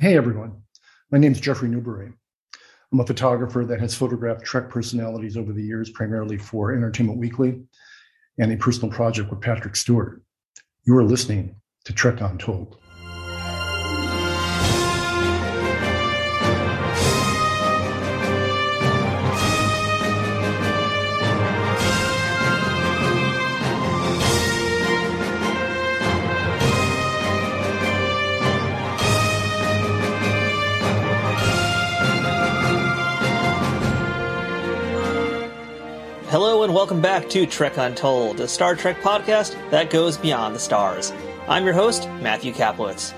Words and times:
Hey 0.00 0.16
everyone, 0.16 0.62
my 1.10 1.18
name 1.18 1.32
is 1.32 1.40
Jeffery 1.40 1.68
Newbury. 1.68 2.10
I'm 2.90 3.00
a 3.00 3.04
photographer 3.04 3.66
that 3.66 3.80
has 3.80 3.94
photographed 3.94 4.46
Trek 4.46 4.70
personalities 4.70 5.36
over 5.36 5.52
the 5.52 5.62
years, 5.62 5.90
primarily 5.90 6.38
for 6.38 6.72
Entertainment 6.72 7.18
Weekly 7.18 7.60
and 8.38 8.50
a 8.50 8.56
personal 8.56 8.90
project 8.90 9.28
with 9.28 9.42
Patrick 9.42 9.76
Stewart. 9.76 10.22
You 10.86 10.96
are 10.96 11.04
listening 11.04 11.54
to 11.84 11.92
Trek 11.92 12.22
Untold. 12.22 12.78
Welcome 36.80 37.02
back 37.02 37.28
to 37.28 37.44
Trek 37.44 37.76
Untold, 37.76 38.40
a 38.40 38.48
Star 38.48 38.74
Trek 38.74 39.02
podcast 39.02 39.54
that 39.70 39.90
goes 39.90 40.16
beyond 40.16 40.54
the 40.54 40.58
stars. 40.58 41.12
I'm 41.46 41.66
your 41.66 41.74
host, 41.74 42.08
Matthew 42.22 42.54
Kaplowitz. 42.54 43.12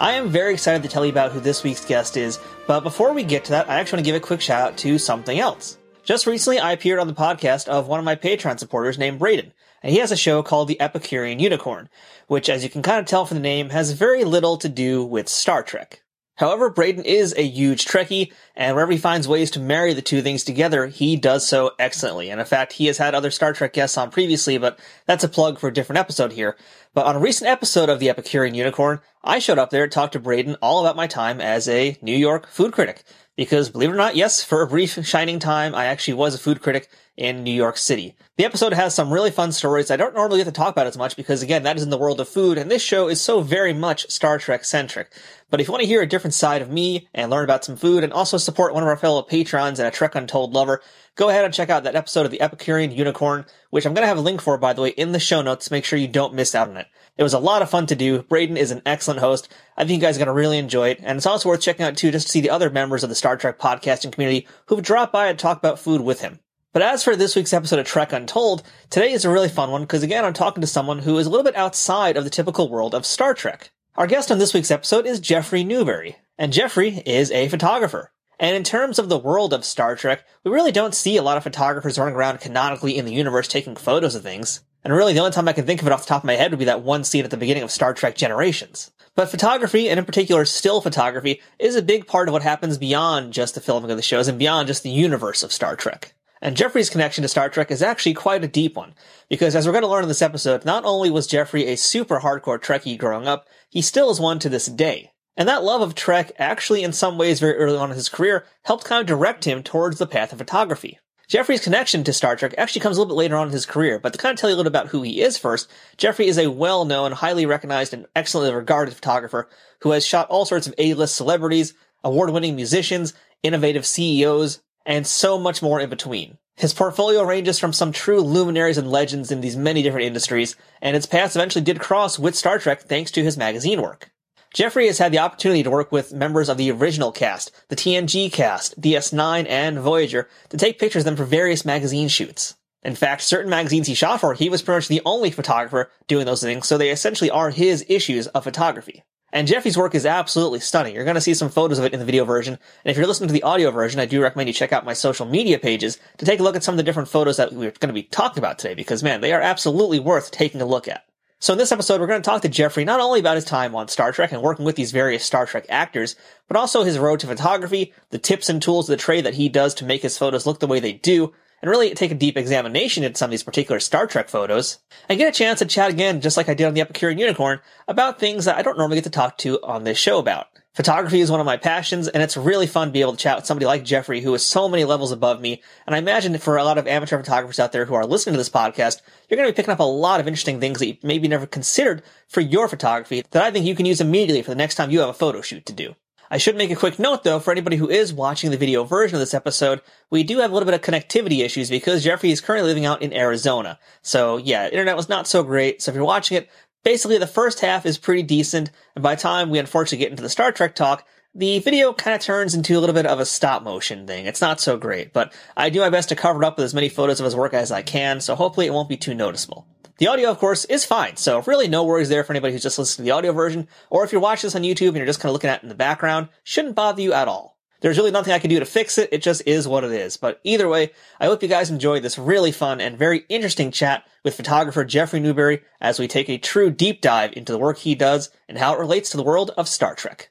I 0.00 0.14
am 0.14 0.30
very 0.30 0.52
excited 0.52 0.82
to 0.82 0.88
tell 0.88 1.04
you 1.04 1.12
about 1.12 1.30
who 1.30 1.38
this 1.38 1.62
week's 1.62 1.84
guest 1.84 2.16
is, 2.16 2.40
but 2.66 2.80
before 2.80 3.12
we 3.12 3.22
get 3.22 3.44
to 3.44 3.50
that, 3.52 3.70
I 3.70 3.76
actually 3.76 3.98
want 3.98 4.06
to 4.06 4.08
give 4.10 4.20
a 4.20 4.26
quick 4.26 4.40
shout 4.40 4.72
out 4.72 4.76
to 4.78 4.98
something 4.98 5.38
else. 5.38 5.78
Just 6.02 6.26
recently, 6.26 6.58
I 6.58 6.72
appeared 6.72 6.98
on 6.98 7.06
the 7.06 7.14
podcast 7.14 7.68
of 7.68 7.86
one 7.86 8.00
of 8.00 8.04
my 8.04 8.16
Patreon 8.16 8.58
supporters 8.58 8.98
named 8.98 9.20
Braden, 9.20 9.52
and 9.80 9.92
he 9.92 10.00
has 10.00 10.10
a 10.10 10.16
show 10.16 10.42
called 10.42 10.66
The 10.66 10.80
Epicurean 10.80 11.38
Unicorn, 11.38 11.88
which, 12.26 12.48
as 12.48 12.64
you 12.64 12.68
can 12.68 12.82
kind 12.82 12.98
of 12.98 13.06
tell 13.06 13.24
from 13.24 13.36
the 13.36 13.40
name, 13.40 13.70
has 13.70 13.92
very 13.92 14.24
little 14.24 14.56
to 14.56 14.68
do 14.68 15.04
with 15.04 15.28
Star 15.28 15.62
Trek. 15.62 16.02
However, 16.38 16.70
Braden 16.70 17.04
is 17.04 17.34
a 17.36 17.42
huge 17.42 17.84
Trekkie, 17.84 18.32
and 18.54 18.76
wherever 18.76 18.92
he 18.92 18.98
finds 18.98 19.26
ways 19.26 19.50
to 19.50 19.60
marry 19.60 19.92
the 19.92 20.00
two 20.00 20.22
things 20.22 20.44
together, 20.44 20.86
he 20.86 21.16
does 21.16 21.44
so 21.44 21.72
excellently. 21.80 22.30
And 22.30 22.40
in 22.40 22.46
fact, 22.46 22.74
he 22.74 22.86
has 22.86 22.98
had 22.98 23.12
other 23.12 23.32
Star 23.32 23.52
Trek 23.52 23.72
guests 23.72 23.98
on 23.98 24.12
previously, 24.12 24.56
but 24.56 24.78
that's 25.04 25.24
a 25.24 25.28
plug 25.28 25.58
for 25.58 25.66
a 25.68 25.72
different 25.74 25.98
episode 25.98 26.32
here. 26.32 26.56
But 26.94 27.06
on 27.06 27.16
a 27.16 27.20
recent 27.20 27.50
episode 27.50 27.88
of 27.88 27.98
The 27.98 28.08
Epicurean 28.08 28.54
Unicorn, 28.54 29.00
I 29.24 29.40
showed 29.40 29.58
up 29.58 29.70
there 29.70 29.88
to 29.88 29.92
talk 29.92 30.12
to 30.12 30.20
Braden 30.20 30.56
all 30.62 30.80
about 30.80 30.94
my 30.94 31.08
time 31.08 31.40
as 31.40 31.68
a 31.68 31.98
New 32.00 32.16
York 32.16 32.46
food 32.46 32.72
critic. 32.72 33.02
Because 33.34 33.68
believe 33.68 33.90
it 33.90 33.94
or 33.94 33.96
not, 33.96 34.14
yes, 34.14 34.42
for 34.42 34.62
a 34.62 34.66
brief 34.68 35.04
shining 35.04 35.40
time, 35.40 35.74
I 35.74 35.86
actually 35.86 36.14
was 36.14 36.36
a 36.36 36.38
food 36.38 36.62
critic 36.62 36.88
in 37.18 37.42
New 37.42 37.52
York 37.52 37.76
City. 37.76 38.14
The 38.36 38.44
episode 38.44 38.72
has 38.72 38.94
some 38.94 39.12
really 39.12 39.32
fun 39.32 39.50
stories 39.50 39.90
I 39.90 39.96
don't 39.96 40.14
normally 40.14 40.38
get 40.38 40.44
to 40.44 40.52
talk 40.52 40.72
about 40.72 40.86
as 40.86 40.96
much 40.96 41.16
because 41.16 41.42
again, 41.42 41.64
that 41.64 41.76
is 41.76 41.82
in 41.82 41.90
the 41.90 41.98
world 41.98 42.20
of 42.20 42.28
food, 42.28 42.56
and 42.56 42.70
this 42.70 42.80
show 42.80 43.08
is 43.08 43.20
so 43.20 43.40
very 43.40 43.72
much 43.72 44.08
Star 44.08 44.38
Trek 44.38 44.64
centric. 44.64 45.12
But 45.50 45.60
if 45.60 45.66
you 45.66 45.72
want 45.72 45.82
to 45.82 45.88
hear 45.88 46.00
a 46.00 46.06
different 46.06 46.34
side 46.34 46.62
of 46.62 46.70
me 46.70 47.08
and 47.12 47.28
learn 47.28 47.42
about 47.42 47.64
some 47.64 47.76
food 47.76 48.04
and 48.04 48.12
also 48.12 48.38
support 48.38 48.72
one 48.72 48.84
of 48.84 48.88
our 48.88 48.96
fellow 48.96 49.22
patrons 49.22 49.80
and 49.80 49.88
a 49.88 49.90
Trek 49.90 50.14
Untold 50.14 50.52
lover, 50.52 50.80
go 51.16 51.28
ahead 51.28 51.44
and 51.44 51.52
check 51.52 51.70
out 51.70 51.82
that 51.82 51.96
episode 51.96 52.24
of 52.24 52.30
the 52.30 52.40
Epicurean 52.40 52.92
Unicorn, 52.92 53.46
which 53.70 53.84
I'm 53.84 53.94
going 53.94 54.04
to 54.04 54.08
have 54.08 54.18
a 54.18 54.20
link 54.20 54.40
for, 54.40 54.56
by 54.56 54.72
the 54.72 54.82
way, 54.82 54.90
in 54.90 55.10
the 55.10 55.18
show 55.18 55.42
notes. 55.42 55.72
Make 55.72 55.84
sure 55.84 55.98
you 55.98 56.06
don't 56.06 56.34
miss 56.34 56.54
out 56.54 56.68
on 56.68 56.76
it. 56.76 56.86
It 57.16 57.24
was 57.24 57.34
a 57.34 57.40
lot 57.40 57.62
of 57.62 57.70
fun 57.70 57.86
to 57.86 57.96
do. 57.96 58.22
Braden 58.22 58.56
is 58.56 58.70
an 58.70 58.82
excellent 58.86 59.18
host. 59.18 59.48
I 59.76 59.84
think 59.84 60.00
you 60.00 60.06
guys 60.06 60.16
are 60.16 60.20
going 60.20 60.28
to 60.28 60.32
really 60.32 60.58
enjoy 60.58 60.90
it. 60.90 61.00
And 61.02 61.16
it's 61.16 61.26
also 61.26 61.48
worth 61.48 61.62
checking 61.62 61.84
out 61.84 61.96
too, 61.96 62.12
just 62.12 62.26
to 62.26 62.32
see 62.32 62.42
the 62.42 62.50
other 62.50 62.70
members 62.70 63.02
of 63.02 63.08
the 63.08 63.16
Star 63.16 63.36
Trek 63.36 63.58
podcasting 63.58 64.12
community 64.12 64.46
who've 64.66 64.82
dropped 64.82 65.12
by 65.12 65.26
and 65.26 65.36
talked 65.36 65.60
about 65.60 65.80
food 65.80 66.02
with 66.02 66.20
him. 66.20 66.38
But 66.74 66.82
as 66.82 67.02
for 67.02 67.16
this 67.16 67.34
week's 67.34 67.54
episode 67.54 67.78
of 67.78 67.86
Trek 67.86 68.12
Untold, 68.12 68.62
today 68.90 69.12
is 69.12 69.24
a 69.24 69.30
really 69.30 69.48
fun 69.48 69.70
one 69.70 69.82
because 69.82 70.02
again, 70.02 70.26
I'm 70.26 70.34
talking 70.34 70.60
to 70.60 70.66
someone 70.66 70.98
who 70.98 71.16
is 71.16 71.26
a 71.26 71.30
little 71.30 71.44
bit 71.44 71.56
outside 71.56 72.18
of 72.18 72.24
the 72.24 72.30
typical 72.30 72.68
world 72.68 72.94
of 72.94 73.06
Star 73.06 73.32
Trek. 73.32 73.70
Our 73.96 74.06
guest 74.06 74.30
on 74.30 74.38
this 74.38 74.52
week's 74.52 74.70
episode 74.70 75.06
is 75.06 75.18
Jeffery 75.18 75.64
Newbury, 75.64 76.18
and 76.36 76.52
Jeffrey 76.52 77.02
is 77.06 77.30
a 77.30 77.48
photographer. 77.48 78.12
And 78.38 78.54
in 78.54 78.64
terms 78.64 78.98
of 78.98 79.08
the 79.08 79.18
world 79.18 79.54
of 79.54 79.64
Star 79.64 79.96
Trek, 79.96 80.24
we 80.44 80.50
really 80.50 80.70
don't 80.70 80.94
see 80.94 81.16
a 81.16 81.22
lot 81.22 81.38
of 81.38 81.42
photographers 81.42 81.98
running 81.98 82.14
around 82.14 82.40
canonically 82.40 82.98
in 82.98 83.06
the 83.06 83.14
universe 83.14 83.48
taking 83.48 83.74
photos 83.74 84.14
of 84.14 84.22
things. 84.22 84.60
And 84.84 84.92
really, 84.92 85.14
the 85.14 85.20
only 85.20 85.32
time 85.32 85.48
I 85.48 85.54
can 85.54 85.64
think 85.64 85.80
of 85.80 85.86
it 85.86 85.92
off 85.92 86.02
the 86.02 86.08
top 86.08 86.22
of 86.22 86.26
my 86.26 86.34
head 86.34 86.50
would 86.50 86.58
be 86.58 86.66
that 86.66 86.82
one 86.82 87.02
scene 87.02 87.24
at 87.24 87.30
the 87.30 87.38
beginning 87.38 87.62
of 87.62 87.70
Star 87.70 87.94
Trek 87.94 88.14
Generations. 88.14 88.90
But 89.16 89.30
photography, 89.30 89.88
and 89.88 89.98
in 89.98 90.04
particular 90.04 90.44
still 90.44 90.82
photography, 90.82 91.40
is 91.58 91.76
a 91.76 91.82
big 91.82 92.06
part 92.06 92.28
of 92.28 92.34
what 92.34 92.42
happens 92.42 92.76
beyond 92.76 93.32
just 93.32 93.54
the 93.54 93.60
filming 93.62 93.90
of 93.90 93.96
the 93.96 94.02
shows 94.02 94.28
and 94.28 94.38
beyond 94.38 94.68
just 94.68 94.82
the 94.82 94.90
universe 94.90 95.42
of 95.42 95.50
Star 95.50 95.74
Trek. 95.74 96.12
And 96.40 96.56
Jeffrey's 96.56 96.90
connection 96.90 97.22
to 97.22 97.28
Star 97.28 97.48
Trek 97.48 97.70
is 97.70 97.82
actually 97.82 98.14
quite 98.14 98.44
a 98.44 98.48
deep 98.48 98.76
one, 98.76 98.94
because 99.28 99.56
as 99.56 99.66
we're 99.66 99.72
going 99.72 99.82
to 99.82 99.88
learn 99.88 100.04
in 100.04 100.08
this 100.08 100.22
episode, 100.22 100.64
not 100.64 100.84
only 100.84 101.10
was 101.10 101.26
Jeffrey 101.26 101.66
a 101.66 101.76
super 101.76 102.20
hardcore 102.20 102.58
Trekkie 102.58 102.98
growing 102.98 103.26
up, 103.26 103.48
he 103.68 103.82
still 103.82 104.10
is 104.10 104.20
one 104.20 104.38
to 104.38 104.48
this 104.48 104.66
day. 104.66 105.12
And 105.36 105.48
that 105.48 105.62
love 105.62 105.82
of 105.82 105.94
Trek 105.94 106.32
actually 106.38 106.82
in 106.82 106.92
some 106.92 107.16
ways 107.16 107.40
very 107.40 107.54
early 107.54 107.78
on 107.78 107.90
in 107.90 107.96
his 107.96 108.08
career 108.08 108.44
helped 108.64 108.84
kind 108.84 109.00
of 109.00 109.06
direct 109.06 109.44
him 109.44 109.62
towards 109.62 109.98
the 109.98 110.06
path 110.06 110.32
of 110.32 110.38
photography. 110.38 110.98
Jeffrey's 111.28 111.62
connection 111.62 112.04
to 112.04 112.12
Star 112.12 112.36
Trek 112.36 112.54
actually 112.56 112.80
comes 112.80 112.96
a 112.96 113.00
little 113.00 113.14
bit 113.14 113.18
later 113.18 113.36
on 113.36 113.48
in 113.48 113.52
his 113.52 113.66
career, 113.66 113.98
but 113.98 114.14
to 114.14 114.18
kind 114.18 114.32
of 114.32 114.40
tell 114.40 114.48
you 114.48 114.56
a 114.56 114.58
little 114.58 114.70
about 114.70 114.88
who 114.88 115.02
he 115.02 115.20
is 115.20 115.36
first, 115.36 115.70
Jeffrey 115.98 116.26
is 116.26 116.38
a 116.38 116.50
well-known, 116.50 117.12
highly 117.12 117.44
recognized, 117.44 117.92
and 117.92 118.06
excellently 118.16 118.54
regarded 118.54 118.94
photographer 118.94 119.48
who 119.82 119.90
has 119.90 120.06
shot 120.06 120.28
all 120.30 120.46
sorts 120.46 120.66
of 120.66 120.74
A-list 120.78 121.14
celebrities, 121.14 121.74
award-winning 122.02 122.56
musicians, 122.56 123.12
innovative 123.42 123.84
CEOs, 123.84 124.62
and 124.88 125.06
so 125.06 125.38
much 125.38 125.62
more 125.62 125.78
in 125.78 125.90
between. 125.90 126.38
His 126.56 126.74
portfolio 126.74 127.22
ranges 127.22 127.58
from 127.58 127.72
some 127.72 127.92
true 127.92 128.20
luminaries 128.20 128.78
and 128.78 128.90
legends 128.90 129.30
in 129.30 129.42
these 129.42 129.56
many 129.56 129.82
different 129.82 130.06
industries, 130.06 130.56
and 130.82 130.96
its 130.96 131.06
paths 131.06 131.36
eventually 131.36 131.64
did 131.64 131.78
cross 131.78 132.18
with 132.18 132.34
Star 132.34 132.58
Trek 132.58 132.82
thanks 132.82 133.12
to 133.12 133.22
his 133.22 133.36
magazine 133.36 133.82
work. 133.82 134.10
Jeffrey 134.54 134.86
has 134.86 134.98
had 134.98 135.12
the 135.12 135.18
opportunity 135.18 135.62
to 135.62 135.70
work 135.70 135.92
with 135.92 136.14
members 136.14 136.48
of 136.48 136.56
the 136.56 136.72
original 136.72 137.12
cast, 137.12 137.52
the 137.68 137.76
TNG 137.76 138.32
cast, 138.32 138.80
DS9, 138.80 139.46
and 139.48 139.78
Voyager 139.78 140.26
to 140.48 140.56
take 140.56 140.78
pictures 140.78 141.02
of 141.02 141.04
them 141.04 141.16
for 141.16 141.24
various 141.24 141.66
magazine 141.66 142.08
shoots. 142.08 142.56
In 142.82 142.94
fact, 142.94 143.22
certain 143.22 143.50
magazines 143.50 143.88
he 143.88 143.94
shot 143.94 144.20
for, 144.20 144.32
he 144.32 144.48
was 144.48 144.62
pretty 144.62 144.78
much 144.78 144.88
the 144.88 145.02
only 145.04 145.30
photographer 145.30 145.90
doing 146.06 146.24
those 146.24 146.42
things, 146.42 146.66
so 146.66 146.78
they 146.78 146.90
essentially 146.90 147.30
are 147.30 147.50
his 147.50 147.84
issues 147.88 148.26
of 148.28 148.42
photography. 148.42 149.04
And 149.32 149.46
Jeffrey's 149.46 149.76
work 149.76 149.94
is 149.94 150.06
absolutely 150.06 150.60
stunning. 150.60 150.94
You're 150.94 151.04
going 151.04 151.14
to 151.14 151.20
see 151.20 151.34
some 151.34 151.50
photos 151.50 151.78
of 151.78 151.84
it 151.84 151.92
in 151.92 152.00
the 152.00 152.06
video 152.06 152.24
version. 152.24 152.54
And 152.54 152.90
if 152.90 152.96
you're 152.96 153.06
listening 153.06 153.28
to 153.28 153.34
the 153.34 153.42
audio 153.42 153.70
version, 153.70 154.00
I 154.00 154.06
do 154.06 154.22
recommend 154.22 154.48
you 154.48 154.54
check 154.54 154.72
out 154.72 154.86
my 154.86 154.94
social 154.94 155.26
media 155.26 155.58
pages 155.58 155.98
to 156.16 156.24
take 156.24 156.40
a 156.40 156.42
look 156.42 156.56
at 156.56 156.64
some 156.64 156.72
of 156.72 156.76
the 156.78 156.82
different 156.82 157.10
photos 157.10 157.36
that 157.36 157.52
we're 157.52 157.72
going 157.72 157.88
to 157.88 157.92
be 157.92 158.04
talking 158.04 158.38
about 158.38 158.58
today, 158.58 158.74
because 158.74 159.02
man, 159.02 159.20
they 159.20 159.32
are 159.34 159.40
absolutely 159.42 160.00
worth 160.00 160.30
taking 160.30 160.62
a 160.62 160.66
look 160.66 160.88
at. 160.88 161.04
So 161.40 161.52
in 161.52 161.58
this 161.58 161.70
episode, 161.70 162.00
we're 162.00 162.08
going 162.08 162.20
to 162.20 162.28
talk 162.28 162.42
to 162.42 162.48
Jeffrey 162.48 162.84
not 162.84 162.98
only 162.98 163.20
about 163.20 163.36
his 163.36 163.44
time 163.44 163.76
on 163.76 163.86
Star 163.86 164.10
Trek 164.10 164.32
and 164.32 164.42
working 164.42 164.64
with 164.64 164.74
these 164.74 164.90
various 164.90 165.24
Star 165.24 165.46
Trek 165.46 165.66
actors, 165.68 166.16
but 166.48 166.56
also 166.56 166.82
his 166.82 166.98
road 166.98 167.20
to 167.20 167.28
photography, 167.28 167.92
the 168.10 168.18
tips 168.18 168.48
and 168.48 168.60
tools 168.60 168.88
of 168.88 168.96
the 168.96 169.02
trade 169.02 169.24
that 169.24 169.34
he 169.34 169.48
does 169.48 169.74
to 169.74 169.84
make 169.84 170.02
his 170.02 170.18
photos 170.18 170.46
look 170.46 170.58
the 170.58 170.66
way 170.66 170.80
they 170.80 170.94
do, 170.94 171.32
and 171.60 171.70
really 171.70 171.94
take 171.94 172.10
a 172.10 172.14
deep 172.14 172.36
examination 172.36 173.04
into 173.04 173.18
some 173.18 173.28
of 173.28 173.30
these 173.32 173.42
particular 173.42 173.80
Star 173.80 174.06
Trek 174.06 174.28
photos, 174.28 174.78
and 175.08 175.18
get 175.18 175.28
a 175.28 175.36
chance 175.36 175.58
to 175.58 175.66
chat 175.66 175.90
again, 175.90 176.20
just 176.20 176.36
like 176.36 176.48
I 176.48 176.54
did 176.54 176.66
on 176.66 176.74
the 176.74 176.80
Epicurean 176.80 177.18
Unicorn, 177.18 177.60
about 177.86 178.18
things 178.18 178.44
that 178.44 178.56
I 178.56 178.62
don't 178.62 178.78
normally 178.78 178.96
get 178.96 179.04
to 179.04 179.10
talk 179.10 179.38
to 179.38 179.60
on 179.62 179.84
this 179.84 179.98
show 179.98 180.18
about. 180.18 180.46
Photography 180.74 181.20
is 181.20 181.28
one 181.28 181.40
of 181.40 181.46
my 181.46 181.56
passions, 181.56 182.06
and 182.06 182.22
it's 182.22 182.36
really 182.36 182.68
fun 182.68 182.88
to 182.88 182.92
be 182.92 183.00
able 183.00 183.10
to 183.10 183.18
chat 183.18 183.36
with 183.36 183.46
somebody 183.46 183.66
like 183.66 183.82
Jeffrey, 183.82 184.20
who 184.20 184.32
is 184.34 184.44
so 184.44 184.68
many 184.68 184.84
levels 184.84 185.10
above 185.10 185.40
me. 185.40 185.60
And 185.86 185.96
I 185.96 185.98
imagine 185.98 186.38
for 186.38 186.56
a 186.56 186.62
lot 186.62 186.78
of 186.78 186.86
amateur 186.86 187.18
photographers 187.18 187.58
out 187.58 187.72
there 187.72 187.84
who 187.84 187.94
are 187.94 188.06
listening 188.06 188.34
to 188.34 188.38
this 188.38 188.48
podcast, 188.48 189.00
you're 189.28 189.36
going 189.36 189.48
to 189.48 189.52
be 189.52 189.56
picking 189.56 189.72
up 189.72 189.80
a 189.80 189.82
lot 189.82 190.20
of 190.20 190.28
interesting 190.28 190.60
things 190.60 190.78
that 190.78 190.86
you 190.86 190.96
maybe 191.02 191.26
never 191.26 191.46
considered 191.46 192.04
for 192.28 192.40
your 192.40 192.68
photography 192.68 193.24
that 193.32 193.42
I 193.42 193.50
think 193.50 193.66
you 193.66 193.74
can 193.74 193.86
use 193.86 194.00
immediately 194.00 194.42
for 194.42 194.50
the 194.50 194.56
next 194.56 194.76
time 194.76 194.92
you 194.92 195.00
have 195.00 195.08
a 195.08 195.14
photo 195.14 195.40
shoot 195.40 195.66
to 195.66 195.72
do. 195.72 195.96
I 196.30 196.38
should 196.38 196.56
make 196.56 196.70
a 196.70 196.76
quick 196.76 196.98
note 196.98 197.24
though, 197.24 197.40
for 197.40 197.52
anybody 197.52 197.76
who 197.76 197.88
is 197.88 198.12
watching 198.12 198.50
the 198.50 198.58
video 198.58 198.84
version 198.84 199.16
of 199.16 199.20
this 199.20 199.34
episode, 199.34 199.80
we 200.10 200.22
do 200.22 200.38
have 200.38 200.50
a 200.50 200.54
little 200.54 200.70
bit 200.70 200.74
of 200.74 200.82
connectivity 200.82 201.44
issues 201.44 201.70
because 201.70 202.04
Jeffrey 202.04 202.30
is 202.30 202.40
currently 202.40 202.68
living 202.68 202.84
out 202.84 203.00
in 203.00 203.14
Arizona. 203.14 203.78
So 204.02 204.36
yeah, 204.36 204.68
internet 204.68 204.96
was 204.96 205.08
not 205.08 205.26
so 205.26 205.42
great. 205.42 205.80
So 205.80 205.90
if 205.90 205.94
you're 205.94 206.04
watching 206.04 206.36
it, 206.36 206.50
basically 206.84 207.18
the 207.18 207.26
first 207.26 207.60
half 207.60 207.86
is 207.86 207.98
pretty 207.98 208.22
decent. 208.22 208.70
And 208.94 209.02
by 209.02 209.14
the 209.14 209.22
time 209.22 209.48
we 209.48 209.58
unfortunately 209.58 209.98
get 209.98 210.10
into 210.10 210.22
the 210.22 210.28
Star 210.28 210.52
Trek 210.52 210.74
talk, 210.74 211.06
the 211.38 211.60
video 211.60 211.92
kind 211.92 212.16
of 212.16 212.20
turns 212.20 212.52
into 212.52 212.76
a 212.76 212.80
little 212.80 212.94
bit 212.94 213.06
of 213.06 213.20
a 213.20 213.24
stop 213.24 213.62
motion 213.62 214.08
thing. 214.08 214.26
It's 214.26 214.40
not 214.40 214.60
so 214.60 214.76
great, 214.76 215.12
but 215.12 215.32
I 215.56 215.70
do 215.70 215.78
my 215.78 215.88
best 215.88 216.08
to 216.08 216.16
cover 216.16 216.42
it 216.42 216.46
up 216.46 216.56
with 216.56 216.64
as 216.64 216.74
many 216.74 216.88
photos 216.88 217.20
of 217.20 217.24
his 217.24 217.36
work 217.36 217.54
as 217.54 217.70
I 217.70 217.80
can, 217.80 218.20
so 218.20 218.34
hopefully 218.34 218.66
it 218.66 218.72
won't 218.72 218.88
be 218.88 218.96
too 218.96 219.14
noticeable. 219.14 219.64
The 219.98 220.08
audio, 220.08 220.30
of 220.30 220.38
course, 220.38 220.64
is 220.64 220.84
fine, 220.84 221.16
so 221.16 221.40
really 221.42 221.68
no 221.68 221.84
worries 221.84 222.08
there 222.08 222.24
for 222.24 222.32
anybody 222.32 222.54
who's 222.54 222.64
just 222.64 222.76
listening 222.76 223.04
to 223.04 223.10
the 223.10 223.16
audio 223.16 223.30
version, 223.30 223.68
or 223.88 224.04
if 224.04 224.10
you're 224.10 224.20
watching 224.20 224.48
this 224.48 224.56
on 224.56 224.62
YouTube 224.62 224.88
and 224.88 224.96
you're 224.96 225.06
just 225.06 225.20
kind 225.20 225.30
of 225.30 225.34
looking 225.34 225.48
at 225.48 225.60
it 225.60 225.62
in 225.62 225.68
the 225.68 225.76
background, 225.76 226.28
shouldn't 226.42 226.74
bother 226.74 227.02
you 227.02 227.12
at 227.12 227.28
all. 227.28 227.56
There's 227.82 227.98
really 227.98 228.10
nothing 228.10 228.32
I 228.32 228.40
can 228.40 228.50
do 228.50 228.58
to 228.58 228.64
fix 228.64 228.98
it, 228.98 229.10
it 229.12 229.22
just 229.22 229.42
is 229.46 229.68
what 229.68 229.84
it 229.84 229.92
is. 229.92 230.16
But 230.16 230.40
either 230.42 230.68
way, 230.68 230.90
I 231.20 231.26
hope 231.26 231.44
you 231.44 231.48
guys 231.48 231.70
enjoyed 231.70 232.02
this 232.02 232.18
really 232.18 232.50
fun 232.50 232.80
and 232.80 232.98
very 232.98 233.24
interesting 233.28 233.70
chat 233.70 234.04
with 234.24 234.34
photographer 234.34 234.84
Jeffery 234.84 235.20
Newbury 235.20 235.62
as 235.80 236.00
we 236.00 236.08
take 236.08 236.28
a 236.28 236.38
true 236.38 236.70
deep 236.70 237.00
dive 237.00 237.32
into 237.36 237.52
the 237.52 237.58
work 237.58 237.78
he 237.78 237.94
does 237.94 238.30
and 238.48 238.58
how 238.58 238.74
it 238.74 238.80
relates 238.80 239.10
to 239.10 239.16
the 239.16 239.22
world 239.22 239.52
of 239.56 239.68
Star 239.68 239.94
Trek. 239.94 240.30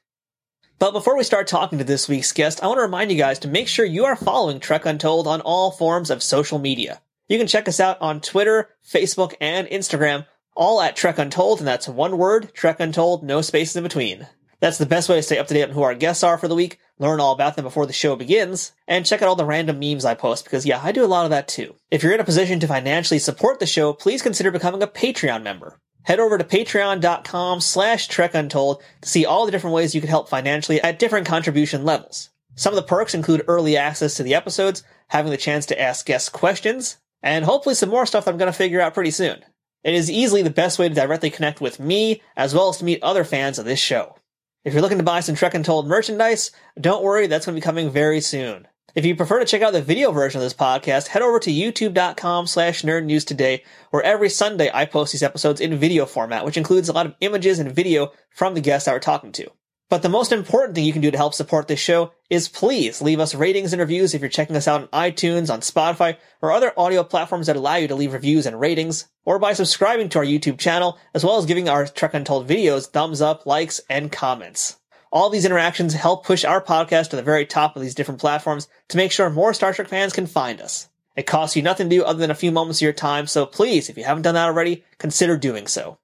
But 0.78 0.92
before 0.92 1.16
we 1.16 1.24
start 1.24 1.48
talking 1.48 1.78
to 1.78 1.84
this 1.84 2.08
week's 2.08 2.30
guest, 2.30 2.62
I 2.62 2.68
want 2.68 2.78
to 2.78 2.82
remind 2.82 3.10
you 3.10 3.18
guys 3.18 3.40
to 3.40 3.48
make 3.48 3.66
sure 3.66 3.84
you 3.84 4.04
are 4.04 4.14
following 4.14 4.60
Trek 4.60 4.86
Untold 4.86 5.26
on 5.26 5.40
all 5.40 5.72
forms 5.72 6.08
of 6.08 6.22
social 6.22 6.60
media. 6.60 7.00
You 7.28 7.36
can 7.36 7.48
check 7.48 7.66
us 7.66 7.80
out 7.80 8.00
on 8.00 8.20
Twitter, 8.20 8.70
Facebook, 8.88 9.34
and 9.40 9.66
Instagram, 9.66 10.26
all 10.54 10.80
at 10.80 10.94
Trek 10.94 11.18
Untold, 11.18 11.58
and 11.58 11.66
that's 11.66 11.88
one 11.88 12.16
word, 12.16 12.54
Trek 12.54 12.78
Untold, 12.78 13.24
no 13.24 13.42
spaces 13.42 13.74
in 13.74 13.82
between. 13.82 14.28
That's 14.60 14.78
the 14.78 14.86
best 14.86 15.08
way 15.08 15.16
to 15.16 15.22
stay 15.22 15.38
up 15.38 15.48
to 15.48 15.54
date 15.54 15.64
on 15.64 15.70
who 15.70 15.82
our 15.82 15.96
guests 15.96 16.22
are 16.22 16.38
for 16.38 16.46
the 16.46 16.54
week, 16.54 16.78
learn 17.00 17.18
all 17.18 17.32
about 17.32 17.56
them 17.56 17.64
before 17.64 17.86
the 17.86 17.92
show 17.92 18.14
begins, 18.14 18.70
and 18.86 19.04
check 19.04 19.20
out 19.20 19.28
all 19.28 19.34
the 19.34 19.44
random 19.44 19.80
memes 19.80 20.04
I 20.04 20.14
post 20.14 20.44
because 20.44 20.64
yeah, 20.64 20.80
I 20.80 20.92
do 20.92 21.04
a 21.04 21.06
lot 21.06 21.24
of 21.24 21.30
that 21.30 21.48
too. 21.48 21.74
If 21.90 22.04
you're 22.04 22.14
in 22.14 22.20
a 22.20 22.24
position 22.24 22.60
to 22.60 22.68
financially 22.68 23.18
support 23.18 23.58
the 23.58 23.66
show, 23.66 23.92
please 23.92 24.22
consider 24.22 24.52
becoming 24.52 24.82
a 24.84 24.86
Patreon 24.86 25.42
member. 25.42 25.80
Head 26.08 26.20
over 26.20 26.38
to 26.38 26.44
patreon.com 26.44 27.60
slash 27.60 28.08
trekuntold 28.08 28.80
to 29.02 29.08
see 29.10 29.26
all 29.26 29.44
the 29.44 29.52
different 29.52 29.74
ways 29.74 29.94
you 29.94 30.00
can 30.00 30.08
help 30.08 30.30
financially 30.30 30.80
at 30.80 30.98
different 30.98 31.26
contribution 31.26 31.84
levels. 31.84 32.30
Some 32.54 32.72
of 32.72 32.76
the 32.76 32.82
perks 32.82 33.12
include 33.12 33.44
early 33.46 33.76
access 33.76 34.14
to 34.14 34.22
the 34.22 34.34
episodes, 34.34 34.82
having 35.08 35.30
the 35.30 35.36
chance 35.36 35.66
to 35.66 35.78
ask 35.78 36.06
guests 36.06 36.30
questions, 36.30 36.96
and 37.22 37.44
hopefully 37.44 37.74
some 37.74 37.90
more 37.90 38.06
stuff 38.06 38.24
that 38.24 38.30
I'm 38.30 38.38
going 38.38 38.50
to 38.50 38.56
figure 38.56 38.80
out 38.80 38.94
pretty 38.94 39.10
soon. 39.10 39.44
It 39.84 39.92
is 39.92 40.10
easily 40.10 40.40
the 40.40 40.48
best 40.48 40.78
way 40.78 40.88
to 40.88 40.94
directly 40.94 41.28
connect 41.28 41.60
with 41.60 41.78
me, 41.78 42.22
as 42.38 42.54
well 42.54 42.70
as 42.70 42.78
to 42.78 42.86
meet 42.86 43.02
other 43.02 43.22
fans 43.22 43.58
of 43.58 43.66
this 43.66 43.78
show. 43.78 44.16
If 44.64 44.72
you're 44.72 44.80
looking 44.80 44.96
to 44.96 45.04
buy 45.04 45.20
some 45.20 45.34
Trek 45.34 45.52
Untold 45.52 45.86
merchandise, 45.86 46.52
don't 46.80 47.04
worry, 47.04 47.26
that's 47.26 47.44
going 47.44 47.54
to 47.54 47.60
be 47.60 47.62
coming 47.62 47.90
very 47.90 48.22
soon. 48.22 48.66
If 48.94 49.04
you 49.04 49.14
prefer 49.14 49.38
to 49.38 49.44
check 49.44 49.60
out 49.60 49.74
the 49.74 49.82
video 49.82 50.12
version 50.12 50.40
of 50.40 50.44
this 50.44 50.54
podcast, 50.54 51.08
head 51.08 51.20
over 51.20 51.38
to 51.40 51.50
youtube.com 51.50 52.46
slash 52.46 52.82
nerd 52.82 53.04
news 53.04 53.22
today, 53.22 53.62
where 53.90 54.02
every 54.02 54.30
Sunday 54.30 54.70
I 54.72 54.86
post 54.86 55.12
these 55.12 55.22
episodes 55.22 55.60
in 55.60 55.76
video 55.76 56.06
format, 56.06 56.46
which 56.46 56.56
includes 56.56 56.88
a 56.88 56.94
lot 56.94 57.04
of 57.04 57.14
images 57.20 57.58
and 57.58 57.70
video 57.70 58.12
from 58.30 58.54
the 58.54 58.62
guests 58.62 58.88
I 58.88 58.94
were 58.94 58.98
talking 58.98 59.30
to. 59.32 59.50
But 59.90 60.00
the 60.00 60.08
most 60.08 60.32
important 60.32 60.74
thing 60.74 60.86
you 60.86 60.94
can 60.94 61.02
do 61.02 61.10
to 61.10 61.18
help 61.18 61.34
support 61.34 61.68
this 61.68 61.78
show 61.78 62.12
is 62.30 62.48
please 62.48 63.02
leave 63.02 63.20
us 63.20 63.34
ratings 63.34 63.74
and 63.74 63.80
reviews 63.80 64.14
if 64.14 64.22
you're 64.22 64.30
checking 64.30 64.56
us 64.56 64.66
out 64.66 64.80
on 64.80 65.10
iTunes, 65.10 65.52
on 65.52 65.60
Spotify, 65.60 66.16
or 66.40 66.50
other 66.50 66.72
audio 66.78 67.04
platforms 67.04 67.46
that 67.46 67.56
allow 67.56 67.76
you 67.76 67.88
to 67.88 67.94
leave 67.94 68.14
reviews 68.14 68.46
and 68.46 68.58
ratings, 68.58 69.06
or 69.26 69.38
by 69.38 69.52
subscribing 69.52 70.08
to 70.08 70.18
our 70.18 70.24
YouTube 70.24 70.58
channel, 70.58 70.98
as 71.12 71.24
well 71.24 71.36
as 71.36 71.44
giving 71.44 71.68
our 71.68 71.86
Trek 71.86 72.14
Untold 72.14 72.48
videos 72.48 72.86
thumbs 72.86 73.20
up, 73.20 73.44
likes, 73.44 73.82
and 73.90 74.10
comments. 74.10 74.78
All 75.10 75.30
these 75.30 75.44
interactions 75.44 75.94
help 75.94 76.24
push 76.24 76.44
our 76.44 76.62
podcast 76.62 77.10
to 77.10 77.16
the 77.16 77.22
very 77.22 77.46
top 77.46 77.74
of 77.74 77.82
these 77.82 77.94
different 77.94 78.20
platforms 78.20 78.68
to 78.88 78.96
make 78.96 79.10
sure 79.10 79.30
more 79.30 79.54
Star 79.54 79.72
Trek 79.72 79.88
fans 79.88 80.12
can 80.12 80.26
find 80.26 80.60
us. 80.60 80.88
It 81.16 81.26
costs 81.26 81.56
you 81.56 81.62
nothing 81.62 81.88
to 81.88 81.96
do 81.96 82.04
other 82.04 82.18
than 82.18 82.30
a 82.30 82.34
few 82.34 82.52
moments 82.52 82.78
of 82.78 82.82
your 82.82 82.92
time, 82.92 83.26
so 83.26 83.46
please, 83.46 83.88
if 83.88 83.96
you 83.96 84.04
haven't 84.04 84.22
done 84.22 84.34
that 84.34 84.46
already, 84.46 84.84
consider 84.98 85.36
doing 85.36 85.66
so. 85.66 85.98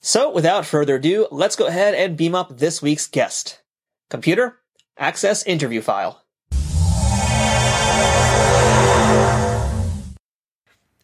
So, 0.00 0.30
without 0.30 0.64
further 0.64 0.96
ado, 0.96 1.26
let's 1.30 1.56
go 1.56 1.66
ahead 1.66 1.94
and 1.94 2.16
beam 2.16 2.34
up 2.34 2.58
this 2.58 2.80
week's 2.80 3.06
guest. 3.06 3.60
Computer, 4.08 4.58
access 4.96 5.42
interview 5.42 5.80
file. 5.80 6.19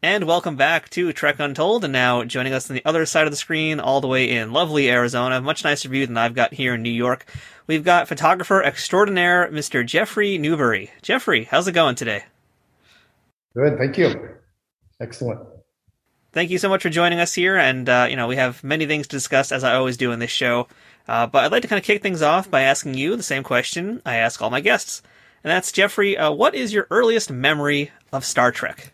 And 0.07 0.23
welcome 0.23 0.55
back 0.55 0.89
to 0.91 1.13
Trek 1.13 1.41
Untold, 1.41 1.83
and 1.83 1.93
now 1.93 2.23
joining 2.23 2.53
us 2.53 2.71
on 2.71 2.77
the 2.77 2.85
other 2.85 3.07
side 3.07 3.27
of 3.27 3.33
the 3.33 3.37
screen, 3.37 3.81
all 3.81 4.01
the 4.01 4.07
way 4.07 4.31
in 4.31 4.53
lovely 4.53 4.89
Arizona, 4.89 5.41
much 5.41 5.65
nicer 5.65 5.89
view 5.89 6.07
than 6.07 6.17
I've 6.17 6.33
got 6.33 6.55
here 6.55 6.75
in 6.75 6.83
New 6.83 6.91
York. 6.91 7.27
We've 7.67 7.83
got 7.83 8.07
photographer 8.07 8.63
extraordinaire, 8.63 9.51
Mr. 9.51 9.85
Jeffery 9.85 10.39
Newbury. 10.39 10.93
Jeffrey, 11.03 11.43
how's 11.43 11.67
it 11.67 11.73
going 11.73 11.97
today? 11.97 12.25
Good, 13.57 13.79
thank 13.79 13.99
you. 13.99 14.29
Excellent 15.01 15.41
thank 16.33 16.51
you 16.51 16.59
so 16.59 16.69
much 16.69 16.83
for 16.83 16.91
joining 16.91 17.19
us 17.19 17.35
here. 17.35 17.57
And, 17.57 17.89
uh, 17.89 18.07
you 18.09 18.15
know, 18.15 18.29
we 18.29 18.37
have 18.37 18.63
many 18.63 18.87
things 18.87 19.09
to 19.09 19.17
discuss, 19.17 19.51
as 19.51 19.65
I 19.65 19.75
always 19.75 19.97
do 19.97 20.13
in 20.13 20.21
this 20.21 20.31
show. 20.31 20.69
Uh, 21.09 21.27
but 21.27 21.43
I'd 21.43 21.51
like 21.51 21.63
to 21.63 21.69
kind 21.69 21.81
of 21.81 21.85
kick 21.85 22.03
things 22.03 22.23
off 22.23 22.49
by 22.49 22.61
asking 22.61 22.95
you 22.95 23.17
the 23.17 23.25
same 23.25 23.43
question 23.43 24.03
I 24.07 24.17
ask 24.17 24.41
all 24.41 24.51
my 24.51 24.61
guests. 24.61 25.03
And 25.43 25.51
that's, 25.51 25.73
Jeffrey, 25.73 26.17
uh, 26.17 26.31
what 26.31 26.55
is 26.55 26.73
your 26.73 26.87
earliest 26.91 27.33
memory 27.33 27.91
of 28.13 28.25
Star 28.25 28.53
Trek? 28.53 28.93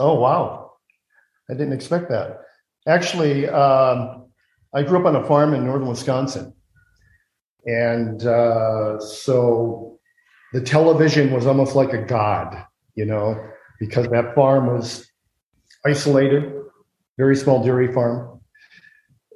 Oh, 0.00 0.14
wow. 0.14 0.72
I 1.50 1.52
didn't 1.52 1.74
expect 1.74 2.08
that. 2.08 2.40
Actually, 2.88 3.46
um, 3.48 4.26
I 4.74 4.82
grew 4.82 4.98
up 4.98 5.04
on 5.04 5.14
a 5.14 5.26
farm 5.26 5.52
in 5.52 5.66
northern 5.66 5.88
Wisconsin. 5.88 6.54
And 7.66 8.24
uh, 8.24 8.98
so 8.98 9.98
the 10.54 10.62
television 10.62 11.32
was 11.32 11.46
almost 11.46 11.76
like 11.76 11.92
a 11.92 12.02
god, 12.02 12.64
you 12.94 13.04
know, 13.04 13.36
because 13.78 14.06
that 14.08 14.34
farm 14.34 14.68
was 14.68 15.06
isolated, 15.86 16.50
very 17.18 17.36
small 17.36 17.62
dairy 17.62 17.92
farm. 17.92 18.40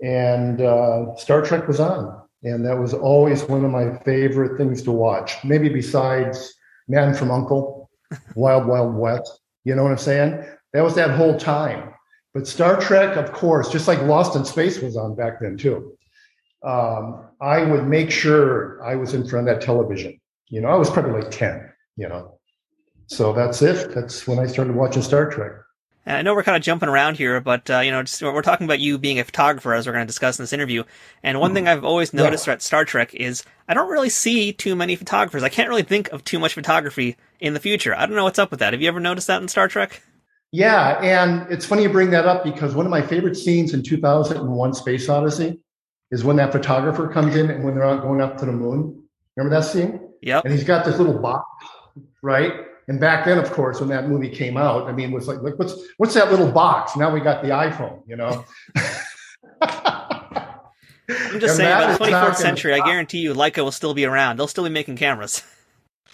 And 0.02 0.62
uh, 0.62 1.14
Star 1.16 1.42
Trek 1.42 1.68
was 1.68 1.78
on. 1.78 2.22
And 2.42 2.64
that 2.64 2.78
was 2.78 2.94
always 2.94 3.42
one 3.44 3.64
of 3.64 3.70
my 3.70 3.98
favorite 3.98 4.56
things 4.56 4.82
to 4.82 4.92
watch, 4.92 5.42
maybe 5.44 5.68
besides 5.68 6.54
Man 6.88 7.14
from 7.14 7.30
Uncle, 7.30 7.90
Wild 8.34 8.66
Wild 8.66 8.94
West. 8.94 9.40
You 9.64 9.74
know 9.74 9.82
what 9.82 9.92
I'm 9.92 9.98
saying? 9.98 10.44
That 10.74 10.82
was 10.82 10.96
that 10.96 11.12
whole 11.12 11.38
time. 11.38 11.94
But 12.34 12.48
Star 12.48 12.78
Trek, 12.78 13.16
of 13.16 13.32
course, 13.32 13.70
just 13.70 13.86
like 13.86 14.02
Lost 14.02 14.34
in 14.34 14.44
Space 14.44 14.80
was 14.80 14.96
on 14.96 15.14
back 15.14 15.40
then 15.40 15.56
too. 15.56 15.96
Um, 16.64 17.28
I 17.40 17.62
would 17.62 17.86
make 17.86 18.10
sure 18.10 18.84
I 18.84 18.96
was 18.96 19.14
in 19.14 19.26
front 19.26 19.48
of 19.48 19.54
that 19.54 19.64
television. 19.64 20.20
You 20.48 20.60
know, 20.60 20.68
I 20.68 20.74
was 20.74 20.90
probably 20.90 21.22
like 21.22 21.30
10, 21.30 21.72
you 21.96 22.08
know. 22.08 22.38
So 23.06 23.32
that's 23.32 23.62
it. 23.62 23.94
That's 23.94 24.26
when 24.26 24.40
I 24.40 24.46
started 24.46 24.74
watching 24.74 25.02
Star 25.02 25.30
Trek. 25.30 25.52
And 26.06 26.16
I 26.16 26.22
know 26.22 26.34
we're 26.34 26.42
kind 26.42 26.56
of 26.56 26.62
jumping 26.62 26.88
around 26.88 27.16
here, 27.16 27.40
but 27.40 27.70
uh, 27.70 27.78
you 27.78 27.92
know, 27.92 28.02
just, 28.02 28.20
we're 28.20 28.42
talking 28.42 28.64
about 28.64 28.80
you 28.80 28.98
being 28.98 29.20
a 29.20 29.24
photographer 29.24 29.74
as 29.74 29.86
we're 29.86 29.92
going 29.92 30.02
to 30.02 30.10
discuss 30.10 30.38
in 30.38 30.42
this 30.42 30.52
interview. 30.52 30.82
And 31.22 31.38
one 31.38 31.50
mm-hmm. 31.50 31.54
thing 31.54 31.68
I've 31.68 31.84
always 31.84 32.12
noticed 32.12 32.46
yeah. 32.48 32.54
at 32.54 32.62
Star 32.62 32.84
Trek 32.84 33.14
is 33.14 33.44
I 33.68 33.74
don't 33.74 33.90
really 33.90 34.10
see 34.10 34.52
too 34.52 34.74
many 34.74 34.96
photographers. 34.96 35.44
I 35.44 35.48
can't 35.50 35.68
really 35.68 35.82
think 35.82 36.10
of 36.10 36.24
too 36.24 36.40
much 36.40 36.54
photography 36.54 37.16
in 37.38 37.54
the 37.54 37.60
future. 37.60 37.94
I 37.94 38.06
don't 38.06 38.16
know 38.16 38.24
what's 38.24 38.40
up 38.40 38.50
with 38.50 38.60
that. 38.60 38.72
Have 38.72 38.82
you 38.82 38.88
ever 38.88 39.00
noticed 39.00 39.28
that 39.28 39.40
in 39.40 39.48
Star 39.48 39.68
Trek? 39.68 40.02
Yeah, 40.54 41.00
and 41.02 41.50
it's 41.50 41.66
funny 41.66 41.82
you 41.82 41.88
bring 41.88 42.10
that 42.10 42.26
up 42.26 42.44
because 42.44 42.76
one 42.76 42.86
of 42.86 42.90
my 42.90 43.02
favorite 43.02 43.36
scenes 43.36 43.74
in 43.74 43.82
2001: 43.82 44.74
Space 44.74 45.08
Odyssey 45.08 45.58
is 46.12 46.22
when 46.22 46.36
that 46.36 46.52
photographer 46.52 47.08
comes 47.08 47.34
in 47.34 47.50
and 47.50 47.64
when 47.64 47.74
they're 47.74 47.96
going 47.96 48.20
up 48.20 48.38
to 48.38 48.46
the 48.46 48.52
moon. 48.52 49.02
Remember 49.34 49.60
that 49.60 49.66
scene? 49.66 49.98
Yeah. 50.22 50.42
And 50.44 50.52
he's 50.52 50.62
got 50.62 50.84
this 50.84 50.96
little 50.96 51.18
box, 51.18 51.44
right? 52.22 52.52
And 52.86 53.00
back 53.00 53.24
then, 53.24 53.38
of 53.38 53.50
course, 53.50 53.80
when 53.80 53.88
that 53.88 54.08
movie 54.08 54.28
came 54.28 54.56
out, 54.56 54.86
I 54.86 54.92
mean, 54.92 55.10
it 55.10 55.12
was 55.12 55.26
like, 55.26 55.42
like 55.42 55.58
what's 55.58 55.74
what's 55.96 56.14
that 56.14 56.30
little 56.30 56.52
box? 56.52 56.96
Now 56.96 57.12
we 57.12 57.18
got 57.18 57.42
the 57.42 57.48
iPhone, 57.48 58.04
you 58.06 58.14
know. 58.14 58.44
I'm 59.60 61.40
just 61.40 61.56
saying, 61.56 61.76
by 61.76 61.94
the 61.94 61.98
24th 61.98 62.36
century, 62.36 62.74
I 62.74 62.86
guarantee 62.86 63.18
you, 63.18 63.34
Leica 63.34 63.64
will 63.64 63.72
still 63.72 63.92
be 63.92 64.04
around. 64.04 64.38
They'll 64.38 64.46
still 64.46 64.62
be 64.62 64.70
making 64.70 64.98
cameras. 64.98 65.42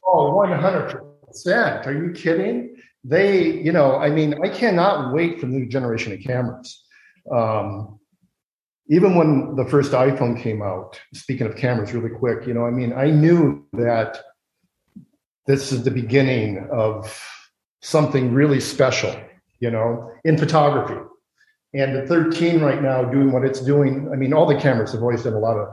Oh, 0.02 0.34
100 0.34 0.98
percent. 1.26 1.86
Are 1.86 1.92
you 1.92 2.12
kidding? 2.14 2.79
They, 3.02 3.60
you 3.60 3.72
know, 3.72 3.96
I 3.96 4.10
mean, 4.10 4.34
I 4.44 4.48
cannot 4.48 5.14
wait 5.14 5.40
for 5.40 5.46
the 5.46 5.52
new 5.52 5.66
generation 5.66 6.12
of 6.12 6.20
cameras. 6.20 6.84
Um, 7.32 7.98
even 8.88 9.14
when 9.14 9.54
the 9.56 9.64
first 9.64 9.92
iPhone 9.92 10.40
came 10.40 10.62
out, 10.62 11.00
speaking 11.14 11.46
of 11.46 11.56
cameras, 11.56 11.94
really 11.94 12.10
quick, 12.10 12.46
you 12.46 12.52
know, 12.52 12.66
I 12.66 12.70
mean, 12.70 12.92
I 12.92 13.10
knew 13.10 13.64
that 13.72 14.20
this 15.46 15.72
is 15.72 15.84
the 15.84 15.90
beginning 15.90 16.68
of 16.72 17.18
something 17.82 18.34
really 18.34 18.60
special, 18.60 19.14
you 19.60 19.70
know, 19.70 20.10
in 20.24 20.36
photography. 20.36 21.00
And 21.72 21.94
the 21.94 22.06
13 22.06 22.60
right 22.60 22.82
now 22.82 23.04
doing 23.04 23.30
what 23.30 23.44
it's 23.44 23.60
doing, 23.60 24.10
I 24.12 24.16
mean, 24.16 24.32
all 24.32 24.46
the 24.46 24.58
cameras 24.58 24.92
have 24.92 25.02
always 25.02 25.22
done 25.22 25.34
a 25.34 25.38
lot 25.38 25.56
of 25.56 25.68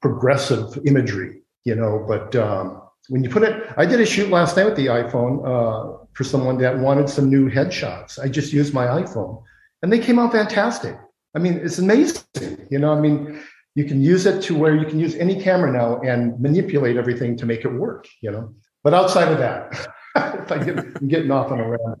progressive 0.00 0.78
imagery, 0.84 1.42
you 1.64 1.76
know, 1.76 2.04
but 2.06 2.34
um, 2.34 2.82
when 3.08 3.24
you 3.24 3.30
put 3.30 3.42
it, 3.42 3.68
I 3.76 3.86
did 3.86 4.00
a 4.00 4.06
shoot 4.06 4.30
last 4.30 4.56
night 4.56 4.66
with 4.66 4.76
the 4.76 4.86
iPhone 4.86 5.40
uh, 5.44 6.04
for 6.12 6.24
someone 6.24 6.58
that 6.58 6.78
wanted 6.78 7.08
some 7.08 7.28
new 7.28 7.50
headshots. 7.50 8.18
I 8.18 8.28
just 8.28 8.52
used 8.52 8.72
my 8.72 8.86
iPhone 8.86 9.42
and 9.82 9.92
they 9.92 9.98
came 9.98 10.18
out 10.18 10.32
fantastic. 10.32 10.96
I 11.34 11.38
mean, 11.38 11.54
it's 11.54 11.78
amazing, 11.78 12.66
you 12.70 12.78
know, 12.78 12.92
I 12.92 13.00
mean, 13.00 13.42
you 13.74 13.84
can 13.84 14.02
use 14.02 14.26
it 14.26 14.42
to 14.42 14.56
where 14.56 14.76
you 14.76 14.84
can 14.84 15.00
use 15.00 15.14
any 15.16 15.40
camera 15.40 15.72
now 15.72 16.00
and 16.00 16.38
manipulate 16.38 16.96
everything 16.96 17.36
to 17.38 17.46
make 17.46 17.64
it 17.64 17.72
work, 17.72 18.06
you 18.20 18.30
know. 18.30 18.54
But 18.84 18.92
outside 18.92 19.32
of 19.32 19.38
that, 19.38 19.88
I'm 20.14 21.08
getting 21.08 21.30
off 21.30 21.50
on 21.50 21.60
a 21.60 21.70
rant. 21.70 21.98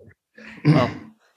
Well, 0.64 0.90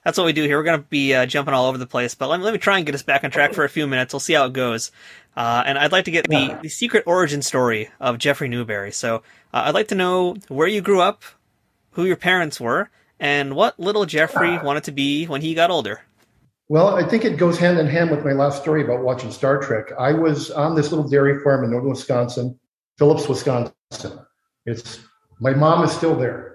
that's 0.05 0.19
what 0.19 0.25
we 0.25 0.33
do 0.33 0.43
here. 0.43 0.57
We're 0.57 0.63
going 0.63 0.79
to 0.79 0.87
be 0.87 1.15
uh, 1.15 1.25
jumping 1.25 1.55
all 1.55 1.65
over 1.65 1.79
the 1.79 1.87
place, 1.87 2.13
but 2.13 2.29
let 2.29 2.37
me, 2.37 2.45
let 2.45 2.53
me 2.53 2.59
try 2.59 2.77
and 2.77 2.85
get 2.85 2.93
us 2.93 3.01
back 3.01 3.23
on 3.23 3.31
track 3.31 3.53
for 3.53 3.65
a 3.65 3.69
few 3.69 3.87
minutes. 3.87 4.13
We'll 4.13 4.19
see 4.19 4.33
how 4.33 4.45
it 4.45 4.53
goes. 4.53 4.91
Uh, 5.35 5.63
and 5.65 5.79
I'd 5.79 5.91
like 5.91 6.05
to 6.05 6.11
get 6.11 6.29
the, 6.29 6.57
the 6.61 6.69
secret 6.69 7.03
origin 7.07 7.41
story 7.41 7.89
of 7.99 8.19
Jeffery 8.19 8.47
Newbury. 8.47 8.91
So 8.91 9.17
uh, 9.51 9.63
I'd 9.65 9.73
like 9.73 9.87
to 9.89 9.95
know 9.95 10.35
where 10.47 10.67
you 10.67 10.79
grew 10.79 11.01
up, 11.01 11.23
who 11.91 12.05
your 12.05 12.17
parents 12.17 12.61
were, 12.61 12.91
and 13.19 13.55
what 13.55 13.79
little 13.79 14.05
Jeffrey 14.05 14.59
wanted 14.59 14.83
to 14.83 14.91
be 14.91 15.25
when 15.25 15.41
he 15.41 15.55
got 15.55 15.71
older. 15.71 16.01
Well, 16.67 16.95
I 16.95 17.03
think 17.03 17.25
it 17.25 17.37
goes 17.37 17.57
hand 17.57 17.79
in 17.79 17.87
hand 17.87 18.11
with 18.11 18.23
my 18.23 18.33
last 18.33 18.61
story 18.61 18.83
about 18.83 19.01
watching 19.01 19.31
Star 19.31 19.59
Trek. 19.59 19.91
I 19.99 20.13
was 20.13 20.51
on 20.51 20.75
this 20.75 20.91
little 20.91 21.07
dairy 21.07 21.39
farm 21.43 21.63
in 21.63 21.71
northern 21.71 21.89
Wisconsin, 21.89 22.59
Phillips, 22.97 23.27
Wisconsin. 23.27 23.73
It's 24.65 24.99
my 25.39 25.51
mom 25.51 25.83
is 25.83 25.91
still 25.91 26.15
there. 26.15 26.54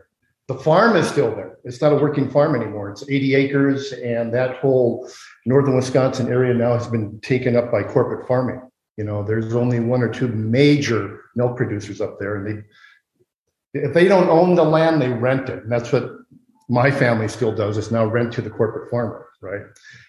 The 0.50 0.58
farm 0.58 0.96
is 0.96 1.08
still 1.08 1.32
there. 1.36 1.58
It's 1.62 1.80
not 1.80 1.92
a 1.92 1.94
working 1.94 2.28
farm 2.28 2.56
anymore. 2.56 2.90
It's 2.90 3.08
80 3.08 3.36
acres, 3.36 3.92
and 3.92 4.34
that 4.34 4.56
whole 4.56 5.08
northern 5.46 5.76
Wisconsin 5.76 6.28
area 6.28 6.52
now 6.52 6.72
has 6.72 6.88
been 6.88 7.20
taken 7.20 7.54
up 7.54 7.70
by 7.70 7.84
corporate 7.84 8.26
farming. 8.26 8.60
You 8.96 9.04
know, 9.04 9.22
there's 9.22 9.54
only 9.54 9.78
one 9.78 10.02
or 10.02 10.08
two 10.08 10.26
major 10.26 11.20
milk 11.36 11.56
producers 11.56 12.00
up 12.00 12.18
there, 12.18 12.34
and 12.34 12.46
they, 12.48 13.80
if 13.80 13.94
they 13.94 14.08
don't 14.08 14.28
own 14.28 14.56
the 14.56 14.64
land, 14.64 15.00
they 15.00 15.10
rent 15.10 15.48
it, 15.48 15.62
and 15.62 15.70
that's 15.70 15.92
what 15.92 16.10
my 16.68 16.90
family 16.90 17.28
still 17.28 17.54
does. 17.54 17.78
Is 17.78 17.92
now 17.92 18.04
rent 18.04 18.32
to 18.32 18.42
the 18.42 18.50
corporate 18.50 18.90
farmer. 18.90 19.26
right? 19.42 19.62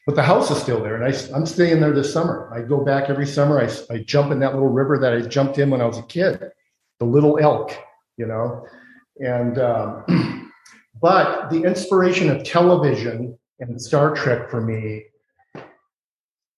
But 0.08 0.16
the 0.16 0.24
house 0.24 0.50
is 0.50 0.58
still 0.58 0.82
there, 0.82 0.96
and 0.96 1.06
I, 1.06 1.36
I'm 1.36 1.46
staying 1.46 1.82
there 1.82 1.94
this 1.94 2.12
summer. 2.12 2.52
I 2.52 2.68
go 2.68 2.84
back 2.84 3.12
every 3.12 3.28
summer. 3.28 3.62
I, 3.62 3.94
I 3.94 4.00
jump 4.00 4.32
in 4.32 4.40
that 4.40 4.56
little 4.56 4.70
river 4.70 4.98
that 4.98 5.14
I 5.14 5.22
jumped 5.22 5.60
in 5.60 5.70
when 5.70 5.82
I 5.82 5.86
was 5.86 6.00
a 6.00 6.04
kid, 6.04 6.50
the 6.98 7.06
Little 7.06 7.38
Elk, 7.38 7.78
you 8.18 8.26
know. 8.26 8.66
And 9.22 9.60
um, 9.60 10.52
but 11.02 11.50
the 11.50 11.64
inspiration 11.64 12.30
of 12.30 12.44
television 12.44 13.38
and 13.60 13.82
Star 13.82 14.16
Trek 14.16 14.50
for 14.50 14.62
me 14.62 15.06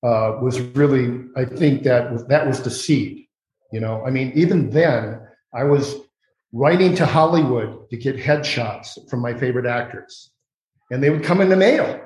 uh, 0.04 0.38
was 0.42 0.60
really, 0.60 1.26
I 1.36 1.46
think 1.46 1.84
that 1.84 2.12
was, 2.12 2.26
that 2.28 2.48
was 2.48 2.62
the 2.62 2.72
seed. 2.72 3.26
You 3.72 3.80
know, 3.80 4.06
I 4.06 4.10
mean, 4.10 4.32
even 4.36 4.70
then, 4.70 5.20
I 5.54 5.64
was 5.64 5.96
writing 6.52 6.96
to 6.96 7.06
Hollywood 7.06 7.90
to 7.90 7.98
get 7.98 8.18
headshots 8.18 9.10
from 9.10 9.20
my 9.20 9.34
favorite 9.34 9.66
actors, 9.66 10.32
and 10.92 11.02
they 11.02 11.10
would 11.10 11.24
come 11.24 11.42
in 11.42 11.50
the 11.50 11.56
mail. 11.56 12.00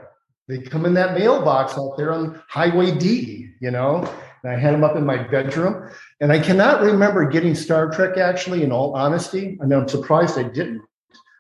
They'd 0.48 0.72
come 0.72 0.86
in 0.86 0.94
that 0.94 1.18
mailbox 1.18 1.78
out 1.78 1.98
there 1.98 2.14
on 2.14 2.42
Highway 2.48 2.92
D. 2.92 3.50
You 3.60 3.72
know, 3.72 4.10
and 4.44 4.52
I 4.52 4.58
had 4.58 4.74
them 4.74 4.84
up 4.84 4.96
in 4.96 5.06
my 5.06 5.18
bedroom. 5.28 5.92
And 6.20 6.32
I 6.32 6.40
cannot 6.40 6.82
remember 6.82 7.30
getting 7.30 7.54
Star 7.54 7.92
Trek. 7.92 8.18
Actually, 8.18 8.64
in 8.64 8.72
all 8.72 8.96
honesty, 8.96 9.58
I 9.62 9.66
mean, 9.66 9.80
I'm 9.80 9.88
surprised 9.88 10.38
I 10.38 10.44
didn't, 10.44 10.82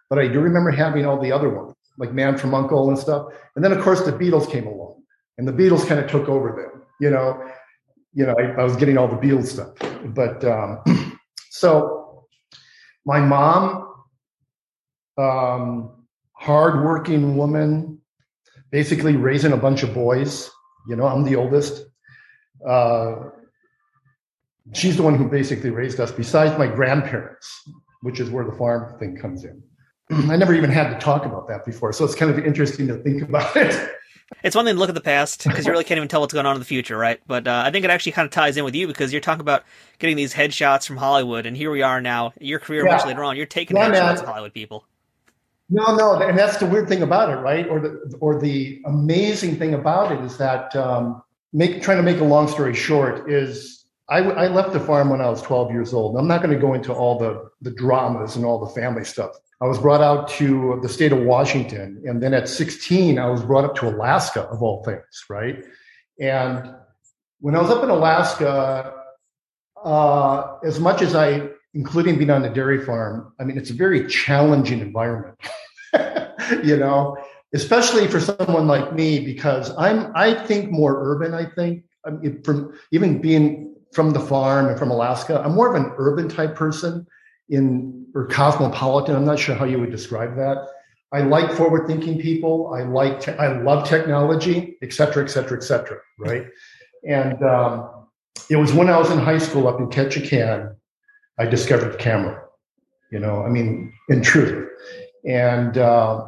but 0.10 0.20
I 0.20 0.28
do 0.28 0.40
remember 0.40 0.72
having 0.72 1.06
all 1.06 1.20
the 1.20 1.32
other 1.32 1.50
ones, 1.50 1.74
like 1.98 2.14
Man 2.14 2.38
from 2.38 2.54
Uncle 2.54 2.90
and 2.90 2.98
stuff. 2.98 3.28
And 3.56 3.66
then, 3.66 3.72
of 3.72 3.84
course, 3.84 4.02
the 4.04 4.12
Beatles 4.12 4.50
came 4.50 4.68
along 4.68 5.02
and 5.38 5.48
the 5.48 5.52
Beatles 5.52 5.88
kind 5.88 6.00
of 6.00 6.10
took 6.10 6.30
over 6.30 6.50
them. 6.52 6.84
You 7.00 7.10
know, 7.10 7.44
you 8.14 8.26
know, 8.26 8.36
I, 8.38 8.62
I 8.62 8.64
was 8.64 8.76
getting 8.76 8.98
all 8.98 9.08
the 9.08 9.16
Beatles 9.16 9.48
stuff, 9.48 9.74
but 10.06 10.44
um, 10.46 10.80
so 11.50 12.28
my 13.06 13.20
mom, 13.20 13.94
um, 15.18 16.06
hardworking 16.34 17.36
woman, 17.36 18.00
basically 18.72 19.16
raising 19.16 19.54
a 19.54 19.58
bunch 19.58 19.82
of 19.82 19.94
boys. 19.94 20.52
You 20.88 20.96
know, 20.96 21.06
I'm 21.06 21.24
the 21.24 21.36
oldest. 21.36 21.84
Uh, 22.68 23.16
she's 24.74 24.98
the 24.98 25.04
one 25.04 25.16
who 25.16 25.28
basically 25.28 25.70
raised 25.70 26.00
us, 26.00 26.12
besides 26.12 26.58
my 26.58 26.68
grandparents, 26.68 27.70
which 28.02 28.20
is 28.20 28.30
where 28.30 28.46
the 28.46 28.52
farm 28.54 28.98
thing 29.00 29.16
comes 29.16 29.44
in. 29.44 29.62
I 30.32 30.38
never 30.38 30.54
even 30.54 30.70
had 30.70 30.90
to 30.90 31.00
talk 31.00 31.26
about 31.26 31.48
that 31.48 31.66
before, 31.66 31.94
so 31.94 32.06
it's 32.06 32.16
kind 32.16 32.32
of 32.32 32.44
interesting 32.46 32.88
to 32.88 32.98
think 32.98 33.22
about 33.22 33.56
it. 33.56 33.92
It's 34.44 34.56
one 34.56 34.66
thing 34.66 34.76
to 34.76 34.80
look 34.80 34.90
at 34.90 34.96
the 34.96 35.02
past 35.02 35.46
because 35.46 35.66
you 35.66 35.72
really 35.72 35.86
can't 35.86 35.98
even 35.98 36.10
tell 36.10 36.20
what's 36.20 36.34
going 36.34 36.46
on 36.46 36.56
in 36.56 36.60
the 36.60 36.66
future, 36.66 36.98
right? 36.98 37.22
But 37.28 37.48
uh, 37.48 37.64
I 37.66 37.72
think 37.72 37.86
it 37.86 37.92
actually 37.92 38.12
kind 38.12 38.26
of 38.26 38.32
ties 38.32 38.58
in 38.58 38.66
with 38.66 38.76
you 38.76 38.86
because 38.86 39.14
you're 39.14 39.22
talking 39.22 39.42
about 39.42 39.64
getting 40.00 40.18
these 40.18 40.34
headshots 40.34 40.86
from 40.86 40.98
Hollywood, 40.98 41.46
and 41.46 41.56
here 41.56 41.72
we 41.72 41.82
are 41.82 42.02
now. 42.02 42.34
Your 42.40 42.60
career 42.60 42.86
yeah. 42.86 42.96
much 42.96 43.06
later 43.06 43.24
on, 43.24 43.38
you're 43.38 43.46
taking 43.46 43.78
yeah, 43.78 43.90
headshots 43.90 44.20
of 44.20 44.28
Hollywood 44.28 44.54
people. 44.54 44.86
No, 45.70 45.96
no, 45.96 46.22
and 46.22 46.38
that's 46.38 46.58
the 46.58 46.66
weird 46.66 46.88
thing 46.88 47.04
about 47.04 47.30
it, 47.30 47.42
right? 47.42 47.68
Or 47.68 47.80
the 47.80 48.18
or 48.20 48.40
the 48.40 48.82
amazing 48.86 49.58
thing 49.58 49.74
about 49.74 50.12
it 50.12 50.20
is 50.24 50.38
that 50.38 50.76
um, 50.76 51.22
make 51.52 51.82
trying 51.82 51.98
to 51.98 52.04
make 52.04 52.20
a 52.20 52.24
long 52.24 52.48
story 52.48 52.74
short 52.74 53.30
is 53.30 53.77
I, 54.10 54.20
I 54.20 54.48
left 54.48 54.72
the 54.72 54.80
farm 54.80 55.10
when 55.10 55.20
I 55.20 55.30
was 55.30 55.42
12 55.42 55.72
years 55.72 55.94
old. 55.94 56.16
I'm 56.18 56.28
not 56.28 56.42
going 56.42 56.54
to 56.54 56.60
go 56.60 56.74
into 56.74 56.94
all 56.94 57.20
the 57.20 57.50
the 57.62 57.72
dramas 57.72 58.36
and 58.36 58.46
all 58.46 58.64
the 58.64 58.74
family 58.80 59.04
stuff. 59.04 59.32
I 59.60 59.66
was 59.66 59.80
brought 59.80 60.02
out 60.02 60.28
to 60.30 60.80
the 60.84 60.90
state 60.90 61.12
of 61.12 61.20
Washington. 61.20 62.04
And 62.06 62.22
then 62.22 62.34
at 62.34 62.48
16, 62.48 63.18
I 63.18 63.28
was 63.28 63.42
brought 63.42 63.66
up 63.66 63.76
to 63.78 63.90
Alaska, 63.90 64.44
of 64.44 64.62
all 64.62 64.84
things, 64.84 65.26
right? 65.30 65.64
And 66.22 66.76
when 67.40 67.56
I 67.56 67.62
was 67.62 67.72
up 67.72 67.84
in 67.84 67.90
Alaska, 67.90 68.94
uh, 69.84 70.58
as 70.64 70.80
much 70.80 71.02
as 71.02 71.16
I, 71.16 71.50
including 71.74 72.18
being 72.18 72.30
on 72.30 72.44
the 72.44 72.50
dairy 72.50 72.86
farm, 72.86 73.34
I 73.40 73.46
mean, 73.46 73.58
it's 73.58 73.72
a 73.72 73.74
very 73.74 74.08
challenging 74.08 74.80
environment, 74.80 75.40
you 76.64 76.78
know, 76.78 77.18
especially 77.54 78.08
for 78.08 78.20
someone 78.20 78.68
like 78.68 78.94
me, 78.94 79.26
because 79.26 79.76
I'm, 79.76 80.12
I 80.16 80.36
think 80.36 80.70
more 80.70 81.14
urban, 81.14 81.34
I 81.34 81.46
think, 81.46 81.84
I 82.06 82.12
mean, 82.12 82.44
from 82.44 82.78
even 82.92 83.22
being 83.22 83.76
from 83.94 84.12
the 84.12 84.20
farm 84.20 84.68
and 84.68 84.78
from 84.78 84.92
Alaska, 84.92 85.42
I'm 85.44 85.56
more 85.56 85.74
of 85.74 85.82
an 85.82 85.92
urban 85.98 86.30
type 86.30 86.56
person 86.56 87.08
in 87.50 88.06
or 88.14 88.28
cosmopolitan. 88.28 89.16
I'm 89.16 89.26
not 89.26 89.40
sure 89.40 89.56
how 89.56 89.66
you 89.66 89.80
would 89.80 89.92
describe 89.92 90.36
that. 90.36 90.68
I 91.14 91.22
like 91.22 91.52
forward 91.54 91.88
thinking 91.88 92.20
people. 92.20 92.74
I 92.74 92.84
like, 92.84 93.22
te- 93.22 93.32
I 93.32 93.62
love 93.62 93.88
technology, 93.88 94.78
et 94.82 94.92
cetera, 94.92 95.24
et 95.24 95.28
cetera, 95.28 95.58
et 95.58 95.64
cetera. 95.64 95.98
Right. 96.20 96.48
And 97.08 97.42
um, 97.44 98.08
it 98.50 98.58
was 98.58 98.74
when 98.74 98.90
I 98.90 98.98
was 98.98 99.10
in 99.12 99.20
high 99.20 99.38
school 99.38 99.68
up 99.68 99.80
in 99.80 99.88
Ketchikan, 99.88 100.76
I 101.40 101.46
discovered 101.46 101.94
the 101.94 101.98
camera, 101.98 102.44
you 103.12 103.20
know, 103.20 103.44
I 103.44 103.50
mean, 103.50 103.94
in 104.10 104.22
truth. 104.22 104.68
And 105.26 105.78
uh, 105.78 106.26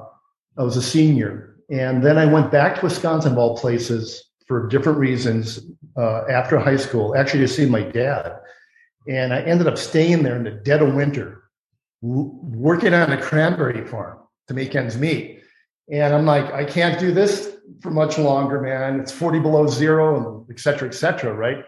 I 0.58 0.64
was 0.64 0.78
a 0.78 0.82
senior. 0.82 1.58
And 1.70 2.04
then 2.04 2.18
I 2.18 2.26
went 2.26 2.52
back 2.52 2.76
to 2.76 2.82
Wisconsin, 2.84 3.34
of 3.34 3.38
all 3.38 3.58
places, 3.58 4.24
for 4.48 4.68
different 4.68 4.98
reasons 4.98 5.60
uh, 6.00 6.26
after 6.30 6.58
high 6.58 6.78
school, 6.78 7.16
actually 7.16 7.42
to 7.42 7.48
see 7.48 7.66
my 7.66 7.82
dad. 7.82 8.40
And 9.08 9.34
I 9.34 9.42
ended 9.42 9.68
up 9.68 9.78
staying 9.78 10.24
there 10.24 10.36
in 10.36 10.44
the 10.44 10.52
dead 10.52 10.82
of 10.82 10.96
winter, 10.96 11.44
working 12.02 12.94
on 12.94 13.12
a 13.12 13.22
cranberry 13.22 13.86
farm 13.86 14.20
to 14.48 14.54
make 14.54 14.76
ends 14.76 14.98
meet. 14.98 15.44
And 15.92 16.14
I'm 16.14 16.26
like, 16.26 16.54
I 16.54 16.64
can't 16.64 17.00
do 17.00 17.12
this 17.12 17.56
for 17.82 17.92
much 17.92 18.18
longer, 18.18 18.62
man. 18.62 19.00
It's 19.00 19.12
40 19.12 19.40
below 19.40 19.68
zero 19.68 20.16
and 20.16 20.50
et 20.50 20.60
cetera, 20.60 20.88
et 20.88 20.94
cetera, 20.94 21.34
right? 21.34 21.66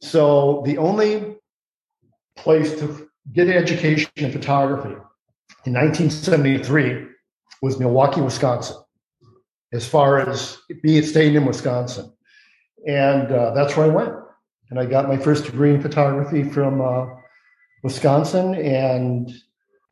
So 0.00 0.62
the 0.64 0.78
only 0.78 1.36
place 2.36 2.78
to 2.78 3.08
get 3.32 3.48
education 3.48 4.10
in 4.16 4.32
photography 4.32 4.94
in 5.64 5.72
1973 5.72 7.06
was 7.60 7.78
Milwaukee, 7.78 8.20
Wisconsin, 8.20 8.76
as 9.72 9.86
far 9.86 10.20
as 10.20 10.58
being 10.82 11.02
staying 11.02 11.34
in 11.34 11.44
Wisconsin. 11.44 12.12
And 12.86 13.30
uh, 13.32 13.52
that's 13.52 13.76
where 13.76 13.86
I 13.86 13.88
went 13.88 14.14
and 14.70 14.80
I 14.80 14.86
got 14.86 15.08
my 15.08 15.16
first 15.16 15.44
degree 15.44 15.74
in 15.74 15.80
photography 15.80 16.42
from 16.42 16.80
uh, 16.80 17.06
Wisconsin, 17.82 18.54
and 18.54 19.32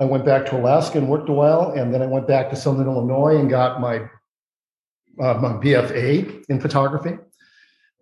I 0.01 0.05
went 0.05 0.25
back 0.25 0.47
to 0.47 0.57
Alaska 0.57 0.99
and 0.99 1.09
worked 1.09 1.29
a 1.29 1.33
while, 1.33 1.73
and 1.73 1.95
then 1.95 2.03
I 2.03 2.07
went 2.07 2.27
back 2.27 2.51
to 2.51 2.57
Southern 2.57 2.87
Illinois 2.87 3.39
and 3.39 3.49
got 3.49 3.81
my 3.81 4.09
uh, 5.21 5.35
my 5.35 5.53
BFA 5.53 6.45
in 6.49 6.61
photography, 6.61 7.17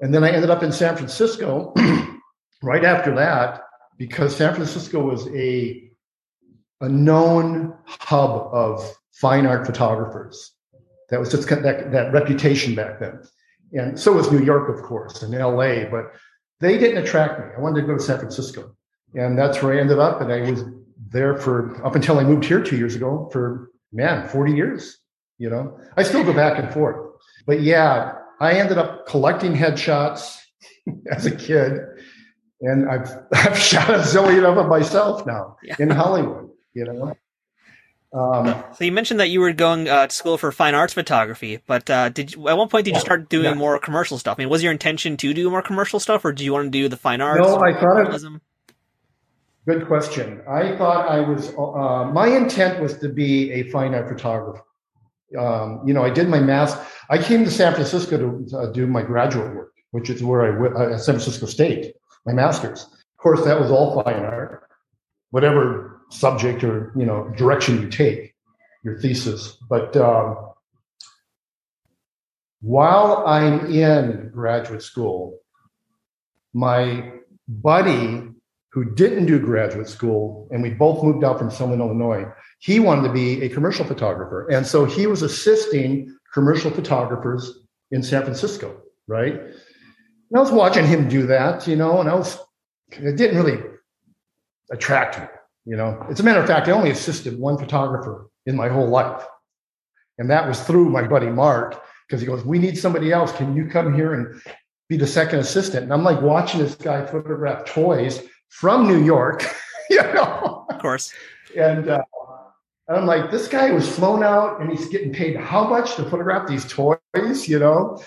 and 0.01 0.15
then 0.15 0.25
I 0.25 0.31
ended 0.31 0.51
up 0.51 0.63
in 0.63 0.73
San 0.73 0.97
Francisco 0.97 1.75
right 2.63 2.85
after 2.85 3.15
that 3.17 3.63
because 3.99 4.35
San 4.35 4.55
Francisco 4.55 5.01
was 5.01 5.29
a 5.29 5.91
a 6.81 6.89
known 6.89 7.75
hub 7.85 8.49
of 8.53 8.97
fine 9.13 9.47
art 9.47 9.67
photographers. 9.67 10.53
That 11.11 11.21
was 11.21 11.31
just 11.31 11.47
that, 11.51 11.93
that 11.93 12.13
reputation 12.13 12.75
back 12.75 12.99
then. 12.99 13.21
And 13.73 13.99
so 13.99 14.12
was 14.12 14.31
New 14.31 14.43
York, 14.43 14.69
of 14.69 14.83
course, 14.83 15.23
and 15.23 15.33
LA. 15.33 15.85
But 15.91 16.12
they 16.61 16.79
didn't 16.79 17.02
attract 17.02 17.41
me. 17.41 17.47
I 17.57 17.61
wanted 17.61 17.81
to 17.81 17.87
go 17.87 17.97
to 17.97 18.02
San 18.02 18.19
Francisco. 18.19 18.76
And 19.14 19.38
that's 19.38 19.62
where 19.62 19.75
I 19.75 19.81
ended 19.81 19.99
up. 19.99 20.21
And 20.21 20.33
I 20.33 20.50
was 20.50 20.64
there 21.11 21.37
for 21.37 21.85
up 21.85 21.95
until 21.95 22.19
I 22.19 22.25
moved 22.25 22.45
here 22.45 22.62
two 22.62 22.76
years 22.76 22.95
ago 22.95 23.29
for 23.33 23.71
man, 23.93 24.29
40 24.29 24.52
years. 24.52 24.99
You 25.38 25.50
know, 25.50 25.79
I 25.97 26.02
still 26.02 26.25
go 26.25 26.33
back 26.33 26.59
and 26.59 26.73
forth. 26.73 27.14
But 27.47 27.62
yeah, 27.62 28.12
I 28.41 28.55
ended 28.55 28.79
up 28.79 29.07
collecting 29.07 29.55
headshots 29.55 30.38
as 31.11 31.26
a 31.26 31.35
kid. 31.35 31.81
And 32.61 32.88
I've 32.88 33.11
I've 33.33 33.59
shot 33.59 33.91
a 33.91 33.99
zillion 33.99 34.45
of 34.45 34.57
them 34.57 34.69
myself 34.69 35.26
now 35.26 35.57
yeah. 35.62 35.76
in 35.79 35.91
Hollywood, 35.91 36.50
you 36.75 36.85
know. 36.85 37.17
Um, 38.12 38.62
so 38.75 38.85
you 38.85 38.92
mentioned 38.92 39.21
that 39.21 39.31
you 39.31 39.40
were 39.40 39.52
going 39.52 39.88
uh, 39.88 40.07
to 40.07 40.14
school 40.14 40.37
for 40.37 40.52
fine 40.52 40.75
arts 40.75 40.92
photography, 40.92 41.61
but 41.66 41.88
uh, 41.88 42.11
did 42.11 42.35
you, 42.35 42.47
at 42.49 42.59
one 42.59 42.69
point 42.69 42.85
did 42.85 42.95
you 42.95 43.00
start 43.00 43.31
doing 43.31 43.45
yeah. 43.45 43.54
more 43.54 43.78
commercial 43.78 44.19
stuff? 44.19 44.38
I 44.38 44.42
mean, 44.42 44.50
was 44.50 44.62
your 44.62 44.73
intention 44.73 45.16
to 45.16 45.33
do 45.33 45.49
more 45.49 45.62
commercial 45.62 45.99
stuff, 45.99 46.23
or 46.25 46.33
do 46.33 46.45
you 46.45 46.52
want 46.52 46.66
to 46.66 46.71
do 46.71 46.88
the 46.88 46.97
fine 46.99 47.23
arts? 47.23 47.40
No, 47.40 47.62
I 47.62 47.73
thought 47.73 48.14
it. 48.14 48.40
Good 49.66 49.87
question. 49.87 50.42
I 50.47 50.76
thought 50.76 51.09
I 51.09 51.21
was. 51.21 51.54
Uh, 51.57 52.12
my 52.12 52.26
intent 52.26 52.83
was 52.83 52.99
to 52.99 53.09
be 53.09 53.50
a 53.52 53.71
fine 53.71 53.95
art 53.95 54.09
photographer. 54.09 54.62
Um, 55.38 55.81
you 55.87 55.95
know, 55.95 56.04
I 56.04 56.11
did 56.11 56.28
my 56.28 56.40
math. 56.40 56.92
I 57.09 57.16
came 57.16 57.45
to 57.45 57.50
San 57.50 57.73
Francisco 57.73 58.19
to 58.19 58.57
uh, 58.57 58.66
do 58.73 58.87
my 58.87 59.02
graduate 59.02 59.54
work, 59.54 59.73
which 59.92 60.11
is 60.11 60.23
where 60.23 60.42
I 60.42 60.59
went 60.59 60.76
uh, 60.76 60.92
at 60.92 61.00
San 61.00 61.14
Francisco 61.14 61.47
State, 61.47 61.95
my 62.26 62.35
master's. 62.35 62.83
Of 62.83 63.16
course, 63.16 63.45
that 63.45 63.59
was 63.59 63.71
all 63.71 64.02
fine 64.02 64.23
art. 64.25 64.69
Whatever 65.31 65.92
subject 66.12 66.62
or 66.62 66.92
you 66.97 67.07
know 67.07 67.33
direction 67.37 67.81
you 67.81 67.88
take 67.88 68.35
your 68.85 68.99
thesis. 69.00 69.57
But 69.69 69.97
um, 69.97 70.52
while 72.62 73.25
i'm 73.26 73.66
in 73.66 74.31
graduate 74.33 74.83
school 74.83 75.37
my 76.54 77.12
buddy 77.49 78.23
who 78.71 78.85
didn't 78.95 79.26
do 79.26 79.38
graduate 79.38 79.88
school 79.88 80.49
and 80.52 80.62
we 80.62 80.71
both 80.71 81.02
moved 81.02 81.25
out 81.25 81.38
from 81.38 81.50
southern 81.50 81.81
illinois 81.81 82.25
he 82.61 82.78
wanted 82.78 83.02
to 83.02 83.12
be 83.12 83.42
a 83.42 83.49
commercial 83.49 83.85
photographer. 83.85 84.47
And 84.49 84.64
so 84.64 84.85
he 84.85 85.09
was 85.09 85.23
assisting 85.23 86.16
commercial 86.33 86.71
photographers 86.71 87.52
in 87.90 88.02
san 88.02 88.23
francisco 88.23 88.81
right? 89.09 89.35
And 89.35 90.37
i 90.37 90.38
was 90.38 90.52
watching 90.52 90.87
him 90.87 91.09
do 91.09 91.26
that 91.26 91.66
you 91.66 91.75
know 91.75 91.99
and 91.99 92.09
i 92.09 92.14
was 92.14 92.38
it 92.92 93.16
didn't 93.16 93.37
really 93.37 93.61
attract 94.71 95.19
me 95.19 95.26
you 95.64 95.76
know, 95.76 96.04
as 96.11 96.21
a 96.21 96.23
matter 96.23 96.40
of 96.40 96.47
fact, 96.47 96.69
I 96.69 96.73
only 96.73 96.90
assisted 96.90 97.38
one 97.38 97.59
photographer 97.59 98.28
in 98.47 98.57
my 98.57 98.69
whole 98.69 98.88
life. 98.88 99.25
And 100.19 100.31
that 100.31 100.47
was 100.47 100.61
through 100.61 100.90
my 100.90 101.07
buddy 101.07 101.28
Mark, 101.28 101.83
because 102.07 102.21
he 102.21 102.26
goes, 102.26 102.45
We 102.45 102.59
need 102.59 102.76
somebody 102.78 103.12
else. 103.12 103.33
Can 103.33 103.57
you 103.57 103.66
come 103.66 103.95
here 103.95 104.14
and 104.14 104.40
be 104.88 104.97
the 104.97 105.07
second 105.07 105.38
assistant? 105.38 105.85
And 105.85 105.92
I'm 105.92 106.04
like 106.04 106.21
watching 106.21 106.61
this 106.61 106.75
guy 106.75 107.07
photograph 107.07 107.64
toys 107.64 108.23
from 108.49 108.87
New 108.87 109.02
York, 109.02 109.45
you 109.90 110.02
know. 110.02 110.66
Of 110.69 110.78
course. 110.81 111.12
and 111.57 111.88
uh, 111.88 112.02
I'm 112.88 113.07
like, 113.07 113.31
this 113.31 113.49
guy 113.49 113.71
was 113.71 113.88
flown 113.88 114.23
out 114.23 114.61
and 114.61 114.71
he's 114.71 114.88
getting 114.88 115.12
paid 115.12 115.37
how 115.37 115.66
much 115.66 115.95
to 115.97 116.04
photograph 116.04 116.49
these 116.49 116.66
toys, 116.66 117.49
you 117.49 117.59
know? 117.59 118.02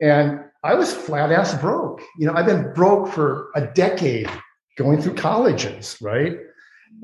And 0.00 0.40
I 0.62 0.74
was 0.74 0.92
flat 0.92 1.32
ass 1.32 1.54
broke. 1.60 2.02
You 2.18 2.26
know, 2.26 2.34
I've 2.34 2.46
been 2.46 2.72
broke 2.72 3.08
for 3.08 3.48
a 3.56 3.66
decade 3.66 4.30
going 4.76 5.02
through 5.02 5.14
colleges, 5.14 5.96
right? 6.00 6.36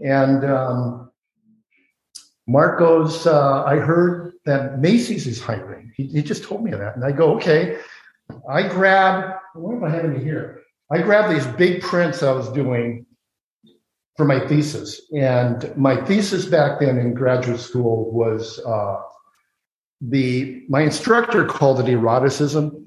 And 0.05 0.45
um, 0.45 1.11
Mark 2.47 2.79
goes, 2.79 3.27
uh, 3.27 3.65
I 3.65 3.77
heard 3.77 4.33
that 4.45 4.81
Macy's 4.81 5.27
is 5.27 5.41
hiring. 5.41 5.93
He, 5.97 6.07
he, 6.07 6.23
just 6.23 6.45
told 6.45 6.63
me 6.63 6.71
that. 6.73 6.97
And 6.97 7.05
I 7.05 7.13
go, 7.13 7.35
okay. 7.37 7.79
I 8.49 8.69
grab, 8.69 9.37
what 9.55 9.77
am 9.77 9.85
I 9.85 9.91
having 9.91 10.21
here? 10.23 10.61
I 10.91 11.01
grab 11.01 11.31
these 11.31 11.47
big 11.57 11.83
prints 11.83 12.23
I 12.23 12.33
was 12.33 12.51
doing 12.51 13.07
for 14.17 14.25
my 14.25 14.47
thesis. 14.47 15.01
And 15.17 15.75
my 15.77 15.97
thesis 16.05 16.47
back 16.47 16.81
then 16.81 16.99
in 16.99 17.15
graduate 17.15 17.61
school 17.61 18.13
was 18.13 18.61
uh, 18.61 19.01
the, 20.01 20.65
my 20.69 20.83
instructor 20.83 21.47
called 21.47 21.81
it 21.81 21.89
eroticism. 21.89 22.87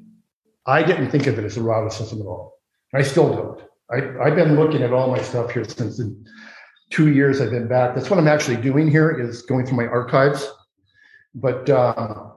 I 0.65 0.83
didn't 0.83 1.09
think 1.09 1.27
of 1.27 1.39
it 1.39 1.45
as 1.45 1.57
eroticism 1.57 2.21
at 2.21 2.27
all. 2.27 2.59
I 2.93 3.01
still 3.01 3.33
don't. 3.33 3.61
I, 3.89 4.27
I've 4.27 4.35
been 4.35 4.55
looking 4.55 4.83
at 4.83 4.93
all 4.93 5.09
my 5.09 5.21
stuff 5.21 5.51
here 5.51 5.63
since 5.63 5.97
the 5.97 6.15
two 6.89 7.11
years 7.11 7.41
I've 7.41 7.51
been 7.51 7.67
back. 7.67 7.95
That's 7.95 8.09
what 8.09 8.19
I'm 8.19 8.27
actually 8.27 8.57
doing 8.57 8.89
here 8.89 9.11
is 9.11 9.41
going 9.41 9.65
through 9.65 9.77
my 9.77 9.87
archives. 9.87 10.49
But 11.35 11.69
um, 11.69 12.33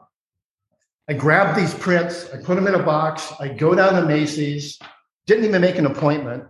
I 1.09 1.14
grabbed 1.14 1.59
these 1.59 1.75
prints, 1.75 2.28
I 2.33 2.37
put 2.37 2.54
them 2.54 2.66
in 2.66 2.75
a 2.75 2.83
box, 2.83 3.33
I 3.40 3.49
go 3.49 3.75
down 3.75 3.95
to 3.95 4.07
Macy's, 4.07 4.78
didn't 5.26 5.45
even 5.45 5.61
make 5.61 5.76
an 5.76 5.87
appointment. 5.87 6.45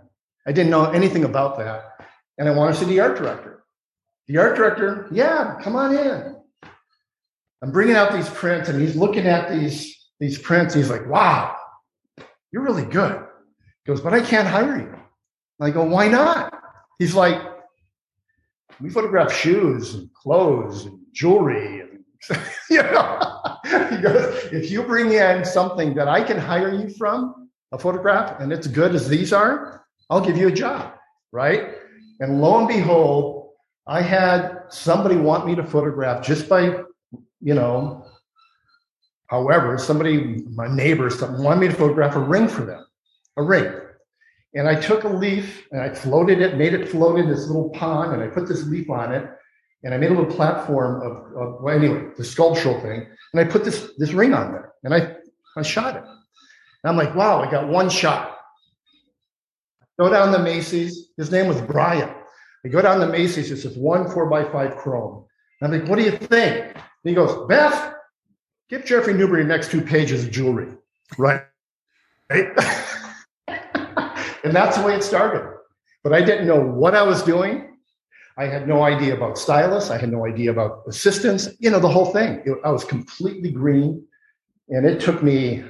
I 0.46 0.52
didn't 0.52 0.70
know 0.70 0.90
anything 0.90 1.24
about 1.24 1.58
that. 1.58 1.84
And 2.38 2.48
I 2.48 2.52
want 2.52 2.74
to 2.74 2.80
see 2.80 2.86
the 2.86 3.00
art 3.00 3.16
director. 3.16 3.64
The 4.26 4.38
art 4.38 4.56
director, 4.56 5.08
yeah, 5.10 5.58
come 5.62 5.76
on 5.76 5.96
in. 5.96 6.36
I'm 7.62 7.72
bringing 7.72 7.96
out 7.96 8.12
these 8.12 8.28
prints 8.30 8.68
and 8.68 8.80
he's 8.80 8.96
looking 8.96 9.26
at 9.26 9.50
these, 9.50 10.08
these 10.18 10.38
prints. 10.38 10.74
he's 10.74 10.90
like, 10.90 11.06
wow, 11.06 11.56
you're 12.52 12.62
really 12.62 12.84
good. 12.84 13.22
He 13.84 13.92
goes, 13.92 14.00
but 14.00 14.14
I 14.14 14.20
can't 14.20 14.48
hire 14.48 14.78
you. 14.78 14.94
I 15.60 15.70
go, 15.70 15.84
why 15.84 16.08
not? 16.08 16.54
He's 16.98 17.14
like, 17.14 17.40
we 18.80 18.90
photograph 18.90 19.32
shoes 19.32 19.94
and 19.94 20.12
clothes 20.14 20.86
and 20.86 20.98
jewelry 21.12 21.80
and 21.80 22.04
you 22.70 22.82
know 22.82 23.40
goes, 24.02 24.44
if 24.52 24.70
you 24.70 24.82
bring 24.82 25.12
in 25.12 25.44
something 25.44 25.94
that 25.94 26.08
I 26.08 26.22
can 26.22 26.38
hire 26.38 26.72
you 26.72 26.88
from, 26.90 27.48
a 27.72 27.78
photograph, 27.78 28.40
and 28.40 28.52
it's 28.52 28.66
good 28.66 28.94
as 28.94 29.08
these 29.08 29.32
are, 29.32 29.84
I'll 30.08 30.24
give 30.24 30.36
you 30.36 30.48
a 30.48 30.52
job. 30.52 30.94
Right. 31.32 31.74
And 32.18 32.40
lo 32.40 32.58
and 32.58 32.68
behold, 32.68 33.50
I 33.86 34.02
had 34.02 34.62
somebody 34.68 35.16
want 35.16 35.46
me 35.46 35.54
to 35.54 35.64
photograph 35.64 36.24
just 36.24 36.48
by, 36.48 36.80
you 37.40 37.54
know, 37.54 38.06
however, 39.28 39.78
somebody, 39.78 40.42
my 40.54 40.68
neighbor, 40.68 41.10
something 41.10 41.42
wanted 41.42 41.60
me 41.60 41.68
to 41.68 41.74
photograph 41.74 42.16
a 42.16 42.20
ring 42.20 42.48
for 42.48 42.62
them, 42.62 42.84
a 43.36 43.42
ring. 43.42 43.72
And 44.54 44.68
I 44.68 44.74
took 44.74 45.04
a 45.04 45.08
leaf 45.08 45.66
and 45.70 45.80
I 45.80 45.94
floated 45.94 46.40
it, 46.40 46.56
made 46.56 46.74
it 46.74 46.88
float 46.88 47.20
in 47.20 47.28
this 47.28 47.46
little 47.46 47.70
pond, 47.70 48.14
and 48.14 48.22
I 48.22 48.26
put 48.26 48.48
this 48.48 48.66
leaf 48.66 48.90
on 48.90 49.12
it, 49.12 49.30
and 49.84 49.94
I 49.94 49.96
made 49.96 50.10
a 50.10 50.14
little 50.14 50.34
platform 50.34 51.02
of, 51.02 51.12
of 51.36 51.62
well, 51.62 51.74
anyway, 51.74 52.08
the 52.16 52.24
sculptural 52.24 52.80
thing, 52.80 53.06
and 53.32 53.40
I 53.40 53.44
put 53.44 53.64
this 53.64 53.92
this 53.96 54.12
ring 54.12 54.34
on 54.34 54.52
there, 54.52 54.72
and 54.82 54.94
I 54.94 55.16
I 55.56 55.62
shot 55.62 55.96
it. 55.96 56.02
And 56.02 56.90
I'm 56.90 56.96
like, 56.96 57.14
wow, 57.14 57.42
I 57.42 57.50
got 57.50 57.68
one 57.68 57.88
shot. 57.88 58.38
Go 59.98 60.08
down 60.08 60.32
to 60.32 60.38
Macy's. 60.38 61.10
His 61.16 61.30
name 61.30 61.46
was 61.46 61.60
Brian. 61.60 62.10
I 62.64 62.68
go 62.68 62.82
down 62.82 63.00
to 63.00 63.06
Macy's. 63.06 63.50
It's 63.50 63.64
this 63.64 63.76
one 63.76 64.10
four 64.10 64.28
by 64.28 64.44
five 64.44 64.76
chrome. 64.76 65.26
And 65.60 65.72
I'm 65.72 65.80
like, 65.80 65.88
what 65.88 65.98
do 65.98 66.04
you 66.04 66.12
think? 66.12 66.74
And 66.74 66.82
he 67.04 67.14
goes, 67.14 67.46
Beth, 67.48 67.94
give 68.68 68.84
Jeffery 68.84 69.14
Newbury 69.14 69.42
the 69.42 69.48
next 69.48 69.70
two 69.70 69.82
pages 69.82 70.24
of 70.24 70.30
jewelry. 70.30 70.68
Right. 71.18 71.42
Right. 72.30 72.48
And 74.44 74.54
that's 74.54 74.78
the 74.78 74.84
way 74.84 74.94
it 74.94 75.02
started. 75.02 75.46
But 76.02 76.12
I 76.12 76.22
didn't 76.22 76.46
know 76.46 76.60
what 76.60 76.94
I 76.94 77.02
was 77.02 77.22
doing. 77.22 77.76
I 78.36 78.46
had 78.46 78.66
no 78.66 78.82
idea 78.82 79.14
about 79.14 79.36
stylists. 79.36 79.90
I 79.90 79.98
had 79.98 80.10
no 80.10 80.26
idea 80.26 80.50
about 80.50 80.82
assistants, 80.88 81.48
you 81.58 81.70
know, 81.70 81.78
the 81.78 81.88
whole 81.88 82.06
thing. 82.06 82.42
It, 82.46 82.56
I 82.64 82.70
was 82.70 82.84
completely 82.84 83.50
green. 83.50 84.02
And 84.70 84.86
it 84.86 85.00
took 85.00 85.22
me, 85.22 85.64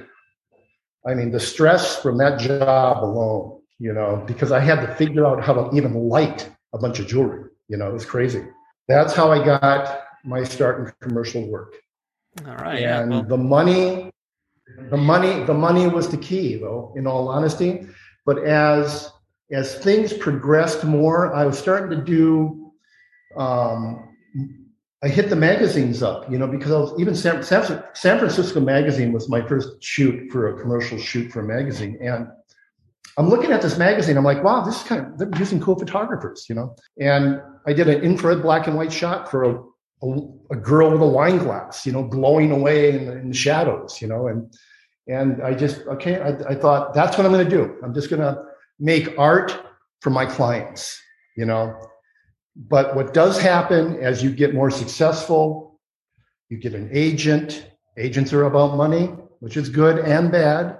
I 1.05 1.13
mean, 1.13 1.31
the 1.31 1.39
stress 1.39 2.01
from 2.01 2.17
that 2.19 2.39
job 2.39 3.03
alone, 3.03 3.59
you 3.79 3.93
know, 3.93 4.23
because 4.25 4.51
I 4.51 4.59
had 4.59 4.79
to 4.85 4.95
figure 4.95 5.25
out 5.25 5.43
how 5.43 5.53
to 5.53 5.75
even 5.75 5.95
light 5.95 6.49
a 6.73 6.77
bunch 6.77 6.99
of 6.99 7.07
jewelry. 7.07 7.49
You 7.67 7.77
know, 7.77 7.89
it 7.89 7.93
was 7.93 8.05
crazy. 8.05 8.45
That's 8.87 9.13
how 9.13 9.31
I 9.31 9.43
got 9.43 10.03
my 10.23 10.43
start 10.43 10.79
in 10.79 10.93
commercial 11.07 11.49
work. 11.49 11.75
All 12.45 12.55
right. 12.55 12.83
And 12.83 13.11
yeah, 13.11 13.19
well. 13.19 13.23
the 13.23 13.37
money, 13.37 14.11
the 14.89 14.97
money, 14.97 15.43
the 15.43 15.53
money 15.53 15.87
was 15.87 16.09
the 16.09 16.17
key, 16.17 16.57
though, 16.57 16.93
in 16.95 17.07
all 17.07 17.27
honesty. 17.27 17.87
But 18.25 18.43
as 18.43 19.11
as 19.51 19.75
things 19.75 20.13
progressed 20.13 20.83
more, 20.83 21.33
I 21.33 21.45
was 21.45 21.59
starting 21.59 21.89
to 21.97 22.03
do. 22.03 22.71
Um, 23.35 24.07
I 25.03 25.07
hit 25.07 25.29
the 25.29 25.35
magazines 25.35 26.03
up, 26.03 26.29
you 26.31 26.37
know, 26.37 26.47
because 26.47 26.71
I 26.71 26.77
was 26.77 26.93
even 26.99 27.15
San, 27.15 27.41
San, 27.41 27.83
San 27.93 28.19
Francisco 28.19 28.59
Magazine 28.59 29.11
was 29.11 29.27
my 29.29 29.41
first 29.47 29.83
shoot 29.83 30.31
for 30.31 30.49
a 30.49 30.61
commercial 30.61 30.99
shoot 30.99 31.31
for 31.31 31.39
a 31.39 31.43
magazine, 31.43 31.97
and 32.01 32.27
I'm 33.17 33.29
looking 33.29 33.51
at 33.51 33.61
this 33.61 33.77
magazine. 33.77 34.15
I'm 34.15 34.23
like, 34.23 34.43
wow, 34.43 34.61
this 34.61 34.77
is 34.77 34.83
kind 34.83 35.05
of 35.05 35.17
they're 35.17 35.39
using 35.39 35.59
cool 35.59 35.77
photographers, 35.77 36.45
you 36.47 36.55
know. 36.55 36.75
And 36.99 37.41
I 37.67 37.73
did 37.73 37.89
an 37.89 38.01
infrared 38.01 38.41
black 38.41 38.67
and 38.67 38.77
white 38.77 38.93
shot 38.93 39.29
for 39.29 39.43
a, 39.43 39.63
a, 40.03 40.17
a 40.51 40.55
girl 40.55 40.91
with 40.91 41.01
a 41.01 41.07
wine 41.07 41.39
glass, 41.39 41.85
you 41.85 41.91
know, 41.91 42.03
glowing 42.03 42.51
away 42.51 42.89
in 42.89 43.09
in 43.09 43.29
the 43.29 43.35
shadows, 43.35 44.01
you 44.01 44.07
know, 44.07 44.27
and 44.27 44.53
and 45.07 45.41
I 45.41 45.53
just, 45.53 45.81
okay, 45.87 46.19
I, 46.19 46.51
I 46.51 46.55
thought 46.55 46.93
that's 46.93 47.17
what 47.17 47.25
I'm 47.25 47.31
going 47.31 47.47
to 47.47 47.49
do. 47.49 47.75
I'm 47.83 47.93
just 47.93 48.09
going 48.09 48.21
to 48.21 48.43
make 48.79 49.17
art 49.17 49.57
for 50.01 50.09
my 50.09 50.25
clients, 50.25 50.99
you 51.35 51.45
know. 51.45 51.75
But 52.55 52.95
what 52.95 53.13
does 53.13 53.39
happen 53.39 53.97
as 54.01 54.23
you 54.23 54.29
get 54.29 54.53
more 54.53 54.69
successful, 54.69 55.79
you 56.49 56.57
get 56.57 56.73
an 56.73 56.89
agent. 56.91 57.67
Agents 57.97 58.33
are 58.33 58.43
about 58.43 58.75
money, 58.75 59.07
which 59.39 59.57
is 59.57 59.69
good 59.69 59.99
and 59.99 60.31
bad. 60.31 60.77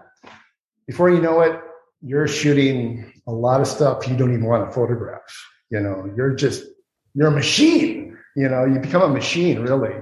Before 0.87 1.09
you 1.09 1.21
know 1.21 1.41
it, 1.41 1.59
you're 2.01 2.27
shooting 2.27 3.11
a 3.27 3.31
lot 3.31 3.61
of 3.61 3.67
stuff 3.67 4.07
you 4.07 4.17
don't 4.17 4.33
even 4.33 4.45
want 4.45 4.67
to 4.67 4.73
photograph. 4.73 5.21
You 5.69 5.79
know, 5.79 6.11
you're 6.15 6.35
just, 6.35 6.65
you're 7.13 7.27
a 7.27 7.31
machine. 7.31 8.17
You 8.35 8.49
know, 8.49 8.65
you 8.65 8.79
become 8.79 9.01
a 9.01 9.09
machine, 9.09 9.59
really. 9.59 9.93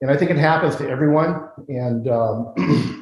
And 0.00 0.10
I 0.10 0.16
think 0.16 0.30
it 0.30 0.36
happens 0.36 0.76
to 0.76 0.88
everyone. 0.88 1.48
And 1.68 2.08
um, 2.08 2.54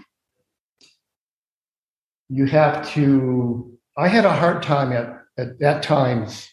you 2.29 2.47
have 2.47 2.89
to 2.91 3.79
i 3.97 4.09
had 4.09 4.25
a 4.25 4.33
hard 4.33 4.63
time 4.63 4.93
at 4.93 5.21
at 5.39 5.59
that 5.59 5.83
times 5.83 6.49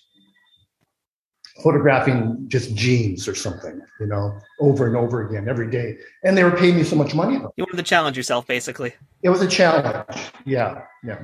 photographing 1.64 2.46
just 2.48 2.74
jeans 2.76 3.28
or 3.28 3.36
something 3.36 3.82
you 4.00 4.08
know 4.08 4.38
over 4.60 4.88
and 4.88 4.96
over 4.96 5.28
again 5.28 5.48
every 5.48 5.70
day. 5.70 5.96
And 6.24 6.36
they 6.36 6.44
were 6.44 6.52
paying 6.52 6.76
me 6.76 6.84
so 6.84 6.96
much 6.96 7.14
money 7.14 7.36
you 7.36 7.64
wanted 7.64 7.78
to 7.78 7.84
challenge 7.84 8.18
yourself 8.18 8.48
basically. 8.48 8.94
It 9.22 9.30
was 9.30 9.42
a 9.42 9.48
challenge. 9.48 10.08
Yeah 10.46 10.82
yeah. 11.04 11.20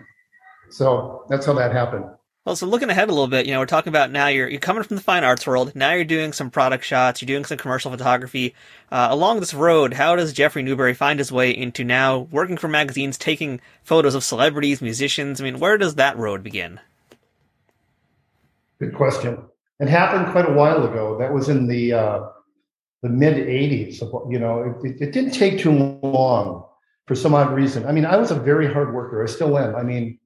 So 0.69 1.25
that's 1.29 1.45
how 1.45 1.53
that 1.53 1.71
happened 1.71 2.05
well, 2.49 2.55
so 2.55 2.65
looking 2.65 2.89
ahead 2.89 3.09
a 3.09 3.11
little 3.11 3.27
bit, 3.27 3.45
you 3.45 3.51
know, 3.51 3.59
we're 3.59 3.67
talking 3.67 3.91
about 3.91 4.09
now 4.09 4.25
you're 4.25 4.49
you're 4.49 4.59
coming 4.59 4.81
from 4.81 4.95
the 4.95 5.03
fine 5.03 5.23
arts 5.23 5.45
world. 5.45 5.75
Now 5.75 5.93
you're 5.93 6.03
doing 6.03 6.33
some 6.33 6.49
product 6.49 6.83
shots. 6.83 7.21
You're 7.21 7.27
doing 7.27 7.45
some 7.45 7.59
commercial 7.59 7.91
photography. 7.91 8.55
Uh, 8.91 9.09
along 9.11 9.39
this 9.39 9.53
road, 9.53 9.93
how 9.93 10.15
does 10.15 10.33
Jeffery 10.33 10.63
Newbury 10.63 10.95
find 10.95 11.19
his 11.19 11.31
way 11.31 11.55
into 11.55 11.83
now 11.83 12.27
working 12.31 12.57
for 12.57 12.67
magazines, 12.67 13.19
taking 13.19 13.61
photos 13.83 14.15
of 14.15 14.23
celebrities, 14.23 14.81
musicians? 14.81 15.39
I 15.39 15.43
mean, 15.43 15.59
where 15.59 15.77
does 15.77 15.93
that 15.95 16.17
road 16.17 16.41
begin? 16.41 16.79
Good 18.79 18.95
question. 18.95 19.43
It 19.79 19.87
happened 19.87 20.31
quite 20.31 20.49
a 20.49 20.53
while 20.53 20.83
ago. 20.83 21.19
That 21.19 21.31
was 21.31 21.49
in 21.49 21.67
the 21.67 21.93
uh, 21.93 22.29
the 23.03 23.09
mid 23.09 23.35
'80s. 23.35 24.01
You 24.31 24.39
know, 24.39 24.75
it, 24.83 24.99
it 24.99 25.13
didn't 25.13 25.35
take 25.35 25.59
too 25.59 25.99
long 26.01 26.65
for 27.05 27.13
some 27.13 27.35
odd 27.35 27.53
reason. 27.53 27.85
I 27.85 27.91
mean, 27.91 28.05
I 28.05 28.17
was 28.17 28.31
a 28.31 28.35
very 28.35 28.73
hard 28.73 28.91
worker. 28.91 29.23
I 29.23 29.27
still 29.27 29.55
am. 29.55 29.75
I 29.75 29.83
mean 29.83 30.18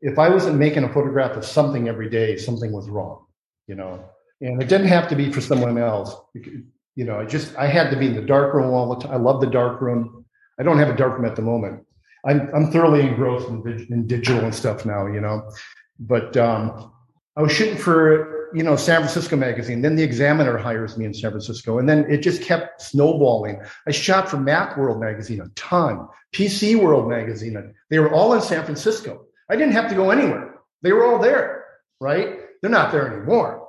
if 0.00 0.18
I 0.18 0.28
wasn't 0.28 0.58
making 0.58 0.84
a 0.84 0.92
photograph 0.92 1.36
of 1.36 1.44
something 1.44 1.88
every 1.88 2.10
day, 2.10 2.36
something 2.36 2.72
was 2.72 2.88
wrong, 2.88 3.24
you 3.66 3.74
know. 3.74 4.04
And 4.40 4.60
it 4.60 4.68
didn't 4.68 4.88
have 4.88 5.08
to 5.08 5.16
be 5.16 5.32
for 5.32 5.40
someone 5.40 5.78
else. 5.78 6.14
You 6.34 7.04
know, 7.04 7.20
I 7.20 7.24
just 7.24 7.56
I 7.56 7.66
had 7.66 7.90
to 7.90 7.96
be 7.96 8.06
in 8.06 8.14
the 8.14 8.22
dark 8.22 8.54
room 8.54 8.72
all 8.72 8.94
the 8.94 9.02
time. 9.02 9.12
I 9.12 9.16
love 9.16 9.40
the 9.40 9.46
dark 9.46 9.80
room. 9.80 10.24
I 10.58 10.62
don't 10.62 10.78
have 10.78 10.88
a 10.88 10.96
dark 10.96 11.18
room 11.18 11.24
at 11.24 11.36
the 11.36 11.42
moment. 11.42 11.84
I'm 12.26 12.50
I'm 12.54 12.70
thoroughly 12.70 13.02
engrossed 13.02 13.48
in, 13.48 13.86
in 13.90 14.06
digital 14.06 14.44
and 14.44 14.54
stuff 14.54 14.84
now, 14.84 15.06
you 15.06 15.20
know. 15.20 15.50
But 15.98 16.36
um, 16.36 16.92
I 17.36 17.42
was 17.42 17.52
shooting 17.52 17.76
for 17.78 18.50
you 18.54 18.62
know 18.62 18.76
San 18.76 19.00
Francisco 19.00 19.36
magazine. 19.36 19.82
Then 19.82 19.96
the 19.96 20.02
Examiner 20.02 20.58
hires 20.58 20.96
me 20.96 21.04
in 21.04 21.14
San 21.14 21.30
Francisco, 21.30 21.78
and 21.78 21.88
then 21.88 22.04
it 22.10 22.18
just 22.18 22.42
kept 22.42 22.82
snowballing. 22.82 23.60
I 23.86 23.90
shot 23.90 24.28
for 24.28 24.36
Macworld 24.36 25.00
magazine 25.00 25.40
a 25.40 25.48
ton, 25.50 26.08
PC 26.32 26.76
World 26.80 27.08
magazine. 27.08 27.74
They 27.90 27.98
were 27.98 28.12
all 28.12 28.34
in 28.34 28.42
San 28.42 28.64
Francisco. 28.64 29.25
I 29.48 29.56
didn't 29.56 29.72
have 29.72 29.88
to 29.90 29.94
go 29.94 30.10
anywhere. 30.10 30.54
They 30.82 30.92
were 30.92 31.04
all 31.04 31.18
there, 31.18 31.64
right? 32.00 32.38
They're 32.60 32.70
not 32.70 32.92
there 32.92 33.12
anymore, 33.12 33.66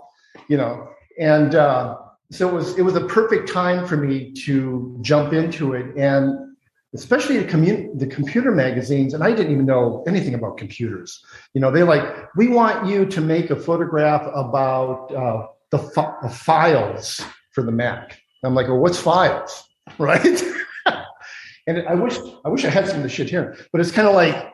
you 0.50 0.58
know. 0.58 0.90
And 1.20 1.56
uh, 1.56 1.98
so 2.32 2.50
it 2.50 2.54
was 2.54 2.78
it 2.78 2.82
was 2.84 2.96
a 2.96 3.06
perfect 3.06 3.52
time 3.52 3.88
for 3.88 3.98
me 3.98 4.34
to 4.46 4.98
jump 5.02 5.34
into 5.34 5.74
it, 5.74 5.96
and 5.96 6.48
especially 6.94 7.38
the, 7.38 7.46
commun- 7.46 7.98
the 7.98 8.08
computer 8.08 8.52
magazines, 8.52 9.14
and 9.14 9.24
I 9.24 9.32
didn't 9.32 9.52
even 9.52 9.66
know 9.66 10.04
anything 10.08 10.34
about 10.34 10.58
computers. 10.58 11.24
You 11.54 11.62
know, 11.62 11.72
they 11.72 11.84
like, 11.84 12.04
we 12.36 12.48
want 12.48 12.88
you 12.88 13.06
to 13.06 13.22
make 13.22 13.50
a 13.50 13.56
photograph 13.56 14.24
about 14.34 15.14
uh, 15.14 15.48
the, 15.70 15.80
fi- 15.80 16.16
the, 16.22 16.30
files 16.30 17.22
for 17.52 17.64
the 17.64 17.72
Mac. 17.72 18.20
I'm 18.44 18.56
like, 18.56 18.68
well, 18.68 18.80
what's 18.80 19.00
files, 19.00 19.68
right? 19.98 20.42
And 21.68 21.88
I 21.88 21.94
wish 21.94 22.18
I 22.46 22.50
wish 22.50 22.66
I 22.66 22.70
had 22.70 22.88
some 22.88 22.98
of 22.98 23.04
the 23.04 23.10
shit 23.10 23.30
here, 23.30 23.58
but 23.72 23.82
it's 23.82 23.92
kind 23.92 24.08
of 24.08 24.16
like, 24.16 24.54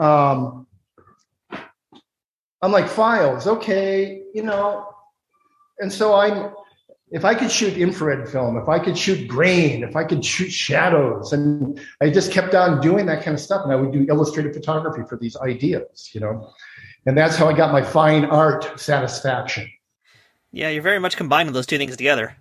um, 0.00 0.66
I'm 2.62 2.70
like 2.70 2.88
files, 2.88 3.46
okay, 3.46 4.22
you 4.32 4.44
know, 4.44 4.88
and 5.80 5.92
so 5.92 6.14
I'm 6.14 6.54
if 7.10 7.26
I 7.26 7.34
could 7.34 7.50
shoot 7.50 7.76
infrared 7.76 8.26
film, 8.28 8.56
if 8.56 8.68
I 8.70 8.78
could 8.78 8.96
shoot 8.96 9.28
grain, 9.28 9.84
if 9.84 9.96
I 9.96 10.04
could 10.04 10.24
shoot 10.24 10.50
shadows, 10.50 11.34
and 11.34 11.78
I 12.00 12.08
just 12.08 12.32
kept 12.32 12.54
on 12.54 12.80
doing 12.80 13.04
that 13.06 13.22
kind 13.22 13.34
of 13.34 13.40
stuff, 13.40 13.64
and 13.64 13.72
I 13.72 13.76
would 13.76 13.92
do 13.92 14.06
illustrated 14.08 14.54
photography 14.54 15.02
for 15.06 15.18
these 15.18 15.36
ideas, 15.36 16.10
you 16.14 16.20
know, 16.20 16.50
and 17.04 17.18
that's 17.18 17.36
how 17.36 17.48
I 17.48 17.52
got 17.52 17.72
my 17.72 17.82
fine 17.82 18.24
art 18.24 18.80
satisfaction. 18.80 19.70
Yeah, 20.52 20.70
you're 20.70 20.82
very 20.82 21.00
much 21.00 21.16
combining 21.16 21.52
those 21.52 21.66
two 21.66 21.76
things 21.76 21.96
together. 21.96 22.36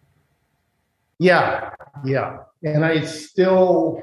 Yeah, 1.19 1.71
yeah, 2.05 2.37
and 2.63 2.85
I 2.85 3.03
still 3.03 4.01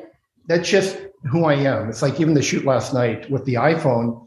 that's 0.49 0.69
just 0.69 0.99
who 1.31 1.45
I 1.45 1.55
am. 1.55 1.89
It's 1.89 2.03
like 2.03 2.21
even 2.21 2.35
the 2.35 2.43
shoot 2.43 2.65
last 2.65 2.95
night 2.95 3.31
with 3.31 3.45
the 3.45 3.55
iPhone 3.55 4.27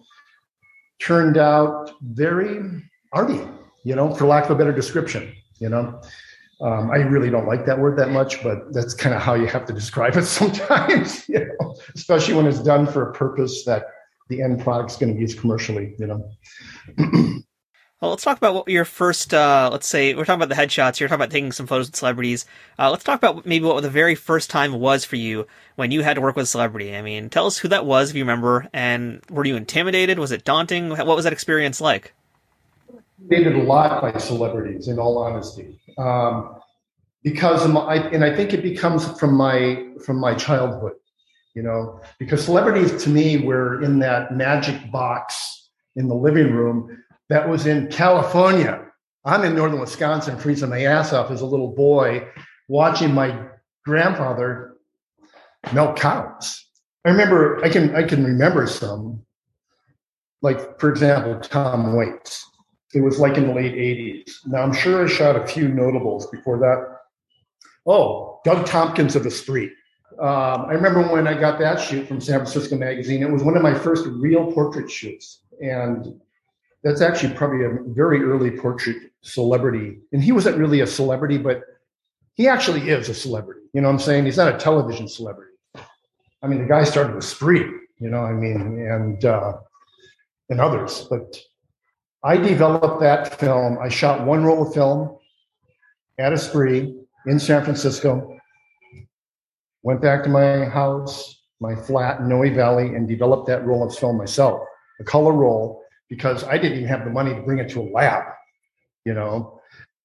turned 1.01 1.37
out 1.37 1.91
very 2.01 2.83
arty, 3.11 3.41
you 3.83 3.95
know, 3.95 4.13
for 4.13 4.25
lack 4.25 4.45
of 4.45 4.51
a 4.51 4.55
better 4.55 4.71
description, 4.71 5.33
you 5.59 5.69
know. 5.69 6.01
Um, 6.61 6.91
I 6.91 6.97
really 6.97 7.31
don't 7.31 7.47
like 7.47 7.65
that 7.65 7.79
word 7.79 7.97
that 7.97 8.11
much, 8.11 8.43
but 8.43 8.71
that's 8.71 8.93
kind 8.93 9.15
of 9.15 9.21
how 9.21 9.33
you 9.33 9.47
have 9.47 9.65
to 9.65 9.73
describe 9.73 10.15
it 10.15 10.25
sometimes, 10.25 11.27
you 11.27 11.39
know, 11.39 11.75
especially 11.95 12.35
when 12.35 12.45
it's 12.45 12.61
done 12.61 12.85
for 12.85 13.09
a 13.09 13.13
purpose 13.13 13.65
that 13.65 13.85
the 14.29 14.41
end 14.43 14.61
product 14.61 14.91
is 14.91 14.97
going 14.97 15.09
to 15.09 15.15
be 15.15 15.21
used 15.21 15.39
commercially, 15.39 15.95
you 15.97 16.07
know. 16.07 17.39
well, 18.01 18.11
let's 18.11 18.23
talk 18.23 18.37
about 18.37 18.55
what 18.55 18.67
your 18.67 18.83
first, 18.83 19.33
uh, 19.33 19.69
let's 19.71 19.87
say, 19.87 20.13
we're 20.13 20.25
talking 20.25 20.41
about 20.41 20.49
the 20.49 20.61
headshots, 20.61 20.99
you're 20.99 21.07
talking 21.07 21.21
about 21.21 21.31
taking 21.31 21.51
some 21.51 21.67
photos 21.67 21.87
with 21.87 21.95
celebrities. 21.95 22.45
Uh, 22.79 22.89
let's 22.89 23.03
talk 23.03 23.17
about 23.17 23.45
maybe 23.45 23.65
what 23.65 23.81
the 23.81 23.89
very 23.89 24.15
first 24.15 24.49
time 24.49 24.73
was 24.73 25.05
for 25.05 25.15
you 25.15 25.47
when 25.75 25.91
you 25.91 26.01
had 26.01 26.15
to 26.15 26.21
work 26.21 26.35
with 26.35 26.43
a 26.43 26.47
celebrity. 26.47 26.95
I 26.95 27.01
mean, 27.01 27.29
tell 27.29 27.45
us 27.45 27.59
who 27.59 27.67
that 27.67 27.85
was, 27.85 28.09
if 28.09 28.15
you 28.15 28.23
remember, 28.23 28.67
and 28.73 29.21
were 29.29 29.45
you 29.45 29.55
intimidated? 29.55 30.19
Was 30.19 30.31
it 30.31 30.43
daunting? 30.43 30.89
What 30.89 31.05
was 31.05 31.23
that 31.25 31.33
experience 31.33 31.79
like? 31.79 32.13
Intimidated 33.21 33.61
a 33.61 33.63
lot 33.63 34.01
by 34.01 34.17
celebrities, 34.17 34.87
in 34.87 34.97
all 34.97 35.19
honesty 35.19 35.79
um, 35.97 36.55
because 37.23 37.67
my, 37.67 37.95
and 37.95 38.23
I 38.23 38.35
think 38.35 38.53
it 38.53 38.63
becomes 38.63 39.07
from 39.19 39.35
my 39.35 39.85
from 40.03 40.19
my 40.19 40.33
childhood, 40.33 40.93
you 41.53 41.61
know, 41.61 42.01
because 42.17 42.43
celebrities 42.43 43.03
to 43.03 43.09
me 43.09 43.37
were 43.37 43.81
in 43.83 43.99
that 43.99 44.35
magic 44.35 44.91
box 44.91 45.69
in 45.95 46.07
the 46.07 46.15
living 46.15 46.51
room 46.51 47.00
that 47.31 47.47
was 47.47 47.65
in 47.65 47.87
California. 47.87 48.85
I'm 49.23 49.43
in 49.45 49.55
northern 49.55 49.79
Wisconsin, 49.79 50.37
freezing 50.37 50.69
my 50.69 50.83
ass 50.83 51.13
off 51.13 51.31
as 51.31 51.39
a 51.39 51.45
little 51.45 51.73
boy, 51.73 52.27
watching 52.67 53.13
my 53.13 53.47
grandfather 53.85 54.75
milk 55.73 55.95
cows. 55.95 56.65
I 57.05 57.09
remember 57.09 57.63
I 57.63 57.69
can 57.69 57.95
I 57.95 58.03
can 58.03 58.25
remember 58.25 58.67
some, 58.67 59.25
like 60.41 60.77
for 60.77 60.89
example, 60.89 61.39
Tom 61.39 61.95
Waits. 61.95 62.45
It 62.93 63.01
was 63.01 63.19
like 63.19 63.37
in 63.37 63.47
the 63.47 63.53
late 63.53 63.75
80s. 63.75 64.45
Now, 64.47 64.63
I'm 64.63 64.73
sure 64.73 65.05
I 65.05 65.07
shot 65.07 65.37
a 65.37 65.47
few 65.47 65.69
notables 65.69 66.27
before 66.27 66.59
that. 66.59 66.97
Oh, 67.85 68.41
Doug 68.43 68.65
Tompkins 68.65 69.15
of 69.15 69.23
the 69.23 69.31
Street. 69.31 69.71
Um, 70.19 70.65
I 70.67 70.73
remember 70.73 71.01
when 71.03 71.25
I 71.25 71.39
got 71.39 71.57
that 71.59 71.79
shoot 71.79 72.05
from 72.05 72.19
San 72.19 72.39
Francisco 72.39 72.75
Magazine. 72.75 73.23
It 73.23 73.31
was 73.31 73.43
one 73.43 73.55
of 73.55 73.63
my 73.63 73.73
first 73.73 74.05
real 74.07 74.51
portrait 74.51 74.91
shoots. 74.91 75.43
And 75.61 76.19
that's 76.83 77.01
actually 77.01 77.33
probably 77.33 77.65
a 77.65 77.77
very 77.87 78.23
early 78.23 78.51
portrait 78.51 79.11
celebrity. 79.21 79.99
And 80.11 80.23
he 80.23 80.31
wasn't 80.31 80.57
really 80.57 80.81
a 80.81 80.87
celebrity, 80.87 81.37
but 81.37 81.63
he 82.33 82.47
actually 82.47 82.89
is 82.89 83.09
a 83.09 83.13
celebrity. 83.13 83.61
You 83.73 83.81
know 83.81 83.87
what 83.87 83.95
I'm 83.95 83.99
saying? 83.99 84.25
He's 84.25 84.37
not 84.37 84.53
a 84.53 84.57
television 84.57 85.07
celebrity. 85.07 85.53
I 86.43 86.47
mean, 86.47 86.61
the 86.61 86.67
guy 86.67 86.83
started 86.83 87.13
with 87.13 87.23
Esprit, 87.23 87.67
you 87.99 88.09
know, 88.09 88.21
I 88.21 88.33
mean, 88.33 88.87
and 88.89 89.23
uh, 89.23 89.53
and 90.49 90.59
others. 90.59 91.05
But 91.09 91.39
I 92.23 92.37
developed 92.37 92.99
that 93.01 93.39
film. 93.39 93.77
I 93.79 93.89
shot 93.89 94.25
one 94.25 94.43
roll 94.43 94.67
of 94.67 94.73
film 94.73 95.17
at 96.17 96.33
Esprit 96.33 96.95
in 97.27 97.39
San 97.39 97.63
Francisco, 97.63 98.37
went 99.83 100.01
back 100.01 100.23
to 100.23 100.29
my 100.29 100.65
house, 100.65 101.43
my 101.59 101.75
flat 101.75 102.19
in 102.19 102.27
Noe 102.27 102.53
Valley, 102.53 102.95
and 102.95 103.07
developed 103.07 103.47
that 103.47 103.65
roll 103.65 103.83
of 103.83 103.95
film 103.95 104.17
myself, 104.17 104.61
a 104.99 105.03
color 105.03 105.31
roll, 105.31 105.80
because 106.11 106.43
I 106.43 106.57
didn't 106.57 106.79
even 106.79 106.89
have 106.89 107.05
the 107.05 107.09
money 107.09 107.33
to 107.33 107.41
bring 107.41 107.59
it 107.59 107.69
to 107.69 107.79
a 107.79 107.87
lab, 107.89 108.25
you 109.05 109.13
know. 109.13 109.61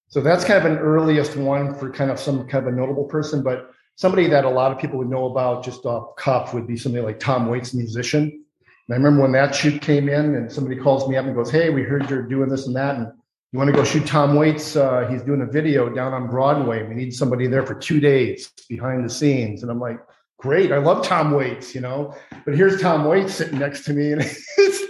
So 0.07 0.21
that's 0.21 0.45
kind 0.45 0.65
of 0.65 0.71
an 0.71 0.79
earliest 0.79 1.37
one 1.37 1.75
for 1.75 1.91
kind 1.91 2.13
of 2.13 2.21
some 2.21 2.47
kind 2.47 2.65
of 2.65 2.73
a 2.73 2.77
notable 2.77 3.07
person, 3.07 3.43
but 3.43 3.73
somebody 3.97 4.29
that 4.29 4.45
a 4.45 4.49
lot 4.49 4.71
of 4.71 4.79
people 4.79 4.99
would 4.99 5.11
know 5.11 5.27
about 5.27 5.65
just 5.65 5.85
off 5.85 6.15
cuff 6.15 6.55
would 6.55 6.65
be 6.65 6.77
somebody 6.77 7.05
like 7.05 7.19
Tom 7.19 7.49
Waits, 7.49 7.75
musician. 7.75 8.23
And 8.23 8.95
I 8.95 8.95
remember 8.95 9.23
when 9.23 9.33
that 9.33 9.53
shoot 9.53 9.83
came 9.83 10.09
in 10.09 10.37
and 10.37 10.51
somebody 10.51 10.77
calls 10.77 11.09
me 11.09 11.17
up 11.17 11.27
and 11.27 11.35
goes, 11.35 11.51
Hey, 11.51 11.71
we 11.71 11.83
heard 11.83 12.09
you're 12.09 12.23
doing 12.23 12.49
this 12.49 12.69
and 12.69 12.77
that. 12.77 12.95
And 12.95 13.09
you 13.51 13.59
want 13.59 13.69
to 13.69 13.77
go 13.77 13.83
shoot 13.83 14.07
Tom 14.07 14.37
Waits? 14.37 14.77
Uh, 14.77 15.09
he's 15.11 15.23
doing 15.23 15.41
a 15.41 15.47
video 15.47 15.89
down 15.89 16.13
on 16.13 16.29
Broadway. 16.29 16.87
We 16.87 16.95
need 16.95 17.13
somebody 17.15 17.49
there 17.49 17.67
for 17.67 17.75
two 17.75 17.99
days 17.99 18.53
behind 18.69 19.05
the 19.05 19.11
scenes. 19.11 19.63
And 19.63 19.73
I'm 19.73 19.81
like, 19.81 19.99
Great. 20.39 20.71
I 20.71 20.79
love 20.79 21.05
Tom 21.05 21.33
Waits, 21.33 21.75
you 21.75 21.81
know, 21.81 22.15
but 22.45 22.55
here's 22.55 22.81
Tom 22.81 23.07
Waits 23.07 23.35
sitting 23.35 23.59
next 23.59 23.85
to 23.87 23.93
me 23.93 24.13
and 24.13 24.21
it's, 24.59 24.85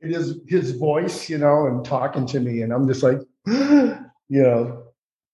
it 0.00 0.12
is 0.12 0.40
his 0.46 0.72
voice, 0.72 1.28
you 1.28 1.38
know, 1.38 1.66
and 1.66 1.84
talking 1.84 2.26
to 2.26 2.40
me. 2.40 2.62
And 2.62 2.72
I'm 2.72 2.86
just 2.86 3.02
like, 3.02 3.18
you 3.46 3.98
know, 4.28 4.84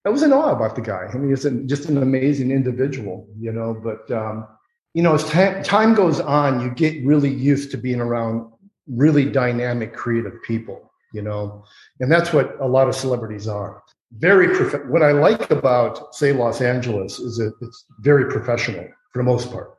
I 0.06 0.08
was 0.08 0.22
in 0.22 0.32
awe 0.32 0.52
about 0.52 0.74
the 0.74 0.82
guy. 0.82 1.08
I 1.12 1.16
mean, 1.16 1.30
he's 1.30 1.44
just 1.66 1.88
an 1.88 1.98
amazing 1.98 2.50
individual, 2.50 3.26
you 3.38 3.52
know, 3.52 3.74
but, 3.74 4.10
um, 4.10 4.46
you 4.92 5.02
know, 5.02 5.14
as 5.14 5.24
time, 5.24 5.62
time 5.62 5.94
goes 5.94 6.20
on, 6.20 6.60
you 6.60 6.70
get 6.70 7.04
really 7.04 7.30
used 7.30 7.70
to 7.72 7.78
being 7.78 8.00
around 8.00 8.50
really 8.86 9.24
dynamic, 9.24 9.94
creative 9.94 10.42
people, 10.42 10.92
you 11.12 11.22
know, 11.22 11.64
and 12.00 12.12
that's 12.12 12.32
what 12.32 12.56
a 12.60 12.66
lot 12.66 12.88
of 12.88 12.94
celebrities 12.94 13.48
are. 13.48 13.82
Very 14.18 14.54
prof- 14.54 14.86
what 14.86 15.02
I 15.02 15.12
like 15.12 15.50
about, 15.50 16.14
say, 16.14 16.32
Los 16.32 16.60
Angeles 16.60 17.18
is 17.18 17.38
that 17.38 17.54
it's 17.60 17.86
very 18.00 18.30
professional 18.30 18.86
for 19.12 19.18
the 19.18 19.24
most 19.24 19.50
part. 19.50 19.78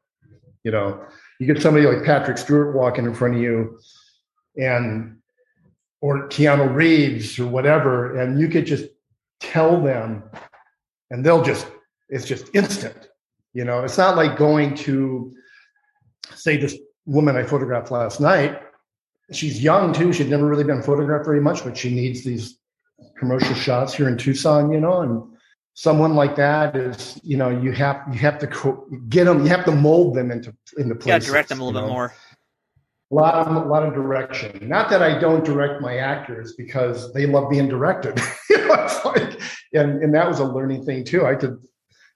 You 0.63 0.71
know, 0.71 1.05
you 1.39 1.45
get 1.45 1.61
somebody 1.61 1.85
like 1.85 2.03
Patrick 2.03 2.37
Stewart 2.37 2.75
walking 2.75 3.05
in 3.05 3.13
front 3.13 3.35
of 3.35 3.41
you, 3.41 3.79
and 4.57 5.17
or 6.01 6.27
Keanu 6.29 6.73
Reeves 6.73 7.39
or 7.39 7.47
whatever, 7.47 8.19
and 8.19 8.39
you 8.39 8.47
could 8.47 8.65
just 8.65 8.85
tell 9.39 9.81
them, 9.81 10.23
and 11.09 11.25
they'll 11.25 11.43
just 11.43 11.67
it's 12.09 12.25
just 12.25 12.53
instant 12.53 13.09
you 13.55 13.63
know, 13.63 13.85
it's 13.85 13.97
not 13.97 14.17
like 14.17 14.37
going 14.37 14.75
to, 14.75 15.33
say, 16.35 16.57
this 16.57 16.77
woman 17.05 17.37
I 17.37 17.43
photographed 17.43 17.89
last 17.89 18.19
night. 18.19 18.61
She's 19.31 19.63
young 19.63 19.93
too. 19.93 20.11
She'd 20.11 20.29
never 20.29 20.45
really 20.45 20.65
been 20.65 20.83
photographed 20.83 21.25
very 21.25 21.39
much, 21.39 21.63
but 21.63 21.77
she 21.77 21.89
needs 21.89 22.23
these 22.23 22.59
commercial 23.17 23.55
shots 23.55 23.93
here 23.93 24.09
in 24.09 24.17
Tucson, 24.17 24.71
you 24.73 24.81
know, 24.81 25.01
and 25.01 25.23
someone 25.73 26.15
like 26.15 26.35
that 26.35 26.75
is, 26.75 27.17
you 27.23 27.37
know, 27.37 27.49
you 27.49 27.71
have 27.71 28.03
you 28.11 28.19
have 28.19 28.39
to 28.39 28.47
get 29.07 29.23
them, 29.23 29.43
you 29.43 29.47
have 29.47 29.63
to 29.65 29.71
mold 29.71 30.15
them 30.15 30.31
into 30.31 30.53
into 30.77 30.93
place. 30.93 31.23
Yeah, 31.23 31.31
direct 31.31 31.47
them 31.47 31.61
a 31.61 31.65
little 31.65 31.81
bit 31.81 31.87
know? 31.87 31.93
more. 31.93 32.13
A 33.11 33.15
lot 33.15 33.35
of 33.35 33.55
a 33.55 33.67
lot 33.67 33.83
of 33.83 33.93
direction. 33.93 34.67
Not 34.67 34.89
that 34.89 35.03
I 35.03 35.19
don't 35.19 35.45
direct 35.45 35.81
my 35.81 35.97
actors 35.97 36.53
because 36.57 37.13
they 37.13 37.25
love 37.25 37.49
being 37.49 37.69
directed. 37.69 38.19
you 38.49 38.67
know, 38.67 39.01
like, 39.05 39.39
and 39.73 40.01
and 40.03 40.13
that 40.15 40.27
was 40.27 40.39
a 40.39 40.45
learning 40.45 40.85
thing 40.85 41.03
too. 41.03 41.25
I 41.25 41.35
could 41.35 41.59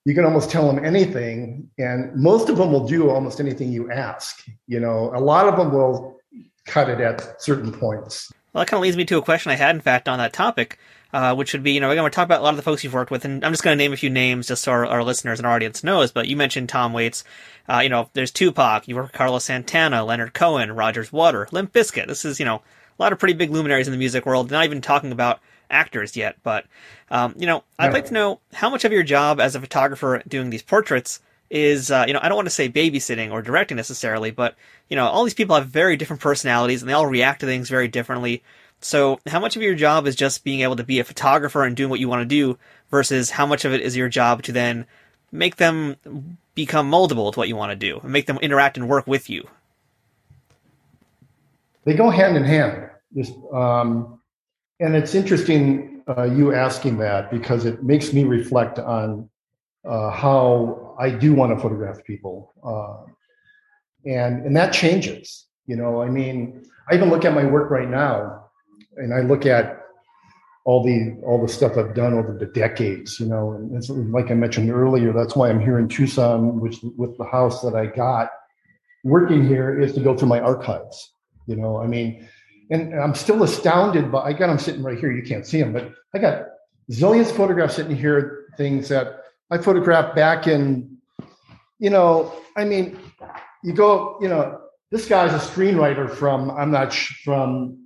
you 0.05 0.15
can 0.15 0.25
almost 0.25 0.49
tell 0.49 0.65
them 0.67 0.83
anything 0.83 1.69
and 1.77 2.15
most 2.15 2.49
of 2.49 2.57
them 2.57 2.71
will 2.71 2.87
do 2.87 3.09
almost 3.09 3.39
anything 3.39 3.71
you 3.71 3.91
ask 3.91 4.45
you 4.67 4.79
know 4.79 5.11
a 5.13 5.19
lot 5.19 5.47
of 5.47 5.57
them 5.57 5.71
will 5.71 6.17
cut 6.65 6.89
it 6.89 6.99
at 6.99 7.41
certain 7.41 7.71
points 7.71 8.31
well 8.53 8.61
that 8.61 8.69
kind 8.69 8.79
of 8.79 8.83
leads 8.83 8.97
me 8.97 9.05
to 9.05 9.17
a 9.17 9.21
question 9.21 9.51
i 9.51 9.55
had 9.55 9.75
in 9.75 9.81
fact 9.81 10.07
on 10.07 10.17
that 10.17 10.33
topic 10.33 10.79
uh, 11.13 11.35
which 11.35 11.53
would 11.53 11.63
be 11.63 11.71
you 11.71 11.79
know 11.79 11.87
we're 11.87 11.95
going 11.95 12.09
to 12.09 12.15
talk 12.15 12.25
about 12.25 12.41
a 12.41 12.43
lot 12.43 12.51
of 12.51 12.57
the 12.57 12.63
folks 12.63 12.83
you've 12.83 12.93
worked 12.93 13.11
with 13.11 13.25
and 13.25 13.43
i'm 13.43 13.51
just 13.51 13.63
going 13.63 13.77
to 13.77 13.83
name 13.83 13.93
a 13.93 13.97
few 13.97 14.09
names 14.09 14.47
just 14.47 14.63
so 14.63 14.71
our, 14.71 14.85
our 14.85 15.03
listeners 15.03 15.39
and 15.39 15.45
our 15.45 15.53
audience 15.53 15.83
knows 15.83 16.11
but 16.11 16.27
you 16.27 16.37
mentioned 16.37 16.69
tom 16.69 16.93
waits 16.93 17.23
uh, 17.67 17.79
you 17.79 17.89
know 17.89 18.09
there's 18.13 18.31
tupac 18.31 18.87
you 18.87 18.95
work 18.95 19.05
with 19.05 19.13
carlos 19.13 19.45
santana 19.45 20.03
leonard 20.03 20.33
cohen 20.33 20.71
Roger 20.71 21.05
Waters 21.11 21.51
limp 21.51 21.73
bizkit 21.73 22.07
this 22.07 22.25
is 22.25 22.39
you 22.39 22.45
know 22.45 22.61
a 22.99 23.01
lot 23.01 23.13
of 23.13 23.19
pretty 23.19 23.33
big 23.33 23.49
luminaries 23.49 23.87
in 23.87 23.91
the 23.91 23.97
music 23.97 24.25
world. 24.25 24.51
Not 24.51 24.65
even 24.65 24.81
talking 24.81 25.11
about 25.11 25.39
actors 25.69 26.17
yet, 26.17 26.35
but 26.43 26.65
um, 27.09 27.33
you 27.37 27.47
know, 27.47 27.63
I'd 27.77 27.93
like 27.93 28.05
to 28.07 28.13
know 28.13 28.39
how 28.53 28.69
much 28.69 28.83
of 28.83 28.91
your 28.91 29.03
job 29.03 29.39
as 29.39 29.55
a 29.55 29.61
photographer 29.61 30.21
doing 30.27 30.49
these 30.49 30.61
portraits 30.61 31.21
is, 31.49 31.89
uh, 31.89 32.03
you 32.07 32.13
know, 32.13 32.19
I 32.21 32.27
don't 32.27 32.35
want 32.35 32.47
to 32.47 32.53
say 32.53 32.69
babysitting 32.69 33.31
or 33.31 33.41
directing 33.41 33.77
necessarily, 33.77 34.31
but 34.31 34.55
you 34.89 34.95
know, 34.95 35.07
all 35.07 35.23
these 35.23 35.33
people 35.33 35.55
have 35.55 35.67
very 35.67 35.95
different 35.95 36.21
personalities 36.21 36.81
and 36.81 36.89
they 36.89 36.93
all 36.93 37.07
react 37.07 37.39
to 37.39 37.45
things 37.45 37.69
very 37.69 37.87
differently. 37.87 38.43
So, 38.81 39.19
how 39.27 39.39
much 39.39 39.55
of 39.55 39.61
your 39.61 39.75
job 39.75 40.07
is 40.07 40.15
just 40.15 40.43
being 40.43 40.61
able 40.61 40.77
to 40.77 40.83
be 40.83 40.99
a 40.99 41.03
photographer 41.03 41.63
and 41.63 41.75
doing 41.75 41.89
what 41.89 41.99
you 41.99 42.07
want 42.07 42.21
to 42.21 42.25
do 42.25 42.57
versus 42.89 43.29
how 43.29 43.45
much 43.45 43.65
of 43.65 43.73
it 43.73 43.81
is 43.81 43.95
your 43.95 44.09
job 44.09 44.43
to 44.43 44.51
then 44.51 44.85
make 45.31 45.57
them 45.57 46.37
become 46.55 46.89
moldable 46.89 47.31
to 47.33 47.39
what 47.39 47.47
you 47.47 47.55
want 47.55 47.71
to 47.71 47.75
do 47.75 47.99
and 47.99 48.11
make 48.11 48.25
them 48.25 48.37
interact 48.41 48.77
and 48.77 48.87
work 48.87 49.05
with 49.05 49.29
you? 49.29 49.47
They 51.85 51.93
go 51.93 52.09
hand 52.09 52.37
in 52.37 52.43
hand. 52.43 52.89
Um, 53.53 54.19
and 54.79 54.95
it's 54.95 55.13
interesting 55.13 56.03
uh, 56.07 56.23
you 56.23 56.53
asking 56.53 56.97
that 56.99 57.29
because 57.31 57.65
it 57.65 57.83
makes 57.83 58.13
me 58.13 58.23
reflect 58.23 58.79
on 58.79 59.29
uh, 59.85 60.09
how 60.11 60.95
I 60.99 61.09
do 61.09 61.33
want 61.33 61.55
to 61.55 61.61
photograph 61.61 62.03
people, 62.03 62.53
uh, 62.63 63.11
and 64.05 64.45
and 64.45 64.55
that 64.55 64.73
changes. 64.73 65.47
You 65.65 65.75
know, 65.75 66.01
I 66.01 66.09
mean, 66.09 66.63
I 66.89 66.95
even 66.95 67.09
look 67.09 67.25
at 67.25 67.33
my 67.33 67.45
work 67.45 67.69
right 67.71 67.89
now, 67.89 68.38
and 68.99 69.13
I 69.13 69.21
look 69.21 69.45
at 69.45 69.77
all 70.65 70.83
the 70.83 71.19
all 71.25 71.41
the 71.41 71.51
stuff 71.51 71.77
I've 71.77 71.95
done 71.95 72.13
over 72.13 72.37
the 72.37 72.45
decades, 72.45 73.19
you 73.19 73.25
know, 73.25 73.53
and 73.53 74.11
like 74.11 74.29
I 74.29 74.35
mentioned 74.35 74.69
earlier, 74.69 75.13
that's 75.13 75.35
why 75.35 75.49
I'm 75.49 75.59
here 75.59 75.79
in 75.79 75.87
Tucson, 75.87 76.59
which 76.59 76.77
with 76.97 77.17
the 77.17 77.25
house 77.25 77.61
that 77.61 77.75
I 77.75 77.87
got 77.87 78.29
working 79.03 79.47
here 79.47 79.79
is 79.79 79.93
to 79.93 80.01
go 80.01 80.15
through 80.15 80.27
my 80.27 80.39
archives. 80.39 81.13
You 81.47 81.55
know, 81.55 81.81
I 81.81 81.87
mean, 81.87 82.27
and 82.69 82.93
I'm 82.93 83.15
still 83.15 83.41
astounded, 83.43 84.11
but 84.11 84.25
I 84.25 84.33
got 84.33 84.47
them 84.47 84.59
sitting 84.59 84.83
right 84.83 84.99
here. 84.99 85.11
You 85.11 85.23
can't 85.23 85.45
see 85.45 85.59
them, 85.59 85.73
but 85.73 85.91
I 86.13 86.19
got 86.19 86.45
zillions 86.91 87.29
of 87.29 87.35
photographs 87.35 87.75
sitting 87.75 87.95
here, 87.95 88.45
things 88.57 88.89
that 88.89 89.23
I 89.49 89.57
photographed 89.57 90.15
back 90.15 90.45
in, 90.45 90.97
you 91.79 91.89
know, 91.89 92.33
I 92.55 92.65
mean, 92.65 92.99
you 93.63 93.73
go, 93.73 94.17
you 94.21 94.27
know, 94.27 94.61
this 94.91 95.07
guy's 95.07 95.33
a 95.33 95.43
screenwriter 95.43 96.09
from, 96.09 96.51
I'm 96.51 96.71
not 96.71 96.93
from, 96.93 97.78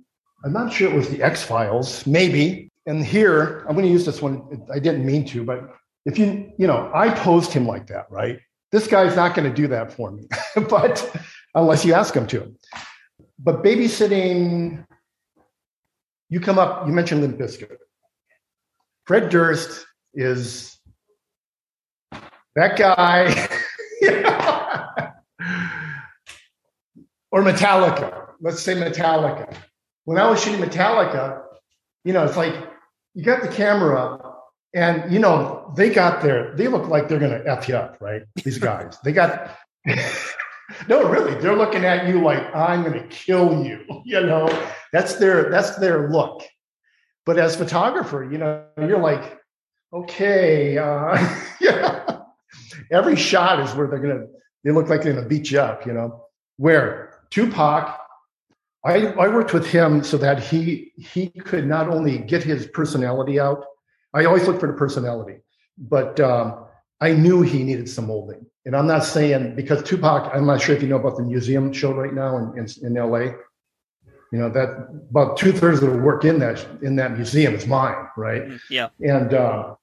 I'm 0.44 0.52
not 0.52 0.72
sure 0.72 0.90
it 0.90 0.94
was 0.94 1.08
the 1.08 1.22
X 1.22 1.42
Files, 1.42 2.06
maybe, 2.06 2.70
and 2.86 3.04
here 3.04 3.64
I'm 3.66 3.74
going 3.74 3.86
to 3.86 3.90
use 3.90 4.04
this 4.04 4.20
one. 4.20 4.62
I 4.72 4.78
didn't 4.78 5.06
mean 5.06 5.24
to, 5.28 5.42
but 5.42 5.70
if 6.04 6.18
you, 6.18 6.52
you 6.58 6.66
know, 6.66 6.90
I 6.94 7.08
posed 7.10 7.50
him 7.52 7.66
like 7.66 7.86
that, 7.86 8.10
right? 8.10 8.38
This 8.70 8.86
guy's 8.86 9.16
not 9.16 9.34
going 9.34 9.48
to 9.48 9.54
do 9.54 9.66
that 9.68 9.92
for 9.92 10.10
me, 10.10 10.28
but 10.68 11.16
unless 11.54 11.84
you 11.84 11.94
ask 11.94 12.12
him 12.14 12.26
to. 12.26 12.54
But 13.38 13.64
babysitting, 13.64 14.84
you 16.28 16.40
come 16.40 16.58
up, 16.58 16.86
you 16.86 16.92
mentioned 16.92 17.22
Limp 17.22 17.38
Bizkit. 17.38 17.76
Fred 19.06 19.30
Durst 19.30 19.86
is 20.12 20.78
that 22.54 22.76
guy. 22.76 23.48
or 27.30 27.42
Metallica. 27.42 28.28
Let's 28.40 28.60
say 28.60 28.74
Metallica. 28.74 29.56
When 30.04 30.18
I 30.18 30.28
was 30.28 30.42
shooting 30.42 30.60
Metallica, 30.60 31.42
you 32.04 32.12
know, 32.12 32.24
it's 32.24 32.36
like 32.36 32.54
you 33.14 33.22
got 33.22 33.42
the 33.42 33.48
camera 33.48 33.98
up 33.98 34.34
and 34.74 35.10
you 35.12 35.20
know 35.20 35.72
they 35.76 35.88
got 35.88 36.20
there 36.20 36.54
they 36.56 36.66
look 36.66 36.88
like 36.88 37.08
they're 37.08 37.20
gonna 37.20 37.42
f 37.46 37.68
you 37.68 37.76
up 37.76 37.96
right? 38.00 38.22
These 38.42 38.58
guys. 38.58 38.98
They 39.04 39.12
got 39.12 39.56
no 40.88 41.08
really 41.08 41.34
they're 41.40 41.56
looking 41.56 41.84
at 41.84 42.08
you 42.08 42.22
like 42.22 42.42
i'm 42.54 42.82
gonna 42.82 43.06
kill 43.08 43.64
you 43.64 43.84
you 44.04 44.20
know? 44.20 44.48
That's 44.92 45.14
their 45.14 45.50
that's 45.50 45.76
their 45.76 46.10
look. 46.10 46.42
But 47.24 47.38
as 47.38 47.56
photographer 47.56 48.28
you 48.30 48.38
know 48.38 48.64
you're 48.78 48.98
like 48.98 49.38
okay 49.92 50.76
uh 50.76 51.16
yeah 51.60 52.18
every 52.90 53.16
shot 53.16 53.60
is 53.60 53.74
where 53.74 53.86
they're 53.86 54.00
gonna 54.00 54.26
they 54.64 54.72
look 54.72 54.88
like 54.88 55.02
they're 55.02 55.14
gonna 55.14 55.28
beat 55.28 55.50
you 55.50 55.60
up 55.60 55.86
you 55.86 55.92
know? 55.92 56.24
Where 56.56 57.20
tupac 57.30 58.00
I, 58.84 59.06
I 59.06 59.28
worked 59.28 59.54
with 59.54 59.66
him 59.66 60.04
so 60.04 60.18
that 60.18 60.42
he 60.42 60.92
he 60.96 61.28
could 61.28 61.66
not 61.66 61.88
only 61.88 62.18
get 62.18 62.42
his 62.42 62.66
personality 62.66 63.40
out. 63.40 63.64
I 64.12 64.26
always 64.26 64.46
look 64.46 64.60
for 64.60 64.66
the 64.66 64.74
personality, 64.74 65.38
but 65.78 66.20
um, 66.20 66.66
I 67.00 67.12
knew 67.12 67.42
he 67.42 67.62
needed 67.64 67.88
some 67.88 68.06
molding. 68.06 68.46
And 68.66 68.76
I'm 68.76 68.86
not 68.86 69.04
saying 69.04 69.56
because 69.56 69.82
Tupac. 69.82 70.30
I'm 70.34 70.46
not 70.46 70.60
sure 70.60 70.74
if 70.76 70.82
you 70.82 70.88
know 70.88 70.96
about 70.96 71.16
the 71.16 71.22
museum 71.22 71.72
show 71.72 71.92
right 71.92 72.12
now 72.12 72.36
in 72.36 72.58
in, 72.58 72.66
in 72.86 72.96
L.A. 72.96 73.34
You 74.32 74.40
know 74.40 74.50
that 74.50 74.88
about 75.10 75.36
two 75.36 75.52
thirds 75.52 75.82
of 75.82 75.90
the 75.90 75.98
work 75.98 76.24
in 76.24 76.38
that 76.40 76.66
in 76.82 76.96
that 76.96 77.12
museum 77.12 77.54
is 77.54 77.66
mine, 77.66 78.08
right? 78.16 78.42
Mm, 78.42 78.60
yeah. 78.68 78.88
And 79.00 79.32
uh, 79.32 79.76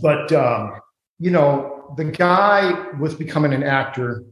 but 0.00 0.32
um, 0.32 0.80
you 1.18 1.30
know 1.30 1.94
the 1.96 2.04
guy 2.04 2.90
was 2.98 3.14
becoming 3.14 3.52
an 3.52 3.62
actor, 3.62 4.24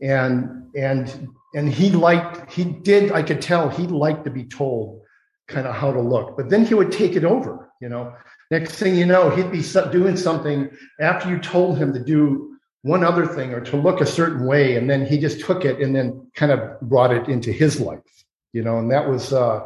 and 0.00 0.68
and 0.74 1.28
and 1.54 1.72
he 1.72 1.90
liked 1.90 2.50
he 2.52 2.64
did 2.64 3.12
i 3.12 3.22
could 3.22 3.40
tell 3.40 3.68
he 3.68 3.86
liked 3.86 4.24
to 4.24 4.30
be 4.30 4.44
told 4.44 5.04
kind 5.46 5.66
of 5.66 5.74
how 5.74 5.92
to 5.92 6.00
look. 6.00 6.36
But 6.36 6.48
then 6.48 6.64
he 6.64 6.74
would 6.74 6.92
take 6.92 7.16
it 7.16 7.24
over 7.24 7.70
you 7.80 7.88
know. 7.88 8.14
Next 8.50 8.76
thing 8.76 8.94
you 8.94 9.06
know 9.06 9.30
he'd 9.30 9.50
be 9.50 9.62
doing 9.90 10.16
something 10.16 10.70
after 11.00 11.28
you 11.28 11.38
told 11.38 11.76
him 11.76 11.92
to 11.92 12.02
do 12.02 12.56
one 12.82 13.02
other 13.02 13.26
thing 13.26 13.52
or 13.52 13.60
to 13.60 13.76
look 13.76 14.00
a 14.00 14.06
certain 14.06 14.46
way 14.46 14.76
and 14.76 14.88
then 14.88 15.04
he 15.04 15.18
just 15.18 15.40
took 15.40 15.64
it 15.64 15.80
and 15.80 15.94
then 15.96 16.26
kind 16.34 16.52
of 16.52 16.80
brought 16.82 17.12
it 17.12 17.28
into 17.28 17.52
his 17.52 17.80
life 17.80 18.24
you 18.52 18.62
know. 18.62 18.78
And 18.78 18.90
that 18.90 19.08
was 19.08 19.32
uh, 19.32 19.60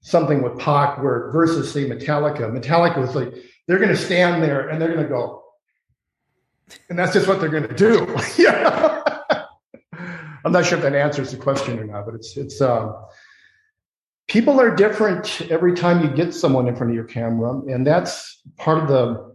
something 0.00 0.42
with 0.42 0.58
Pac 0.58 1.02
where 1.02 1.30
versus 1.30 1.72
say 1.72 1.88
Metallica. 1.88 2.50
Metallica 2.50 2.98
was 2.98 3.14
like 3.14 3.32
they're 3.66 3.78
going 3.78 3.90
to 3.90 3.96
stand 3.96 4.42
there 4.42 4.68
and 4.68 4.80
they're 4.80 4.94
going 4.94 5.02
to 5.02 5.08
go 5.08 5.42
and 6.88 6.98
that's 6.98 7.12
just 7.12 7.28
what 7.28 7.40
they're 7.40 7.50
going 7.50 7.68
to 7.68 7.74
do. 7.74 8.16
Yeah 8.38 9.03
I'm 10.44 10.52
not 10.52 10.66
sure 10.66 10.78
if 10.78 10.82
that 10.82 10.94
answers 10.94 11.30
the 11.30 11.38
question 11.38 11.78
or 11.78 11.84
not, 11.84 12.04
but 12.06 12.14
it's 12.14 12.36
it's 12.36 12.60
um, 12.60 12.94
people 14.28 14.60
are 14.60 14.74
different 14.74 15.42
every 15.50 15.74
time 15.74 16.02
you 16.02 16.14
get 16.14 16.34
someone 16.34 16.68
in 16.68 16.76
front 16.76 16.90
of 16.90 16.94
your 16.94 17.04
camera, 17.04 17.60
and 17.66 17.86
that's 17.86 18.42
part 18.56 18.78
of 18.78 18.88
the 18.88 19.34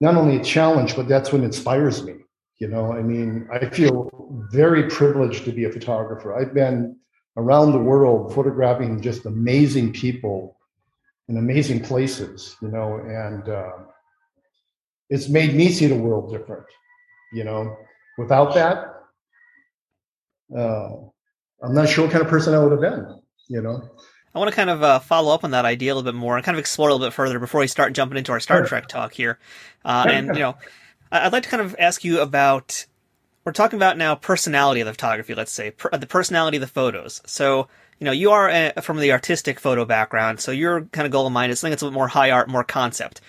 not 0.00 0.16
only 0.16 0.36
a 0.36 0.44
challenge, 0.44 0.94
but 0.94 1.08
that's 1.08 1.32
what 1.32 1.42
inspires 1.42 2.04
me. 2.04 2.14
You 2.58 2.68
know, 2.68 2.92
I 2.92 3.02
mean, 3.02 3.48
I 3.52 3.66
feel 3.68 4.10
very 4.50 4.88
privileged 4.88 5.44
to 5.44 5.52
be 5.52 5.64
a 5.64 5.70
photographer. 5.70 6.34
I've 6.34 6.54
been 6.54 6.96
around 7.36 7.72
the 7.72 7.78
world 7.78 8.34
photographing 8.34 9.00
just 9.00 9.26
amazing 9.26 9.92
people 9.92 10.58
in 11.28 11.36
amazing 11.36 11.80
places, 11.80 12.56
you 12.62 12.68
know, 12.68 12.96
and 12.96 13.48
uh, 13.48 13.72
it's 15.10 15.28
made 15.28 15.54
me 15.54 15.70
see 15.70 15.86
the 15.86 15.96
world 15.96 16.30
different. 16.30 16.66
You 17.32 17.44
know, 17.44 17.76
without 18.16 18.54
that, 18.54 18.95
uh, 20.54 20.88
I'm 21.62 21.74
not 21.74 21.88
sure 21.88 22.04
what 22.04 22.12
kind 22.12 22.22
of 22.22 22.30
person 22.30 22.54
I 22.54 22.58
would 22.58 22.72
have 22.72 22.80
been, 22.80 23.20
you 23.48 23.62
know. 23.62 23.88
I 24.34 24.38
want 24.38 24.50
to 24.50 24.56
kind 24.56 24.68
of 24.68 24.82
uh, 24.82 24.98
follow 24.98 25.32
up 25.32 25.44
on 25.44 25.52
that 25.52 25.64
idea 25.64 25.92
a 25.92 25.94
little 25.94 26.12
bit 26.12 26.18
more 26.18 26.36
and 26.36 26.44
kind 26.44 26.54
of 26.54 26.58
explore 26.58 26.90
a 26.90 26.92
little 26.92 27.06
bit 27.06 27.14
further 27.14 27.38
before 27.38 27.60
we 27.60 27.66
start 27.66 27.94
jumping 27.94 28.18
into 28.18 28.32
our 28.32 28.40
Star 28.40 28.58
sure. 28.58 28.66
Trek 28.66 28.86
talk 28.86 29.14
here. 29.14 29.38
Uh, 29.84 30.06
and, 30.10 30.26
you 30.28 30.40
know, 30.40 30.56
I'd 31.12 31.32
like 31.32 31.44
to 31.44 31.48
kind 31.48 31.62
of 31.62 31.74
ask 31.78 32.04
you 32.04 32.20
about 32.20 32.84
we're 33.46 33.52
talking 33.52 33.78
about 33.78 33.96
now 33.96 34.16
personality 34.16 34.80
of 34.80 34.86
the 34.86 34.92
photography, 34.92 35.34
let's 35.34 35.52
say, 35.52 35.70
per, 35.70 35.88
the 35.90 36.06
personality 36.06 36.56
of 36.56 36.60
the 36.60 36.66
photos. 36.66 37.22
So, 37.26 37.68
you 38.00 38.04
know, 38.04 38.12
you 38.12 38.32
are 38.32 38.50
a, 38.50 38.82
from 38.82 38.98
the 38.98 39.12
artistic 39.12 39.60
photo 39.60 39.84
background, 39.84 40.40
so 40.40 40.50
you're 40.50 40.82
kind 40.86 41.06
of 41.06 41.12
goal 41.12 41.30
minded, 41.30 41.56
something 41.56 41.70
that's 41.70 41.82
a 41.82 41.86
bit 41.86 41.94
more 41.94 42.08
high 42.08 42.32
art, 42.32 42.48
more 42.48 42.64
concept. 42.64 43.20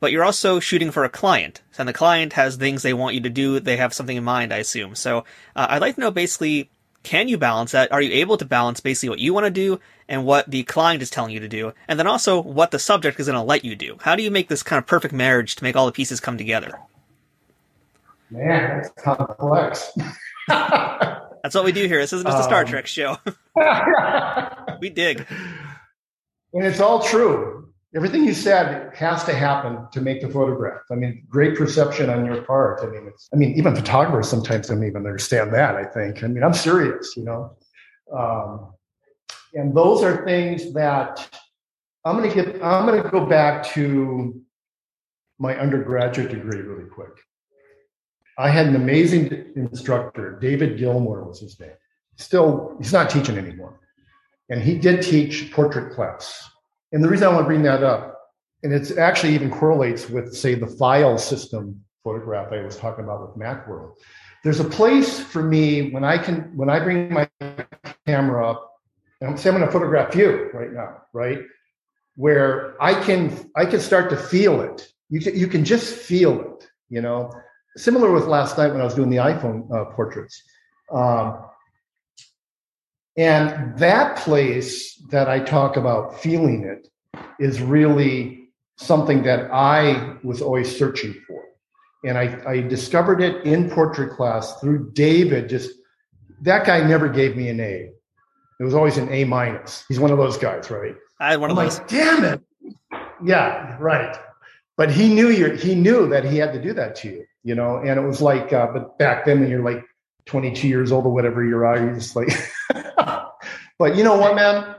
But 0.00 0.12
you're 0.12 0.24
also 0.24 0.60
shooting 0.60 0.90
for 0.90 1.04
a 1.04 1.10
client, 1.10 1.60
and 1.78 1.88
the 1.88 1.92
client 1.92 2.32
has 2.32 2.56
things 2.56 2.82
they 2.82 2.94
want 2.94 3.14
you 3.14 3.20
to 3.20 3.30
do. 3.30 3.60
They 3.60 3.76
have 3.76 3.94
something 3.94 4.16
in 4.16 4.24
mind, 4.24 4.52
I 4.52 4.58
assume. 4.58 4.94
So, 4.94 5.24
uh, 5.54 5.66
I'd 5.70 5.82
like 5.82 5.94
to 5.94 6.00
know 6.00 6.10
basically 6.10 6.70
can 7.02 7.28
you 7.28 7.38
balance 7.38 7.72
that? 7.72 7.92
Are 7.92 8.02
you 8.02 8.12
able 8.12 8.36
to 8.36 8.44
balance 8.44 8.80
basically 8.80 9.08
what 9.08 9.18
you 9.18 9.32
want 9.32 9.46
to 9.46 9.50
do 9.50 9.80
and 10.08 10.24
what 10.24 10.50
the 10.50 10.64
client 10.64 11.02
is 11.02 11.10
telling 11.10 11.32
you 11.32 11.40
to 11.40 11.48
do? 11.48 11.72
And 11.88 11.98
then 11.98 12.06
also 12.06 12.42
what 12.42 12.70
the 12.70 12.78
subject 12.78 13.18
is 13.18 13.26
going 13.26 13.38
to 13.38 13.42
let 13.42 13.64
you 13.64 13.74
do? 13.74 13.96
How 14.02 14.16
do 14.16 14.22
you 14.22 14.30
make 14.30 14.48
this 14.48 14.62
kind 14.62 14.78
of 14.78 14.86
perfect 14.86 15.14
marriage 15.14 15.56
to 15.56 15.64
make 15.64 15.76
all 15.76 15.86
the 15.86 15.92
pieces 15.92 16.20
come 16.20 16.36
together? 16.36 16.78
Man, 18.30 18.82
that's 18.82 18.90
complex. 19.02 19.90
that's 20.48 21.54
what 21.54 21.64
we 21.64 21.72
do 21.72 21.86
here. 21.86 22.00
This 22.00 22.12
isn't 22.12 22.26
just 22.26 22.40
a 22.40 22.44
Star 22.44 22.62
um, 22.62 22.66
Trek 22.66 22.86
show. 22.86 23.16
we 24.80 24.90
dig. 24.90 25.26
And 26.52 26.66
it's 26.66 26.80
all 26.80 27.02
true 27.02 27.59
everything 27.94 28.24
you 28.24 28.34
said 28.34 28.94
has 28.94 29.24
to 29.24 29.34
happen 29.34 29.86
to 29.92 30.00
make 30.00 30.20
the 30.20 30.28
photograph. 30.28 30.82
I 30.90 30.94
mean, 30.94 31.24
great 31.28 31.56
perception 31.56 32.10
on 32.10 32.24
your 32.24 32.42
part. 32.42 32.80
I 32.82 32.86
mean, 32.86 33.06
it's, 33.08 33.28
I 33.32 33.36
mean, 33.36 33.54
even 33.56 33.74
photographers 33.74 34.28
sometimes 34.28 34.68
don't 34.68 34.84
even 34.84 35.06
understand 35.06 35.52
that. 35.54 35.76
I 35.76 35.84
think. 35.84 36.22
I 36.22 36.28
mean, 36.28 36.42
I'm 36.42 36.54
serious, 36.54 37.16
you 37.16 37.24
know. 37.24 37.56
Um, 38.16 38.72
and 39.54 39.76
those 39.76 40.02
are 40.02 40.24
things 40.24 40.72
that 40.74 41.28
I'm 42.04 42.22
to 42.22 42.34
get. 42.34 42.62
I'm 42.62 42.86
going 42.86 43.02
to 43.02 43.08
go 43.08 43.26
back 43.26 43.64
to 43.74 44.40
my 45.38 45.56
undergraduate 45.56 46.30
degree 46.30 46.60
really 46.60 46.88
quick. 46.88 47.10
I 48.38 48.48
had 48.48 48.66
an 48.66 48.76
amazing 48.76 49.52
instructor, 49.56 50.38
David 50.40 50.78
Gilmore 50.78 51.24
was 51.24 51.40
his 51.40 51.60
name. 51.60 51.72
Still, 52.16 52.74
he's 52.78 52.92
not 52.92 53.10
teaching 53.10 53.36
anymore. 53.36 53.80
and 54.50 54.60
he 54.62 54.76
did 54.76 55.02
teach 55.02 55.50
portrait 55.52 55.94
class. 55.94 56.49
And 56.92 57.04
the 57.04 57.08
reason 57.08 57.28
I 57.28 57.30
want 57.30 57.44
to 57.44 57.46
bring 57.46 57.62
that 57.62 57.82
up, 57.82 58.18
and 58.62 58.72
it's 58.72 58.96
actually 58.96 59.34
even 59.34 59.50
correlates 59.50 60.10
with, 60.10 60.34
say, 60.34 60.54
the 60.54 60.66
file 60.66 61.18
system 61.18 61.80
photograph 62.04 62.52
I 62.52 62.62
was 62.62 62.76
talking 62.76 63.04
about 63.04 63.20
with 63.20 63.38
Macworld. 63.42 63.94
There's 64.42 64.60
a 64.60 64.64
place 64.64 65.20
for 65.20 65.42
me 65.42 65.90
when 65.90 66.02
I 66.02 66.16
can 66.16 66.56
when 66.56 66.70
I 66.70 66.80
bring 66.80 67.12
my 67.12 67.28
camera 68.06 68.50
up, 68.50 68.72
and 69.20 69.30
I'm 69.30 69.36
saying 69.36 69.54
I'm 69.54 69.60
going 69.60 69.68
to 69.68 69.72
photograph 69.72 70.14
you 70.14 70.50
right 70.54 70.72
now, 70.72 71.02
right? 71.12 71.40
Where 72.16 72.82
I 72.82 72.94
can 72.94 73.50
I 73.54 73.66
can 73.66 73.80
start 73.80 74.08
to 74.10 74.16
feel 74.16 74.62
it. 74.62 74.88
You 75.10 75.20
can, 75.20 75.36
you 75.36 75.46
can 75.46 75.64
just 75.64 75.94
feel 75.94 76.40
it, 76.40 76.68
you 76.88 77.02
know. 77.02 77.30
Similar 77.76 78.10
with 78.12 78.26
last 78.26 78.56
night 78.56 78.72
when 78.72 78.80
I 78.80 78.84
was 78.84 78.94
doing 78.94 79.10
the 79.10 79.18
iPhone 79.18 79.70
uh, 79.74 79.84
portraits. 79.92 80.42
Um, 80.90 81.44
and 83.16 83.76
that 83.78 84.16
place 84.18 84.96
that 85.10 85.28
I 85.28 85.40
talk 85.40 85.76
about 85.76 86.20
feeling 86.20 86.64
it 86.64 86.88
is 87.38 87.60
really 87.60 88.48
something 88.76 89.22
that 89.24 89.50
I 89.52 90.16
was 90.22 90.40
always 90.40 90.74
searching 90.76 91.14
for. 91.26 91.44
And 92.04 92.16
I, 92.16 92.42
I 92.46 92.60
discovered 92.62 93.20
it 93.20 93.44
in 93.44 93.70
portrait 93.70 94.16
class 94.16 94.58
through 94.60 94.92
David. 94.92 95.48
Just 95.48 95.70
that 96.42 96.64
guy 96.64 96.82
never 96.82 97.08
gave 97.08 97.36
me 97.36 97.48
an 97.48 97.60
A. 97.60 97.90
It 98.58 98.64
was 98.64 98.74
always 98.74 98.96
an 98.96 99.10
A 99.10 99.24
minus. 99.24 99.84
He's 99.88 100.00
one 100.00 100.10
of 100.10 100.18
those 100.18 100.38
guys, 100.38 100.70
right? 100.70 100.94
I 101.18 101.32
had 101.32 101.40
one 101.40 101.50
I'm 101.50 101.58
of 101.58 101.64
those. 101.64 101.78
like, 101.78 101.88
damn 101.88 102.24
it. 102.24 102.40
Yeah, 103.22 103.76
right. 103.78 104.16
But 104.76 104.90
he 104.90 105.12
knew 105.12 105.28
you 105.28 105.50
he 105.56 105.74
knew 105.74 106.08
that 106.08 106.24
he 106.24 106.38
had 106.38 106.54
to 106.54 106.62
do 106.62 106.72
that 106.72 106.94
to 106.96 107.08
you, 107.08 107.24
you 107.44 107.54
know, 107.54 107.76
and 107.78 108.00
it 108.00 108.02
was 108.02 108.22
like, 108.22 108.50
uh, 108.52 108.68
but 108.72 108.96
back 108.98 109.26
then 109.26 109.40
when 109.40 109.50
you're 109.50 109.62
like 109.62 109.84
22 110.24 110.66
years 110.68 110.90
old 110.90 111.04
or 111.04 111.12
whatever 111.12 111.44
you 111.44 111.56
are, 111.58 111.76
you're 111.76 111.92
just 111.94 112.16
like, 112.16 112.28
but 113.78 113.96
you 113.96 114.04
know 114.04 114.16
what, 114.16 114.34
man? 114.34 114.76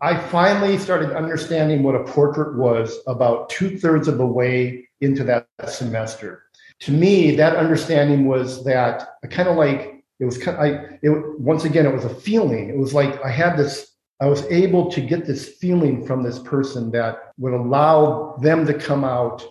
I 0.00 0.16
finally 0.16 0.76
started 0.76 1.16
understanding 1.16 1.82
what 1.82 1.94
a 1.94 2.04
portrait 2.04 2.56
was 2.56 2.98
about 3.06 3.48
two 3.48 3.78
thirds 3.78 4.08
of 4.08 4.18
the 4.18 4.26
way 4.26 4.88
into 5.00 5.24
that 5.24 5.48
semester. 5.66 6.44
To 6.80 6.92
me, 6.92 7.34
that 7.36 7.56
understanding 7.56 8.26
was 8.26 8.64
that 8.64 9.16
I 9.22 9.28
kind 9.28 9.48
of 9.48 9.56
like 9.56 10.04
it 10.20 10.24
was 10.24 10.38
kind 10.38 10.56
of, 10.56 10.62
I 10.62 10.98
it 11.02 11.40
once 11.40 11.64
again 11.64 11.86
it 11.86 11.94
was 11.94 12.04
a 12.04 12.14
feeling. 12.14 12.68
It 12.68 12.76
was 12.76 12.92
like 12.92 13.24
I 13.24 13.30
had 13.30 13.56
this 13.56 13.94
I 14.20 14.26
was 14.26 14.44
able 14.46 14.90
to 14.90 15.00
get 15.00 15.26
this 15.26 15.56
feeling 15.56 16.06
from 16.06 16.22
this 16.22 16.38
person 16.38 16.90
that 16.92 17.32
would 17.38 17.52
allow 17.52 18.36
them 18.40 18.66
to 18.66 18.74
come 18.74 19.04
out 19.04 19.44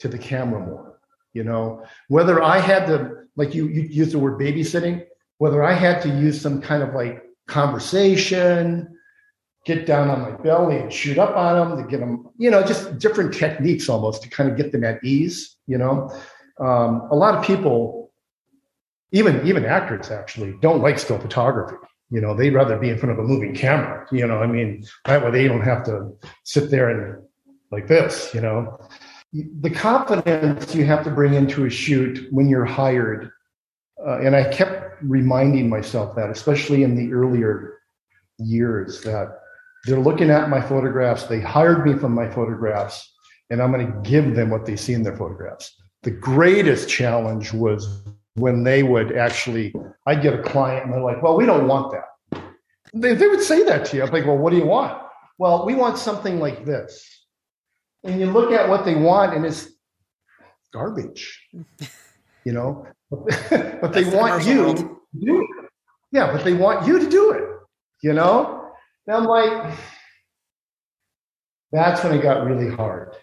to 0.00 0.08
the 0.08 0.18
camera 0.18 0.60
more. 0.60 1.00
You 1.32 1.44
know, 1.44 1.84
whether 2.08 2.42
I 2.42 2.58
had 2.58 2.86
to 2.86 3.24
like 3.36 3.54
you 3.54 3.68
you 3.68 3.82
use 3.82 4.12
the 4.12 4.18
word 4.18 4.38
babysitting, 4.38 5.04
whether 5.38 5.64
I 5.64 5.72
had 5.72 6.00
to 6.02 6.08
use 6.08 6.40
some 6.40 6.60
kind 6.60 6.82
of 6.82 6.94
like 6.94 7.24
conversation, 7.46 8.88
get 9.64 9.86
down 9.86 10.10
on 10.10 10.20
my 10.20 10.30
belly 10.42 10.76
and 10.76 10.92
shoot 10.92 11.18
up 11.18 11.36
on 11.36 11.70
them 11.70 11.82
to 11.82 11.90
get 11.90 12.00
them, 12.00 12.28
you 12.36 12.50
know, 12.50 12.62
just 12.62 12.98
different 12.98 13.32
techniques 13.32 13.88
almost 13.88 14.22
to 14.22 14.28
kind 14.28 14.50
of 14.50 14.56
get 14.56 14.72
them 14.72 14.84
at 14.84 15.02
ease, 15.02 15.56
you 15.66 15.78
know. 15.78 16.10
Um, 16.60 17.08
a 17.10 17.16
lot 17.16 17.34
of 17.34 17.44
people, 17.44 18.12
even 19.12 19.46
even 19.46 19.64
actors 19.64 20.10
actually, 20.10 20.54
don't 20.60 20.82
like 20.82 20.98
still 20.98 21.18
photography. 21.18 21.76
You 22.10 22.20
know, 22.20 22.34
they'd 22.34 22.54
rather 22.54 22.78
be 22.78 22.90
in 22.90 22.98
front 22.98 23.18
of 23.18 23.24
a 23.24 23.26
moving 23.26 23.54
camera. 23.54 24.06
You 24.12 24.26
know, 24.26 24.38
I 24.38 24.46
mean, 24.46 24.84
that 25.06 25.24
way 25.24 25.30
they 25.30 25.48
don't 25.48 25.62
have 25.62 25.84
to 25.84 26.12
sit 26.44 26.70
there 26.70 26.90
and 26.90 27.22
like 27.72 27.88
this. 27.88 28.32
You 28.34 28.40
know, 28.40 28.78
the 29.32 29.70
confidence 29.70 30.74
you 30.74 30.84
have 30.84 31.02
to 31.04 31.10
bring 31.10 31.34
into 31.34 31.64
a 31.64 31.70
shoot 31.70 32.28
when 32.30 32.48
you're 32.48 32.64
hired, 32.64 33.30
uh, 34.06 34.20
and 34.20 34.36
I 34.36 34.48
kept 34.52 35.02
reminding 35.02 35.68
myself 35.68 36.14
that, 36.16 36.30
especially 36.30 36.82
in 36.82 36.94
the 36.94 37.12
earlier 37.12 37.78
years, 38.38 39.02
that 39.02 39.40
they're 39.84 40.00
looking 40.00 40.30
at 40.30 40.48
my 40.48 40.60
photographs. 40.60 41.24
They 41.24 41.40
hired 41.40 41.86
me 41.86 41.94
from 41.98 42.14
my 42.14 42.28
photographs, 42.30 43.12
and 43.50 43.62
I'm 43.62 43.72
going 43.72 43.86
to 43.86 44.08
give 44.08 44.34
them 44.34 44.50
what 44.50 44.66
they 44.66 44.76
see 44.76 44.92
in 44.92 45.02
their 45.02 45.16
photographs. 45.16 45.74
The 46.02 46.10
greatest 46.10 46.88
challenge 46.88 47.52
was 47.52 48.02
when 48.34 48.64
they 48.64 48.82
would 48.82 49.16
actually, 49.16 49.74
I'd 50.06 50.22
get 50.22 50.34
a 50.34 50.42
client 50.42 50.84
and 50.84 50.92
they're 50.92 51.02
like, 51.02 51.22
well, 51.22 51.36
we 51.36 51.46
don't 51.46 51.68
want 51.68 51.92
that. 51.92 52.42
They, 52.92 53.14
they 53.14 53.26
would 53.26 53.42
say 53.42 53.64
that 53.64 53.86
to 53.86 53.96
you. 53.96 54.02
I'm 54.02 54.10
like, 54.10 54.26
well, 54.26 54.36
what 54.36 54.50
do 54.50 54.56
you 54.56 54.66
want? 54.66 55.00
Well, 55.38 55.64
we 55.64 55.74
want 55.74 55.98
something 55.98 56.38
like 56.38 56.64
this. 56.64 57.08
And 58.04 58.20
you 58.20 58.26
look 58.26 58.52
at 58.52 58.68
what 58.68 58.84
they 58.84 58.94
want 58.94 59.34
and 59.34 59.46
it's 59.46 59.68
garbage, 60.72 61.48
you 62.44 62.52
know, 62.52 62.86
but 63.10 63.26
they 63.92 64.04
the 64.04 64.16
want 64.16 64.42
commercial 64.42 64.68
you 64.68 64.74
to 64.74 65.00
do 65.20 65.42
it. 65.42 65.70
Yeah, 66.12 66.32
but 66.32 66.44
they 66.44 66.54
want 66.54 66.86
you 66.86 66.98
to 66.98 67.08
do 67.08 67.32
it, 67.32 67.42
you 68.02 68.12
know? 68.12 68.70
And 69.06 69.16
I'm 69.16 69.24
like, 69.24 69.76
that's 71.72 72.04
when 72.04 72.14
it 72.14 72.22
got 72.22 72.46
really 72.46 72.74
hard. 72.74 73.16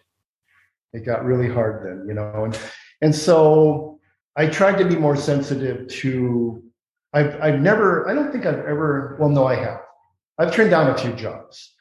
It 0.93 1.05
got 1.05 1.23
really 1.23 1.49
hard 1.49 1.87
then, 1.87 2.05
you 2.07 2.13
know. 2.13 2.43
And 2.43 2.59
and 3.01 3.15
so 3.15 3.99
I 4.35 4.47
tried 4.47 4.77
to 4.77 4.85
be 4.85 4.95
more 4.95 5.15
sensitive 5.15 5.87
to 5.87 6.61
I've 7.13 7.39
I've 7.41 7.61
never 7.61 8.09
I 8.09 8.13
don't 8.13 8.31
think 8.31 8.45
I've 8.45 8.59
ever 8.59 9.15
well 9.19 9.29
no 9.29 9.45
I 9.45 9.55
have. 9.55 9.81
I've 10.37 10.53
turned 10.53 10.71
down 10.71 10.89
a 10.89 10.97
few 10.97 11.13
jobs. 11.13 11.73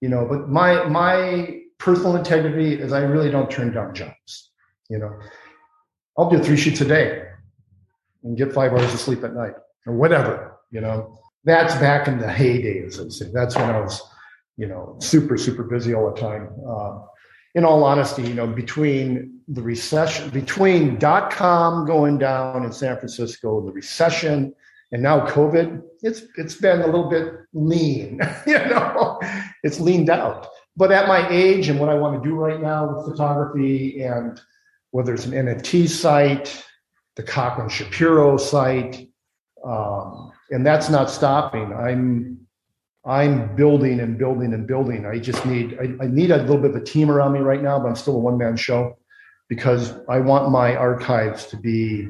You 0.00 0.08
know, 0.08 0.26
but 0.26 0.48
my 0.48 0.84
my 0.84 1.60
personal 1.78 2.16
integrity 2.16 2.74
is 2.74 2.92
I 2.92 3.00
really 3.00 3.30
don't 3.30 3.50
turn 3.50 3.72
down 3.72 3.94
jobs. 3.94 4.52
You 4.88 4.98
know. 4.98 5.12
I'll 6.18 6.30
do 6.30 6.42
three 6.42 6.56
shoots 6.56 6.80
a 6.80 6.84
day 6.84 7.24
and 8.22 8.36
get 8.36 8.52
five 8.52 8.72
hours 8.72 8.92
of 8.92 9.00
sleep 9.00 9.24
at 9.24 9.34
night 9.34 9.54
or 9.86 9.94
whatever, 9.94 10.58
you 10.70 10.80
know 10.80 11.18
that's 11.44 11.74
back 11.76 12.08
in 12.08 12.18
the 12.18 12.26
heydays. 12.26 13.00
I'd 13.00 13.12
say 13.12 13.30
that's 13.32 13.56
when 13.56 13.70
I 13.70 13.80
was, 13.80 14.02
you 14.56 14.66
know, 14.66 14.96
super 15.00 15.36
super 15.36 15.62
busy 15.62 15.94
all 15.94 16.12
the 16.12 16.20
time. 16.20 16.50
Uh, 16.66 17.00
in 17.54 17.64
all 17.64 17.82
honesty, 17.82 18.22
you 18.22 18.34
know, 18.34 18.46
between 18.46 19.40
the 19.48 19.62
recession, 19.62 20.30
between 20.30 20.98
dot 20.98 21.30
com 21.30 21.86
going 21.86 22.18
down 22.18 22.64
in 22.64 22.72
San 22.72 22.96
Francisco, 22.96 23.64
the 23.64 23.72
recession, 23.72 24.54
and 24.92 25.02
now 25.02 25.26
COVID, 25.26 25.82
it's 26.02 26.22
it's 26.36 26.54
been 26.54 26.82
a 26.82 26.86
little 26.86 27.08
bit 27.08 27.32
lean. 27.52 28.20
you 28.46 28.58
know, 28.58 29.18
it's 29.62 29.80
leaned 29.80 30.10
out. 30.10 30.48
But 30.76 30.92
at 30.92 31.08
my 31.08 31.28
age 31.30 31.68
and 31.68 31.80
what 31.80 31.88
I 31.88 31.94
want 31.94 32.22
to 32.22 32.28
do 32.28 32.36
right 32.36 32.60
now 32.60 32.94
with 32.94 33.06
photography, 33.06 34.02
and 34.02 34.40
whether 34.90 35.14
it's 35.14 35.26
an 35.26 35.32
NFT 35.32 35.88
site, 35.88 36.64
the 37.16 37.22
Cochran 37.22 37.68
Shapiro 37.68 38.36
site, 38.36 39.08
um, 39.64 40.32
and 40.50 40.66
that's 40.66 40.88
not 40.88 41.10
stopping. 41.10 41.72
I'm 41.72 42.38
I'm 43.04 43.54
building 43.56 44.00
and 44.00 44.18
building 44.18 44.52
and 44.52 44.66
building. 44.66 45.06
I 45.06 45.18
just 45.18 45.44
need 45.46 45.78
I, 45.80 46.04
I 46.04 46.08
need 46.08 46.30
a 46.30 46.38
little 46.38 46.58
bit 46.58 46.70
of 46.70 46.76
a 46.76 46.84
team 46.84 47.10
around 47.10 47.32
me 47.32 47.40
right 47.40 47.62
now, 47.62 47.78
but 47.78 47.88
I'm 47.88 47.96
still 47.96 48.16
a 48.16 48.18
one 48.18 48.38
man 48.38 48.56
show 48.56 48.98
because 49.48 49.94
I 50.08 50.20
want 50.20 50.50
my 50.50 50.76
archives 50.76 51.46
to 51.46 51.56
be 51.56 52.08